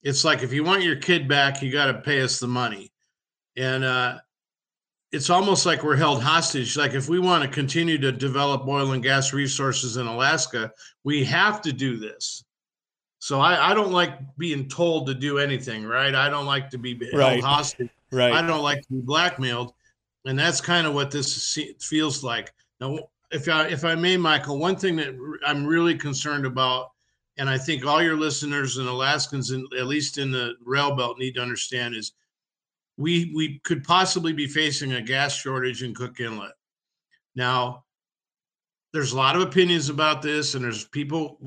It's 0.03 0.23
like 0.23 0.41
if 0.43 0.51
you 0.53 0.63
want 0.63 0.83
your 0.83 0.95
kid 0.95 1.27
back, 1.27 1.61
you 1.61 1.71
got 1.71 1.87
to 1.87 1.95
pay 2.01 2.21
us 2.21 2.39
the 2.39 2.47
money, 2.47 2.91
and 3.57 3.83
uh, 3.83 4.19
it's 5.11 5.29
almost 5.29 5.65
like 5.65 5.83
we're 5.83 5.95
held 5.95 6.23
hostage. 6.23 6.77
Like 6.77 6.93
if 6.93 7.09
we 7.09 7.19
want 7.19 7.43
to 7.43 7.49
continue 7.49 7.97
to 7.97 8.11
develop 8.11 8.67
oil 8.67 8.93
and 8.93 9.03
gas 9.03 9.33
resources 9.33 9.97
in 9.97 10.07
Alaska, 10.07 10.71
we 11.03 11.23
have 11.25 11.61
to 11.63 11.73
do 11.73 11.97
this. 11.97 12.45
So 13.19 13.39
I, 13.39 13.71
I 13.71 13.73
don't 13.73 13.91
like 13.91 14.13
being 14.37 14.67
told 14.67 15.07
to 15.07 15.13
do 15.13 15.37
anything, 15.37 15.85
right? 15.85 16.15
I 16.15 16.29
don't 16.29 16.45
like 16.45 16.69
to 16.71 16.77
be 16.77 16.97
held 16.97 17.13
Right. 17.13 17.43
hostage. 17.43 17.89
Right. 18.11 18.33
I 18.33 18.45
don't 18.45 18.63
like 18.63 18.81
to 18.81 18.93
be 18.93 19.01
blackmailed, 19.01 19.73
and 20.25 20.37
that's 20.37 20.59
kind 20.59 20.87
of 20.87 20.93
what 20.93 21.11
this 21.11 21.57
feels 21.79 22.23
like. 22.23 22.51
Now, 22.81 22.97
if 23.31 23.47
I 23.47 23.67
if 23.67 23.85
I 23.85 23.95
may, 23.95 24.17
Michael, 24.17 24.57
one 24.57 24.75
thing 24.75 24.95
that 24.97 25.15
I'm 25.45 25.65
really 25.65 25.95
concerned 25.95 26.45
about, 26.45 26.91
and 27.37 27.49
I 27.49 27.57
think 27.57 27.85
all 27.85 28.01
your 28.01 28.17
listeners 28.17 28.77
and 28.77 28.87
Alaskans, 28.89 29.51
in, 29.51 29.65
at 29.79 29.85
least 29.85 30.17
in 30.17 30.31
the 30.31 30.55
rail 30.65 30.95
belt, 30.95 31.19
need 31.19 31.35
to 31.35 31.41
understand 31.41 31.95
is 31.95 32.13
we 33.01 33.31
we 33.33 33.59
could 33.63 33.83
possibly 33.83 34.31
be 34.31 34.47
facing 34.47 34.93
a 34.93 35.01
gas 35.01 35.35
shortage 35.35 35.83
in 35.83 35.93
Cook 35.93 36.19
Inlet. 36.19 36.53
Now, 37.35 37.83
there's 38.93 39.13
a 39.13 39.17
lot 39.17 39.35
of 39.35 39.41
opinions 39.41 39.89
about 39.89 40.21
this, 40.21 40.53
and 40.53 40.63
there's 40.63 40.85
people. 40.85 41.37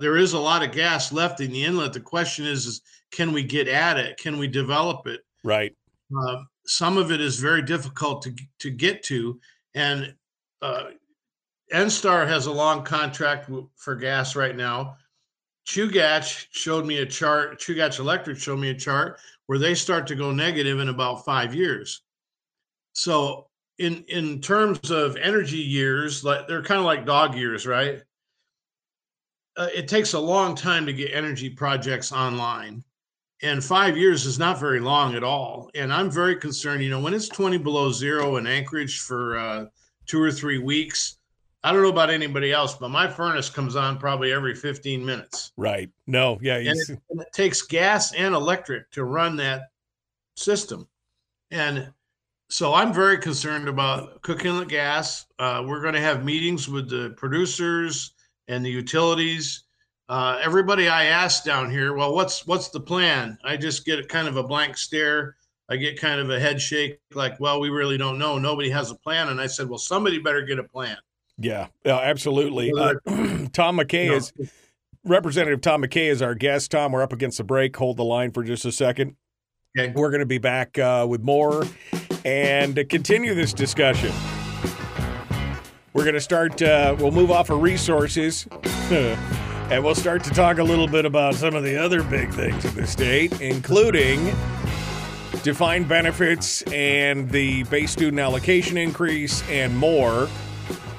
There 0.00 0.16
is 0.16 0.32
a 0.32 0.38
lot 0.38 0.62
of 0.62 0.72
gas 0.72 1.12
left 1.12 1.40
in 1.40 1.52
the 1.52 1.64
inlet. 1.64 1.92
The 1.92 2.00
question 2.00 2.46
is, 2.46 2.66
is 2.66 2.80
can 3.10 3.32
we 3.32 3.42
get 3.42 3.68
at 3.68 3.98
it? 3.98 4.16
Can 4.16 4.38
we 4.38 4.48
develop 4.48 5.06
it? 5.06 5.20
right. 5.44 5.74
Uh, 6.16 6.42
some 6.66 6.98
of 6.98 7.10
it 7.10 7.20
is 7.20 7.38
very 7.38 7.62
difficult 7.62 8.22
to 8.22 8.34
to 8.60 8.70
get 8.70 9.02
to, 9.04 9.38
and 9.74 10.14
uh, 10.62 10.84
ENSTAR 11.72 12.26
has 12.26 12.46
a 12.46 12.52
long 12.52 12.84
contract 12.84 13.50
for 13.76 13.96
gas 13.96 14.36
right 14.36 14.56
now. 14.56 14.96
Chugach 15.66 16.46
showed 16.50 16.86
me 16.86 16.98
a 16.98 17.06
chart. 17.06 17.60
Chugach 17.60 17.98
Electric 17.98 18.38
showed 18.38 18.58
me 18.58 18.70
a 18.70 18.74
chart 18.74 19.20
where 19.46 19.58
they 19.58 19.74
start 19.74 20.06
to 20.06 20.14
go 20.14 20.32
negative 20.32 20.80
in 20.80 20.88
about 20.88 21.24
five 21.24 21.54
years. 21.54 22.02
So, 22.92 23.48
in 23.78 24.04
in 24.08 24.40
terms 24.40 24.90
of 24.90 25.16
energy 25.16 25.58
years, 25.58 26.24
like 26.24 26.46
they're 26.46 26.62
kind 26.62 26.78
of 26.78 26.84
like 26.84 27.06
dog 27.06 27.34
years, 27.34 27.66
right? 27.66 28.02
Uh, 29.56 29.68
it 29.74 29.88
takes 29.88 30.14
a 30.14 30.20
long 30.20 30.54
time 30.54 30.86
to 30.86 30.92
get 30.92 31.12
energy 31.12 31.50
projects 31.50 32.12
online 32.12 32.82
and 33.42 33.62
five 33.62 33.96
years 33.96 34.24
is 34.24 34.38
not 34.38 34.60
very 34.60 34.80
long 34.80 35.14
at 35.14 35.24
all. 35.24 35.68
And 35.74 35.92
I'm 35.92 36.10
very 36.10 36.36
concerned. 36.36 36.82
You 36.82 36.90
know, 36.90 37.00
when 37.00 37.12
it's 37.12 37.28
20 37.28 37.58
below 37.58 37.90
zero 37.90 38.36
in 38.36 38.46
Anchorage 38.46 39.00
for 39.00 39.36
uh, 39.36 39.66
two 40.06 40.22
or 40.22 40.30
three 40.30 40.58
weeks, 40.58 41.18
I 41.64 41.72
don't 41.72 41.82
know 41.82 41.88
about 41.88 42.10
anybody 42.10 42.52
else, 42.52 42.74
but 42.74 42.90
my 42.90 43.08
furnace 43.08 43.48
comes 43.48 43.76
on 43.76 43.98
probably 43.98 44.32
every 44.32 44.54
15 44.54 45.04
minutes. 45.04 45.52
Right. 45.56 45.90
No. 46.06 46.38
Yeah. 46.42 46.56
And 46.56 46.78
it, 46.78 46.88
and 47.10 47.20
it 47.20 47.32
takes 47.32 47.62
gas 47.62 48.12
and 48.14 48.34
electric 48.34 48.90
to 48.92 49.04
run 49.04 49.36
that 49.36 49.62
system. 50.36 50.88
And 51.52 51.92
so 52.48 52.74
I'm 52.74 52.92
very 52.92 53.18
concerned 53.18 53.68
about 53.68 54.22
Cook 54.22 54.44
Inlet 54.44 54.68
gas. 54.68 55.26
Uh, 55.38 55.62
we're 55.66 55.82
going 55.82 55.94
to 55.94 56.00
have 56.00 56.24
meetings 56.24 56.68
with 56.68 56.90
the 56.90 57.14
producers 57.16 58.12
and 58.48 58.64
the 58.64 58.70
utilities. 58.70 59.64
Uh, 60.08 60.38
everybody 60.42 60.88
I 60.88 61.04
ask 61.04 61.44
down 61.44 61.70
here, 61.70 61.94
well, 61.94 62.14
what's 62.14 62.46
what's 62.46 62.68
the 62.68 62.80
plan? 62.80 63.38
I 63.44 63.56
just 63.56 63.86
get 63.86 64.08
kind 64.08 64.28
of 64.28 64.36
a 64.36 64.42
blank 64.42 64.76
stare. 64.76 65.36
I 65.70 65.76
get 65.76 65.98
kind 65.98 66.20
of 66.20 66.28
a 66.28 66.38
head 66.38 66.60
shake, 66.60 67.00
like, 67.14 67.40
well, 67.40 67.60
we 67.60 67.70
really 67.70 67.96
don't 67.96 68.18
know. 68.18 68.36
Nobody 68.36 68.68
has 68.68 68.90
a 68.90 68.96
plan. 68.96 69.28
And 69.28 69.40
I 69.40 69.46
said, 69.46 69.68
well, 69.68 69.78
somebody 69.78 70.18
better 70.18 70.42
get 70.42 70.58
a 70.58 70.64
plan. 70.64 70.98
Yeah, 71.38 71.68
absolutely. 71.84 72.72
Uh, 72.72 72.94
Tom 73.52 73.78
McKay 73.78 74.08
know, 74.08 74.16
is 74.16 74.32
Representative 75.04 75.60
Tom 75.60 75.82
McKay 75.82 76.10
is 76.10 76.22
our 76.22 76.34
guest. 76.34 76.70
Tom, 76.70 76.92
we're 76.92 77.02
up 77.02 77.12
against 77.12 77.38
the 77.38 77.44
break. 77.44 77.76
Hold 77.76 77.96
the 77.96 78.04
line 78.04 78.30
for 78.30 78.44
just 78.44 78.64
a 78.64 78.72
second. 78.72 79.16
Okay. 79.76 79.92
We're 79.94 80.10
going 80.10 80.20
to 80.20 80.26
be 80.26 80.38
back 80.38 80.78
uh, 80.78 81.06
with 81.08 81.22
more 81.22 81.64
and 82.24 82.76
continue 82.88 83.34
this 83.34 83.52
discussion. 83.52 84.12
We're 85.92 86.04
going 86.04 86.14
to 86.14 86.20
start, 86.20 86.60
uh, 86.62 86.94
we'll 86.98 87.10
move 87.10 87.30
off 87.30 87.50
of 87.50 87.60
resources 87.60 88.46
and 88.90 89.82
we'll 89.82 89.94
start 89.94 90.22
to 90.24 90.30
talk 90.30 90.58
a 90.58 90.64
little 90.64 90.86
bit 90.86 91.04
about 91.04 91.34
some 91.34 91.54
of 91.54 91.64
the 91.64 91.76
other 91.76 92.02
big 92.02 92.30
things 92.32 92.64
in 92.64 92.74
the 92.74 92.86
state, 92.86 93.40
including 93.40 94.26
defined 95.42 95.88
benefits 95.88 96.62
and 96.62 97.28
the 97.30 97.64
base 97.64 97.90
student 97.90 98.20
allocation 98.20 98.76
increase 98.76 99.42
and 99.48 99.76
more. 99.76 100.28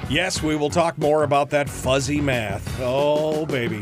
Yes, 0.10 0.44
we 0.44 0.56
will 0.56 0.70
talk 0.70 0.98
more 0.98 1.24
about 1.24 1.50
that 1.52 1.70
fuzzy 1.70 2.22
math. 2.22 2.80
Oh, 2.80 3.46
baby. 3.46 3.82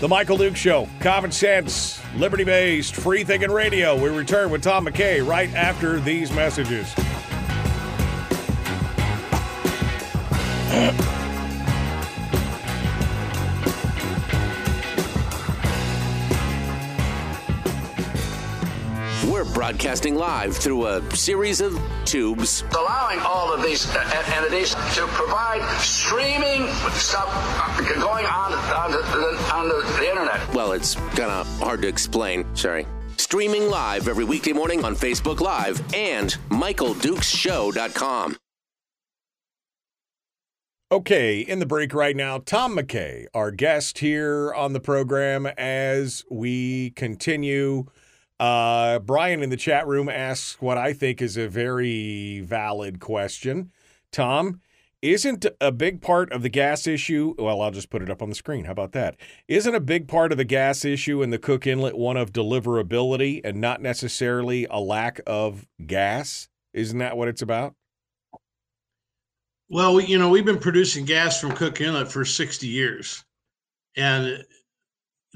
The 0.00 0.08
Michael 0.08 0.36
Duke 0.36 0.56
Show, 0.56 0.88
common 1.00 1.30
sense, 1.30 2.00
liberty 2.16 2.44
based, 2.44 2.96
free 2.96 3.24
thinking 3.24 3.50
radio. 3.50 3.94
We 4.00 4.10
return 4.10 4.50
with 4.50 4.62
Tom 4.62 4.86
McKay 4.86 5.26
right 5.26 5.52
after 5.54 6.00
these 6.00 6.32
messages. 6.32 6.92
We're 19.30 19.44
broadcasting 19.54 20.16
live 20.16 20.56
through 20.56 20.86
a 20.86 21.16
series 21.16 21.60
of 21.60 21.78
tubes. 22.06 22.64
allowing 22.78 23.18
all 23.20 23.52
of 23.52 23.62
these 23.62 23.86
uh, 23.94 24.22
entities 24.34 24.74
to 24.94 25.06
provide 25.08 25.62
streaming 25.80 26.66
stuff 26.92 27.28
uh, 27.28 28.00
going 28.00 28.24
on 28.26 28.52
on 28.52 28.90
the, 28.92 29.02
on 29.54 29.68
the, 29.68 29.98
the 29.98 30.08
internet. 30.08 30.54
Well, 30.54 30.72
it's 30.72 30.94
kind 30.94 31.30
of 31.30 31.46
hard 31.58 31.82
to 31.82 31.88
explain. 31.88 32.44
Sorry. 32.54 32.86
Streaming 33.16 33.68
live 33.68 34.08
every 34.08 34.24
weekday 34.24 34.52
morning 34.52 34.84
on 34.84 34.94
Facebook 34.94 35.40
Live 35.40 35.82
and 35.94 36.36
MichaelDukesShow.com. 36.50 38.36
Okay, 40.92 41.40
in 41.40 41.58
the 41.58 41.66
break 41.66 41.92
right 41.92 42.14
now, 42.14 42.38
Tom 42.38 42.76
McKay, 42.76 43.26
our 43.34 43.50
guest 43.50 43.98
here 43.98 44.54
on 44.54 44.72
the 44.72 44.78
program 44.78 45.46
as 45.58 46.24
we 46.30 46.90
continue. 46.90 47.86
Uh, 48.38 48.98
Brian 48.98 49.42
in 49.42 49.50
the 49.50 49.56
chat 49.56 49.86
room 49.86 50.08
asks 50.08 50.60
what 50.60 50.76
I 50.76 50.92
think 50.92 51.22
is 51.22 51.36
a 51.36 51.48
very 51.48 52.40
valid 52.40 53.00
question. 53.00 53.70
Tom, 54.12 54.60
isn't 55.02 55.46
a 55.60 55.72
big 55.72 56.02
part 56.02 56.32
of 56.32 56.42
the 56.42 56.48
gas 56.48 56.86
issue? 56.86 57.34
Well, 57.38 57.60
I'll 57.60 57.70
just 57.70 57.90
put 57.90 58.02
it 58.02 58.10
up 58.10 58.22
on 58.22 58.28
the 58.28 58.34
screen. 58.34 58.64
How 58.64 58.72
about 58.72 58.92
that? 58.92 59.16
Isn't 59.46 59.74
a 59.74 59.80
big 59.80 60.08
part 60.08 60.32
of 60.32 60.38
the 60.38 60.44
gas 60.44 60.84
issue 60.84 61.22
in 61.22 61.30
the 61.30 61.38
Cook 61.38 61.66
Inlet 61.66 61.96
one 61.96 62.16
of 62.16 62.32
deliverability 62.32 63.40
and 63.44 63.60
not 63.60 63.80
necessarily 63.80 64.66
a 64.70 64.80
lack 64.80 65.20
of 65.26 65.66
gas? 65.86 66.48
Isn't 66.74 66.98
that 66.98 67.16
what 67.16 67.28
it's 67.28 67.42
about? 67.42 67.74
Well, 69.68 70.00
you 70.00 70.18
know, 70.18 70.28
we've 70.28 70.44
been 70.44 70.58
producing 70.58 71.04
gas 71.04 71.40
from 71.40 71.52
Cook 71.52 71.80
Inlet 71.80 72.10
for 72.10 72.24
60 72.24 72.66
years. 72.66 73.24
And 73.96 74.44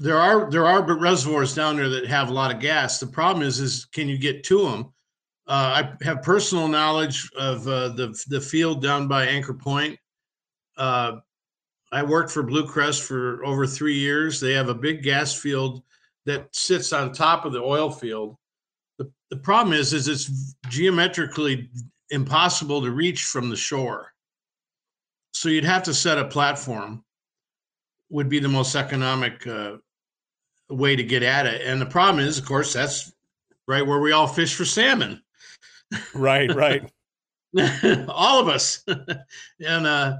there 0.01 0.17
are 0.17 0.49
there 0.49 0.65
are 0.65 0.81
reservoirs 0.81 1.53
down 1.53 1.75
there 1.75 1.89
that 1.89 2.07
have 2.07 2.29
a 2.29 2.33
lot 2.33 2.53
of 2.53 2.59
gas. 2.59 2.99
The 2.99 3.05
problem 3.05 3.45
is 3.45 3.59
is 3.59 3.85
can 3.85 4.09
you 4.09 4.17
get 4.17 4.43
to 4.45 4.63
them? 4.63 4.93
Uh, 5.47 5.83
I 6.01 6.03
have 6.03 6.23
personal 6.23 6.67
knowledge 6.67 7.29
of 7.37 7.67
uh, 7.67 7.89
the 7.89 8.19
the 8.27 8.41
field 8.41 8.81
down 8.81 9.07
by 9.07 9.27
Anchor 9.27 9.53
Point. 9.53 9.99
Uh, 10.75 11.17
I 11.91 12.01
worked 12.01 12.31
for 12.31 12.43
BlueCrest 12.43 13.03
for 13.03 13.45
over 13.45 13.67
three 13.67 13.93
years. 13.93 14.39
They 14.39 14.53
have 14.53 14.69
a 14.69 14.73
big 14.73 15.03
gas 15.03 15.35
field 15.35 15.83
that 16.25 16.47
sits 16.55 16.93
on 16.93 17.11
top 17.11 17.45
of 17.45 17.53
the 17.53 17.61
oil 17.61 17.91
field. 17.91 18.37
The, 18.97 19.11
the 19.29 19.37
problem 19.37 19.75
is 19.75 19.93
is 19.93 20.07
it's 20.07 20.55
geometrically 20.69 21.69
impossible 22.09 22.81
to 22.81 22.89
reach 22.89 23.25
from 23.25 23.49
the 23.49 23.55
shore. 23.55 24.13
So 25.33 25.49
you'd 25.49 25.63
have 25.63 25.83
to 25.83 25.93
set 25.93 26.17
a 26.17 26.25
platform 26.25 27.03
would 28.09 28.29
be 28.29 28.39
the 28.39 28.49
most 28.49 28.75
economic 28.75 29.45
uh, 29.47 29.77
way 30.71 30.95
to 30.95 31.03
get 31.03 31.23
at 31.23 31.45
it. 31.45 31.61
And 31.65 31.81
the 31.81 31.85
problem 31.85 32.23
is, 32.25 32.37
of 32.37 32.45
course, 32.45 32.73
that's 32.73 33.11
right 33.67 33.85
where 33.85 33.99
we 33.99 34.11
all 34.11 34.27
fish 34.27 34.55
for 34.55 34.65
salmon. 34.65 35.21
Right, 36.13 36.53
right. 36.53 36.89
all 38.07 38.39
of 38.39 38.47
us. 38.47 38.83
and, 39.59 39.85
uh, 39.85 40.17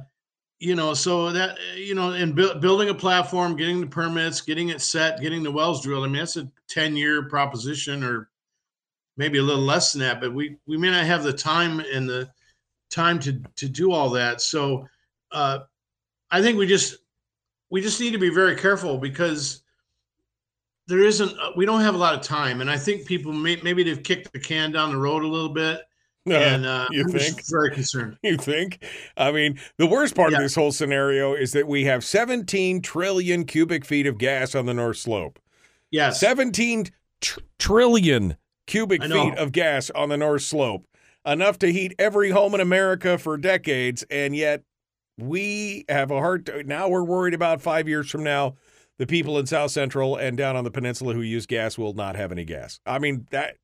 you 0.59 0.75
know, 0.75 0.93
so 0.93 1.31
that, 1.31 1.57
you 1.75 1.95
know, 1.95 2.11
and 2.11 2.35
bu- 2.35 2.59
building 2.59 2.89
a 2.89 2.93
platform, 2.93 3.55
getting 3.55 3.81
the 3.81 3.87
permits, 3.87 4.41
getting 4.41 4.69
it 4.69 4.81
set, 4.81 5.21
getting 5.21 5.41
the 5.41 5.51
wells 5.51 5.81
drilled. 5.81 6.03
I 6.03 6.07
mean, 6.07 6.19
that's 6.19 6.37
a 6.37 6.49
10 6.69 6.95
year 6.95 7.27
proposition 7.29 8.03
or 8.03 8.29
maybe 9.17 9.39
a 9.39 9.43
little 9.43 9.63
less 9.63 9.91
than 9.93 10.01
that, 10.01 10.21
but 10.21 10.33
we, 10.33 10.57
we 10.67 10.77
may 10.77 10.91
not 10.91 11.05
have 11.05 11.23
the 11.23 11.33
time 11.33 11.79
and 11.79 12.07
the 12.07 12.29
time 12.89 13.19
to, 13.19 13.41
to 13.55 13.67
do 13.67 13.91
all 13.91 14.09
that. 14.11 14.41
So, 14.41 14.87
uh, 15.31 15.59
I 16.29 16.41
think 16.41 16.57
we 16.57 16.67
just, 16.67 16.97
we 17.69 17.81
just 17.81 17.99
need 17.99 18.11
to 18.11 18.17
be 18.17 18.29
very 18.29 18.55
careful 18.55 18.97
because 18.97 19.60
there 20.91 21.03
isn't 21.03 21.31
uh, 21.39 21.51
we 21.55 21.65
don't 21.65 21.81
have 21.81 21.95
a 21.95 21.97
lot 21.97 22.13
of 22.13 22.21
time 22.21 22.61
and 22.61 22.69
i 22.69 22.77
think 22.77 23.05
people 23.05 23.31
may, 23.33 23.57
maybe 23.63 23.81
they've 23.83 24.03
kicked 24.03 24.31
the 24.33 24.39
can 24.39 24.71
down 24.71 24.91
the 24.91 24.97
road 24.97 25.23
a 25.23 25.27
little 25.27 25.49
bit 25.49 25.81
and 26.27 26.65
uh, 26.67 26.85
you 26.91 27.01
I'm 27.03 27.09
think? 27.11 27.41
very 27.49 27.71
concerned 27.71 28.15
You 28.21 28.37
think? 28.37 28.85
I 29.17 29.31
mean, 29.31 29.59
the 29.77 29.87
worst 29.87 30.13
part 30.13 30.29
Yeah. 30.31 30.37
of 30.37 30.43
this 30.43 30.53
whole 30.53 30.71
scenario 30.71 31.33
is 31.33 31.51
that 31.53 31.67
we 31.67 31.85
have 31.85 32.03
17 32.03 32.81
trillion 32.83 33.43
cubic 33.43 33.83
feet 33.85 34.05
of 34.05 34.19
gas 34.19 34.53
on 34.53 34.67
the 34.67 34.73
North 34.75 34.97
Slope. 34.97 35.39
yes 35.89 36.19
17 36.19 36.85
tr- 37.21 37.39
trillion 37.57 38.35
cubic 38.67 39.01
feet 39.03 39.35
of 39.39 39.51
gas 39.51 39.89
on 39.89 40.09
the 40.09 40.17
North 40.17 40.43
Slope. 40.43 40.85
Enough 41.25 41.57
to 41.59 41.71
heat 41.71 41.95
every 41.97 42.29
home 42.29 42.53
in 42.53 42.61
America 42.61 43.17
for 43.17 43.35
decades. 43.35 44.03
And 44.11 44.35
yet 44.35 44.61
we 45.17 45.85
have 45.89 46.11
a 46.11 46.19
hard 46.19 46.45
t- 46.45 46.63
now 46.65 46.87
we're 46.87 47.03
worried 47.03 47.33
about 47.33 47.61
five 47.63 47.87
years 47.87 48.09
from 48.11 48.23
now. 48.23 48.55
The 49.01 49.07
people 49.07 49.39
in 49.39 49.47
South 49.47 49.71
Central 49.71 50.15
and 50.15 50.37
down 50.37 50.55
on 50.55 50.63
the 50.63 50.69
peninsula 50.69 51.15
who 51.15 51.21
use 51.21 51.47
gas 51.47 51.75
will 51.75 51.95
not 51.95 52.15
have 52.15 52.31
any 52.31 52.45
gas. 52.45 52.79
I 52.85 52.99
mean, 52.99 53.25
that 53.31 53.55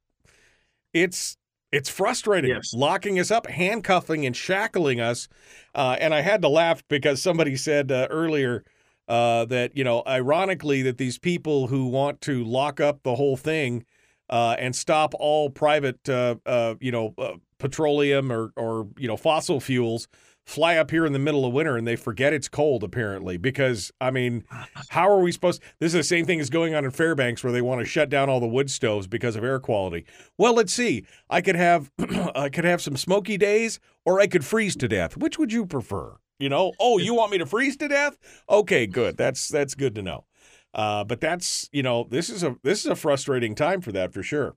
it's 0.95 1.37
it's 1.71 1.89
frustrating 1.89 2.49
Yes. 2.49 2.73
locking 2.73 3.19
us 3.19 3.29
up 3.29 3.45
handcuffing 3.45 4.25
and 4.25 4.35
shackling 4.35 4.99
us 4.99 5.27
uh, 5.75 5.95
and 5.99 6.15
i 6.15 6.21
had 6.21 6.41
to 6.41 6.47
laugh 6.47 6.81
because 6.87 7.21
somebody 7.21 7.55
said 7.55 7.91
uh, 7.91 8.07
earlier 8.09 8.63
uh, 9.09 9.45
that 9.45 9.77
you 9.77 9.83
know 9.83 10.01
ironically 10.07 10.81
that 10.81 10.97
these 10.97 11.19
people 11.19 11.67
who 11.67 11.85
want 11.85 12.19
to 12.21 12.43
lock 12.43 12.79
up 12.79 13.03
the 13.03 13.13
whole 13.13 13.37
thing 13.37 13.85
uh, 14.31 14.55
and 14.57 14.75
stop 14.75 15.13
all 15.19 15.51
private 15.51 16.09
uh, 16.09 16.33
uh, 16.47 16.73
you 16.79 16.91
know 16.91 17.13
uh, 17.19 17.33
petroleum 17.59 18.31
or 18.31 18.53
or 18.55 18.87
you 18.97 19.07
know 19.07 19.17
fossil 19.17 19.59
fuels 19.59 20.07
fly 20.47 20.77
up 20.77 20.89
here 20.89 21.05
in 21.05 21.11
the 21.11 21.19
middle 21.19 21.45
of 21.45 21.51
winter 21.51 21.75
and 21.75 21.85
they 21.85 21.97
forget 21.97 22.31
it's 22.31 22.47
cold 22.47 22.81
apparently 22.81 23.35
because 23.35 23.91
i 23.99 24.09
mean 24.09 24.45
how 24.89 25.09
are 25.09 25.19
we 25.19 25.29
supposed 25.29 25.61
this 25.79 25.89
is 25.89 25.99
the 25.99 26.03
same 26.03 26.25
thing 26.25 26.39
as 26.39 26.49
going 26.49 26.73
on 26.73 26.85
in 26.85 26.89
fairbanks 26.89 27.43
where 27.43 27.51
they 27.51 27.61
want 27.61 27.81
to 27.81 27.85
shut 27.85 28.09
down 28.09 28.29
all 28.29 28.39
the 28.39 28.47
wood 28.47 28.71
stoves 28.71 29.07
because 29.07 29.35
of 29.35 29.43
air 29.43 29.59
quality. 29.59 30.05
Well 30.37 30.53
let's 30.53 30.73
see. 30.73 31.05
I 31.29 31.41
could 31.41 31.55
have 31.55 31.91
i 32.35 32.49
could 32.49 32.63
have 32.63 32.81
some 32.81 32.95
smoky 32.95 33.37
days 33.37 33.79
or 34.05 34.21
i 34.21 34.27
could 34.27 34.45
freeze 34.45 34.75
to 34.77 34.87
death. 34.87 35.17
Which 35.17 35.37
would 35.37 35.51
you 35.51 35.65
prefer? 35.65 36.15
You 36.39 36.49
know 36.49 36.71
oh 36.79 36.97
you 36.97 37.13
want 37.13 37.31
me 37.31 37.37
to 37.39 37.45
freeze 37.45 37.75
to 37.77 37.87
death? 37.89 38.17
Okay 38.49 38.87
good. 38.87 39.17
That's 39.17 39.49
that's 39.49 39.75
good 39.75 39.95
to 39.95 40.01
know. 40.01 40.25
Uh, 40.73 41.03
but 41.03 41.19
that's 41.19 41.69
you 41.73 41.83
know 41.83 42.07
this 42.09 42.29
is 42.29 42.43
a 42.43 42.55
this 42.63 42.79
is 42.79 42.85
a 42.85 42.95
frustrating 42.95 43.53
time 43.53 43.81
for 43.81 43.91
that 43.91 44.13
for 44.13 44.23
sure. 44.23 44.55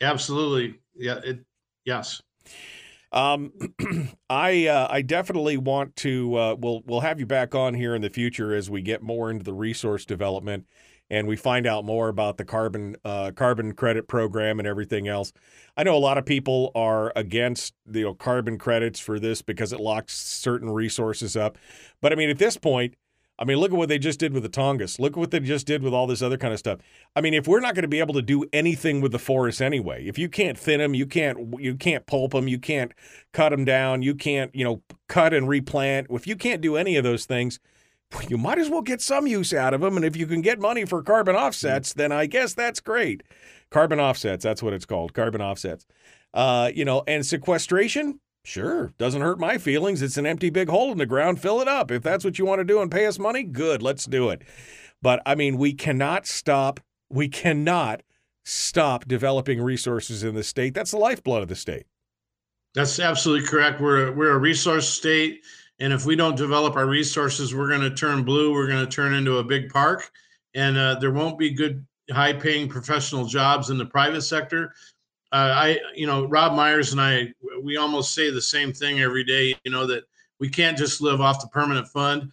Absolutely. 0.00 0.80
Yeah 0.96 1.20
it 1.24 1.44
yes 1.84 2.20
Um, 3.12 3.52
I 4.30 4.66
uh, 4.66 4.88
I 4.90 5.02
definitely 5.02 5.56
want 5.56 5.96
to. 5.96 6.36
Uh, 6.36 6.56
we'll 6.58 6.82
we'll 6.86 7.00
have 7.00 7.20
you 7.20 7.26
back 7.26 7.54
on 7.54 7.74
here 7.74 7.94
in 7.94 8.02
the 8.02 8.10
future 8.10 8.54
as 8.54 8.68
we 8.68 8.82
get 8.82 9.02
more 9.02 9.30
into 9.30 9.44
the 9.44 9.54
resource 9.54 10.04
development 10.04 10.66
and 11.10 11.28
we 11.28 11.36
find 11.36 11.66
out 11.66 11.84
more 11.84 12.08
about 12.08 12.36
the 12.36 12.44
carbon 12.44 12.96
uh, 13.04 13.30
carbon 13.34 13.72
credit 13.72 14.08
program 14.08 14.58
and 14.58 14.66
everything 14.66 15.08
else. 15.08 15.32
I 15.76 15.84
know 15.84 15.96
a 15.96 15.98
lot 15.98 16.18
of 16.18 16.26
people 16.26 16.72
are 16.74 17.12
against 17.14 17.74
the 17.86 18.00
you 18.00 18.04
know, 18.06 18.14
carbon 18.14 18.58
credits 18.58 18.98
for 18.98 19.18
this 19.18 19.42
because 19.42 19.72
it 19.72 19.80
locks 19.80 20.16
certain 20.16 20.70
resources 20.70 21.36
up. 21.36 21.58
But 22.00 22.12
I 22.12 22.16
mean, 22.16 22.30
at 22.30 22.38
this 22.38 22.56
point, 22.56 22.94
I 23.38 23.44
mean, 23.44 23.58
look 23.58 23.70
at 23.70 23.76
what 23.76 23.88
they 23.88 23.98
just 23.98 24.18
did 24.18 24.32
with 24.32 24.42
the 24.42 24.48
Tongass. 24.48 24.98
Look 24.98 25.12
at 25.12 25.18
what 25.18 25.30
they 25.30 25.40
just 25.40 25.66
did 25.66 25.82
with 25.82 25.92
all 25.92 26.06
this 26.06 26.22
other 26.22 26.38
kind 26.38 26.52
of 26.54 26.58
stuff. 26.58 26.80
I 27.14 27.20
mean, 27.20 27.34
if 27.34 27.46
we're 27.46 27.60
not 27.60 27.74
going 27.74 27.82
to 27.82 27.88
be 27.88 28.00
able 28.00 28.14
to 28.14 28.22
do 28.22 28.46
anything 28.52 29.00
with 29.00 29.12
the 29.12 29.18
forests 29.18 29.60
anyway, 29.60 30.06
if 30.06 30.18
you 30.18 30.28
can't 30.28 30.58
thin 30.58 30.80
them, 30.80 30.94
you 30.94 31.06
can't 31.06 31.60
you 31.60 31.74
can't 31.74 32.06
pulp 32.06 32.32
them, 32.32 32.48
you 32.48 32.58
can't 32.58 32.92
cut 33.32 33.50
them 33.50 33.64
down, 33.64 34.02
you 34.02 34.14
can't 34.14 34.54
you 34.54 34.64
know 34.64 34.82
cut 35.08 35.34
and 35.34 35.48
replant. 35.48 36.06
If 36.10 36.26
you 36.26 36.36
can't 36.36 36.62
do 36.62 36.76
any 36.76 36.96
of 36.96 37.04
those 37.04 37.26
things, 37.26 37.60
you 38.28 38.38
might 38.38 38.58
as 38.58 38.70
well 38.70 38.82
get 38.82 39.00
some 39.00 39.26
use 39.26 39.52
out 39.52 39.74
of 39.74 39.80
them. 39.80 39.96
And 39.96 40.04
if 40.04 40.16
you 40.16 40.26
can 40.26 40.40
get 40.40 40.58
money 40.58 40.84
for 40.84 41.02
carbon 41.02 41.36
offsets, 41.36 41.92
then 41.92 42.12
I 42.12 42.26
guess 42.26 42.54
that's 42.54 42.80
great. 42.80 43.22
Carbon 43.70 44.00
offsets, 44.00 44.44
that's 44.44 44.62
what 44.62 44.72
it's 44.72 44.86
called, 44.86 45.12
carbon 45.12 45.42
offsets. 45.42 45.84
Uh, 46.32 46.70
you 46.74 46.84
know, 46.84 47.02
and 47.06 47.24
sequestration. 47.24 48.20
Sure, 48.46 48.92
doesn't 48.96 49.22
hurt 49.22 49.40
my 49.40 49.58
feelings. 49.58 50.02
It's 50.02 50.16
an 50.16 50.24
empty 50.24 50.50
big 50.50 50.68
hole 50.68 50.92
in 50.92 50.98
the 50.98 51.04
ground. 51.04 51.40
Fill 51.40 51.60
it 51.60 51.66
up. 51.66 51.90
If 51.90 52.04
that's 52.04 52.24
what 52.24 52.38
you 52.38 52.46
want 52.46 52.60
to 52.60 52.64
do 52.64 52.80
and 52.80 52.88
pay 52.88 53.04
us 53.06 53.18
money, 53.18 53.42
good, 53.42 53.82
let's 53.82 54.04
do 54.04 54.30
it. 54.30 54.42
But 55.02 55.20
I 55.26 55.34
mean, 55.34 55.56
we 55.56 55.72
cannot 55.74 56.28
stop. 56.28 56.78
We 57.10 57.28
cannot 57.28 58.04
stop 58.44 59.08
developing 59.08 59.60
resources 59.60 60.22
in 60.22 60.36
the 60.36 60.44
state. 60.44 60.74
That's 60.74 60.92
the 60.92 60.96
lifeblood 60.96 61.42
of 61.42 61.48
the 61.48 61.56
state. 61.56 61.86
That's 62.72 63.00
absolutely 63.00 63.48
correct. 63.48 63.80
We're 63.80 64.08
a, 64.08 64.12
we're 64.12 64.30
a 64.30 64.38
resource 64.38 64.88
state, 64.88 65.40
and 65.80 65.92
if 65.92 66.06
we 66.06 66.14
don't 66.14 66.36
develop 66.36 66.76
our 66.76 66.86
resources, 66.86 67.52
we're 67.52 67.68
going 67.68 67.80
to 67.80 67.94
turn 67.94 68.22
blue. 68.22 68.52
We're 68.52 68.68
going 68.68 68.86
to 68.86 68.90
turn 68.90 69.12
into 69.12 69.38
a 69.38 69.44
big 69.44 69.70
park, 69.70 70.08
and 70.54 70.78
uh, 70.78 71.00
there 71.00 71.10
won't 71.10 71.36
be 71.36 71.50
good, 71.50 71.84
high-paying 72.12 72.68
professional 72.68 73.26
jobs 73.26 73.70
in 73.70 73.76
the 73.76 73.86
private 73.86 74.22
sector. 74.22 74.72
Uh, 75.32 75.52
I, 75.54 75.80
you 75.94 76.06
know, 76.06 76.26
Rob 76.26 76.54
Myers 76.54 76.92
and 76.92 77.00
I, 77.00 77.32
we 77.62 77.76
almost 77.76 78.14
say 78.14 78.30
the 78.30 78.40
same 78.40 78.72
thing 78.72 79.00
every 79.00 79.24
day. 79.24 79.54
You 79.64 79.72
know 79.72 79.86
that 79.86 80.04
we 80.38 80.48
can't 80.48 80.78
just 80.78 81.00
live 81.00 81.20
off 81.20 81.40
the 81.40 81.48
permanent 81.48 81.88
fund. 81.88 82.30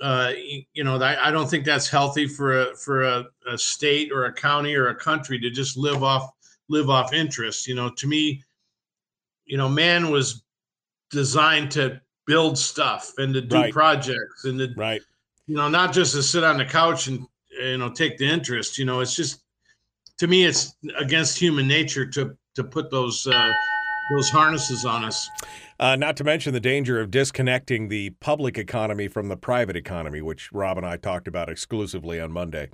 Uh, 0.00 0.32
you 0.74 0.84
know, 0.84 1.00
I, 1.02 1.30
don't 1.30 1.48
think 1.48 1.64
that's 1.64 1.88
healthy 1.88 2.26
for 2.28 2.60
a 2.60 2.76
for 2.76 3.04
a, 3.04 3.24
a 3.50 3.56
state 3.56 4.12
or 4.12 4.26
a 4.26 4.32
county 4.32 4.74
or 4.74 4.88
a 4.88 4.94
country 4.94 5.38
to 5.40 5.48
just 5.48 5.78
live 5.78 6.02
off 6.02 6.30
live 6.68 6.90
off 6.90 7.14
interest. 7.14 7.66
You 7.66 7.76
know, 7.76 7.88
to 7.90 8.06
me, 8.06 8.42
you 9.46 9.56
know, 9.56 9.70
man 9.70 10.10
was 10.10 10.42
designed 11.10 11.70
to 11.72 12.00
build 12.26 12.58
stuff 12.58 13.12
and 13.18 13.32
to 13.34 13.40
do 13.40 13.56
Right. 13.56 13.72
projects 13.72 14.44
and 14.44 14.58
to 14.58 14.74
Right. 14.76 15.00
you 15.46 15.56
know 15.56 15.68
not 15.68 15.92
just 15.92 16.12
to 16.14 16.22
sit 16.22 16.44
on 16.44 16.58
the 16.58 16.64
couch 16.64 17.06
and 17.06 17.24
you 17.50 17.78
know 17.78 17.88
take 17.88 18.18
the 18.18 18.26
interest 18.26 18.78
you 18.78 18.84
know 18.84 19.00
it's 19.00 19.14
just 19.14 19.42
to 20.18 20.26
me 20.26 20.44
it's 20.44 20.76
against 20.98 21.38
human 21.38 21.66
nature 21.68 22.06
to 22.06 22.36
to 22.54 22.64
put 22.64 22.90
those 22.90 23.26
uh 23.26 23.52
those 24.14 24.30
harnesses 24.30 24.84
on 24.84 25.04
us 25.04 25.28
Uh, 25.78 25.94
not 25.94 26.16
to 26.16 26.24
mention 26.24 26.54
the 26.54 26.60
danger 26.60 26.98
of 27.00 27.10
disconnecting 27.10 27.88
the 27.88 28.08
public 28.20 28.56
economy 28.56 29.08
from 29.08 29.28
the 29.28 29.36
private 29.36 29.76
economy, 29.76 30.22
which 30.22 30.50
Rob 30.50 30.78
and 30.78 30.86
I 30.86 30.96
talked 30.96 31.28
about 31.28 31.50
exclusively 31.50 32.18
on 32.18 32.32
Monday. 32.32 32.70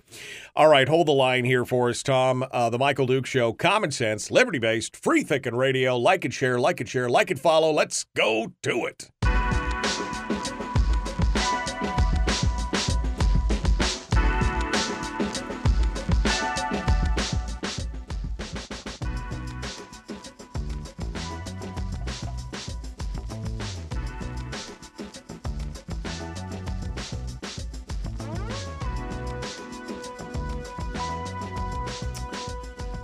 All 0.54 0.68
right, 0.68 0.88
hold 0.88 1.08
the 1.08 1.12
line 1.12 1.44
here 1.44 1.64
for 1.64 1.88
us, 1.88 2.00
Tom. 2.04 2.44
Uh, 2.52 2.70
the 2.70 2.78
Michael 2.78 3.06
Duke 3.06 3.26
Show, 3.26 3.52
common 3.54 3.90
sense, 3.90 4.30
liberty 4.30 4.60
based, 4.60 4.94
free 4.94 5.24
thinking 5.24 5.56
radio. 5.56 5.96
Like 5.98 6.24
and 6.24 6.32
share, 6.32 6.60
like 6.60 6.78
and 6.78 6.88
share, 6.88 7.08
like 7.08 7.32
and 7.32 7.40
follow. 7.40 7.72
Let's 7.72 8.06
go 8.14 8.52
to 8.62 8.84
it. 8.86 9.10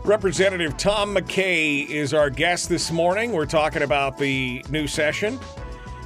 Representative 0.08 0.74
Tom 0.78 1.14
McKay 1.14 1.86
is 1.86 2.14
our 2.14 2.30
guest 2.30 2.70
this 2.70 2.90
morning. 2.90 3.32
We're 3.32 3.44
talking 3.44 3.82
about 3.82 4.16
the 4.16 4.64
new 4.70 4.86
session. 4.86 5.38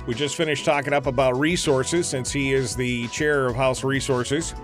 We 0.09 0.15
just 0.15 0.35
finished 0.35 0.65
talking 0.65 0.93
up 0.93 1.07
about 1.07 1.39
resources 1.39 2.09
since 2.09 2.33
he 2.33 2.53
is 2.53 2.75
the 2.75 3.07
chair 3.09 3.47
of 3.47 3.55
House 3.55 3.85
Resources. 3.85 4.57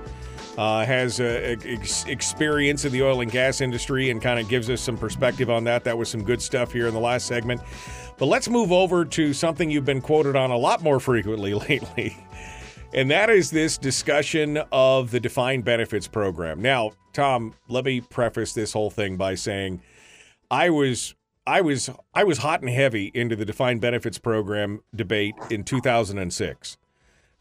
Uh, 0.57 0.85
has 0.85 1.21
uh, 1.21 1.57
ex- 1.65 2.05
experience 2.07 2.85
in 2.85 2.91
the 2.91 3.01
oil 3.01 3.21
and 3.21 3.31
gas 3.31 3.61
industry 3.61 4.11
and 4.11 4.21
kind 4.21 4.41
of 4.41 4.49
gives 4.49 4.69
us 4.71 4.81
some 4.81 4.99
perspective 4.99 5.51
on 5.51 5.63
that. 5.63 5.85
That 5.85 5.97
was 5.97 6.09
some 6.09 6.25
good 6.25 6.43
stuff 6.43 6.73
here 6.73 6.89
in 6.89 6.93
the 6.93 6.99
last 6.99 7.29
segment. 7.29 7.61
But 8.17 8.27
let's 8.27 8.49
move 8.49 8.73
over 8.73 9.05
to 9.05 9.33
something 9.33 9.71
you've 9.71 9.85
been 9.85 10.01
quoted 10.01 10.35
on 10.35 10.51
a 10.51 10.59
lot 10.59 10.83
more 10.83 10.99
frequently 10.99 11.55
lately. 11.69 12.17
And 12.95 13.11
that 13.11 13.29
is 13.29 13.51
this 13.51 13.77
discussion 13.77 14.59
of 14.73 15.11
the 15.11 15.21
defined 15.21 15.65
benefits 15.65 16.09
program. 16.09 16.63
Now, 16.63 16.93
Tom, 17.13 17.55
let 17.69 17.85
me 17.85 18.01
preface 18.01 18.55
this 18.55 18.73
whole 18.73 18.91
thing 18.91 19.17
by 19.17 19.35
saying 19.35 19.83
I 20.51 20.71
was 20.71 21.15
I 21.47 21.61
was 21.61 21.91
I 22.15 22.25
was 22.25 22.39
hot 22.39 22.61
and 22.63 22.71
heavy 22.71 23.11
into 23.15 23.37
the 23.37 23.45
defined 23.45 23.81
benefits 23.81 24.19
program 24.19 24.83
debate 24.95 25.35
in 25.51 25.65
2006. 25.65 26.79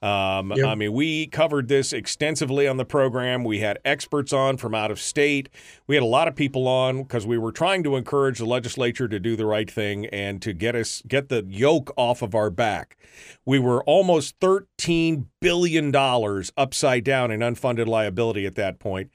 Um, 0.02 0.54
Yep. 0.56 0.66
I 0.68 0.76
mean, 0.76 0.94
we 0.94 1.28
covered 1.28 1.68
this 1.68 1.92
extensively 1.92 2.68
on 2.68 2.78
the 2.78 2.86
program. 2.86 3.44
We 3.44 3.60
had 3.60 3.80
experts 3.84 4.32
on 4.32 4.58
from 4.58 4.76
out 4.76 4.92
of 4.92 5.00
state. 5.00 5.50
We 5.88 5.96
had 5.96 6.04
a 6.04 6.08
lot 6.08 6.28
of 6.28 6.36
people 6.36 6.68
on 6.68 7.04
because 7.04 7.26
we 7.26 7.38
were 7.38 7.52
trying 7.52 7.84
to 7.84 7.96
encourage 7.96 8.38
the 8.38 8.46
legislature 8.46 9.08
to 9.08 9.20
do 9.20 9.36
the 9.36 9.46
right 9.48 9.70
thing 9.70 10.06
and 10.08 10.40
to 10.44 10.54
get 10.54 10.76
us 10.76 11.02
get 11.08 11.30
the 11.30 11.44
yoke 11.48 11.92
off 11.98 12.22
of 12.22 12.36
our 12.36 12.52
back. 12.52 12.98
We 13.46 13.58
were 13.58 13.84
almost 13.86 14.36
13 14.40 15.28
billion 15.42 15.90
dollars 15.92 16.52
upside 16.56 17.04
down 17.04 17.32
in 17.32 17.40
unfunded 17.40 17.88
liability 17.88 18.46
at 18.46 18.56
that 18.56 18.78
point. 18.80 19.10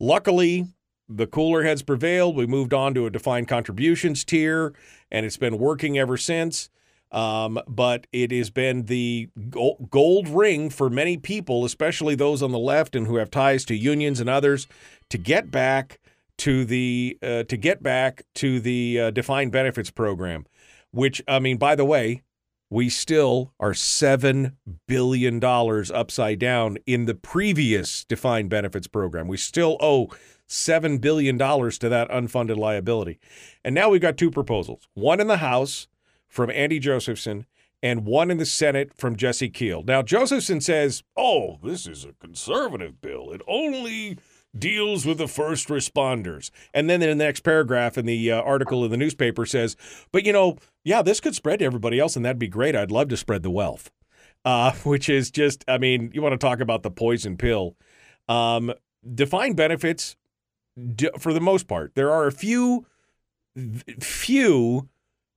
Luckily, 0.00 0.66
the 1.08 1.26
cooler 1.26 1.62
heads 1.62 1.82
prevailed. 1.82 2.36
We 2.36 2.46
moved 2.46 2.72
on 2.72 2.94
to 2.94 3.04
a 3.06 3.10
defined 3.10 3.48
contributions 3.48 4.24
tier, 4.24 4.72
and 5.10 5.26
it's 5.26 5.36
been 5.36 5.58
working 5.58 5.98
ever 5.98 6.16
since. 6.16 6.70
Um, 7.12 7.60
but 7.68 8.06
it 8.10 8.32
has 8.32 8.48
been 8.48 8.86
the 8.86 9.28
gold 9.90 10.28
ring 10.28 10.70
for 10.70 10.88
many 10.88 11.18
people, 11.18 11.64
especially 11.64 12.14
those 12.14 12.42
on 12.42 12.52
the 12.52 12.58
left 12.58 12.96
and 12.96 13.06
who 13.06 13.16
have 13.16 13.30
ties 13.30 13.66
to 13.66 13.76
unions 13.76 14.18
and 14.18 14.30
others, 14.30 14.66
to 15.10 15.18
get 15.18 15.50
back 15.50 16.00
to 16.38 16.64
the 16.64 17.18
uh, 17.22 17.42
to 17.44 17.56
get 17.58 17.82
back 17.82 18.22
to 18.36 18.58
the 18.60 18.98
uh, 18.98 19.10
defined 19.10 19.52
benefits 19.52 19.90
program. 19.90 20.46
Which 20.90 21.22
I 21.28 21.38
mean, 21.38 21.58
by 21.58 21.74
the 21.74 21.84
way, 21.84 22.22
we 22.70 22.88
still 22.88 23.52
are 23.60 23.74
seven 23.74 24.56
billion 24.88 25.38
dollars 25.38 25.90
upside 25.90 26.38
down 26.38 26.78
in 26.86 27.04
the 27.04 27.14
previous 27.14 28.04
defined 28.06 28.48
benefits 28.48 28.86
program. 28.86 29.28
We 29.28 29.36
still 29.36 29.76
owe 29.80 30.08
seven 30.46 30.96
billion 30.96 31.36
dollars 31.36 31.76
to 31.78 31.90
that 31.90 32.08
unfunded 32.08 32.56
liability, 32.56 33.20
and 33.62 33.74
now 33.74 33.90
we've 33.90 34.00
got 34.00 34.16
two 34.16 34.30
proposals: 34.30 34.88
one 34.94 35.20
in 35.20 35.26
the 35.26 35.36
House 35.36 35.88
from 36.32 36.50
Andy 36.50 36.78
Josephson 36.78 37.44
and 37.82 38.06
one 38.06 38.30
in 38.30 38.38
the 38.38 38.46
Senate 38.46 38.92
from 38.96 39.16
Jesse 39.16 39.50
Kiehl. 39.50 39.84
Now, 39.84 40.00
Josephson 40.00 40.62
says, 40.62 41.02
oh, 41.14 41.58
this 41.62 41.86
is 41.86 42.06
a 42.06 42.14
conservative 42.14 43.02
bill. 43.02 43.32
It 43.32 43.42
only 43.46 44.16
deals 44.56 45.04
with 45.04 45.18
the 45.18 45.28
first 45.28 45.68
responders. 45.68 46.50
And 46.72 46.88
then 46.88 47.02
in 47.02 47.18
the 47.18 47.24
next 47.24 47.40
paragraph 47.40 47.98
in 47.98 48.06
the 48.06 48.32
uh, 48.32 48.40
article 48.40 48.82
in 48.84 48.90
the 48.90 48.96
newspaper 48.96 49.44
says, 49.44 49.76
but 50.10 50.24
you 50.24 50.32
know, 50.32 50.56
yeah, 50.84 51.02
this 51.02 51.20
could 51.20 51.34
spread 51.34 51.58
to 51.58 51.66
everybody 51.66 51.98
else, 52.00 52.16
and 52.16 52.24
that'd 52.24 52.38
be 52.38 52.48
great. 52.48 52.74
I'd 52.74 52.90
love 52.90 53.08
to 53.08 53.16
spread 53.18 53.42
the 53.42 53.50
wealth. 53.50 53.90
Uh, 54.44 54.72
which 54.84 55.10
is 55.10 55.30
just, 55.30 55.64
I 55.68 55.76
mean, 55.76 56.10
you 56.14 56.22
want 56.22 56.32
to 56.32 56.38
talk 56.38 56.60
about 56.60 56.82
the 56.82 56.90
poison 56.90 57.36
pill. 57.36 57.76
Um, 58.26 58.72
defined 59.14 59.56
benefits, 59.56 60.16
for 61.18 61.34
the 61.34 61.40
most 61.40 61.68
part, 61.68 61.92
there 61.94 62.10
are 62.10 62.26
a 62.26 62.32
few, 62.32 62.86
few 64.00 64.88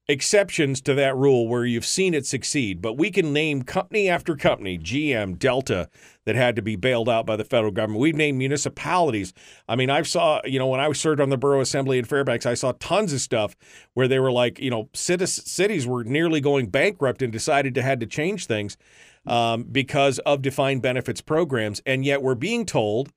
exceptions 0.08 0.82
to 0.82 0.94
that 0.94 1.16
rule 1.16 1.48
where 1.48 1.66
you've 1.66 1.86
seen 1.86 2.14
it 2.14 2.26
succeed, 2.26 2.82
but 2.82 2.94
we 2.94 3.10
can 3.10 3.34
name 3.34 3.64
company 3.64 4.08
after 4.08 4.36
company, 4.36 4.78
GM, 4.78 5.40
Delta, 5.40 5.90
that 6.26 6.36
had 6.36 6.56
to 6.56 6.62
be 6.62 6.76
bailed 6.76 7.10
out 7.10 7.26
by 7.26 7.36
the 7.36 7.44
federal 7.44 7.72
government. 7.72 8.02
We've 8.02 8.16
named 8.16 8.38
municipalities. 8.38 9.34
I 9.68 9.76
mean, 9.76 9.90
I've 9.90 10.08
saw, 10.08 10.42
you 10.46 10.60
know, 10.60 10.68
when 10.68 10.80
I 10.80 10.92
served 10.94 11.22
on 11.22 11.30
the 11.30 11.38
borough 11.38 11.62
assembly 11.62 11.98
in 11.98 12.06
Fairbanks, 12.06 12.46
I 12.46 12.54
saw 12.54 12.74
tons 12.80 13.14
of 13.14 13.22
stuff 13.22 13.56
where 13.94 14.08
they 14.08 14.20
were 14.20 14.32
like, 14.32 14.60
you 14.60 14.70
know, 14.70 14.90
cities, 14.94 15.88
were 15.88 16.04
nearly 16.04 16.42
going 16.42 16.68
bankrupt 16.68 17.22
and 17.22 17.32
decided 17.32 17.74
to 17.76 17.82
had 17.82 18.00
to 18.00 18.06
change 18.06 18.46
things 18.46 18.78
um, 19.26 19.64
because 19.64 20.20
of 20.20 20.42
defined 20.42 20.82
benefits 20.82 21.22
programs. 21.22 21.82
And 21.86 22.06
yet 22.06 22.22
we're 22.22 22.36
being 22.36 22.66
told 22.66 23.12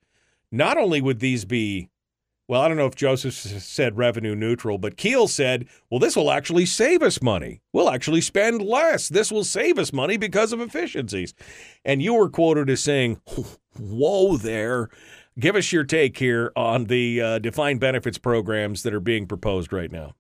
not 0.51 0.79
only 0.79 1.01
would 1.03 1.21
these 1.21 1.45
be 1.45 1.91
well, 2.49 2.63
I 2.63 2.69
don't 2.69 2.79
know 2.79 2.87
if 2.87 2.95
Josephson 2.95 3.95
revenue 3.95 4.35
neutral, 4.35 4.79
but 4.79 4.97
Kiehl 4.97 5.29
said, 5.29 5.69
well, 5.91 6.01
this 6.01 6.17
will 6.17 6.31
actually 6.31 6.65
save 6.65 7.03
us 7.03 7.21
money. 7.21 7.61
We'll 7.75 7.91
actually 7.91 8.23
spend 8.23 8.63
less. 8.63 9.09
This 9.09 9.31
will 9.31 9.45
save 9.45 9.79
us 9.79 9.93
money 9.93 10.17
because 10.17 10.55
of 10.55 10.61
efficiencies. 10.61 11.35
And 11.85 12.01
you 12.01 12.15
were 12.15 12.31
quoted 12.31 12.71
as 12.71 12.83
saying, 12.83 13.21
whoa 13.79 14.39
there. 14.39 14.89
Give 15.39 15.57
us 15.57 15.71
your 15.73 15.85
take 15.85 16.19
here 16.19 16.51
on 16.57 16.85
the 16.85 17.21
uh, 17.21 17.39
defined 17.39 17.81
benefits 17.81 18.17
programs 18.17 18.83
that 18.83 18.95
are 18.95 19.01
being 19.01 19.27
proposed 19.27 19.71
right 19.71 19.93
now. 19.93 20.15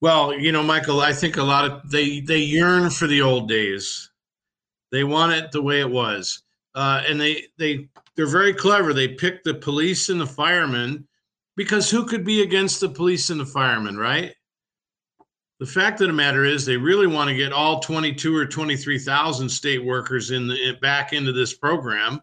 Well, 0.00 0.32
you 0.32 0.52
know, 0.52 0.62
Michael, 0.62 1.00
I 1.00 1.12
think 1.12 1.36
a 1.36 1.42
lot 1.42 1.64
of 1.64 1.90
they 1.90 2.20
they 2.20 2.38
yearn 2.38 2.88
for 2.90 3.06
the 3.06 3.20
old 3.20 3.48
days. 3.48 4.10
They 4.90 5.04
want 5.04 5.32
it 5.32 5.52
the 5.52 5.62
way 5.62 5.80
it 5.80 5.90
was, 5.90 6.42
uh, 6.74 7.02
and 7.06 7.20
they 7.20 7.44
they 7.56 7.88
they're 8.16 8.26
very 8.26 8.52
clever. 8.52 8.92
They 8.92 9.08
pick 9.08 9.44
the 9.44 9.54
police 9.54 10.08
and 10.08 10.20
the 10.20 10.26
firemen 10.26 11.06
because 11.56 11.90
who 11.90 12.04
could 12.06 12.24
be 12.24 12.42
against 12.42 12.80
the 12.80 12.88
police 12.88 13.30
and 13.30 13.40
the 13.40 13.46
firemen, 13.46 13.96
right? 13.96 14.34
The 15.60 15.66
fact 15.66 16.00
of 16.00 16.08
the 16.08 16.12
matter 16.12 16.44
is, 16.44 16.66
they 16.66 16.76
really 16.76 17.06
want 17.06 17.28
to 17.28 17.36
get 17.36 17.52
all 17.52 17.80
twenty-two 17.80 18.36
or 18.36 18.46
twenty-three 18.46 18.98
thousand 18.98 19.48
state 19.48 19.84
workers 19.84 20.30
in 20.32 20.48
the 20.48 20.76
back 20.82 21.12
into 21.12 21.32
this 21.32 21.54
program, 21.54 22.20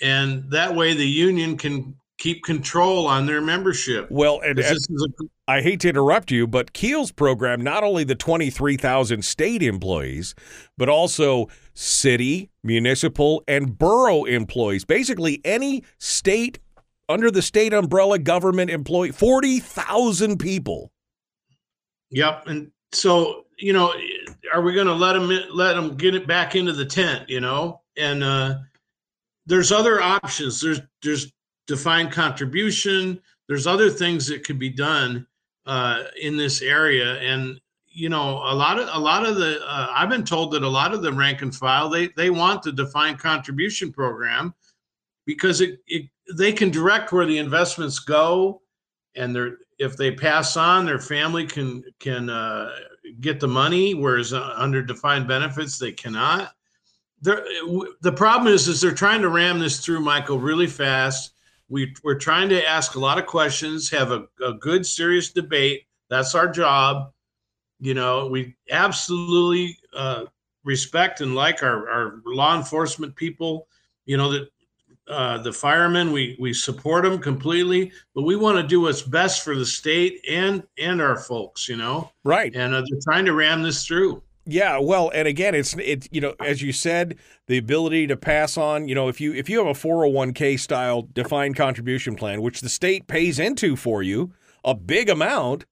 and 0.00 0.48
that 0.50 0.74
way 0.74 0.94
the 0.94 1.06
union 1.06 1.56
can 1.56 1.96
keep 2.20 2.44
control 2.44 3.06
on 3.06 3.26
their 3.26 3.40
membership. 3.40 4.06
Well, 4.10 4.40
and, 4.40 4.50
and 4.50 4.58
this 4.58 4.88
is 4.88 5.08
a, 5.20 5.24
I 5.48 5.62
hate 5.62 5.80
to 5.80 5.88
interrupt 5.88 6.30
you, 6.30 6.46
but 6.46 6.72
Kiehl's 6.72 7.10
program 7.10 7.62
not 7.62 7.82
only 7.82 8.04
the 8.04 8.14
23,000 8.14 9.24
state 9.24 9.62
employees, 9.62 10.36
but 10.78 10.88
also 10.88 11.48
city, 11.74 12.50
municipal, 12.62 13.42
and 13.48 13.76
borough 13.76 14.24
employees. 14.24 14.84
Basically, 14.84 15.40
any 15.44 15.82
state 15.98 16.60
under 17.10 17.30
the 17.30 17.42
state 17.42 17.72
umbrella 17.72 18.18
government 18.18 18.70
employee, 18.70 19.10
40,000 19.10 20.38
people. 20.38 20.92
Yep, 22.10 22.46
and 22.46 22.70
so 22.92 23.44
you 23.60 23.72
know, 23.72 23.92
are 24.52 24.62
we 24.62 24.72
going 24.72 24.86
to 24.86 24.94
let 24.94 25.12
them 25.12 25.28
let 25.52 25.74
them 25.74 25.96
get 25.96 26.14
it 26.14 26.26
back 26.26 26.56
into 26.56 26.72
the 26.72 26.84
tent? 26.84 27.28
You 27.28 27.40
know, 27.40 27.82
and 27.96 28.24
uh, 28.24 28.56
there's 29.46 29.70
other 29.70 30.00
options. 30.00 30.60
There's 30.60 30.80
there's 31.02 31.32
defined 31.66 32.10
contribution. 32.10 33.20
There's 33.48 33.66
other 33.66 33.90
things 33.90 34.26
that 34.28 34.44
could 34.44 34.58
be 34.58 34.70
done 34.70 35.26
uh, 35.66 36.04
in 36.20 36.36
this 36.36 36.62
area, 36.62 37.18
and 37.20 37.60
you 37.92 38.08
know, 38.08 38.38
a 38.44 38.54
lot 38.54 38.78
of 38.78 38.88
a 38.92 38.98
lot 38.98 39.26
of 39.26 39.36
the 39.36 39.60
uh, 39.64 39.92
I've 39.94 40.08
been 40.08 40.24
told 40.24 40.52
that 40.52 40.62
a 40.62 40.68
lot 40.68 40.94
of 40.94 41.02
the 41.02 41.12
rank 41.12 41.42
and 41.42 41.54
file 41.54 41.88
they 41.88 42.08
they 42.16 42.30
want 42.30 42.62
the 42.62 42.72
defined 42.72 43.18
contribution 43.18 43.92
program 43.92 44.54
because 45.26 45.60
it, 45.60 45.80
it 45.86 46.06
they 46.36 46.52
can 46.52 46.70
direct 46.70 47.12
where 47.12 47.26
the 47.26 47.38
investments 47.38 47.98
go 47.98 48.62
and 49.16 49.34
they're 49.34 49.56
if 49.80 49.96
they 49.96 50.12
pass 50.12 50.58
on 50.58 50.84
their 50.84 50.98
family 50.98 51.46
can 51.46 51.82
can 51.98 52.28
uh, 52.28 52.70
get 53.20 53.40
the 53.40 53.48
money 53.48 53.94
whereas 53.94 54.32
uh, 54.32 54.52
under 54.56 54.82
defined 54.82 55.26
benefits 55.26 55.78
they 55.78 55.90
cannot. 55.90 56.52
They're, 57.22 57.44
the 58.00 58.12
problem 58.12 58.52
is 58.52 58.68
is 58.68 58.80
they're 58.80 58.92
trying 58.92 59.22
to 59.22 59.28
ram 59.28 59.58
this 59.58 59.84
through 59.84 60.00
michael 60.00 60.38
really 60.38 60.66
fast. 60.66 61.32
We, 61.68 61.94
we're 62.02 62.18
trying 62.18 62.48
to 62.48 62.66
ask 62.66 62.96
a 62.96 63.00
lot 63.00 63.18
of 63.18 63.26
questions 63.26 63.88
have 63.90 64.10
a, 64.10 64.26
a 64.44 64.54
good 64.54 64.84
serious 64.84 65.30
debate. 65.30 65.86
That's 66.08 66.34
our 66.34 66.48
job. 66.48 67.12
You 67.78 67.94
know 67.94 68.26
we 68.26 68.54
absolutely 68.70 69.78
uh, 69.96 70.24
respect 70.64 71.22
and 71.22 71.34
like 71.34 71.62
our, 71.62 71.88
our 71.88 72.20
law 72.26 72.54
enforcement 72.56 73.16
people 73.16 73.66
you 74.04 74.18
know 74.18 74.30
that 74.30 74.50
uh, 75.10 75.38
the 75.38 75.52
firemen. 75.52 76.12
We 76.12 76.36
we 76.40 76.52
support 76.52 77.04
them 77.04 77.18
completely 77.18 77.92
but 78.14 78.22
we 78.22 78.36
want 78.36 78.56
to 78.56 78.62
do 78.62 78.82
what's 78.82 79.02
best 79.02 79.42
for 79.44 79.54
the 79.54 79.66
state 79.66 80.24
and 80.28 80.62
and 80.78 81.00
our 81.00 81.16
folks 81.16 81.68
you 81.68 81.76
know? 81.76 82.10
Right. 82.24 82.54
and 82.54 82.74
uh, 82.74 82.80
they're 82.80 83.00
trying 83.02 83.24
to 83.26 83.32
ram 83.32 83.62
this 83.62 83.86
through. 83.86 84.22
Yeah, 84.46 84.78
well, 84.78 85.10
and 85.14 85.28
again, 85.28 85.54
it's 85.54 85.74
it 85.74 86.08
you 86.10 86.20
know, 86.20 86.34
as 86.40 86.62
you 86.62 86.72
said, 86.72 87.18
the 87.46 87.58
ability 87.58 88.06
to 88.08 88.16
pass 88.16 88.56
on, 88.56 88.88
you 88.88 88.94
know, 88.94 89.08
if 89.08 89.20
you 89.20 89.32
if 89.34 89.48
you 89.48 89.58
have 89.58 89.68
a 89.68 89.78
401k 89.78 90.58
style 90.58 91.06
defined 91.12 91.56
contribution 91.56 92.16
plan 92.16 92.42
which 92.42 92.60
the 92.60 92.68
state 92.68 93.06
pays 93.06 93.38
into 93.38 93.76
for 93.76 94.02
you, 94.02 94.32
a 94.64 94.74
big 94.74 95.08
amount, 95.08 95.66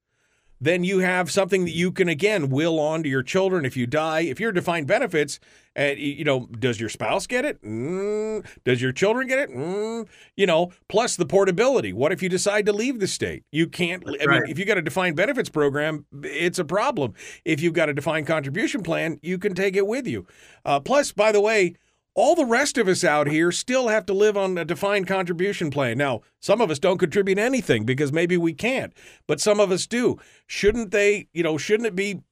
then 0.60 0.84
you 0.84 0.98
have 1.00 1.30
something 1.30 1.64
that 1.64 1.74
you 1.74 1.92
can 1.92 2.08
again 2.08 2.48
will 2.48 2.78
on 2.80 3.02
to 3.02 3.08
your 3.08 3.22
children 3.22 3.64
if 3.64 3.76
you 3.76 3.86
die. 3.86 4.20
If 4.20 4.40
you're 4.40 4.52
defined 4.52 4.86
benefits, 4.86 5.38
and 5.76 5.98
you 5.98 6.24
know, 6.24 6.46
does 6.46 6.80
your 6.80 6.88
spouse 6.88 7.26
get 7.26 7.44
it? 7.44 7.62
Mm. 7.62 8.44
Does 8.64 8.82
your 8.82 8.92
children 8.92 9.28
get 9.28 9.38
it? 9.38 9.50
Mm. 9.50 10.08
You 10.36 10.46
know, 10.46 10.72
plus 10.88 11.14
the 11.16 11.26
portability. 11.26 11.92
What 11.92 12.10
if 12.12 12.22
you 12.22 12.28
decide 12.28 12.66
to 12.66 12.72
leave 12.72 12.98
the 12.98 13.06
state? 13.06 13.44
You 13.52 13.68
can't. 13.68 14.02
I 14.06 14.10
mean, 14.10 14.28
Right. 14.28 14.48
if 14.48 14.58
you 14.58 14.64
got 14.64 14.78
a 14.78 14.82
defined 14.82 15.14
benefits 15.16 15.48
program, 15.48 16.06
it's 16.24 16.58
a 16.58 16.64
problem. 16.64 17.14
If 17.44 17.60
you've 17.60 17.74
got 17.74 17.88
a 17.88 17.94
defined 17.94 18.26
contribution 18.26 18.82
plan, 18.82 19.20
you 19.22 19.38
can 19.38 19.54
take 19.54 19.76
it 19.76 19.86
with 19.86 20.06
you. 20.06 20.26
Uh, 20.64 20.80
plus, 20.80 21.12
by 21.12 21.30
the 21.32 21.40
way. 21.40 21.74
All 22.18 22.34
the 22.34 22.44
rest 22.44 22.78
of 22.78 22.88
us 22.88 23.04
out 23.04 23.28
here 23.28 23.52
still 23.52 23.86
have 23.86 24.04
to 24.06 24.12
live 24.12 24.36
on 24.36 24.58
a 24.58 24.64
defined 24.64 25.06
contribution 25.06 25.70
plan. 25.70 25.98
Now, 25.98 26.22
some 26.40 26.60
of 26.60 26.68
us 26.68 26.80
don't 26.80 26.98
contribute 26.98 27.38
anything 27.38 27.84
because 27.84 28.12
maybe 28.12 28.36
we 28.36 28.54
can't, 28.54 28.92
but 29.28 29.40
some 29.40 29.60
of 29.60 29.70
us 29.70 29.86
do. 29.86 30.18
Shouldn't 30.48 30.90
they, 30.90 31.28
you 31.32 31.44
know, 31.44 31.56
shouldn't 31.56 31.86
it 31.86 31.94
be 31.94 32.22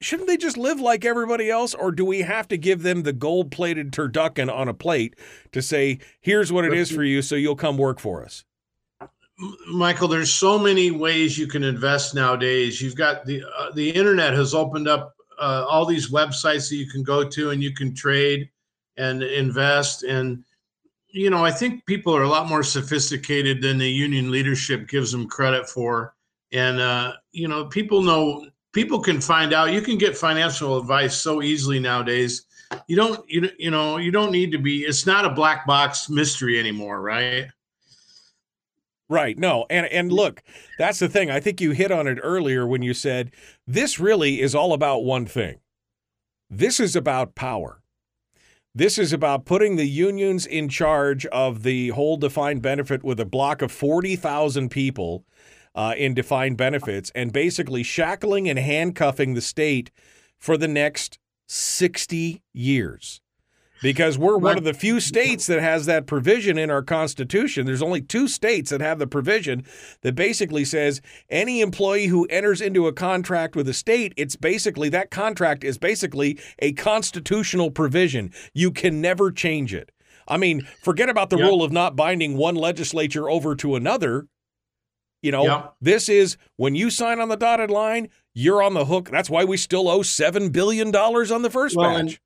shouldn't 0.00 0.28
they 0.28 0.38
just 0.38 0.56
live 0.56 0.80
like 0.80 1.04
everybody 1.04 1.50
else 1.50 1.74
or 1.74 1.92
do 1.92 2.06
we 2.06 2.20
have 2.20 2.48
to 2.48 2.56
give 2.56 2.82
them 2.82 3.02
the 3.02 3.12
gold-plated 3.12 3.92
turducken 3.92 4.50
on 4.50 4.66
a 4.66 4.72
plate 4.72 5.14
to 5.52 5.60
say, 5.60 5.98
"Here's 6.22 6.50
what 6.50 6.64
it 6.64 6.72
is 6.72 6.90
for 6.90 7.04
you 7.04 7.20
so 7.20 7.34
you'll 7.34 7.54
come 7.54 7.76
work 7.76 8.00
for 8.00 8.24
us." 8.24 8.46
Michael, 9.68 10.08
there's 10.08 10.32
so 10.32 10.58
many 10.58 10.90
ways 10.90 11.36
you 11.36 11.48
can 11.48 11.64
invest 11.64 12.14
nowadays. 12.14 12.80
You've 12.80 12.96
got 12.96 13.26
the 13.26 13.42
uh, 13.58 13.72
the 13.74 13.90
internet 13.90 14.32
has 14.32 14.54
opened 14.54 14.88
up 14.88 15.14
uh, 15.38 15.66
all 15.68 15.84
these 15.84 16.10
websites 16.10 16.70
that 16.70 16.76
you 16.76 16.88
can 16.88 17.02
go 17.02 17.28
to 17.28 17.50
and 17.50 17.62
you 17.62 17.74
can 17.74 17.94
trade 17.94 18.48
and 18.96 19.22
invest. 19.22 20.02
And 20.02 20.44
you 21.08 21.30
know, 21.30 21.44
I 21.44 21.50
think 21.50 21.86
people 21.86 22.14
are 22.14 22.22
a 22.22 22.28
lot 22.28 22.48
more 22.48 22.62
sophisticated 22.62 23.62
than 23.62 23.78
the 23.78 23.90
union 23.90 24.30
leadership 24.30 24.88
gives 24.88 25.12
them 25.12 25.28
credit 25.28 25.68
for. 25.68 26.14
And 26.52 26.80
uh, 26.80 27.12
you 27.32 27.48
know, 27.48 27.66
people 27.66 28.02
know 28.02 28.46
people 28.72 29.00
can 29.00 29.20
find 29.20 29.52
out. 29.52 29.72
You 29.72 29.80
can 29.80 29.98
get 29.98 30.16
financial 30.16 30.78
advice 30.78 31.16
so 31.16 31.42
easily 31.42 31.78
nowadays. 31.78 32.46
You 32.88 32.96
don't 32.96 33.28
you 33.28 33.48
you 33.58 33.70
know 33.70 33.98
you 33.98 34.10
don't 34.10 34.32
need 34.32 34.52
to 34.52 34.58
be. 34.58 34.82
It's 34.82 35.06
not 35.06 35.24
a 35.24 35.30
black 35.30 35.66
box 35.66 36.08
mystery 36.08 36.58
anymore, 36.58 37.00
right? 37.00 37.46
Right. 39.08 39.38
No. 39.38 39.66
And 39.70 39.86
and 39.86 40.10
look, 40.10 40.42
that's 40.78 40.98
the 40.98 41.08
thing. 41.08 41.30
I 41.30 41.40
think 41.40 41.60
you 41.60 41.72
hit 41.72 41.92
on 41.92 42.06
it 42.06 42.18
earlier 42.22 42.66
when 42.66 42.82
you 42.82 42.94
said 42.94 43.30
this 43.66 43.98
really 43.98 44.40
is 44.40 44.54
all 44.54 44.72
about 44.72 45.04
one 45.04 45.26
thing. 45.26 45.60
This 46.50 46.80
is 46.80 46.96
about 46.96 47.34
power. 47.34 47.80
This 48.76 48.98
is 48.98 49.12
about 49.12 49.44
putting 49.44 49.76
the 49.76 49.86
unions 49.86 50.46
in 50.46 50.68
charge 50.68 51.26
of 51.26 51.62
the 51.62 51.90
whole 51.90 52.16
defined 52.16 52.60
benefit 52.60 53.04
with 53.04 53.20
a 53.20 53.24
block 53.24 53.62
of 53.62 53.70
40,000 53.70 54.68
people 54.68 55.24
uh, 55.76 55.94
in 55.96 56.12
defined 56.12 56.56
benefits 56.56 57.12
and 57.14 57.32
basically 57.32 57.84
shackling 57.84 58.48
and 58.48 58.58
handcuffing 58.58 59.34
the 59.34 59.40
state 59.40 59.92
for 60.40 60.56
the 60.56 60.66
next 60.66 61.20
60 61.46 62.42
years. 62.52 63.20
Because 63.84 64.16
we're 64.16 64.38
one 64.38 64.56
of 64.56 64.64
the 64.64 64.72
few 64.72 64.98
states 64.98 65.46
that 65.46 65.60
has 65.60 65.84
that 65.84 66.06
provision 66.06 66.56
in 66.56 66.70
our 66.70 66.80
Constitution. 66.82 67.66
There's 67.66 67.82
only 67.82 68.00
two 68.00 68.28
states 68.28 68.70
that 68.70 68.80
have 68.80 68.98
the 68.98 69.06
provision 69.06 69.62
that 70.00 70.14
basically 70.14 70.64
says 70.64 71.02
any 71.28 71.60
employee 71.60 72.06
who 72.06 72.24
enters 72.30 72.62
into 72.62 72.86
a 72.86 72.94
contract 72.94 73.54
with 73.54 73.68
a 73.68 73.74
state, 73.74 74.14
it's 74.16 74.36
basically 74.36 74.88
that 74.88 75.10
contract 75.10 75.64
is 75.64 75.76
basically 75.76 76.40
a 76.60 76.72
constitutional 76.72 77.70
provision. 77.70 78.32
You 78.54 78.70
can 78.70 79.02
never 79.02 79.30
change 79.30 79.74
it. 79.74 79.92
I 80.26 80.38
mean, 80.38 80.66
forget 80.82 81.10
about 81.10 81.28
the 81.28 81.36
Yep. 81.36 81.46
rule 81.46 81.62
of 81.62 81.70
not 81.70 81.94
binding 81.94 82.38
one 82.38 82.54
legislature 82.54 83.28
over 83.28 83.54
to 83.56 83.76
another. 83.76 84.28
You 85.20 85.30
know, 85.32 85.44
Yep. 85.44 85.74
this 85.82 86.08
is 86.08 86.38
when 86.56 86.74
you 86.74 86.88
sign 86.88 87.20
on 87.20 87.28
the 87.28 87.36
dotted 87.36 87.70
line, 87.70 88.08
you're 88.32 88.62
on 88.62 88.72
the 88.72 88.86
hook. 88.86 89.10
That's 89.10 89.28
why 89.28 89.44
we 89.44 89.58
still 89.58 89.90
owe 89.90 90.00
$7 90.00 90.48
billion 90.52 90.94
on 90.96 91.42
the 91.42 91.50
first 91.50 91.76
Well, 91.76 92.02
batch. 92.02 92.18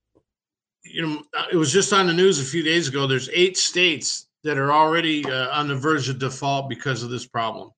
You 0.91 1.07
know, 1.07 1.23
uh, 1.37 1.45
it 1.53 1.57
was 1.57 1.73
just 1.73 1.93
on 1.93 2.07
the 2.07 2.13
news 2.13 2.41
a 2.41 2.45
few 2.45 2.63
days 2.63 2.89
ago. 2.89 3.07
There's 3.07 3.29
eight 3.33 3.57
states 3.57 4.29
that 4.45 4.59
are 4.59 4.73
already 4.73 5.25
uh, 5.25 5.51
on 5.51 5.69
the 5.69 5.77
verge 5.77 6.09
of 6.09 6.19
default 6.19 6.69
because 6.69 7.03
of 7.03 7.11
this 7.11 7.27
problem. 7.27 7.71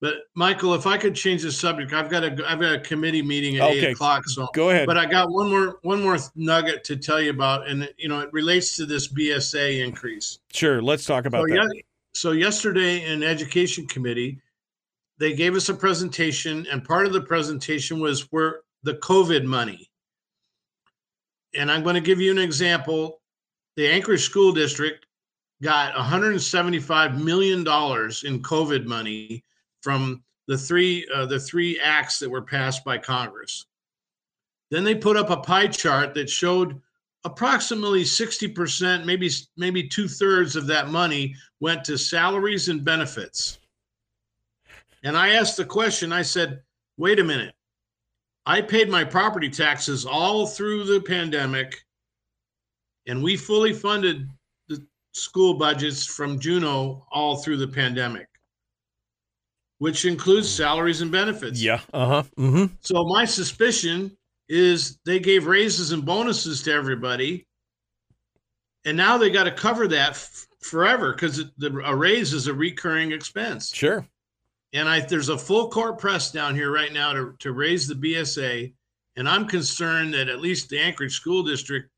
But 0.00 0.14
Michael, 0.34 0.74
if 0.74 0.86
I 0.86 0.96
could 0.96 1.14
change 1.14 1.42
the 1.42 1.52
subject, 1.52 1.92
I've 1.92 2.08
got 2.08 2.24
a 2.24 2.28
I've 2.48 2.60
got 2.60 2.72
a 2.72 2.80
committee 2.80 3.20
meeting 3.20 3.56
at 3.56 3.62
Okay. 3.64 3.78
eight 3.78 3.92
o'clock. 3.92 4.26
So 4.28 4.48
Go 4.54 4.70
ahead. 4.70 4.86
But 4.86 4.96
I 4.96 5.04
got 5.04 5.30
one 5.30 5.50
more 5.50 5.78
one 5.82 6.02
more 6.02 6.18
nugget 6.36 6.84
to 6.84 6.96
tell 6.96 7.20
you 7.20 7.30
about, 7.30 7.68
and 7.68 7.88
you 7.98 8.08
know 8.08 8.20
it 8.20 8.32
relates 8.32 8.76
to 8.76 8.86
this 8.86 9.08
BSA 9.08 9.84
increase. 9.84 10.38
Sure, 10.52 10.80
let's 10.80 11.04
talk 11.04 11.26
about 11.26 11.46
so, 11.48 11.54
that. 11.54 11.82
so 12.14 12.32
yesterday 12.32 13.04
in 13.04 13.22
education 13.22 13.86
committee, 13.86 14.40
they 15.18 15.34
gave 15.34 15.54
us 15.54 15.68
a 15.68 15.74
presentation, 15.74 16.66
and 16.72 16.82
part 16.82 17.04
of 17.06 17.12
the 17.12 17.20
presentation 17.20 18.00
was 18.00 18.22
where 18.32 18.60
the 18.82 18.94
COVID 18.94 19.44
money. 19.44 19.89
And 21.54 21.70
I'm 21.70 21.82
going 21.82 21.94
to 21.94 22.00
give 22.00 22.20
you 22.20 22.30
an 22.30 22.38
example. 22.38 23.20
The 23.76 23.88
Anchorage 23.88 24.22
School 24.22 24.52
District 24.52 25.06
got 25.62 25.94
175 25.94 27.20
million 27.20 27.64
dollars 27.64 28.24
in 28.24 28.42
COVID 28.42 28.86
money 28.86 29.44
from 29.82 30.22
the 30.48 30.58
three 30.58 31.06
uh, 31.14 31.26
the 31.26 31.40
three 31.40 31.78
acts 31.80 32.18
that 32.18 32.30
were 32.30 32.42
passed 32.42 32.84
by 32.84 32.98
Congress. 32.98 33.66
Then 34.70 34.84
they 34.84 34.94
put 34.94 35.16
up 35.16 35.30
a 35.30 35.36
pie 35.36 35.66
chart 35.66 36.14
that 36.14 36.30
showed 36.30 36.80
approximately 37.24 38.02
60%, 38.02 39.04
maybe 39.04 39.30
maybe 39.56 39.86
two 39.86 40.08
thirds 40.08 40.56
of 40.56 40.66
that 40.66 40.88
money 40.88 41.34
went 41.60 41.84
to 41.84 41.98
salaries 41.98 42.68
and 42.68 42.84
benefits. 42.84 43.58
And 45.02 45.16
I 45.16 45.30
asked 45.30 45.56
the 45.56 45.64
question, 45.64 46.12
I 46.12 46.22
said, 46.22 46.62
wait 46.96 47.18
a 47.18 47.24
minute. 47.24 47.54
I 48.46 48.60
paid 48.62 48.88
my 48.88 49.04
property 49.04 49.50
taxes 49.50 50.04
all 50.06 50.46
through 50.46 50.84
the 50.84 51.00
pandemic, 51.00 51.84
and 53.06 53.22
we 53.22 53.36
fully 53.36 53.72
funded 53.72 54.28
the 54.68 54.84
school 55.12 55.54
budgets 55.54 56.06
from 56.06 56.38
Juneau 56.38 57.06
all 57.12 57.36
through 57.36 57.58
the 57.58 57.68
pandemic, 57.68 58.26
which 59.78 60.04
includes 60.04 60.48
salaries 60.48 61.00
and 61.00 61.12
benefits. 61.12 61.62
Yeah. 61.62 61.80
Uh 61.92 62.06
huh. 62.06 62.22
Mm-hmm. 62.38 62.74
So 62.80 63.04
my 63.04 63.24
suspicion 63.24 64.16
is 64.48 64.98
they 65.04 65.20
gave 65.20 65.46
raises 65.46 65.92
and 65.92 66.04
bonuses 66.04 66.62
to 66.62 66.72
everybody 66.72 67.46
and 68.84 68.96
now 68.96 69.18
they 69.18 69.30
got 69.30 69.44
to 69.44 69.52
cover 69.52 69.88
that 69.88 70.10
f- 70.10 70.46
forever 70.60 71.12
because 71.12 71.42
a 71.62 71.96
raise 71.96 72.32
is 72.32 72.46
a 72.46 72.54
recurring 72.54 73.12
expense. 73.12 73.74
Sure. 73.74 74.06
And 74.72 74.88
I 74.88 75.00
there's 75.00 75.28
a 75.28 75.38
full 75.38 75.68
court 75.68 75.98
press 75.98 76.30
down 76.30 76.54
here 76.54 76.72
right 76.72 76.92
now 76.92 77.12
to 77.12 77.34
to 77.40 77.52
raise 77.52 77.86
the 77.86 77.94
BSA, 77.94 78.72
and 79.16 79.28
I'm 79.28 79.46
concerned 79.46 80.14
that 80.14 80.28
at 80.28 80.40
least 80.40 80.68
the 80.68 80.78
Anchorage 80.78 81.14
School 81.14 81.42
District 81.42 81.90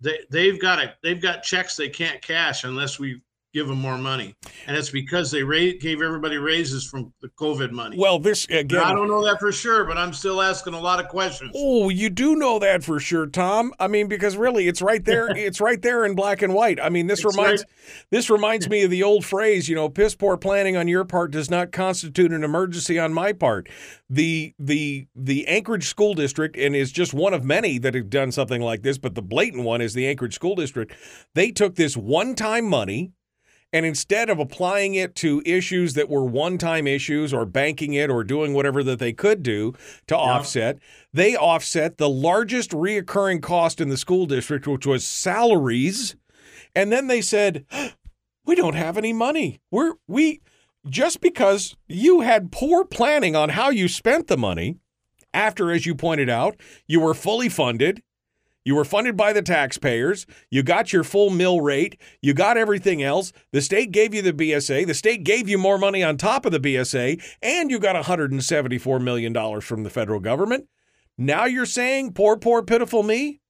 they 0.00 0.20
they've 0.30 0.60
got 0.60 0.78
a 0.78 0.94
they've 1.02 1.20
got 1.20 1.42
checks 1.42 1.76
they 1.76 1.88
can't 1.88 2.22
cash 2.22 2.64
unless 2.64 2.98
we 2.98 3.20
give 3.52 3.66
them 3.68 3.78
more 3.78 3.98
money, 3.98 4.34
and 4.66 4.76
it's 4.76 4.90
because 4.90 5.30
they 5.30 5.42
ra- 5.42 5.72
gave 5.80 6.00
everybody 6.02 6.36
raises 6.36 6.86
from 6.86 7.12
the 7.22 7.28
COVID 7.38 7.70
money. 7.72 7.96
Well, 7.98 8.18
this 8.18 8.44
again. 8.46 8.80
I 8.80 8.92
don't 8.92 9.08
know 9.08 9.24
that 9.24 9.40
for 9.40 9.50
sure, 9.52 9.84
but 9.84 9.96
I'm 9.98 10.12
still 10.12 10.40
asking 10.40 10.74
a 10.74 10.80
lot 10.80 11.00
of 11.00 11.08
questions. 11.08 11.52
Oh, 11.56 11.88
you 11.88 12.10
do 12.10 12.36
know 12.36 12.58
that 12.60 12.84
for 12.84 13.00
sure, 13.00 13.26
Tom. 13.26 13.72
I 13.80 13.88
mean, 13.88 14.06
because 14.08 14.36
really, 14.36 14.68
it's 14.68 14.80
right 14.82 15.04
there. 15.04 15.28
it's 15.36 15.60
right 15.60 15.80
there 15.82 16.04
in 16.04 16.14
black 16.14 16.42
and 16.42 16.54
white. 16.54 16.80
I 16.80 16.88
mean, 16.88 17.06
this 17.06 17.24
It's 17.24 17.36
reminds 17.36 17.62
right- 17.62 17.70
this 18.10 18.30
reminds 18.30 18.68
me 18.68 18.82
of 18.82 18.90
the 18.90 19.02
old 19.02 19.24
phrase. 19.24 19.68
You 19.68 19.74
know, 19.74 19.88
piss 19.88 20.14
poor 20.14 20.36
planning 20.36 20.76
on 20.76 20.88
your 20.88 21.04
part 21.04 21.30
does 21.32 21.50
not 21.50 21.72
constitute 21.72 22.32
an 22.32 22.44
emergency 22.44 22.98
on 22.98 23.12
my 23.12 23.32
part. 23.32 23.68
The 24.08 24.54
the 24.58 25.06
the 25.14 25.46
Anchorage 25.48 25.86
School 25.88 26.14
District, 26.14 26.56
and 26.56 26.74
is 26.76 26.92
just 26.92 27.14
one 27.14 27.34
of 27.34 27.44
many 27.44 27.78
that 27.78 27.94
have 27.94 28.10
done 28.10 28.32
something 28.32 28.60
like 28.60 28.82
this, 28.82 28.98
but 28.98 29.14
the 29.14 29.22
blatant 29.22 29.64
one 29.64 29.80
is 29.80 29.94
the 29.94 30.06
Anchorage 30.06 30.34
School 30.34 30.54
District. 30.54 30.94
They 31.34 31.50
took 31.50 31.74
this 31.76 31.96
one 31.96 32.34
time 32.34 32.64
money. 32.64 33.12
And 33.72 33.86
instead 33.86 34.30
of 34.30 34.38
applying 34.38 34.94
it 34.94 35.14
to 35.16 35.42
issues 35.46 35.94
that 35.94 36.08
were 36.08 36.24
one 36.24 36.58
time 36.58 36.86
issues 36.86 37.32
or 37.32 37.46
banking 37.46 37.94
it 37.94 38.10
or 38.10 38.24
doing 38.24 38.52
whatever 38.52 38.82
that 38.82 38.98
they 38.98 39.12
could 39.12 39.42
do 39.42 39.74
to 40.08 40.16
offset, 40.16 40.78
they 41.12 41.36
offset 41.36 41.96
the 41.96 42.08
largest 42.08 42.70
reoccurring 42.70 43.40
cost 43.42 43.80
in 43.80 43.88
the 43.88 43.96
school 43.96 44.26
district, 44.26 44.66
which 44.66 44.86
was 44.86 45.04
salaries. 45.04 46.16
And 46.74 46.90
then 46.90 47.06
they 47.06 47.20
said, 47.20 47.64
we 48.44 48.56
don't 48.56 48.74
have 48.74 48.98
any 48.98 49.12
money. 49.12 49.60
We're, 49.70 49.94
we, 50.08 50.40
just 50.88 51.20
because 51.20 51.76
you 51.86 52.20
had 52.20 52.50
poor 52.50 52.84
planning 52.84 53.36
on 53.36 53.50
how 53.50 53.70
you 53.70 53.86
spent 53.86 54.26
the 54.26 54.36
money, 54.36 54.78
after, 55.32 55.70
as 55.70 55.86
you 55.86 55.94
pointed 55.94 56.28
out, 56.28 56.56
you 56.88 57.00
were 57.00 57.14
fully 57.14 57.48
funded, 57.48 58.02
you 58.64 58.74
were 58.74 58.84
funded 58.84 59.16
by 59.16 59.32
the 59.32 59.42
taxpayers. 59.42 60.26
You 60.50 60.62
got 60.62 60.92
your 60.92 61.02
full 61.04 61.30
mill 61.30 61.60
rate. 61.60 61.98
You 62.20 62.34
got 62.34 62.56
everything 62.56 63.02
else. 63.02 63.32
The 63.52 63.62
state 63.62 63.90
gave 63.90 64.12
you 64.14 64.22
the 64.22 64.32
BSA. 64.32 64.86
The 64.86 64.94
state 64.94 65.24
gave 65.24 65.48
you 65.48 65.56
more 65.58 65.78
money 65.78 66.02
on 66.02 66.16
top 66.16 66.44
of 66.44 66.52
the 66.52 66.60
BSA, 66.60 67.22
and 67.42 67.70
you 67.70 67.78
got 67.78 67.96
$174 67.96 69.02
million 69.02 69.60
from 69.60 69.82
the 69.82 69.90
federal 69.90 70.20
government. 70.20 70.66
Now 71.16 71.44
you're 71.46 71.66
saying, 71.66 72.12
poor, 72.12 72.36
poor, 72.36 72.62
pitiful 72.62 73.02
me? 73.02 73.40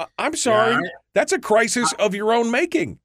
I- 0.00 0.06
I'm 0.18 0.36
sorry. 0.36 0.72
Yeah, 0.72 0.78
I- 0.78 0.90
That's 1.14 1.32
a 1.32 1.38
crisis 1.38 1.92
of 1.98 2.14
your 2.14 2.32
own 2.32 2.50
making. 2.50 2.98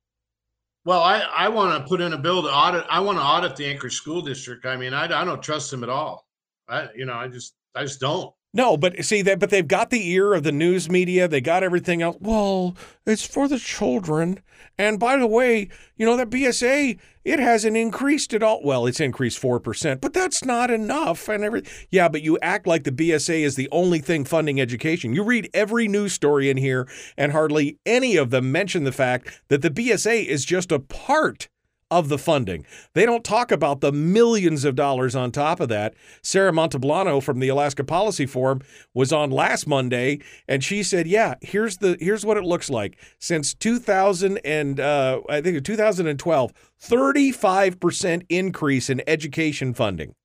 Well, 0.83 1.01
I, 1.01 1.19
I 1.19 1.49
want 1.49 1.79
to 1.79 1.87
put 1.87 2.01
in 2.01 2.13
a 2.13 2.17
bill 2.17 2.41
to 2.41 2.49
audit. 2.49 2.83
I 2.89 2.99
want 3.01 3.19
to 3.19 3.23
audit 3.23 3.55
the 3.55 3.67
Anchorage 3.67 3.93
School 3.93 4.21
District. 4.23 4.65
I 4.65 4.75
mean, 4.75 4.95
I, 4.95 5.03
I 5.03 5.23
don't 5.23 5.41
trust 5.43 5.69
them 5.69 5.83
at 5.83 5.89
all. 5.89 6.25
I 6.67 6.87
you 6.95 7.05
know 7.05 7.13
I 7.13 7.27
just 7.27 7.53
I 7.75 7.83
just 7.83 7.99
don't. 7.99 8.33
No, 8.53 8.75
but 8.75 9.03
see 9.05 9.21
that, 9.21 9.39
but 9.39 9.49
they've 9.49 9.67
got 9.67 9.91
the 9.91 10.09
ear 10.09 10.33
of 10.33 10.43
the 10.43 10.51
news 10.51 10.89
media. 10.89 11.27
They 11.27 11.39
got 11.39 11.63
everything 11.63 12.01
else. 12.01 12.17
Well, 12.19 12.75
it's 13.05 13.25
for 13.25 13.47
the 13.47 13.57
children. 13.57 14.41
And 14.77 14.99
by 14.99 15.17
the 15.17 15.27
way, 15.27 15.69
you 15.95 16.05
know 16.05 16.17
that 16.17 16.29
BSA 16.29 16.99
it 17.23 17.39
hasn't 17.39 17.77
increased 17.77 18.33
at 18.33 18.41
all. 18.41 18.61
Well, 18.63 18.87
it's 18.87 18.99
increased 18.99 19.39
four 19.39 19.59
percent, 19.59 20.01
but 20.01 20.13
that's 20.13 20.43
not 20.43 20.71
enough. 20.71 21.29
And 21.29 21.43
every 21.43 21.63
yeah, 21.89 22.09
but 22.09 22.23
you 22.23 22.37
act 22.41 22.67
like 22.67 22.83
the 22.83 22.91
BSA 22.91 23.41
is 23.41 23.55
the 23.55 23.69
only 23.71 23.99
thing 23.99 24.25
funding 24.25 24.59
education. 24.59 25.13
You 25.13 25.23
read 25.23 25.49
every 25.53 25.87
news 25.87 26.13
story 26.13 26.49
in 26.49 26.57
here, 26.57 26.89
and 27.15 27.31
hardly 27.31 27.77
any 27.85 28.17
of 28.17 28.31
them 28.31 28.51
mention 28.51 28.83
the 28.83 28.91
fact 28.91 29.43
that 29.47 29.61
the 29.61 29.69
BSA 29.69 30.25
is 30.25 30.43
just 30.43 30.71
a 30.71 30.79
part 30.79 31.47
of 31.91 32.07
the 32.07 32.17
funding. 32.17 32.65
They 32.93 33.05
don't 33.05 33.23
talk 33.23 33.51
about 33.51 33.81
the 33.81 33.91
millions 33.91 34.63
of 34.63 34.75
dollars 34.75 35.15
on 35.15 35.31
top 35.31 35.59
of 35.59 35.69
that. 35.69 35.93
Sarah 36.23 36.53
Montalbano 36.53 37.21
from 37.21 37.39
the 37.39 37.49
Alaska 37.49 37.83
Policy 37.83 38.25
Forum 38.25 38.61
was 38.93 39.11
on 39.11 39.29
last 39.29 39.67
Monday, 39.67 40.19
and 40.47 40.63
she 40.63 40.81
said, 40.81 41.05
"Yeah, 41.05 41.35
here's 41.41 41.77
the 41.77 41.97
here's 41.99 42.25
what 42.25 42.37
it 42.37 42.43
looks 42.43 42.69
like 42.69 42.97
since 43.19 43.53
2000 43.53 44.39
and 44.39 44.79
uh, 44.79 45.21
I 45.29 45.41
think 45.41 45.63
2012, 45.63 46.53
35 46.79 47.79
percent 47.79 48.23
increase 48.29 48.89
in 48.89 49.03
education 49.05 49.73
funding, 49.73 50.15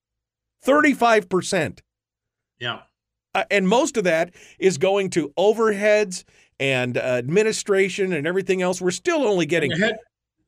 35 0.63 1.29
percent." 1.29 1.83
Yeah. 2.61 2.83
Uh, 3.35 3.45
and 3.51 3.69
most 3.69 3.99
of 3.99 4.05
that 4.05 4.35
is 4.59 4.79
going 4.79 5.11
to 5.11 5.31
overheads 5.37 6.25
and 6.59 6.97
uh, 6.97 7.01
administration 7.01 8.15
and 8.15 8.27
everything 8.27 8.63
else. 8.63 8.81
We're 8.81 8.93
still 8.93 9.25
only 9.25 9.45
getting 9.45 9.73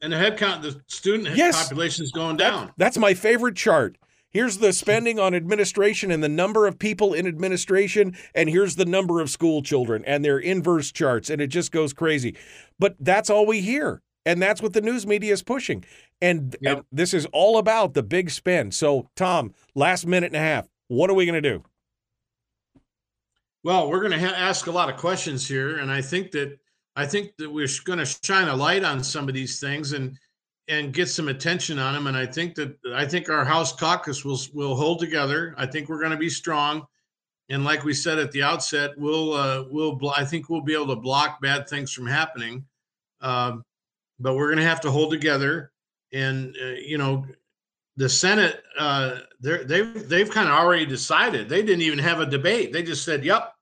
And 0.01 0.13
the 0.13 0.17
head 0.17 0.35
the 0.35 0.37
count, 0.37 0.63
the 0.63 0.81
student 0.87 1.37
Yes. 1.37 1.61
population 1.63 2.05
is 2.05 2.13
going 2.13 2.37
down. 2.37 2.73
That's 2.77 2.99
my 2.99 3.15
favorite 3.15 3.57
chart. 3.57 3.99
Here's 4.31 4.59
the 4.59 4.73
spending 4.73 5.19
on 5.19 5.35
administration 5.35 6.11
and 6.11 6.23
the 6.23 6.29
number 6.29 6.67
of 6.67 6.79
people 6.79 7.15
in 7.15 7.27
administration, 7.27 8.17
and 8.35 8.49
here's 8.49 8.77
the 8.77 8.85
number 8.85 9.21
of 9.21 9.31
school 9.31 9.63
children, 9.63 10.05
and 10.07 10.25
they're 10.25 10.39
inverse 10.39 10.93
charts, 10.93 11.31
and 11.31 11.41
it 11.41 11.47
just 11.49 11.73
goes 11.73 11.93
crazy. 11.93 12.37
But 12.79 12.95
that's 13.01 13.31
all 13.31 13.47
we 13.47 13.63
hear, 13.63 14.03
and 14.27 14.41
that's 14.41 14.61
what 14.61 14.75
the 14.75 14.83
news 14.83 15.07
media 15.07 15.33
is 15.33 15.43
pushing. 15.43 15.85
And, 16.21 16.55
Yep. 16.61 16.77
and 16.77 16.87
this 16.93 17.15
is 17.15 17.27
all 17.33 17.57
about 17.59 17.95
the 17.95 18.03
big 18.03 18.31
spend. 18.31 18.75
So, 18.75 19.09
Tom, 19.17 19.55
last 19.75 20.07
minute 20.07 20.27
and 20.29 20.37
a 20.37 20.41
half, 20.41 20.69
what 20.89 21.09
are 21.11 21.15
we 21.15 21.25
going 21.25 21.43
to 21.43 21.51
do? 21.51 21.65
Well, 23.65 23.89
we're 23.91 24.01
going 24.01 24.13
to 24.13 24.21
ha- 24.21 24.35
ask 24.37 24.67
a 24.67 24.71
lot 24.71 24.89
of 24.91 24.97
questions 24.99 25.49
here, 25.49 25.79
and 25.79 25.91
I 25.91 26.03
think 26.03 26.31
that 26.33 26.59
I 26.99 27.07
think 27.07 27.37
that 27.37 27.49
we're 27.49 27.69
going 27.85 28.01
to 28.01 28.19
shine 28.25 28.49
a 28.49 28.57
light 28.57 28.83
on 28.83 29.05
some 29.05 29.29
of 29.29 29.35
these 29.35 29.61
things 29.61 29.93
and 29.93 30.19
and 30.67 30.93
get 30.93 31.09
some 31.09 31.29
attention 31.29 31.79
on 31.79 31.95
them. 31.95 32.09
And 32.09 32.17
I 32.17 32.27
think 32.27 32.57
that 32.57 32.77
I 32.93 33.07
think 33.07 33.31
our 33.31 33.45
House 33.45 33.73
caucus 33.73 34.25
will 34.25 34.41
will 34.53 34.75
hold 34.75 34.99
together. 34.99 35.55
I 35.57 35.65
think 35.65 35.89
we're 35.89 36.01
going 36.01 36.11
to 36.11 36.19
be 36.19 36.29
strong, 36.29 36.85
and 37.51 37.65
like 37.65 37.85
we 37.85 37.95
said 37.95 38.19
at 38.19 38.33
the 38.33 38.43
outset, 38.43 38.99
we'll 38.99 39.33
uh, 39.33 39.65
we'll 39.71 39.97
I 40.17 40.25
think 40.25 40.51
we'll 40.51 40.61
be 40.61 40.75
able 40.75 40.89
to 40.89 40.97
block 40.97 41.41
bad 41.41 41.69
things 41.69 41.93
from 41.93 42.09
happening. 42.09 42.67
Um, 43.21 43.63
but 44.19 44.35
we're 44.35 44.49
going 44.49 44.59
to 44.59 44.65
have 44.65 44.81
to 44.81 44.91
hold 44.91 45.13
together, 45.13 45.71
and 46.13 46.57
uh, 46.61 46.81
you 46.85 46.99
know, 46.99 47.25
the 47.97 48.09
Senate, 48.09 48.65
uh, 48.77 49.21
they're, 49.39 49.63
they've 49.63 50.09
they've 50.09 50.31
kind 50.31 50.49
of 50.49 50.55
already 50.55 50.85
decided. 50.85 51.49
They 51.49 51.63
didn't 51.63 51.83
even 51.83 52.01
have 52.01 52.19
a 52.19 52.27
debate. 52.27 52.73
They 52.73 52.83
just 52.83 53.05
said, 53.05 53.25
"Yep." 53.25 53.55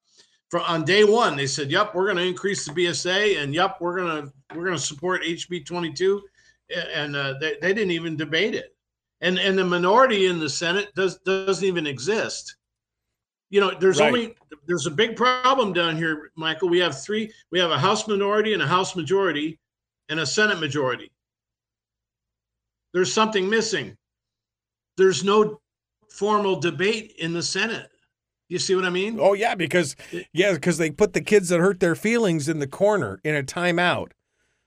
For 0.51 0.61
on 0.61 0.85
day 0.85 1.03
one, 1.05 1.37
they 1.37 1.47
said, 1.47 1.71
"Yep, 1.71 1.95
we're 1.95 2.05
going 2.05 2.19
to 2.19 2.23
increase 2.23 2.65
the 2.65 2.73
BSA, 2.73 3.43
and 3.43 3.55
yep, 3.55 3.79
we're 3.81 3.97
going 3.97 4.23
to 4.27 4.33
we're 4.55 4.65
going 4.65 4.77
to 4.77 4.83
support 4.83 5.23
HB 5.23 5.67
22," 5.67 6.23
and 6.95 7.17
uh, 7.17 7.35
they 7.41 7.57
they 7.61 7.75
didn't 7.75 7.91
even 7.91 8.17
debate 8.17 8.55
it. 8.55 8.75
And 9.21 9.39
and 9.39 9.59
the 9.59 9.65
minority 9.65 10.27
in 10.27 10.39
the 10.39 10.49
Senate 10.49 10.95
does 10.95 11.19
doesn't 11.19 11.67
even 11.67 11.87
exist. 11.87 12.57
You 13.51 13.61
know, 13.61 13.73
there's 13.79 14.01
Right. 14.01 14.07
only 14.09 14.37
there's 14.67 14.87
a 14.87 14.91
big 14.91 15.17
problem 15.17 15.73
down 15.73 15.97
here, 15.97 16.31
Michael. 16.37 16.69
We 16.69 16.79
have 16.79 17.01
three. 17.01 17.33
We 17.51 17.59
have 17.59 17.71
a 17.71 17.79
House 17.79 18.07
minority 18.07 18.53
and 18.55 18.63
a 18.63 18.67
House 18.67 18.95
majority, 18.95 19.59
and 20.09 20.21
a 20.21 20.27
Senate 20.27 20.61
majority. 20.61 21.11
There's 22.93 23.13
something 23.13 23.49
missing. 23.49 23.97
There's 24.97 25.25
no 25.25 25.61
formal 26.09 26.61
debate 26.61 27.15
in 27.19 27.33
the 27.33 27.43
Senate. 27.43 27.91
You 28.49 28.59
see 28.59 28.75
what 28.75 28.85
I 28.85 28.91
mean? 28.91 29.19
Oh 29.21 29.33
yeah, 29.33 29.55
because 29.55 29.97
yeah, 30.33 30.53
because 30.55 30.79
they 30.79 30.91
put 30.91 31.13
the 31.13 31.21
kids 31.21 31.49
that 31.49 31.59
hurt 31.61 31.81
their 31.81 31.95
feelings 31.97 32.49
in 32.49 32.59
the 32.61 32.67
corner 32.69 33.21
in 33.25 33.35
a 33.35 33.43
timeout, 33.43 34.13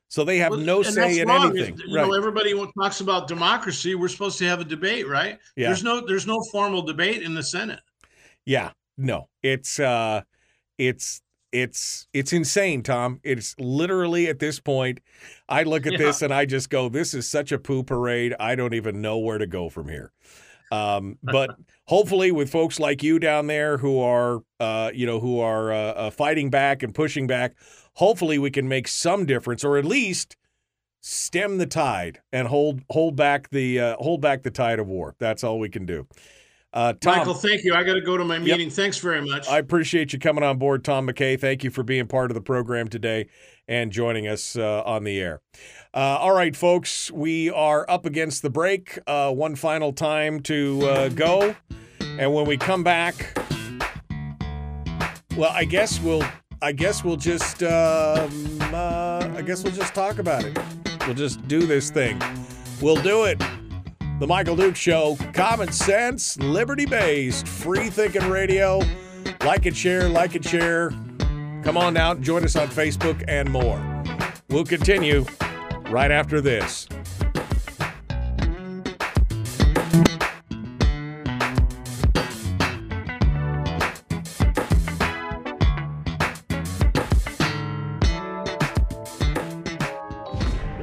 so 0.10 0.26
they 0.26 0.38
have 0.40 0.52
Well, 0.52 0.60
no 0.60 0.84
say 0.84 1.20
in 1.20 1.28
wrong. 1.30 1.52
anything. 1.58 1.78
You 1.88 1.96
right? 1.96 2.08
know, 2.08 2.14
everybody 2.14 2.54
talks 2.78 3.00
about 3.00 3.28
democracy. 3.28 3.96
We're 3.96 4.10
supposed 4.10 4.38
to 4.40 4.46
have 4.46 4.60
a 4.60 4.66
debate, 4.66 5.08
right? 5.08 5.40
Yeah. 5.56 5.68
There's 5.68 5.84
no 5.84 6.06
there's 6.06 6.28
no 6.28 6.42
formal 6.52 6.82
debate 6.82 7.22
in 7.22 7.34
the 7.34 7.44
Senate. 7.44 7.80
Yeah, 8.46 8.72
no, 8.98 9.30
it's 9.44 9.80
uh, 9.80 10.24
it's 10.78 11.22
it's 11.54 12.08
it's 12.14 12.34
insane, 12.34 12.84
Tom. 12.84 13.22
It's 13.24 13.56
literally 13.60 14.28
at 14.28 14.40
this 14.40 14.60
point, 14.60 15.00
I 15.48 15.64
look 15.64 15.86
at 15.88 15.94
Yeah. 15.94 16.00
this 16.00 16.22
and 16.22 16.34
I 16.34 16.46
just 16.46 16.70
go, 16.70 16.90
"This 16.90 17.14
is 17.14 17.30
such 17.30 17.54
a 17.54 17.58
poo 17.60 17.84
parade. 17.84 18.36
I 18.42 18.56
don't 18.56 18.74
even 18.74 19.02
know 19.02 19.18
where 19.20 19.38
to 19.38 19.48
go 19.48 19.70
from 19.70 19.88
here." 19.88 20.12
Um, 20.72 21.18
but 21.24 21.56
hopefully, 21.86 22.32
with 22.32 22.52
folks 22.52 22.80
like 22.80 23.02
you 23.02 23.20
down 23.20 23.48
there 23.48 23.78
who 23.78 24.00
are, 24.00 24.42
uh, 24.60 24.92
you 24.94 25.06
know, 25.06 25.20
who 25.20 25.40
are 25.40 25.72
uh, 25.72 25.78
uh, 25.78 26.12
fighting 26.12 26.50
back 26.50 26.84
and 26.84 26.94
pushing 26.94 27.28
back, 27.28 27.56
hopefully 27.94 28.38
we 28.38 28.52
can 28.52 28.68
make 28.68 28.88
some 28.88 29.26
difference, 29.26 29.64
or 29.64 29.78
at 29.78 29.86
least 29.86 30.36
stem 31.02 31.58
the 31.58 31.66
tide 31.66 32.20
and 32.32 32.48
hold 32.48 32.82
hold 32.90 33.16
back 33.16 33.50
the 33.50 33.80
uh, 33.80 33.96
hold 33.98 34.22
back 34.22 34.44
the 34.44 34.52
tide 34.52 34.80
of 34.80 34.88
war. 34.88 35.16
That's 35.20 35.44
all 35.44 35.60
we 35.60 35.70
can 35.70 35.86
do. 35.86 36.08
Uh, 36.72 36.94
Tom, 36.94 37.18
Michael, 37.18 37.34
thank 37.34 37.64
you. 37.64 37.74
I 37.74 37.84
got 37.84 37.94
to 37.94 38.02
go 38.02 38.16
to 38.16 38.24
my 38.24 38.38
meeting. 38.38 38.70
Thanks 38.70 39.00
very 39.00 39.22
much. 39.22 39.48
I 39.50 39.58
appreciate 39.58 40.14
you 40.14 40.20
coming 40.20 40.44
on 40.44 40.60
board, 40.60 40.84
Tom 40.84 41.08
McKay. 41.08 41.40
Thank 41.40 41.64
you 41.64 41.72
for 41.72 41.82
being 41.82 42.06
part 42.06 42.30
of 42.30 42.36
the 42.36 42.42
program 42.42 42.88
today 42.88 43.28
and 43.70 43.92
joining 43.92 44.28
us 44.28 44.58
uh, 44.58 44.82
on 44.84 45.04
the 45.06 45.22
air. 45.22 45.42
Uh, 45.94 46.18
all 46.20 46.34
right, 46.34 46.56
folks, 46.56 47.10
we 47.12 47.50
are 47.52 47.86
up 47.90 48.06
against 48.06 48.42
the 48.42 48.50
break. 48.50 48.98
Uh, 49.08 49.32
one 49.32 49.56
final 49.56 49.94
time 49.94 50.42
to 50.42 50.82
uh, 50.86 51.10
go. 51.10 51.56
And 52.02 52.34
when 52.34 52.46
we 52.46 52.58
come 52.58 52.84
back, 52.84 53.38
well, 55.38 55.52
I 55.54 55.64
guess 55.64 56.02
we'll. 56.02 56.24
I 56.62 56.74
guess 56.74 57.06
we'll 57.06 57.16
just. 57.16 57.64
Um, 57.64 58.60
uh, 58.74 59.32
I 59.38 59.42
guess 59.46 59.64
we'll 59.64 59.74
just 59.74 59.94
talk 59.96 60.20
about 60.20 60.44
it. 60.44 60.58
We'll 61.06 61.16
just 61.16 61.48
do 61.48 61.62
this 61.62 61.90
thing. 61.90 62.22
We'll 62.82 63.02
do 63.02 63.24
it. 63.24 63.42
The 64.20 64.28
Michael 64.28 64.58
Duke 64.58 64.76
Show, 64.76 65.16
common 65.34 65.72
sense, 65.72 66.38
liberty 66.38 66.86
based, 66.86 67.48
free 67.48 67.90
thinking 67.90 68.28
radio. 68.30 68.82
Like 69.46 69.66
and 69.66 69.78
share, 69.78 70.10
like 70.10 70.36
and 70.36 70.44
share. 70.44 70.92
Come 71.64 71.78
on 71.78 71.98
out, 71.98 72.22
join 72.22 72.44
us 72.44 72.56
on 72.56 72.68
Facebook 72.68 73.24
and 73.28 73.50
more. 73.52 73.80
We'll 74.50 74.66
continue 74.66 75.26
right 75.90 76.12
after 76.12 76.42
this. 76.42 76.88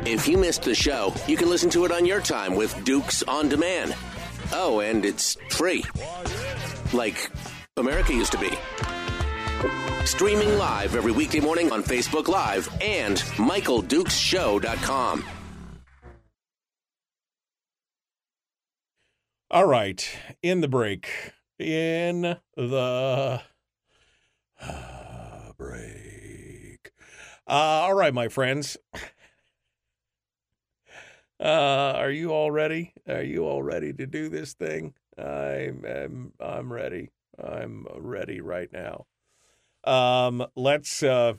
If 0.06 0.28
you 0.28 0.38
missed 0.38 0.62
the 0.62 0.74
show, 0.74 1.12
you 1.26 1.36
can 1.36 1.50
listen 1.50 1.68
to 1.70 1.84
it 1.84 1.92
on 1.92 2.06
your 2.06 2.20
time 2.20 2.54
with 2.54 2.84
Dukes 2.84 3.22
on 3.24 3.48
Demand. 3.48 3.94
Oh, 4.52 4.80
and 4.80 5.04
it's 5.04 5.36
free. 5.50 5.84
Like 6.92 7.30
America 7.76 8.12
used 8.12 8.32
to 8.32 8.38
be. 8.38 8.56
Streaming 10.06 10.56
live 10.56 10.94
every 10.94 11.10
weekday 11.10 11.40
morning 11.40 11.72
on 11.72 11.82
Facebook 11.82 12.28
Live 12.28 12.68
and 12.80 13.16
MichaelDukesShow.com. 13.16 15.24
All 19.50 19.66
right, 19.66 20.08
in 20.44 20.60
the 20.60 20.68
break, 20.68 21.08
in 21.58 22.36
the 22.56 23.42
break. 25.58 26.92
Uh, 27.48 27.50
all 27.50 27.94
right, 27.94 28.14
my 28.14 28.28
friends. 28.28 28.76
Uh, 31.40 31.94
are 31.96 32.12
you 32.12 32.30
all 32.30 32.52
ready? 32.52 32.94
Are 33.08 33.24
you 33.24 33.44
all 33.44 33.62
ready 33.62 33.92
to 33.92 34.06
do 34.06 34.28
this 34.28 34.54
thing? 34.54 34.94
I'm, 35.18 35.84
I'm, 35.84 36.32
I'm 36.38 36.72
ready. 36.72 37.10
I'm 37.42 37.86
ready 37.98 38.40
right 38.40 38.72
now. 38.72 39.06
Um, 39.86 40.46
let's. 40.56 41.02
Uh, 41.02 41.34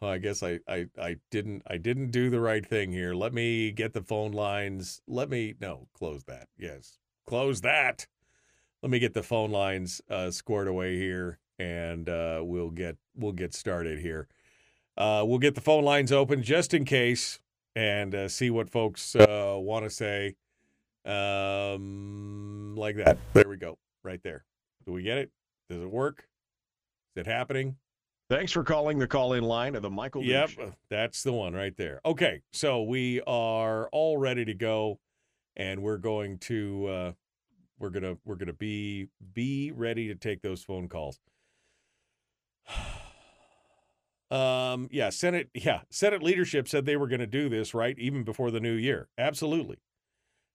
well, 0.00 0.10
I 0.10 0.18
guess 0.18 0.42
I, 0.42 0.58
I, 0.66 0.86
I 1.00 1.16
didn't, 1.30 1.62
I 1.68 1.76
didn't 1.76 2.10
do 2.10 2.28
the 2.28 2.40
right 2.40 2.66
thing 2.66 2.90
here. 2.90 3.14
Let 3.14 3.32
me 3.32 3.70
get 3.70 3.92
the 3.92 4.02
phone 4.02 4.32
lines. 4.32 5.00
Let 5.06 5.30
me 5.30 5.54
no 5.60 5.86
close 5.94 6.24
that. 6.24 6.48
Yes, 6.58 6.98
close 7.24 7.60
that. 7.60 8.08
Let 8.82 8.90
me 8.90 8.98
get 8.98 9.14
the 9.14 9.22
phone 9.22 9.52
lines 9.52 10.00
uh, 10.10 10.32
squared 10.32 10.66
away 10.66 10.96
here, 10.98 11.38
and 11.56 12.08
uh, 12.08 12.40
we'll 12.42 12.70
get 12.70 12.96
we'll 13.14 13.30
get 13.30 13.54
started 13.54 14.00
here. 14.00 14.26
Uh, 14.96 15.22
we'll 15.24 15.38
get 15.38 15.54
the 15.54 15.60
phone 15.60 15.84
lines 15.84 16.10
open 16.10 16.42
just 16.42 16.74
in 16.74 16.84
case 16.84 17.40
and 17.76 18.14
uh, 18.14 18.28
see 18.28 18.50
what 18.50 18.68
folks 18.68 19.14
uh, 19.14 19.54
want 19.56 19.84
to 19.84 19.90
say. 19.90 20.34
Um, 21.04 22.74
like 22.76 22.96
that. 22.96 23.18
There 23.34 23.48
we 23.48 23.56
go. 23.56 23.78
Right 24.02 24.22
there. 24.22 24.44
Do 24.84 24.92
we 24.92 25.02
get 25.02 25.18
it? 25.18 25.30
Does 25.70 25.80
it 25.80 25.90
work? 25.90 26.26
Is 27.14 27.20
it 27.20 27.26
happening? 27.26 27.76
Thanks 28.30 28.52
for 28.52 28.64
calling 28.64 28.98
the 28.98 29.06
call 29.06 29.34
in 29.34 29.44
line 29.44 29.74
of 29.74 29.82
the 29.82 29.90
Michael 29.90 30.22
Yep, 30.24 30.48
Show. 30.50 30.72
that's 30.88 31.22
the 31.22 31.32
one 31.32 31.52
right 31.52 31.76
there. 31.76 32.00
Okay, 32.06 32.40
so 32.52 32.82
we 32.82 33.20
are 33.26 33.88
all 33.90 34.16
ready 34.16 34.46
to 34.46 34.54
go, 34.54 34.98
and 35.56 35.82
we're 35.82 35.98
going 35.98 36.38
to 36.38 36.86
uh, 36.86 37.12
we're 37.78 37.90
gonna 37.90 38.16
we're 38.24 38.36
gonna 38.36 38.54
be 38.54 39.08
be 39.34 39.70
ready 39.72 40.08
to 40.08 40.14
take 40.14 40.40
those 40.40 40.62
phone 40.62 40.88
calls. 40.88 41.20
Um, 44.30 44.88
yeah, 44.90 45.10
Senate, 45.10 45.50
yeah, 45.52 45.80
Senate 45.90 46.22
leadership 46.22 46.66
said 46.66 46.86
they 46.86 46.96
were 46.96 47.06
going 47.06 47.20
to 47.20 47.26
do 47.26 47.50
this 47.50 47.74
right 47.74 47.94
even 47.98 48.24
before 48.24 48.50
the 48.50 48.60
new 48.60 48.72
year. 48.72 49.08
Absolutely. 49.18 49.76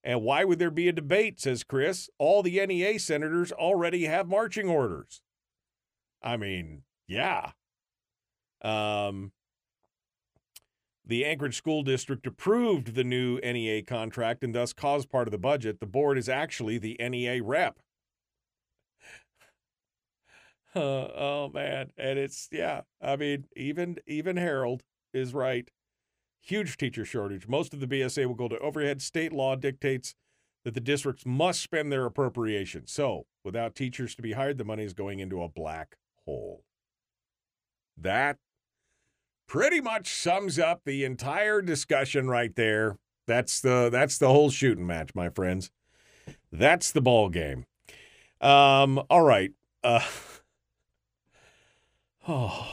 And 0.04 0.24
why 0.24 0.46
would 0.46 0.58
there 0.58 0.72
be 0.72 0.88
a 0.88 0.92
debate? 0.92 1.40
Says 1.40 1.64
Chris. 1.64 2.10
All 2.18 2.42
the 2.42 2.66
NEA 2.66 2.98
senators 2.98 3.52
already 3.52 4.06
have 4.06 4.28
marching 4.28 4.68
orders. 4.68 5.22
I 6.22 6.38
mean, 6.38 6.84
yeah. 7.08 7.52
Um, 8.62 9.32
the 11.06 11.26
Anchorage 11.26 11.56
School 11.56 11.84
District 11.84 12.28
approved 12.28 12.94
the 12.94 13.04
new 13.04 13.40
NEA 13.40 13.84
contract 13.84 14.44
and 14.44 14.54
thus 14.54 14.74
caused 14.74 15.10
part 15.10 15.28
of 15.28 15.32
the 15.32 15.38
budget. 15.38 15.80
The 15.80 15.86
board 15.86 16.18
is 16.18 16.28
actually 16.28 16.78
the 16.78 16.98
NEA 17.00 17.42
rep. 17.42 17.80
Uh, 20.76 20.80
oh 21.16 21.50
man, 21.54 21.92
and 21.98 22.20
it's 22.20 22.50
yeah. 22.52 22.82
I 23.02 23.16
mean, 23.16 23.46
even 23.56 23.98
even 24.06 24.36
Harold 24.36 24.84
is 25.14 25.34
right. 25.34 25.70
Huge 26.42 26.78
teacher 26.78 27.06
shortage. 27.06 27.48
Most 27.48 27.74
of 27.74 27.80
the 27.80 27.88
BSA 27.88 28.26
will 28.26 28.36
go 28.36 28.48
to 28.48 28.60
overhead. 28.60 29.02
State 29.02 29.34
law 29.34 29.56
dictates 29.56 30.14
that 30.66 30.74
the 30.74 30.82
districts 30.82 31.26
must 31.26 31.62
spend 31.62 31.92
their 31.92 32.06
appropriations. 32.06 32.92
So, 32.92 33.26
without 33.44 33.76
teachers 33.76 34.16
to 34.16 34.22
be 34.22 34.34
hired, 34.34 34.58
the 34.58 34.66
money 34.66 34.84
is 34.84 34.94
going 34.94 35.20
into 35.20 35.42
a 35.42 35.50
black 35.50 35.96
hole. 36.28 36.64
That 37.98 38.38
pretty 39.48 39.82
much 39.82 40.14
sums 40.14 40.60
up 40.60 40.82
the 40.86 41.04
entire 41.04 41.62
discussion 41.62 42.28
right 42.28 42.56
there. 42.56 42.98
That's 43.26 43.60
the 43.60 43.90
that's 43.92 44.18
the 44.18 44.28
whole 44.28 44.52
shooting 44.52 44.86
match, 44.86 45.16
my 45.16 45.30
friends. 45.30 45.72
That's 46.52 46.92
the 46.92 47.02
ball 47.02 47.30
game. 47.30 47.66
Um, 48.40 49.02
all 49.10 49.24
right. 49.24 49.52
Uh 49.84 50.06
Oh, 52.30 52.68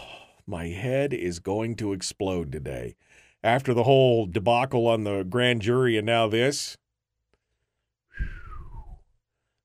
my 0.46 0.66
head 0.66 1.14
is 1.14 1.38
going 1.38 1.76
to 1.76 1.92
explode 1.92 2.50
today. 2.50 2.96
After 3.42 3.72
the 3.72 3.84
whole 3.84 4.26
debacle 4.26 4.88
on 4.88 5.04
the 5.04 5.22
grand 5.22 5.62
jury 5.62 5.96
and 5.96 6.06
now 6.06 6.26
this. 6.26 6.76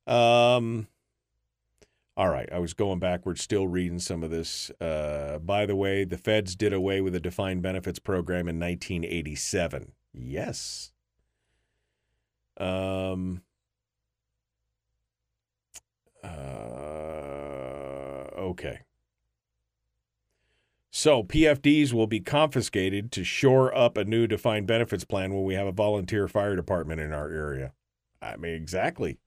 Um 0.06 0.88
all 2.20 2.30
right, 2.30 2.50
I 2.52 2.60
was 2.60 2.74
going 2.74 3.00
backwards, 3.00 3.42
still 3.42 3.66
reading 3.66 3.98
some 3.98 4.24
of 4.24 4.30
this. 4.30 4.72
Uh, 4.82 5.40
by 5.40 5.66
the 5.66 5.78
way, 5.78 6.04
the 6.04 6.18
feds 6.18 6.54
did 6.54 6.74
away 6.74 7.00
with 7.00 7.16
a 7.16 7.20
defined 7.22 7.62
benefits 7.62 7.98
program 7.98 8.50
in 8.50 8.60
1987. 8.60 9.94
Yes. 10.14 10.92
Um. 12.60 13.44
Uh, 16.22 16.28
okay. 18.38 18.82
So 20.92 21.24
PFDs 21.24 21.94
will 21.94 22.08
be 22.08 22.20
confiscated 22.20 23.14
to 23.14 23.24
shore 23.24 23.74
up 23.74 23.96
a 23.96 24.04
new 24.04 24.28
defined 24.28 24.68
benefits 24.68 25.06
plan 25.06 25.34
when 25.34 25.46
we 25.46 25.54
have 25.54 25.68
a 25.68 25.72
volunteer 25.72 26.28
fire 26.28 26.58
department 26.58 27.00
in 27.00 27.14
our 27.14 27.30
area. 27.30 27.72
I 28.22 28.36
mean, 28.36 28.56
exactly. 28.56 29.20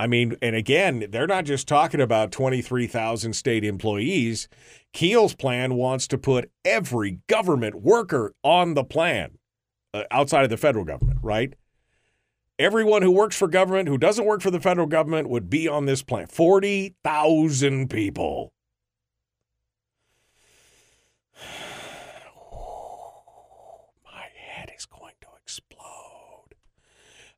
I 0.00 0.06
mean, 0.06 0.34
and 0.40 0.56
again, 0.56 1.04
they're 1.10 1.26
not 1.26 1.44
just 1.44 1.68
talking 1.68 2.00
about 2.00 2.32
23,000 2.32 3.34
state 3.34 3.64
employees. 3.64 4.48
Kiehl's 4.94 5.34
plan 5.34 5.74
wants 5.74 6.08
to 6.08 6.16
put 6.16 6.50
every 6.64 7.18
government 7.26 7.82
worker 7.82 8.34
on 8.42 8.72
the 8.72 8.82
plan 8.82 9.36
uh, 9.92 10.04
outside 10.10 10.44
of 10.44 10.48
the 10.48 10.56
federal 10.56 10.86
government, 10.86 11.18
right? 11.22 11.52
Everyone 12.58 13.02
who 13.02 13.10
works 13.10 13.36
for 13.36 13.46
government, 13.46 13.90
who 13.90 13.98
doesn't 13.98 14.24
work 14.24 14.40
for 14.40 14.50
the 14.50 14.58
federal 14.58 14.86
government, 14.86 15.28
would 15.28 15.50
be 15.50 15.68
on 15.68 15.84
this 15.84 16.02
plan. 16.02 16.28
40,000 16.28 17.90
people. 17.90 18.54
My 24.02 24.28
head 24.34 24.72
is 24.74 24.86
going 24.86 25.12
to 25.20 25.26
explode. 25.42 26.54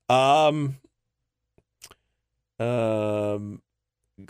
Um, 0.09 0.77
um, 2.59 3.63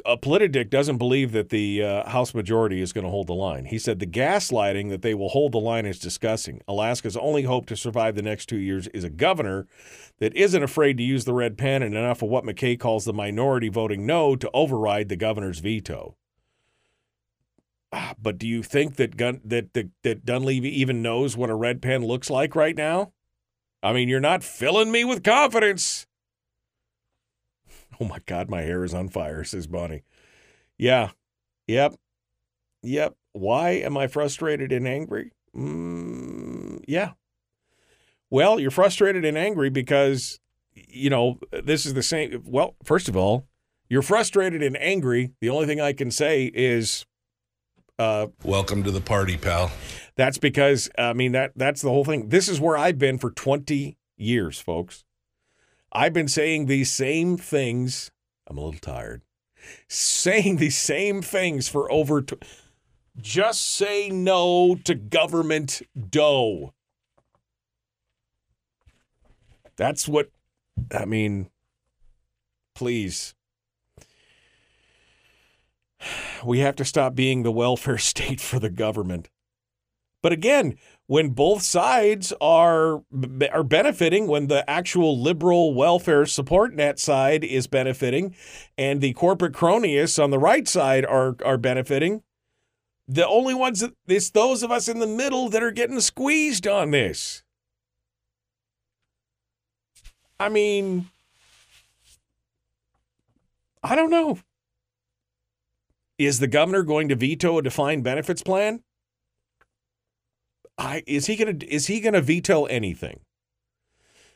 a 0.07 0.17
Politidic 0.17 0.71
doesn't 0.71 0.99
believe 0.99 1.33
that 1.33 1.49
the 1.51 1.83
uh, 1.83 2.09
House 2.09 2.35
majority 2.35 2.81
is 2.81 2.93
going 2.93 3.05
to 3.05 3.11
hold 3.11 3.27
the 3.27 3.35
line. 3.35 3.67
He 3.67 3.79
said 3.79 3.99
the 3.99 4.07
gaslighting 4.07 4.91
that 4.91 5.03
they 5.03 5.13
will 5.15 5.31
hold 5.31 5.53
the 5.53 5.59
line 5.59 5.87
is 5.87 5.99
disgusting. 5.99 6.61
Alaska's 6.69 7.17
only 7.17 7.43
hope 7.43 7.67
to 7.67 7.77
survive 7.77 8.15
the 8.15 8.23
next 8.23 8.47
two 8.47 8.59
years 8.59 8.87
is 8.89 9.05
a 9.05 9.11
governor 9.11 9.67
that 10.19 10.35
isn't 10.37 10.63
afraid 10.63 10.97
to 10.99 11.03
use 11.03 11.25
the 11.25 11.35
red 11.35 11.59
pen 11.59 11.83
and 11.83 11.95
enough 11.97 12.23
of 12.23 12.29
what 12.29 12.45
McKay 12.45 12.79
calls 12.79 13.05
the 13.05 13.13
minority 13.13 13.69
voting 13.69 14.07
no 14.07 14.37
to 14.37 14.51
override 14.55 15.09
the 15.09 15.17
governor's 15.17 15.59
veto. 15.59 16.17
Ah, 17.93 18.15
But 18.21 18.39
do 18.39 18.47
you 18.47 18.63
think 18.63 18.97
that 18.97 19.17
Gun- 19.17 19.43
that, 19.45 19.75
that 19.75 19.91
that 20.03 20.25
Dunleavy 20.25 20.81
even 20.81 21.03
knows 21.03 21.37
what 21.37 21.51
a 21.51 21.55
red 21.55 21.83
pen 21.83 22.07
looks 22.07 22.31
like 22.31 22.55
right 22.57 22.77
now? 22.77 23.13
I 23.83 23.93
mean, 23.93 24.09
you're 24.09 24.21
not 24.21 24.45
filling 24.45 24.93
me 24.93 25.05
with 25.05 25.25
confidence. 25.25 26.07
Oh 28.01 28.05
my 28.05 28.19
God, 28.27 28.49
my 28.51 28.63
hair 28.63 28.85
is 28.85 28.95
on 28.95 29.09
fire, 29.09 29.45
says 29.45 29.67
Bonnie. 29.67 30.03
Yeah. 30.79 31.11
Yep. 31.69 31.95
Yep. 32.83 33.15
Why 33.33 33.71
am 33.71 33.97
I 33.97 34.07
frustrated 34.09 34.73
and 34.73 34.89
angry? 34.89 35.33
Mm, 35.57 36.83
yeah. 36.89 37.13
Well, 38.31 38.59
you're 38.59 38.71
frustrated 38.71 39.25
and 39.25 39.37
angry 39.39 39.71
because, 39.71 40.41
you 40.75 41.11
know, 41.11 41.39
this 41.53 41.87
is 41.87 41.95
the 41.95 42.03
same. 42.03 42.43
Well, 42.47 42.77
first 42.83 43.09
of 43.09 43.17
all, 43.17 43.47
you're 43.89 44.03
frustrated 44.03 44.63
and 44.63 44.77
angry. 44.79 45.33
The 45.41 45.51
only 45.51 45.67
thing 45.67 45.81
I 45.81 45.93
can 45.93 46.11
say 46.11 46.51
is 46.55 47.05
Uh, 47.99 48.29
Welcome 48.43 48.83
to 48.85 48.91
the 48.91 49.03
party, 49.03 49.37
pal. 49.37 49.71
that's 50.17 50.39
because 50.39 50.89
I 50.99 51.13
mean 51.13 51.33
that 51.33 51.53
that's 51.55 51.83
the 51.83 51.91
whole 51.91 52.05
thing. 52.05 52.31
This 52.31 52.49
is 52.49 52.59
where 52.61 52.77
I've 52.77 52.99
been 52.99 53.19
for 53.19 53.31
20 53.31 53.97
years, 54.17 54.59
folks. 54.59 55.05
I've 55.93 56.15
been 56.15 56.29
saying 56.29 56.67
these 56.67 56.91
same 56.91 57.37
things. 57.37 58.11
I'm 58.47 58.57
a 58.57 58.65
little 58.65 58.81
tired. 58.81 59.23
Saying 59.89 60.57
these 60.57 60.79
same 60.79 61.23
things 61.23 61.69
for 61.69 61.91
over 61.93 62.25
just 63.21 63.63
say 63.63 64.09
no 64.09 64.77
to 64.85 64.95
government 64.95 65.83
dough. 66.11 66.73
That's 69.77 70.09
what 70.09 70.31
I 70.95 71.05
mean. 71.05 71.51
Please. 72.75 73.35
We 76.45 76.59
have 76.59 76.75
to 76.77 76.85
stop 76.85 77.15
being 77.15 77.45
the 77.45 77.53
welfare 77.53 77.99
state 78.13 78.41
for 78.41 78.59
the 78.59 78.69
government. 78.69 79.29
But 80.23 80.33
again, 80.33 80.77
when 81.13 81.29
both 81.29 81.61
sides 81.61 82.33
are 82.41 83.03
are 83.53 83.63
benefiting, 83.63 84.27
when 84.27 84.47
the 84.47 84.69
actual 84.69 85.21
liberal 85.21 85.75
welfare 85.75 86.25
support 86.25 86.73
net 86.73 86.99
side 86.99 87.45
is 87.45 87.67
benefiting, 87.67 88.35
and 88.79 89.03
the 89.03 89.13
corporate 89.13 89.53
cronyists 89.53 90.19
on 90.19 90.31
the 90.31 90.39
right 90.39 90.67
side 90.67 91.05
are 91.05 91.37
are 91.45 91.59
benefiting, 91.59 92.23
the 93.07 93.29
only 93.29 93.53
ones 93.53 93.81
that 93.81 93.93
it's 94.09 94.31
those 94.31 94.63
of 94.63 94.71
us 94.71 94.89
in 94.89 95.01
the 95.01 95.07
middle 95.07 95.51
that 95.51 95.63
are 95.63 95.71
getting 95.71 96.01
squeezed 96.01 96.67
on 96.67 96.93
this. 96.93 97.43
I 100.41 100.49
mean, 100.49 101.11
I 103.83 103.97
don't 103.97 104.11
know. 104.11 104.39
Is 106.17 106.39
the 106.39 106.47
governor 106.47 106.83
going 106.83 107.11
to 107.11 107.17
veto 107.17 107.59
a 107.59 107.63
defined 107.63 108.03
benefits 108.03 108.43
plan? 108.43 108.83
I 110.83 111.05
is 111.07 111.27
he 111.27 111.37
gonna 111.37 111.59
is 111.69 111.87
he 111.87 112.01
gonna 112.01 112.21
veto 112.21 112.65
anything? 112.65 113.21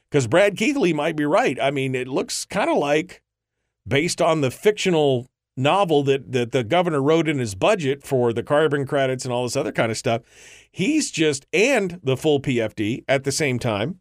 Because 0.08 0.28
Brad 0.28 0.56
Keithley 0.56 0.92
might 0.92 1.16
be 1.16 1.24
right. 1.24 1.58
I 1.60 1.72
mean, 1.72 1.96
it 1.96 2.06
looks 2.06 2.44
kind 2.44 2.70
of 2.70 2.76
like, 2.76 3.22
based 3.86 4.22
on 4.22 4.40
the 4.40 4.52
fictional 4.52 5.26
novel 5.56 6.04
that 6.04 6.30
that 6.30 6.52
the 6.52 6.62
governor 6.62 7.02
wrote 7.02 7.28
in 7.28 7.40
his 7.40 7.56
budget 7.56 8.04
for 8.04 8.32
the 8.32 8.44
carbon 8.44 8.86
credits 8.86 9.24
and 9.24 9.34
all 9.34 9.42
this 9.42 9.56
other 9.56 9.72
kind 9.72 9.90
of 9.90 9.98
stuff, 9.98 10.22
he's 10.70 11.10
just 11.10 11.46
and 11.52 12.00
the 12.04 12.16
full 12.16 12.40
PFD 12.40 13.04
at 13.08 13.24
the 13.24 13.32
same 13.32 13.58
time. 13.58 13.98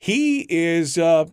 He 0.00 0.44
is 0.48 0.98
uh 0.98 1.26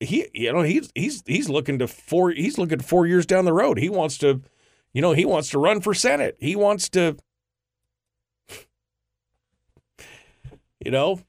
he 0.00 0.26
you 0.32 0.54
know 0.54 0.62
he's 0.62 0.90
he's 0.94 1.22
he's 1.26 1.50
looking 1.50 1.78
to 1.80 1.86
four 1.86 2.30
he's 2.30 2.56
looking 2.56 2.80
four 2.80 3.06
years 3.06 3.26
down 3.26 3.44
the 3.44 3.52
road. 3.52 3.78
He 3.78 3.90
wants 3.90 4.16
to, 4.18 4.40
you 4.94 5.02
know, 5.02 5.12
he 5.12 5.26
wants 5.26 5.50
to 5.50 5.58
run 5.58 5.82
for 5.82 5.92
senate. 5.92 6.36
He 6.40 6.56
wants 6.56 6.88
to 6.90 7.18
you 10.84 10.90
know, 10.90 11.20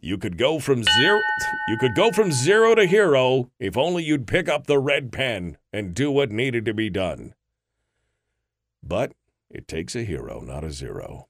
you 0.00 0.18
could 0.18 0.36
go 0.36 0.58
from 0.58 0.84
zero 0.84 1.20
you 1.68 1.76
could 1.78 1.94
go 1.94 2.12
from 2.12 2.30
zero 2.30 2.74
to 2.74 2.86
hero 2.86 3.50
if 3.58 3.76
only 3.76 4.04
you'd 4.04 4.26
pick 4.26 4.48
up 4.48 4.66
the 4.66 4.78
red 4.78 5.10
pen 5.10 5.56
and 5.72 5.94
do 5.94 6.10
what 6.10 6.30
needed 6.30 6.64
to 6.66 6.74
be 6.74 6.90
done. 6.90 7.34
But 8.82 9.12
it 9.50 9.66
takes 9.66 9.96
a 9.96 10.04
hero, 10.04 10.40
not 10.40 10.64
a 10.64 10.70
zero. 10.70 11.28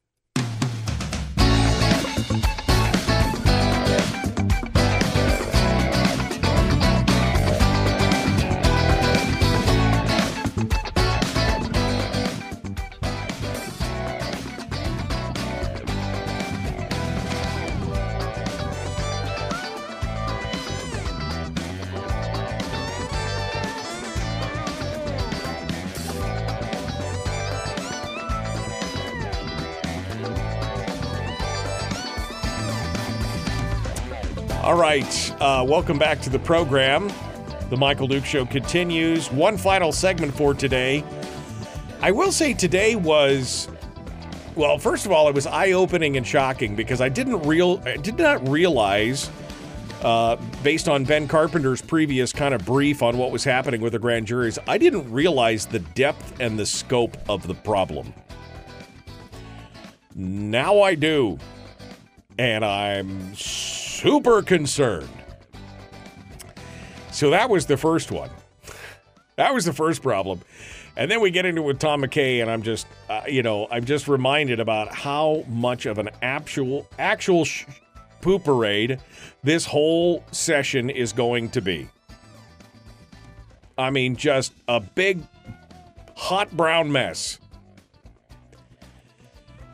All 34.66 34.74
right. 34.74 35.32
Uh, 35.40 35.64
welcome 35.64 35.96
back 35.96 36.20
to 36.22 36.28
the 36.28 36.40
program. 36.40 37.08
The 37.70 37.76
Michael 37.76 38.08
Duke 38.08 38.24
Show 38.24 38.44
continues. 38.44 39.30
One 39.30 39.56
final 39.56 39.92
segment 39.92 40.34
for 40.34 40.54
today. 40.54 41.04
I 42.00 42.10
will 42.10 42.32
say 42.32 42.52
today 42.52 42.96
was, 42.96 43.68
well, 44.56 44.76
first 44.76 45.06
of 45.06 45.12
all, 45.12 45.28
it 45.28 45.36
was 45.36 45.46
eye 45.46 45.70
opening 45.70 46.16
and 46.16 46.26
shocking 46.26 46.74
because 46.74 47.00
I 47.00 47.08
didn't 47.08 47.42
real, 47.42 47.80
I 47.86 47.96
did 47.96 48.18
not 48.18 48.48
realize, 48.48 49.30
uh, 50.02 50.34
based 50.64 50.88
on 50.88 51.04
Ben 51.04 51.28
Carpenter's 51.28 51.80
previous 51.80 52.32
kind 52.32 52.52
of 52.52 52.64
brief 52.64 53.04
on 53.04 53.18
what 53.18 53.30
was 53.30 53.44
happening 53.44 53.80
with 53.80 53.92
the 53.92 54.00
grand 54.00 54.26
juries, 54.26 54.58
I 54.66 54.78
didn't 54.78 55.08
realize 55.12 55.66
the 55.66 55.78
depth 55.78 56.40
and 56.40 56.58
the 56.58 56.66
scope 56.66 57.16
of 57.28 57.46
the 57.46 57.54
problem. 57.54 58.12
Now 60.16 60.80
I 60.80 60.96
do. 60.96 61.38
And 62.36 62.64
I'm 62.64 63.32
super 63.96 64.42
concerned. 64.42 65.08
So 67.10 67.30
that 67.30 67.48
was 67.48 67.66
the 67.66 67.76
first 67.76 68.12
one. 68.12 68.30
That 69.36 69.54
was 69.54 69.64
the 69.64 69.72
first 69.72 70.02
problem. 70.02 70.40
And 70.96 71.10
then 71.10 71.20
we 71.20 71.30
get 71.30 71.44
into 71.44 71.62
it 71.62 71.64
with 71.64 71.78
Tom 71.78 72.02
McKay, 72.02 72.40
and 72.40 72.50
I'm 72.50 72.62
just, 72.62 72.86
uh, 73.08 73.22
you 73.26 73.42
know, 73.42 73.68
I'm 73.70 73.84
just 73.84 74.08
reminded 74.08 74.60
about 74.60 74.94
how 74.94 75.44
much 75.48 75.86
of 75.86 75.98
an 75.98 76.10
actual, 76.22 76.88
actual 76.98 77.44
sh- 77.44 77.64
poop 78.20 78.44
parade 78.44 78.98
this 79.42 79.64
whole 79.64 80.24
session 80.30 80.90
is 80.90 81.12
going 81.12 81.50
to 81.50 81.60
be. 81.60 81.88
I 83.78 83.90
mean, 83.90 84.16
just 84.16 84.52
a 84.68 84.80
big, 84.80 85.22
hot 86.16 86.50
brown 86.56 86.90
mess. 86.90 87.40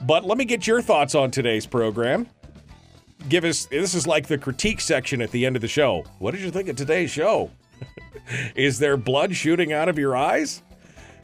But 0.03 0.25
let 0.25 0.39
me 0.39 0.45
get 0.45 0.67
your 0.67 0.83
thoughts 0.83 1.15
on 1.15 1.31
today's 1.31 1.67
program 1.67 2.29
give 3.29 3.45
us 3.45 3.67
this 3.67 3.95
is 3.95 4.07
like 4.07 4.27
the 4.27 4.39
critique 4.39 4.81
section 4.81 5.21
at 5.23 5.31
the 5.31 5.47
end 5.47 5.57
of 5.57 5.63
the 5.63 5.69
show. 5.69 6.05
What 6.19 6.33
did 6.33 6.41
you 6.41 6.51
think 6.51 6.69
of 6.69 6.77
today's 6.77 7.11
show? 7.11 7.51
is 8.55 8.79
there 8.79 8.97
blood 8.97 9.35
shooting 9.35 9.73
out 9.73 9.89
of 9.89 9.99
your 9.99 10.17
eyes? 10.17 10.63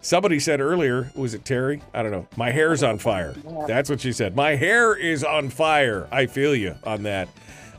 Somebody 0.00 0.38
said 0.38 0.60
earlier, 0.60 1.10
was 1.16 1.34
it 1.34 1.44
Terry? 1.44 1.82
I 1.92 2.02
don't 2.02 2.12
know. 2.12 2.28
My 2.36 2.50
hair's 2.50 2.82
on 2.82 2.98
fire. 2.98 3.34
That's 3.66 3.90
what 3.90 4.00
she 4.00 4.12
said. 4.12 4.36
My 4.36 4.54
hair 4.54 4.94
is 4.94 5.24
on 5.24 5.50
fire. 5.50 6.08
I 6.12 6.26
feel 6.26 6.54
you 6.54 6.76
on 6.84 7.02
that. 7.02 7.28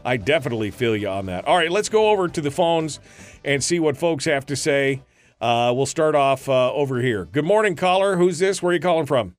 I 0.04 0.18
definitely 0.18 0.72
feel 0.72 0.96
you 0.96 1.08
on 1.08 1.28
that. 1.28 1.46
All 1.46 1.58
right, 1.58 1.72
let's 1.72 1.90
go 1.90 2.10
over 2.10 2.28
to 2.28 2.42
the 2.42 2.52
phones 2.52 3.00
and 3.46 3.64
see 3.64 3.80
what 3.80 3.98
folks 3.98 4.26
have 4.26 4.46
to 4.48 4.56
say. 4.56 5.02
Uh, 5.40 5.72
we'll 5.76 5.86
start 5.86 6.16
off 6.16 6.50
uh, 6.50 6.74
over 6.74 7.02
here. 7.02 7.26
Good 7.26 7.46
morning, 7.46 7.76
caller. 7.76 8.18
Who's 8.18 8.40
this? 8.40 8.62
Where 8.62 8.72
are 8.72 8.74
you 8.74 8.82
calling 8.82 9.06
from? 9.06 9.36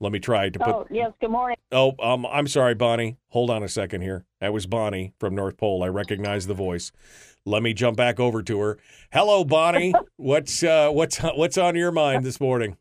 Let 0.00 0.12
me 0.12 0.20
try 0.20 0.48
to 0.48 0.58
put. 0.58 0.68
Oh, 0.68 0.86
yes, 0.90 1.12
good 1.20 1.30
morning. 1.30 1.56
Oh, 1.72 1.94
um, 2.00 2.24
I'm 2.26 2.46
sorry, 2.46 2.74
Bonnie. 2.74 3.18
Hold 3.30 3.50
on 3.50 3.64
a 3.64 3.68
second 3.68 4.02
here. 4.02 4.24
That 4.40 4.52
was 4.52 4.66
Bonnie 4.66 5.12
from 5.18 5.34
North 5.34 5.56
Pole. 5.56 5.82
I 5.82 5.88
recognize 5.88 6.46
the 6.46 6.54
voice. 6.54 6.92
Let 7.44 7.62
me 7.62 7.74
jump 7.74 7.96
back 7.96 8.20
over 8.20 8.42
to 8.42 8.60
her. 8.60 8.78
Hello, 9.12 9.44
Bonnie. 9.44 9.92
what's 10.16 10.62
uh, 10.62 10.90
what's 10.90 11.18
what's 11.18 11.58
on 11.58 11.74
your 11.74 11.90
mind 11.90 12.24
this 12.24 12.40
morning? 12.40 12.76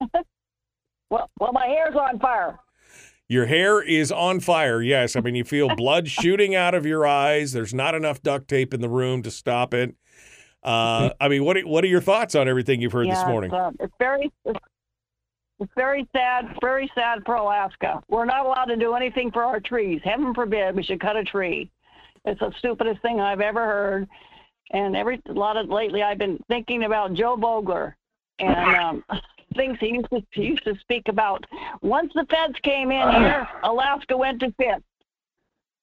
Well, 1.10 1.30
well, 1.38 1.52
my 1.52 1.66
hair's 1.66 1.94
on 1.94 2.18
fire. 2.18 2.58
Your 3.28 3.46
hair 3.46 3.80
is 3.80 4.10
on 4.10 4.40
fire. 4.40 4.82
Yes, 4.82 5.14
I 5.14 5.20
mean 5.20 5.36
you 5.36 5.44
feel 5.44 5.68
blood 5.76 6.08
shooting 6.08 6.56
out 6.56 6.74
of 6.74 6.86
your 6.86 7.06
eyes. 7.06 7.52
There's 7.52 7.72
not 7.72 7.94
enough 7.94 8.20
duct 8.22 8.48
tape 8.48 8.74
in 8.74 8.80
the 8.80 8.88
room 8.88 9.22
to 9.22 9.30
stop 9.30 9.74
it. 9.74 9.94
Uh, 10.64 11.10
I 11.20 11.28
mean, 11.28 11.44
what 11.44 11.56
are, 11.58 11.60
what 11.60 11.84
are 11.84 11.88
your 11.88 12.00
thoughts 12.00 12.34
on 12.34 12.48
everything 12.48 12.80
you've 12.80 12.92
heard 12.92 13.06
yeah, 13.06 13.14
this 13.14 13.26
morning? 13.26 13.52
It's, 13.52 13.80
uh, 13.80 13.84
it's 13.84 13.94
very, 13.98 14.32
it's, 14.44 14.58
very 15.76 16.08
sad, 16.14 16.56
very 16.60 16.90
sad 16.94 17.22
for 17.24 17.36
Alaska. 17.36 18.02
We're 18.08 18.24
not 18.24 18.46
allowed 18.46 18.66
to 18.66 18.76
do 18.76 18.94
anything 18.94 19.30
for 19.30 19.44
our 19.44 19.60
trees. 19.60 20.00
Heaven 20.04 20.34
forbid 20.34 20.74
we 20.74 20.82
should 20.82 21.00
cut 21.00 21.16
a 21.16 21.24
tree. 21.24 21.70
It's 22.24 22.40
the 22.40 22.52
stupidest 22.58 23.02
thing 23.02 23.20
I've 23.20 23.40
ever 23.40 23.64
heard. 23.64 24.08
And 24.70 24.96
every 24.96 25.20
a 25.28 25.32
lot 25.32 25.56
of 25.56 25.68
lately, 25.68 26.02
I've 26.02 26.18
been 26.18 26.42
thinking 26.48 26.84
about 26.84 27.14
Joe 27.14 27.36
Vogler 27.36 27.96
and 28.38 28.76
um, 28.76 29.04
things 29.56 29.76
he 29.80 29.88
used 29.88 30.08
to 30.10 30.22
he 30.32 30.42
used 30.42 30.64
to 30.64 30.74
speak 30.80 31.08
about. 31.08 31.44
Once 31.82 32.12
the 32.14 32.26
feds 32.30 32.58
came 32.62 32.90
in 32.90 33.08
here, 33.08 33.46
Alaska 33.62 34.16
went 34.16 34.40
to 34.40 34.52
fifth. 34.58 34.82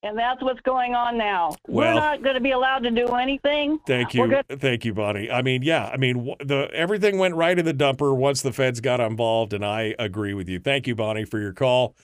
And 0.03 0.17
that's 0.17 0.41
what's 0.41 0.61
going 0.61 0.95
on 0.95 1.17
now. 1.17 1.55
Well- 1.67 1.93
We're 1.93 1.99
not 1.99 2.23
going 2.23 2.33
to 2.35 2.41
be 2.41 2.51
allowed 2.51 2.79
to 2.79 2.91
do 2.91 3.07
anything. 3.15 3.79
Thank 3.85 4.15
We're 4.15 4.41
you, 4.49 4.57
thank 4.57 4.83
you, 4.83 4.93
Bonnie. 4.93 5.29
I 5.29 5.41
mean, 5.43 5.61
yeah, 5.61 5.89
I 5.93 5.97
mean, 5.97 6.33
the 6.39 6.69
everything 6.73 7.19
went 7.19 7.35
right 7.35 7.57
in 7.57 7.65
the 7.65 7.73
dumper 7.73 8.15
once 8.15 8.41
the 8.41 8.51
feds 8.51 8.81
got 8.81 8.99
involved, 8.99 9.53
and 9.53 9.63
I 9.63 9.93
agree 9.99 10.33
with 10.33 10.49
you. 10.49 10.59
Thank 10.59 10.87
you, 10.87 10.95
Bonnie, 10.95 11.25
for 11.25 11.39
your 11.39 11.53
call. 11.53 11.95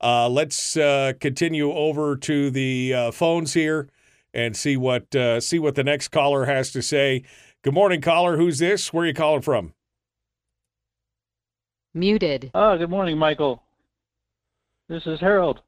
Uh, 0.00 0.28
let's 0.28 0.76
uh, 0.76 1.12
continue 1.20 1.70
over 1.72 2.16
to 2.16 2.50
the 2.50 2.94
uh, 2.94 3.10
phones 3.10 3.52
here 3.52 3.88
and 4.32 4.56
see 4.56 4.76
what 4.76 5.14
uh, 5.14 5.38
see 5.40 5.58
what 5.58 5.74
the 5.74 5.84
next 5.84 6.08
caller 6.08 6.46
has 6.46 6.72
to 6.72 6.82
say. 6.82 7.24
Good 7.62 7.74
morning, 7.74 8.00
caller. 8.00 8.36
Who's 8.36 8.58
this? 8.58 8.92
Where 8.92 9.04
are 9.04 9.08
you 9.08 9.14
calling 9.14 9.42
from? 9.42 9.74
Muted. 11.94 12.50
Oh, 12.54 12.76
good 12.76 12.90
morning, 12.90 13.16
Michael. 13.18 13.62
This 14.88 15.06
is 15.06 15.20
Harold. 15.20 15.60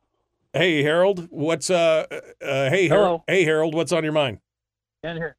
Hey, 0.56 0.82
Harold. 0.82 1.28
What's 1.30 1.68
uh, 1.68 2.06
uh 2.10 2.70
hey, 2.70 2.88
Har- 2.88 2.98
Hello. 2.98 3.24
hey, 3.26 3.44
Harold. 3.44 3.74
What's 3.74 3.92
on 3.92 4.02
your 4.04 4.14
mind? 4.14 4.38
Can 5.04 5.16
here. 5.16 5.36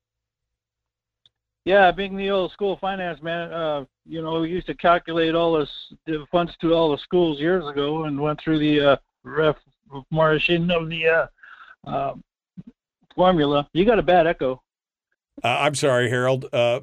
Yeah, 1.66 1.92
being 1.92 2.16
the 2.16 2.30
old 2.30 2.52
school 2.52 2.78
finance 2.80 3.22
man, 3.24 3.52
uh, 3.52 3.86
you 4.06 4.22
know, 4.22 4.42
we 4.42 4.50
used 4.50 4.68
to 4.68 4.76
calculate 4.76 5.34
all 5.34 5.54
the, 5.54 5.64
s- 5.64 5.94
the 6.06 6.24
funds 6.32 6.54
to 6.62 6.74
all 6.74 6.92
the 6.92 7.00
schools 7.00 7.40
years 7.40 7.68
ago, 7.68 8.04
and 8.06 8.20
went 8.22 8.40
through 8.42 8.60
the 8.60 8.92
uh, 8.92 8.96
reformation 9.24 10.70
of 10.70 10.88
the 10.88 11.08
uh, 11.08 11.28
uh, 11.90 12.14
formula. 13.16 13.68
You 13.74 13.86
got 13.86 13.98
a 14.00 14.04
bad 14.04 14.28
echo. 14.28 14.62
Uh, 15.44 15.48
I'm 15.48 15.74
sorry, 15.76 16.10
Harold. 16.12 16.46
Uh, 16.54 16.82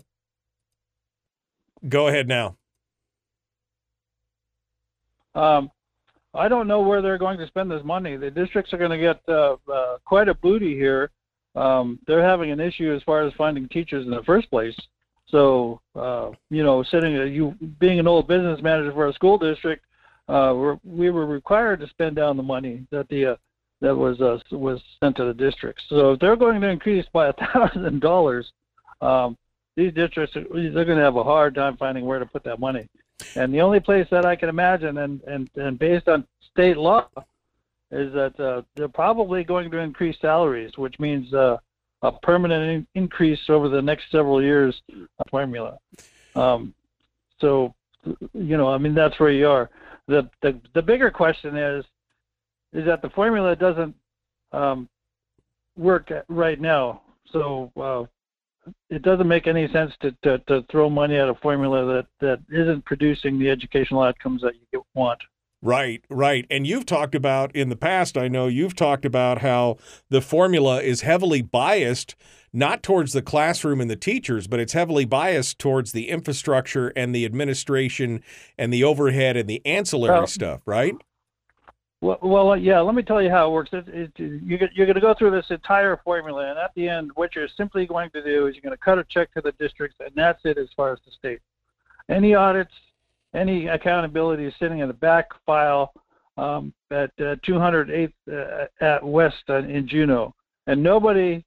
go 1.89 2.09
ahead 2.09 2.27
now. 2.27 2.57
Um, 5.37 5.71
I 6.35 6.49
don't 6.49 6.67
know 6.67 6.81
where 6.81 7.01
they're 7.01 7.19
going 7.19 7.39
to 7.39 7.47
spend 7.47 7.71
this 7.71 7.85
money. 7.85 8.17
The 8.17 8.31
districts 8.31 8.73
are 8.73 8.79
going 8.79 8.91
to 8.91 8.99
get 8.99 9.21
uh, 9.29 9.57
uh, 9.73 9.99
quite 10.05 10.29
a 10.29 10.35
booty 10.35 10.75
here. 10.75 11.11
Um, 11.55 12.01
they're 12.07 12.27
having 12.27 12.51
an 12.51 12.61
issue 12.61 12.93
as 12.95 13.03
far 13.05 13.23
as 13.23 13.33
finding 13.35 13.69
teachers 13.69 14.05
in 14.05 14.11
the 14.11 14.23
first 14.25 14.51
place. 14.51 14.77
So, 15.29 15.81
uh, 15.95 16.31
you 16.51 16.63
know, 16.63 16.83
sitting 16.83 17.13
you 17.33 17.55
being 17.79 17.99
an 17.99 18.09
old 18.09 18.29
business 18.29 18.61
manager 18.63 18.93
for 18.93 19.09
a 19.09 19.13
school 19.13 19.39
district, 19.39 19.85
uh, 20.29 20.53
we're, 20.55 20.79
we 20.85 21.11
were 21.11 21.27
required 21.27 21.81
to 21.81 21.89
spend 21.89 22.17
down 22.17 22.37
the 22.37 22.43
money 22.43 22.87
that 22.91 23.09
the 23.09 23.27
uh, 23.27 23.37
that 23.81 23.95
was 23.95 24.21
uh, 24.21 24.39
was 24.57 24.81
sent 25.01 25.17
to 25.17 25.25
the 25.25 25.35
districts. 25.35 25.85
So 25.89 26.13
if 26.13 26.21
they're 26.21 26.37
going 26.37 26.61
to 26.61 26.69
increase 26.69 27.07
by 27.13 27.29
a 27.31 27.33
thousand 27.33 28.01
dollars, 28.01 28.51
um, 29.01 29.37
these 29.77 29.93
districts 29.93 30.37
are- 30.37 30.45
they're 30.73 30.85
going 30.85 30.99
to 30.99 31.05
have 31.05 31.17
a 31.17 31.25
hard 31.25 31.55
time 31.55 31.77
finding 31.77 32.05
where 32.05 32.19
to 32.19 32.27
put 32.27 32.45
that 32.45 32.61
money. 32.61 32.89
And 33.37 33.53
the 33.55 33.61
only 33.61 33.81
place 33.81 34.07
that 34.11 34.27
I 34.27 34.37
can 34.37 34.49
imagine, 34.49 34.99
and 34.99 35.21
and 35.23 35.49
and 35.57 35.79
based 35.79 36.09
on 36.09 36.27
state 36.51 36.77
law, 36.77 37.07
is 37.91 38.13
that 38.13 38.39
uh, 38.41 38.63
they're 38.75 38.89
probably 38.89 39.45
going 39.45 39.71
to 39.71 39.79
increase 39.79 40.17
salaries, 40.21 40.73
which 40.77 40.99
means 40.99 41.33
uh, 41.33 41.57
a 42.03 42.13
permanent 42.13 42.71
in- 42.95 43.03
increase 43.03 43.41
over 43.49 43.69
the 43.69 43.83
next 43.83 44.11
several 44.11 44.43
years 44.43 44.81
formula. 45.31 45.79
Um, 46.35 46.75
so, 47.41 47.75
you 48.33 48.57
know, 48.57 48.69
I 48.69 48.79
mean, 48.79 48.95
that's 48.95 49.19
where 49.21 49.31
you 49.31 49.49
are. 49.49 49.71
The 50.09 50.29
the 50.43 50.61
the 50.75 50.83
bigger 50.83 51.11
question 51.11 51.57
is, 51.57 51.85
is 52.73 52.85
that 52.85 53.01
the 53.01 53.11
formula 53.11 53.55
doesn't 53.57 53.95
um, 54.53 54.89
work 55.77 56.13
right 56.29 56.61
now. 56.61 57.03
So 57.31 57.73
uh, 57.77 58.05
it 58.91 59.03
doesn't 59.03 59.29
make 59.29 59.47
any 59.47 59.69
sense 59.73 59.93
to, 60.01 60.13
to, 60.23 60.39
to 60.47 60.65
throw 60.71 60.89
money 60.89 61.17
at 61.17 61.29
a 61.29 61.35
formula 61.35 61.85
that, 61.87 62.07
that 62.21 62.41
isn't 62.55 62.85
producing 62.85 63.39
the 63.39 63.51
educational 63.51 64.03
outcomes 64.03 64.43
that 64.43 64.55
you 64.73 64.85
want. 64.95 65.21
Right, 65.63 66.05
right. 66.11 66.47
And 66.51 66.67
you've 66.67 66.85
talked 66.85 67.15
about 67.15 67.55
in 67.57 67.71
the 67.71 67.77
past, 67.77 68.19
I 68.19 68.29
know 68.29 68.49
you've 68.49 68.77
talked 68.77 69.07
about 69.07 69.39
how 69.39 69.79
the 70.11 70.21
formula 70.21 70.83
is 70.83 71.01
heavily 71.01 71.41
biased 71.41 72.15
not 72.53 72.83
towards 72.83 73.15
the 73.15 73.23
classroom 73.23 73.81
and 73.81 73.91
the 73.91 73.97
teachers, 73.97 74.47
but 74.47 74.61
it's 74.61 74.75
heavily 74.75 75.07
biased 75.07 75.59
towards 75.59 75.93
the 75.93 76.11
infrastructure 76.11 76.89
and 76.95 77.15
the 77.15 77.25
administration 77.25 78.23
and 78.59 78.73
the 78.73 78.85
overhead 78.85 79.39
and 79.39 79.49
the 79.49 79.65
ancillary 79.65 80.13
Well- 80.13 80.27
stuff, 80.27 80.61
right? 80.67 80.95
Well, 82.05 82.19
well, 82.21 82.57
yeah. 82.57 82.81
Let 82.81 82.95
me 82.95 83.03
tell 83.03 83.23
you 83.23 83.31
how 83.31 83.49
it 83.49 83.53
works. 83.53 83.71
It, 83.73 83.89
it, 83.89 84.13
you, 84.19 84.59
get- 84.59 84.75
you're 84.75 84.85
going 84.85 84.95
to 84.97 85.01
go 85.01 85.15
through 85.15 85.31
this 85.31 85.47
entire 85.49 85.99
formula, 86.05 86.51
and 86.51 86.59
at 86.59 86.71
the 86.77 86.87
end, 86.87 87.11
what 87.15 87.35
you're 87.35 87.49
simply 87.57 87.87
going 87.87 88.11
to 88.11 88.23
do 88.23 88.47
is 88.47 88.55
you're 88.55 88.61
going 88.63 88.77
to 88.77 88.85
cut 88.85 88.99
a 88.99 89.05
check 89.09 89.33
to 89.33 89.41
the 89.41 89.53
districts, 89.53 89.97
and 90.01 90.11
that's 90.15 90.41
it 90.45 90.59
as 90.59 90.69
far 90.77 90.93
as 90.93 90.99
the 91.07 91.13
state. 91.13 91.41
Any 92.11 92.35
audits, 92.35 92.73
any 93.35 93.69
accountability 93.69 94.45
is 94.45 94.53
sitting 94.59 94.81
in 94.81 94.89
the 94.89 94.93
back 94.95 95.29
file 95.47 95.95
um, 96.37 96.75
at 96.91 97.11
uh, 97.21 97.37
208th 97.49 98.13
uh, 98.31 98.67
at 98.85 99.03
West 99.03 99.43
uh, 99.49 99.63
in 99.63 99.89
Juneau, 99.89 100.35
and 100.67 100.83
nobody 100.83 101.43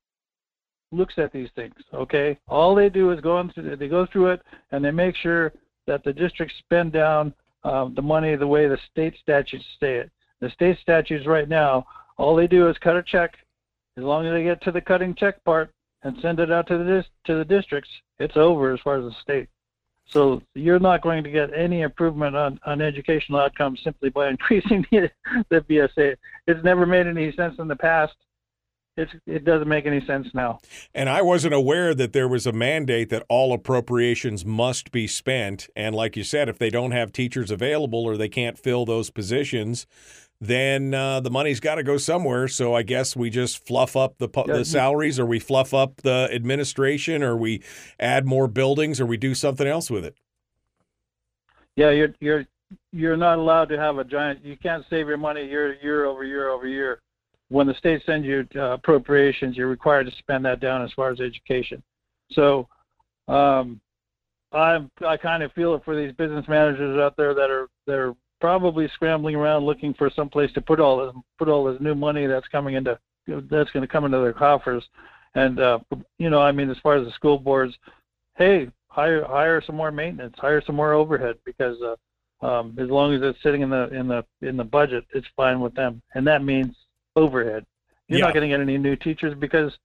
looks 0.91 1.13
at 1.19 1.31
these 1.31 1.49
things. 1.55 1.75
Okay, 1.93 2.35
all 2.47 2.73
they 2.73 2.89
do 2.89 3.11
is 3.11 3.21
go 3.21 3.47
through. 3.53 3.75
They 3.75 3.87
go 3.87 4.07
through 4.11 4.31
it, 4.31 4.41
and 4.71 4.83
they 4.83 4.89
make 4.89 5.15
sure 5.17 5.53
that 5.85 6.03
the 6.03 6.13
districts 6.13 6.55
spend 6.65 6.93
down 6.93 7.31
um, 7.63 7.93
the 7.93 8.01
money 8.01 8.35
the 8.35 8.47
way 8.47 8.67
the 8.67 8.79
state 8.91 9.13
statutes 9.21 9.63
say 9.79 9.97
it. 9.97 10.09
The 10.41 10.49
state 10.51 10.77
statutes 10.79 11.25
right 11.25 11.49
now, 11.49 11.85
all 12.17 12.35
they 12.35 12.47
do 12.47 12.67
is 12.69 12.77
cut 12.77 12.95
a 12.95 13.03
check. 13.03 13.35
As 13.97 14.03
long 14.03 14.25
as 14.25 14.33
they 14.33 14.43
get 14.43 14.61
to 14.63 14.71
the 14.71 14.81
cutting 14.81 15.15
check 15.15 15.43
part 15.43 15.71
and 16.03 16.15
send 16.21 16.39
it 16.39 16.51
out 16.51 16.67
to 16.67 16.77
the 16.77 16.83
dis- 16.83 17.11
to 17.25 17.35
the 17.35 17.45
districts, 17.45 17.89
it's 18.19 18.37
over 18.37 18.73
as 18.73 18.79
far 18.81 18.97
as 18.97 19.05
the 19.05 19.15
state. 19.21 19.49
So 20.09 20.41
you're 20.55 20.79
not 20.79 21.01
going 21.01 21.23
to 21.23 21.31
get 21.31 21.53
any 21.53 21.81
improvement 21.81 22.35
on, 22.35 22.59
on 22.65 22.81
educational 22.81 23.39
outcomes 23.39 23.81
simply 23.83 24.09
by 24.09 24.29
increasing 24.29 24.85
the, 24.91 25.11
the 25.49 25.61
BSA. 25.61 26.15
It's 26.47 26.63
never 26.63 26.85
made 26.85 27.07
any 27.07 27.31
sense 27.33 27.55
in 27.59 27.67
the 27.67 27.75
past. 27.75 28.15
It's, 28.95 29.11
it 29.27 29.45
doesn't 29.45 29.67
make 29.67 29.85
any 29.85 30.03
sense 30.07 30.27
now. 30.33 30.59
And 30.95 31.07
I 31.07 31.21
wasn't 31.21 31.53
aware 31.53 31.93
that 31.93 32.13
there 32.13 32.27
was 32.27 32.47
a 32.47 32.51
mandate 32.51 33.09
that 33.09 33.25
all 33.29 33.53
appropriations 33.53 34.43
must 34.43 34.91
be 34.91 35.05
spent. 35.05 35.69
And 35.75 35.93
like 35.93 36.17
you 36.17 36.23
said, 36.23 36.49
if 36.49 36.57
they 36.57 36.71
don't 36.71 36.91
have 36.91 37.13
teachers 37.13 37.51
available 37.51 38.05
or 38.05 38.17
they 38.17 38.29
can't 38.29 38.57
fill 38.57 38.85
those 38.85 39.11
positions, 39.11 39.85
then 40.39 40.93
uh, 40.93 41.19
the 41.19 41.31
money's 41.31 41.59
got 41.59 41.75
to 41.75 41.83
go 41.83 41.97
somewhere. 41.97 42.47
So 42.47 42.75
I 42.75 42.83
guess 42.83 43.15
we 43.15 43.29
just 43.29 43.65
fluff 43.65 43.95
up 43.95 44.17
the, 44.19 44.27
the 44.27 44.65
salaries, 44.65 45.19
or 45.19 45.25
we 45.25 45.39
fluff 45.39 45.73
up 45.73 45.97
the 46.03 46.29
administration, 46.31 47.23
or 47.23 47.35
we 47.35 47.63
add 47.99 48.25
more 48.25 48.47
buildings, 48.47 49.01
or 49.01 49.05
we 49.05 49.17
do 49.17 49.33
something 49.33 49.67
else 49.67 49.89
with 49.89 50.05
it. 50.05 50.15
Yeah, 51.75 51.91
you're 51.91 52.13
you're 52.19 52.45
you're 52.91 53.17
not 53.17 53.39
allowed 53.39 53.69
to 53.69 53.77
have 53.77 53.97
a 53.97 54.03
giant. 54.03 54.43
You 54.43 54.57
can't 54.57 54.85
save 54.89 55.07
your 55.07 55.17
money 55.17 55.47
year 55.47 55.75
year 55.81 56.05
over 56.05 56.23
year 56.23 56.49
over 56.49 56.67
year. 56.67 57.01
When 57.49 57.65
the 57.65 57.75
state 57.75 58.03
sends 58.05 58.27
you 58.27 58.45
uh, 58.55 58.73
appropriations, 58.73 59.55
you're 59.55 59.67
required 59.67 60.05
to 60.05 60.15
spend 60.17 60.43
that 60.45 60.59
down 60.59 60.83
as 60.83 60.91
far 60.93 61.11
as 61.11 61.21
education. 61.21 61.81
So, 62.31 62.67
um, 63.27 63.79
I'm 64.51 64.91
I 65.05 65.17
kind 65.17 65.43
of 65.43 65.51
feel 65.53 65.75
it 65.75 65.83
for 65.85 65.95
these 65.95 66.13
business 66.13 66.45
managers 66.47 66.99
out 66.99 67.15
there 67.17 67.33
that 67.33 67.49
are 67.49 67.67
that 67.85 67.97
are 67.97 68.15
probably 68.39 68.87
scrambling 68.93 69.35
around 69.35 69.65
looking 69.65 69.93
for 69.93 70.09
some 70.09 70.29
place 70.29 70.51
to 70.53 70.61
put 70.61 70.79
all 70.79 70.97
this 71.05 71.15
put 71.37 71.49
all 71.49 71.63
this 71.65 71.81
new 71.81 71.95
money 71.95 72.27
that's 72.27 72.47
coming 72.47 72.75
into 72.75 72.97
that's 73.27 73.71
going 73.71 73.81
to 73.81 73.87
come 73.87 74.05
into 74.05 74.19
their 74.19 74.33
coffers. 74.33 74.83
And 75.35 75.59
uh, 75.59 75.79
you 76.17 76.29
know, 76.29 76.39
I 76.39 76.51
mean, 76.51 76.69
as 76.69 76.77
far 76.81 76.95
as 76.95 77.05
the 77.05 77.11
school 77.13 77.37
boards, 77.37 77.75
hey, 78.37 78.69
hire 78.87 79.25
hire 79.25 79.61
some 79.61 79.75
more 79.75 79.91
maintenance, 79.91 80.35
hire 80.37 80.61
some 80.65 80.75
more 80.75 80.93
overhead 80.93 81.37
because 81.45 81.77
uh, 81.81 82.45
um, 82.45 82.75
as 82.79 82.89
long 82.89 83.13
as 83.13 83.21
it's 83.21 83.41
sitting 83.43 83.61
in 83.61 83.69
the 83.69 83.89
in 83.89 84.07
the 84.07 84.25
in 84.41 84.57
the 84.57 84.63
budget, 84.63 85.05
it's 85.13 85.27
fine 85.35 85.59
with 85.59 85.73
them, 85.75 86.01
and 86.15 86.25
that 86.27 86.43
means 86.43 86.75
overhead. 87.15 87.65
You're 88.07 88.19
Yeah. 88.19 88.25
not 88.25 88.33
going 88.33 88.49
to 88.49 88.55
get 88.55 88.61
any 88.61 88.77
new 88.77 88.95
teachers 88.95 89.35
because 89.37 89.77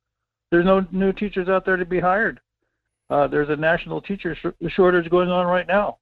there's 0.51 0.65
no 0.65 0.87
new 0.93 1.13
teachers 1.13 1.49
out 1.49 1.65
there 1.65 1.77
to 1.77 1.85
be 1.85 1.99
hired. 1.99 2.41
Uh, 3.11 3.27
there's 3.27 3.49
a 3.49 3.57
national 3.57 4.01
teacher 4.01 4.35
sh- 4.35 4.73
shortage 4.73 5.11
going 5.11 5.29
on 5.29 5.47
right 5.47 5.67
now. 5.67 5.99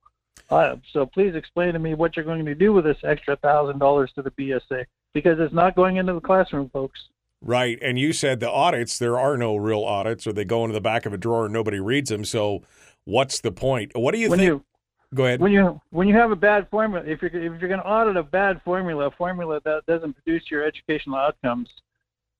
Uh, 0.48 0.77
so 0.93 1.07
please 1.07 1.35
explain 1.35 1.73
to 1.73 1.78
me 1.78 1.94
what 1.94 2.16
you're 2.16 2.24
going 2.24 2.44
to 2.44 2.55
do 2.55 2.73
with 2.73 2.85
this 2.85 2.98
extra 3.05 3.36
thousand 3.36 3.78
dollars 3.78 4.11
to 4.15 4.23
the 4.23 4.31
BSA 4.32 4.85
because 5.15 5.39
it's 5.39 5.55
not 5.55 5.77
going 5.77 5.97
into 5.97 6.12
the 6.12 6.20
classroom, 6.20 6.69
folks. 6.70 7.01
Right. 7.40 7.78
And 7.81 7.98
you 7.98 8.12
said 8.12 8.40
the 8.40 8.51
audits, 8.51 8.98
there 8.98 9.19
are 9.19 9.36
no 9.36 9.57
real 9.57 9.82
audits, 9.82 10.27
or 10.27 10.32
they 10.32 10.44
go 10.44 10.65
into 10.65 10.74
the 10.74 10.81
back 10.81 11.07
of 11.07 11.12
a 11.12 11.19
drawer 11.19 11.44
and 11.44 11.55
nobody 11.55 11.81
reads 11.81 12.11
them. 12.11 12.24
So 12.24 12.62
what's 13.05 13.40
the 13.40 13.52
point? 13.52 13.93
What 13.94 14.12
do 14.12 14.20
you 14.20 14.28
when 14.28 14.39
think? 14.40 14.48
you 14.48 14.65
Go 15.12 15.24
ahead. 15.24 15.40
when 15.40 15.51
you 15.51 15.81
when 15.90 16.07
you 16.07 16.15
have 16.15 16.31
a 16.31 16.36
bad 16.36 16.69
formula, 16.70 17.05
if 17.05 17.20
you're 17.20 17.31
if 17.31 17.61
you're 17.61 17.69
going 17.69 17.81
to 17.81 17.86
audit 17.86 18.16
a 18.16 18.23
bad 18.23 18.61
formula, 18.62 19.07
a 19.07 19.11
formula 19.11 19.61
that 19.65 19.85
doesn't 19.86 20.12
produce 20.15 20.51
your 20.51 20.65
educational 20.65 21.16
outcomes, 21.16 21.69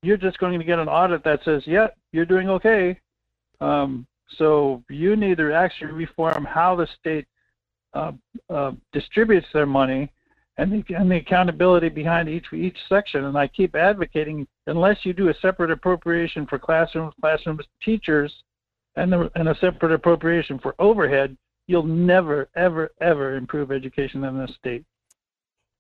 you're 0.03 0.17
just 0.17 0.39
going 0.39 0.59
to 0.59 0.65
get 0.65 0.79
an 0.79 0.89
audit 0.89 1.25
that 1.25 1.43
says, 1.45 1.67
"Yeah, 1.67 1.89
you're 2.13 2.27
doing 2.27 2.49
okay." 2.49 3.01
Um, 3.61 4.07
so 4.37 4.85
you 4.89 5.17
need 5.17 5.39
to 5.39 5.53
actually 5.53 5.93
reform 5.93 6.45
how 6.45 6.77
the 6.77 6.87
state 6.99 7.27
uh, 7.95 8.13
uh, 8.49 8.73
distributes 8.93 9.47
their 9.53 9.67
money 9.67 10.11
and 10.59 10.73
the, 10.73 10.95
and 10.95 11.11
the 11.11 11.17
accountability 11.17 11.89
behind 11.89 12.29
each 12.29 12.53
each 12.53 12.77
section. 12.89 13.25
And 13.25 13.37
I 13.37 13.49
keep 13.49 13.75
advocating, 13.75 14.47
unless 14.67 14.99
you 15.05 15.13
do 15.13 15.29
a 15.29 15.35
separate 15.41 15.71
appropriation 15.71 16.47
for 16.47 16.59
classrooms, 16.59 17.15
classrooms, 17.21 17.65
teachers, 17.83 18.33
and 18.97 19.13
the, 19.13 19.31
and 19.35 19.49
a 19.49 19.55
separate 19.61 19.93
appropriation 19.93 20.59
for 20.59 20.75
overhead, 20.79 21.37
you'll 21.67 21.83
never, 21.85 22.49
ever, 22.57 22.91
ever 23.01 23.37
improve 23.37 23.73
education 23.73 24.25
in 24.25 24.39
this 24.39 24.55
state. 24.57 24.85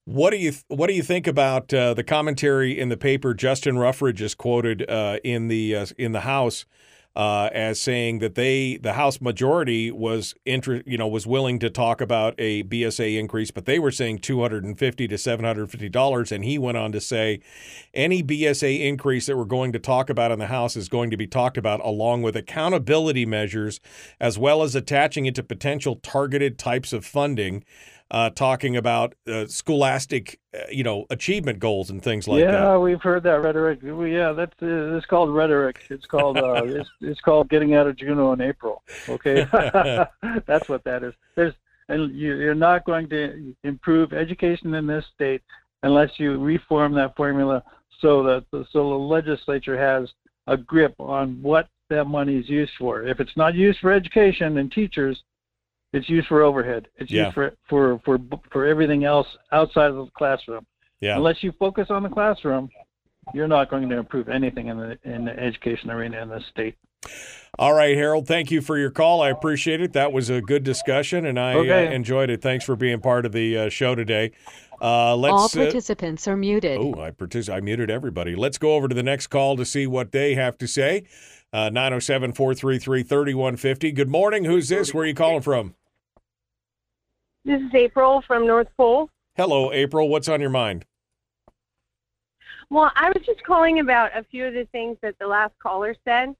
What 0.06 0.30
do 0.30 0.38
you 0.38 0.52
What 0.68 0.88
do 0.88 0.94
you 0.94 1.02
think 1.02 1.26
about 1.26 1.72
uh, 1.74 1.94
the 1.94 2.02
commentary 2.02 2.78
in 2.78 2.88
the 2.88 2.96
paper? 2.96 3.34
Justin 3.34 3.76
Ruffridge 3.76 4.20
is 4.20 4.34
quoted 4.34 4.88
uh, 4.88 5.18
in 5.22 5.48
the 5.48 5.76
uh, 5.76 5.86
in 5.98 6.12
the 6.12 6.20
House 6.20 6.64
uh, 7.16 7.50
as 7.52 7.80
saying 7.80 8.20
that 8.20 8.34
they, 8.34 8.76
the 8.76 8.92
House 8.92 9.20
majority, 9.20 9.90
was 9.90 10.34
inter- 10.46 10.82
you 10.86 10.96
know, 10.96 11.08
was 11.08 11.26
willing 11.26 11.58
to 11.58 11.68
talk 11.68 12.00
about 12.00 12.34
a 12.38 12.62
BSA 12.64 13.18
increase, 13.18 13.50
but 13.50 13.64
they 13.66 13.78
were 13.78 13.90
saying 13.90 14.18
two 14.18 14.40
hundred 14.40 14.64
and 14.64 14.78
fifty 14.78 15.08
to 15.08 15.18
seven 15.18 15.44
hundred 15.44 15.70
fifty 15.70 15.88
dollars, 15.88 16.30
and 16.30 16.44
he 16.44 16.56
went 16.56 16.76
on 16.76 16.92
to 16.92 17.00
say, 17.00 17.40
any 17.94 18.22
BSA 18.22 18.80
increase 18.80 19.26
that 19.26 19.36
we're 19.36 19.44
going 19.44 19.72
to 19.72 19.78
talk 19.78 20.08
about 20.08 20.30
in 20.30 20.38
the 20.38 20.46
House 20.46 20.76
is 20.76 20.88
going 20.88 21.10
to 21.10 21.16
be 21.16 21.26
talked 21.26 21.56
about 21.56 21.84
along 21.84 22.22
with 22.22 22.36
accountability 22.36 23.26
measures, 23.26 23.80
as 24.20 24.38
well 24.38 24.62
as 24.62 24.74
attaching 24.74 25.26
it 25.26 25.34
to 25.34 25.42
potential 25.42 25.96
targeted 25.96 26.58
types 26.58 26.92
of 26.92 27.04
funding 27.04 27.64
uh, 28.10 28.30
talking 28.30 28.76
about 28.76 29.14
uh, 29.26 29.46
scholastic, 29.46 30.40
uh, 30.54 30.62
you 30.70 30.82
know, 30.82 31.06
achievement 31.10 31.58
goals 31.58 31.90
and 31.90 32.02
things 32.02 32.26
like 32.26 32.40
yeah, 32.40 32.50
that. 32.50 32.62
Yeah, 32.62 32.78
we've 32.78 33.00
heard 33.00 33.22
that 33.22 33.40
rhetoric. 33.40 33.80
Yeah, 33.82 34.32
that's 34.32 34.54
uh, 34.62 34.96
it's 34.96 35.06
called 35.06 35.32
rhetoric. 35.34 35.80
It's 35.90 36.06
called 36.06 36.36
uh, 36.38 36.62
it's, 36.64 36.88
it's 37.00 37.20
called 37.20 37.48
getting 37.48 37.74
out 37.74 37.86
of 37.86 37.96
Juneau 37.96 38.32
in 38.32 38.40
April. 38.40 38.82
Okay, 39.08 39.46
that's 40.46 40.68
what 40.68 40.84
that 40.84 41.04
is. 41.04 41.14
There's 41.36 41.54
and 41.88 42.14
you, 42.14 42.36
you're 42.36 42.54
not 42.54 42.84
going 42.84 43.08
to 43.10 43.54
improve 43.64 44.12
education 44.12 44.74
in 44.74 44.86
this 44.86 45.04
state 45.14 45.42
unless 45.82 46.10
you 46.18 46.38
reform 46.38 46.94
that 46.94 47.16
formula 47.16 47.62
so 48.00 48.22
that 48.22 48.44
the, 48.52 48.64
so 48.72 48.90
the 48.90 48.96
legislature 48.96 49.78
has 49.78 50.08
a 50.46 50.56
grip 50.56 50.94
on 50.98 51.40
what 51.42 51.68
that 51.90 52.06
money 52.06 52.36
is 52.36 52.48
used 52.48 52.72
for. 52.78 53.02
If 53.02 53.20
it's 53.20 53.36
not 53.36 53.54
used 53.54 53.80
for 53.80 53.92
education 53.92 54.58
and 54.58 54.70
teachers, 54.70 55.22
it's 55.92 56.08
used 56.08 56.28
for 56.28 56.42
overhead. 56.42 56.88
It's 56.96 57.10
Yeah. 57.10 57.24
used 57.24 57.34
for 57.34 57.52
for 57.68 58.00
for 58.04 58.18
for 58.52 58.66
everything 58.66 59.04
else 59.04 59.26
outside 59.52 59.90
of 59.90 59.96
the 59.96 60.06
classroom. 60.16 60.66
Yeah. 61.00 61.16
Unless 61.16 61.42
you 61.42 61.52
focus 61.58 61.86
on 61.90 62.02
the 62.02 62.08
classroom, 62.08 62.68
you're 63.34 63.48
not 63.48 63.70
going 63.70 63.88
to 63.88 63.96
improve 63.96 64.28
anything 64.28 64.68
in 64.68 64.78
the 64.78 64.98
in 65.04 65.24
the 65.24 65.38
education 65.38 65.90
arena 65.90 66.20
in 66.22 66.28
this 66.28 66.44
state. 66.50 66.74
All 67.58 67.72
right, 67.72 67.96
Harold, 67.96 68.26
thank 68.28 68.50
you 68.50 68.60
for 68.60 68.76
your 68.78 68.90
call. 68.90 69.22
I 69.22 69.30
appreciate 69.30 69.80
it. 69.80 69.94
That 69.94 70.12
was 70.12 70.28
a 70.30 70.40
good 70.42 70.62
discussion, 70.62 71.24
and 71.26 71.38
I 71.40 71.54
Okay. 71.54 71.86
uh, 71.88 71.90
enjoyed 71.90 72.28
it. 72.30 72.42
Thanks 72.42 72.64
for 72.64 72.76
being 72.76 73.00
part 73.00 73.24
of 73.26 73.32
the 73.32 73.56
uh, 73.56 73.68
show 73.70 73.94
today. 73.94 74.32
Uh, 74.80 75.16
let's. 75.16 75.32
All 75.32 75.44
uh, 75.46 75.64
participants 75.64 76.28
are 76.28 76.36
muted. 76.36 76.78
Oh, 76.78 76.94
I 77.00 77.10
partic- 77.10 77.52
I 77.52 77.60
muted 77.60 77.90
everybody. 77.90 78.36
Let's 78.36 78.58
go 78.58 78.74
over 78.74 78.86
to 78.86 78.94
the 78.94 79.02
next 79.02 79.28
call 79.28 79.56
to 79.56 79.64
see 79.64 79.86
what 79.86 80.12
they 80.12 80.34
have 80.34 80.58
to 80.58 80.68
say. 80.68 81.04
Uh, 81.52 81.68
907 81.70 82.32
433 82.32 83.02
3150. 83.02 83.92
Good 83.92 84.08
morning. 84.08 84.44
Who's 84.44 84.68
this? 84.68 84.94
Where 84.94 85.04
are 85.04 85.06
you 85.06 85.14
calling 85.14 85.42
from? 85.42 85.74
This 87.44 87.62
is 87.62 87.74
April 87.74 88.22
from 88.26 88.46
North 88.46 88.68
Pole. 88.76 89.08
Hello, 89.36 89.72
April. 89.72 90.08
What's 90.08 90.28
on 90.28 90.40
your 90.40 90.50
mind? 90.50 90.84
Well, 92.68 92.92
I 92.94 93.08
was 93.08 93.24
just 93.24 93.42
calling 93.44 93.80
about 93.80 94.16
a 94.16 94.24
few 94.24 94.46
of 94.46 94.52
the 94.52 94.66
things 94.72 94.98
that 95.02 95.18
the 95.18 95.26
last 95.26 95.54
caller 95.58 95.94
said. 96.06 96.34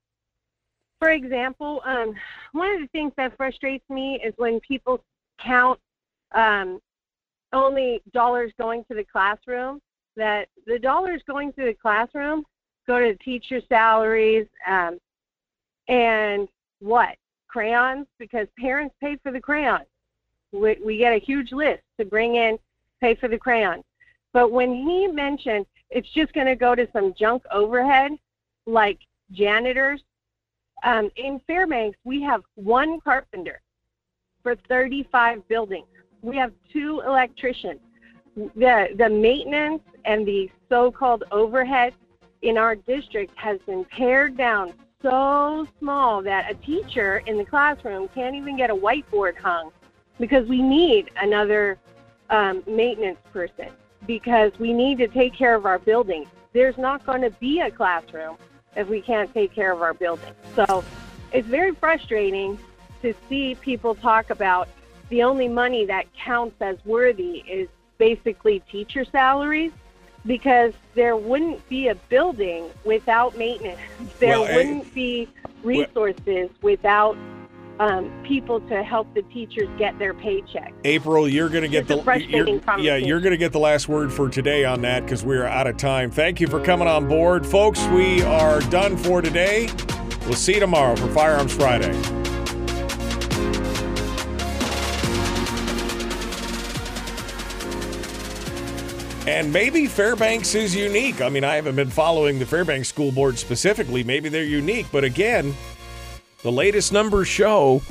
For 0.99 1.11
example, 1.11 1.81
um, 1.87 2.15
one 2.53 2.71
of 2.75 2.81
the 2.81 2.89
things 2.89 3.13
that 3.17 3.35
frustrates 3.37 3.89
me 3.89 4.21
is 4.23 4.35
when 4.37 4.61
people 4.61 5.03
count 5.41 5.81
um, 6.33 6.81
only 7.53 8.03
dollars 8.13 8.53
going 8.61 8.85
to 8.91 8.95
the 8.95 9.05
classroom. 9.05 9.81
That 10.17 10.49
the 10.67 10.79
dollars 10.79 11.23
going 11.27 11.53
to 11.55 11.65
the 11.65 11.75
classroom 11.75 12.45
go 12.87 13.01
to 13.01 13.13
the 13.13 13.25
teacher 13.25 13.63
salaries 13.69 14.47
um, 14.69 14.99
and 15.89 16.47
what 16.81 17.17
crayons 17.49 18.07
because 18.19 18.47
parents 18.59 18.95
pay 19.01 19.17
for 19.23 19.33
the 19.33 19.41
crayons. 19.41 19.87
We, 20.53 20.77
we 20.85 20.99
get 20.99 21.13
a 21.13 21.19
huge 21.19 21.53
list 21.53 21.83
to 21.99 22.05
bring 22.05 22.37
in, 22.37 22.59
pay 23.01 23.15
for 23.15 23.29
the 23.29 23.39
crayons. 23.39 23.85
But 24.33 24.53
when 24.53 24.75
he 24.75 25.07
mentioned 25.07 25.67
it's 25.91 26.09
just 26.11 26.33
going 26.33 26.47
to 26.47 26.57
go 26.57 26.75
to 26.75 26.89
some 26.93 27.15
junk 27.19 27.43
overhead, 27.53 28.13
like 28.67 28.99
janitors, 29.33 30.03
um, 30.85 31.11
in 31.17 31.41
Fairbanks, 31.47 31.99
we 32.05 32.23
have 32.23 32.43
one 32.55 33.01
carpenter 33.01 33.61
for 34.43 34.55
35 34.69 35.47
buildings. 35.49 35.87
We 36.23 36.37
have 36.37 36.53
two 36.73 37.03
electricians. 37.05 37.81
The, 38.37 38.89
the 38.97 39.09
maintenance 39.09 39.83
and 40.05 40.27
the 40.27 40.51
so-called 40.69 41.25
overhead 41.31 41.93
in 42.43 42.57
our 42.57 42.75
district 42.75 43.33
has 43.37 43.59
been 43.67 43.85
pared 43.87 44.37
down 44.37 44.73
so 45.03 45.67
small 45.79 46.23
that 46.23 46.51
a 46.51 46.55
teacher 46.55 47.19
in 47.27 47.37
the 47.37 47.45
classroom 47.45 48.09
can't 48.15 48.35
even 48.35 48.57
get 48.57 48.71
a 48.71 48.75
whiteboard 48.75 49.37
hung 49.37 49.73
because 50.21 50.47
we 50.47 50.63
need 50.63 51.11
another 51.21 51.79
um, 52.29 52.63
maintenance 52.67 53.19
person 53.33 53.69
because 54.07 54.53
we 54.59 54.73
need 54.73 54.99
to 54.99 55.09
take 55.09 55.35
care 55.35 55.55
of 55.55 55.67
our 55.67 55.79
building. 55.79 56.27
There's 56.53 56.79
not 56.79 57.05
going 57.05 57.23
to 57.23 57.31
be 57.31 57.61
a 57.61 57.71
classroom 57.71 58.37
if 58.77 58.89
we 58.89 59.01
can't 59.01 59.33
take 59.35 59.53
care 59.53 59.73
of 59.73 59.83
our 59.83 59.95
building. 59.95 60.33
So 60.55 60.85
it's 61.33 61.49
very 61.49 61.75
frustrating 61.75 62.59
to 63.03 63.15
see 63.29 63.57
people 63.57 63.95
talk 63.95 64.31
about 64.31 64.69
the 65.09 65.23
only 65.23 65.49
money 65.49 65.87
that 65.87 66.13
counts 66.15 66.57
as 66.61 66.77
worthy 66.85 67.39
is 67.49 67.69
basically 67.99 68.61
teacher 68.71 69.05
salaries 69.05 69.73
because 70.27 70.73
there 70.95 71.17
wouldn't 71.17 71.67
be 71.69 71.89
a 71.89 71.95
building 71.95 72.71
without 72.85 73.37
maintenance. 73.37 73.81
There 74.19 74.39
Well, 74.39 74.55
wouldn't 74.55 74.95
be 74.95 75.29
resources 75.63 76.51
without 76.63 77.17
um, 77.81 78.13
people 78.25 78.61
to 78.61 78.83
help 78.83 79.13
the 79.15 79.23
teachers 79.23 79.67
get 79.79 79.99
their 79.99 80.13
paycheck. 80.13 80.75
April, 80.85 81.27
you're 81.27 81.49
going 81.49 81.63
to 81.63 81.69
get 81.69 81.89
the 81.89 81.97
you're- 82.29 82.61
yeah, 82.79 82.97
you're 82.97 83.21
going 83.21 83.31
to 83.33 83.39
get 83.39 83.53
the 83.53 83.59
last 83.59 83.89
word 83.89 84.13
for 84.13 84.29
today 84.29 84.67
on 84.67 84.83
that 84.83 85.03
because 85.03 85.25
we're 85.25 85.47
out 85.47 85.67
of 85.67 85.79
time. 85.79 86.11
Thank 86.11 86.41
you 86.41 86.47
for 86.47 86.63
coming 86.63 86.87
on 86.87 87.09
board, 87.09 87.47
folks. 87.47 87.83
We 87.87 88.23
are 88.23 88.61
done 88.61 88.99
for 88.99 89.23
today. 89.23 89.71
We'll 90.27 90.35
see 90.35 90.55
you 90.55 90.61
tomorrow 90.61 90.95
for 90.95 91.09
Firearms 91.09 91.57
Friday. 91.57 91.99
And 99.27 99.51
maybe 99.53 99.87
Fairbanks 99.87 100.55
is 100.55 100.75
unique. 100.75 101.23
I 101.23 101.31
mean, 101.31 101.45
I 101.45 101.55
haven't 101.55 101.77
been 101.77 101.89
following 101.89 102.39
the 102.39 102.47
Fairbanks 102.47 102.89
School 102.89 103.13
Board 103.13 103.39
specifically. 103.39 104.05
Maybe 104.05 104.29
they're 104.29 104.45
unique, 104.45 104.87
but 104.93 105.05
again, 105.05 105.55
the 106.43 106.53
latest 106.53 106.93
numbers 106.93 107.29
show 107.29 107.83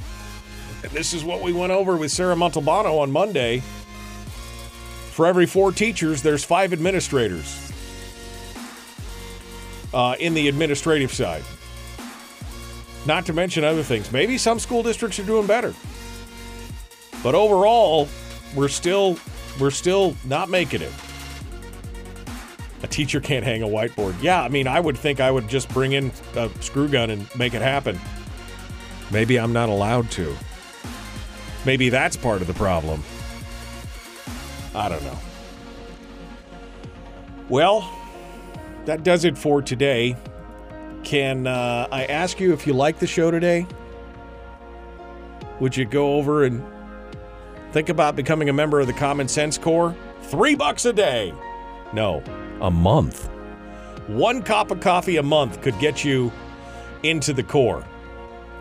and 0.84 0.92
this 0.92 1.14
is 1.14 1.24
what 1.24 1.42
we 1.42 1.52
went 1.52 1.72
over 1.72 1.98
with 1.98 2.12
Sarah 2.12 2.36
Montalbano 2.36 3.00
on 3.00 3.12
Monday. 3.12 3.60
For 5.12 5.26
every 5.28 5.46
four 5.46 5.72
teachers, 5.72 6.22
there's 6.22 6.46
five 6.46 6.72
administrators 6.72 7.72
uh, 9.94 10.16
in 10.20 10.34
the 10.34 10.48
administrative 10.48 11.14
side. 11.14 11.44
Not 13.06 13.26
to 13.26 13.34
mention 13.34 13.64
other 13.64 13.84
things. 13.84 14.12
Maybe 14.12 14.38
some 14.38 14.60
school 14.60 14.84
districts 14.84 15.20
are 15.20 15.26
doing 15.26 15.48
better, 15.48 15.74
but 17.24 17.36
overall, 17.36 18.08
we're 18.56 18.68
still 18.70 19.18
we're 19.60 19.72
still 19.72 20.16
not 20.26 20.50
making 20.50 20.82
it. 20.82 20.94
A 22.84 22.88
teacher 22.88 23.20
can't 23.20 23.44
hang 23.44 23.62
a 23.62 23.68
whiteboard. 23.68 24.16
Yeah, 24.22 24.42
I 24.42 24.48
mean, 24.48 24.68
I 24.68 24.80
would 24.80 24.98
think 24.98 25.20
I 25.20 25.30
would 25.30 25.50
just 25.50 25.68
bring 25.70 25.92
in 25.92 26.12
a 26.36 26.50
screw 26.62 26.88
gun 26.88 27.10
and 27.10 27.28
make 27.38 27.54
it 27.54 27.62
happen. 27.62 28.00
Maybe 29.12 29.40
I'm 29.40 29.54
not 29.54 29.70
allowed 29.70 30.12
to. 30.12 30.36
Maybe 31.66 31.90
that's 31.90 32.16
part 32.16 32.42
of 32.42 32.48
the 32.48 32.54
problem. 32.54 33.04
I 34.76 34.88
don't 34.88 35.04
know. 35.04 35.18
Well, 37.50 37.92
that 38.86 39.04
does 39.04 39.26
it 39.26 39.38
for 39.38 39.62
today. 39.62 40.16
Can 41.04 41.48
uh, 41.48 41.88
I 41.92 42.06
ask 42.06 42.40
you 42.40 42.54
if 42.54 42.68
you 42.68 42.74
like 42.74 43.00
the 43.00 43.08
show 43.08 43.32
today? 43.32 43.66
Would 45.60 45.76
you 45.76 45.86
go 45.86 46.16
over 46.16 46.44
and 46.44 46.64
think 47.72 47.90
about 47.90 48.16
becoming 48.16 48.50
a 48.50 48.54
member 48.54 48.80
of 48.80 48.88
the 48.88 48.94
Common 48.94 49.28
Sense 49.28 49.58
Corps? 49.58 49.96
Three 50.24 50.56
bucks 50.56 50.86
a 50.86 50.94
day. 50.94 51.34
No, 51.92 52.24
a 52.62 52.70
month. 52.70 53.28
One 54.08 54.42
cup 54.44 54.72
of 54.72 54.80
coffee 54.80 55.18
a 55.18 55.24
month 55.24 55.62
could 55.62 55.78
get 55.80 56.04
you 56.04 56.32
into 57.04 57.34
the 57.34 57.44
Corps. 57.44 57.86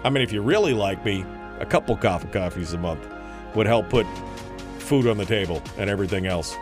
I 0.04 0.10
mean, 0.10 0.22
if 0.22 0.32
you 0.32 0.42
really 0.42 0.72
like 0.72 1.04
me, 1.04 1.24
a 1.60 1.66
couple 1.66 1.94
of 1.94 2.00
coffees 2.00 2.72
a 2.72 2.78
month 2.78 3.06
would 3.54 3.66
help 3.66 3.88
put 3.88 4.06
food 4.78 5.06
on 5.06 5.16
the 5.16 5.24
table 5.24 5.62
and 5.76 5.90
everything 5.90 6.26
else. 6.26 6.56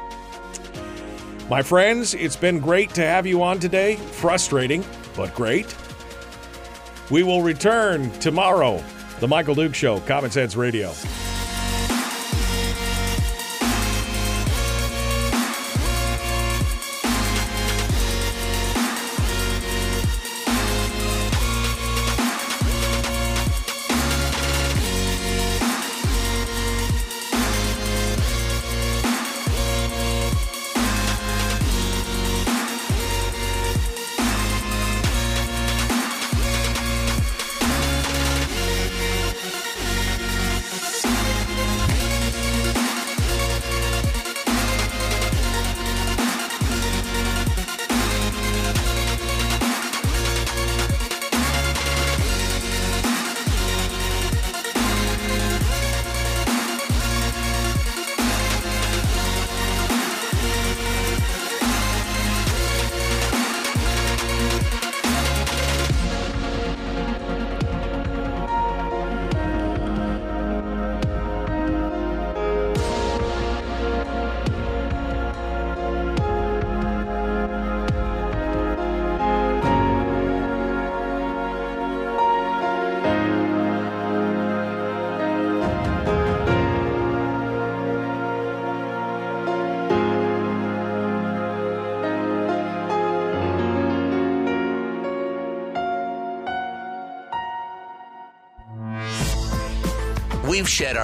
My 1.48 1.62
friends, 1.62 2.14
it's 2.14 2.36
been 2.36 2.58
great 2.58 2.90
to 2.94 3.02
have 3.02 3.26
you 3.26 3.42
on 3.42 3.60
today. 3.60 3.96
Frustrating, 3.96 4.84
but 5.16 5.32
great. 5.34 5.76
We 7.10 7.22
will 7.22 7.42
return 7.42 8.10
tomorrow. 8.18 8.82
The 9.20 9.28
Michael 9.28 9.54
Duke 9.54 9.74
Show, 9.74 10.00
Common 10.00 10.30
Sense 10.30 10.56
Radio. 10.56 10.92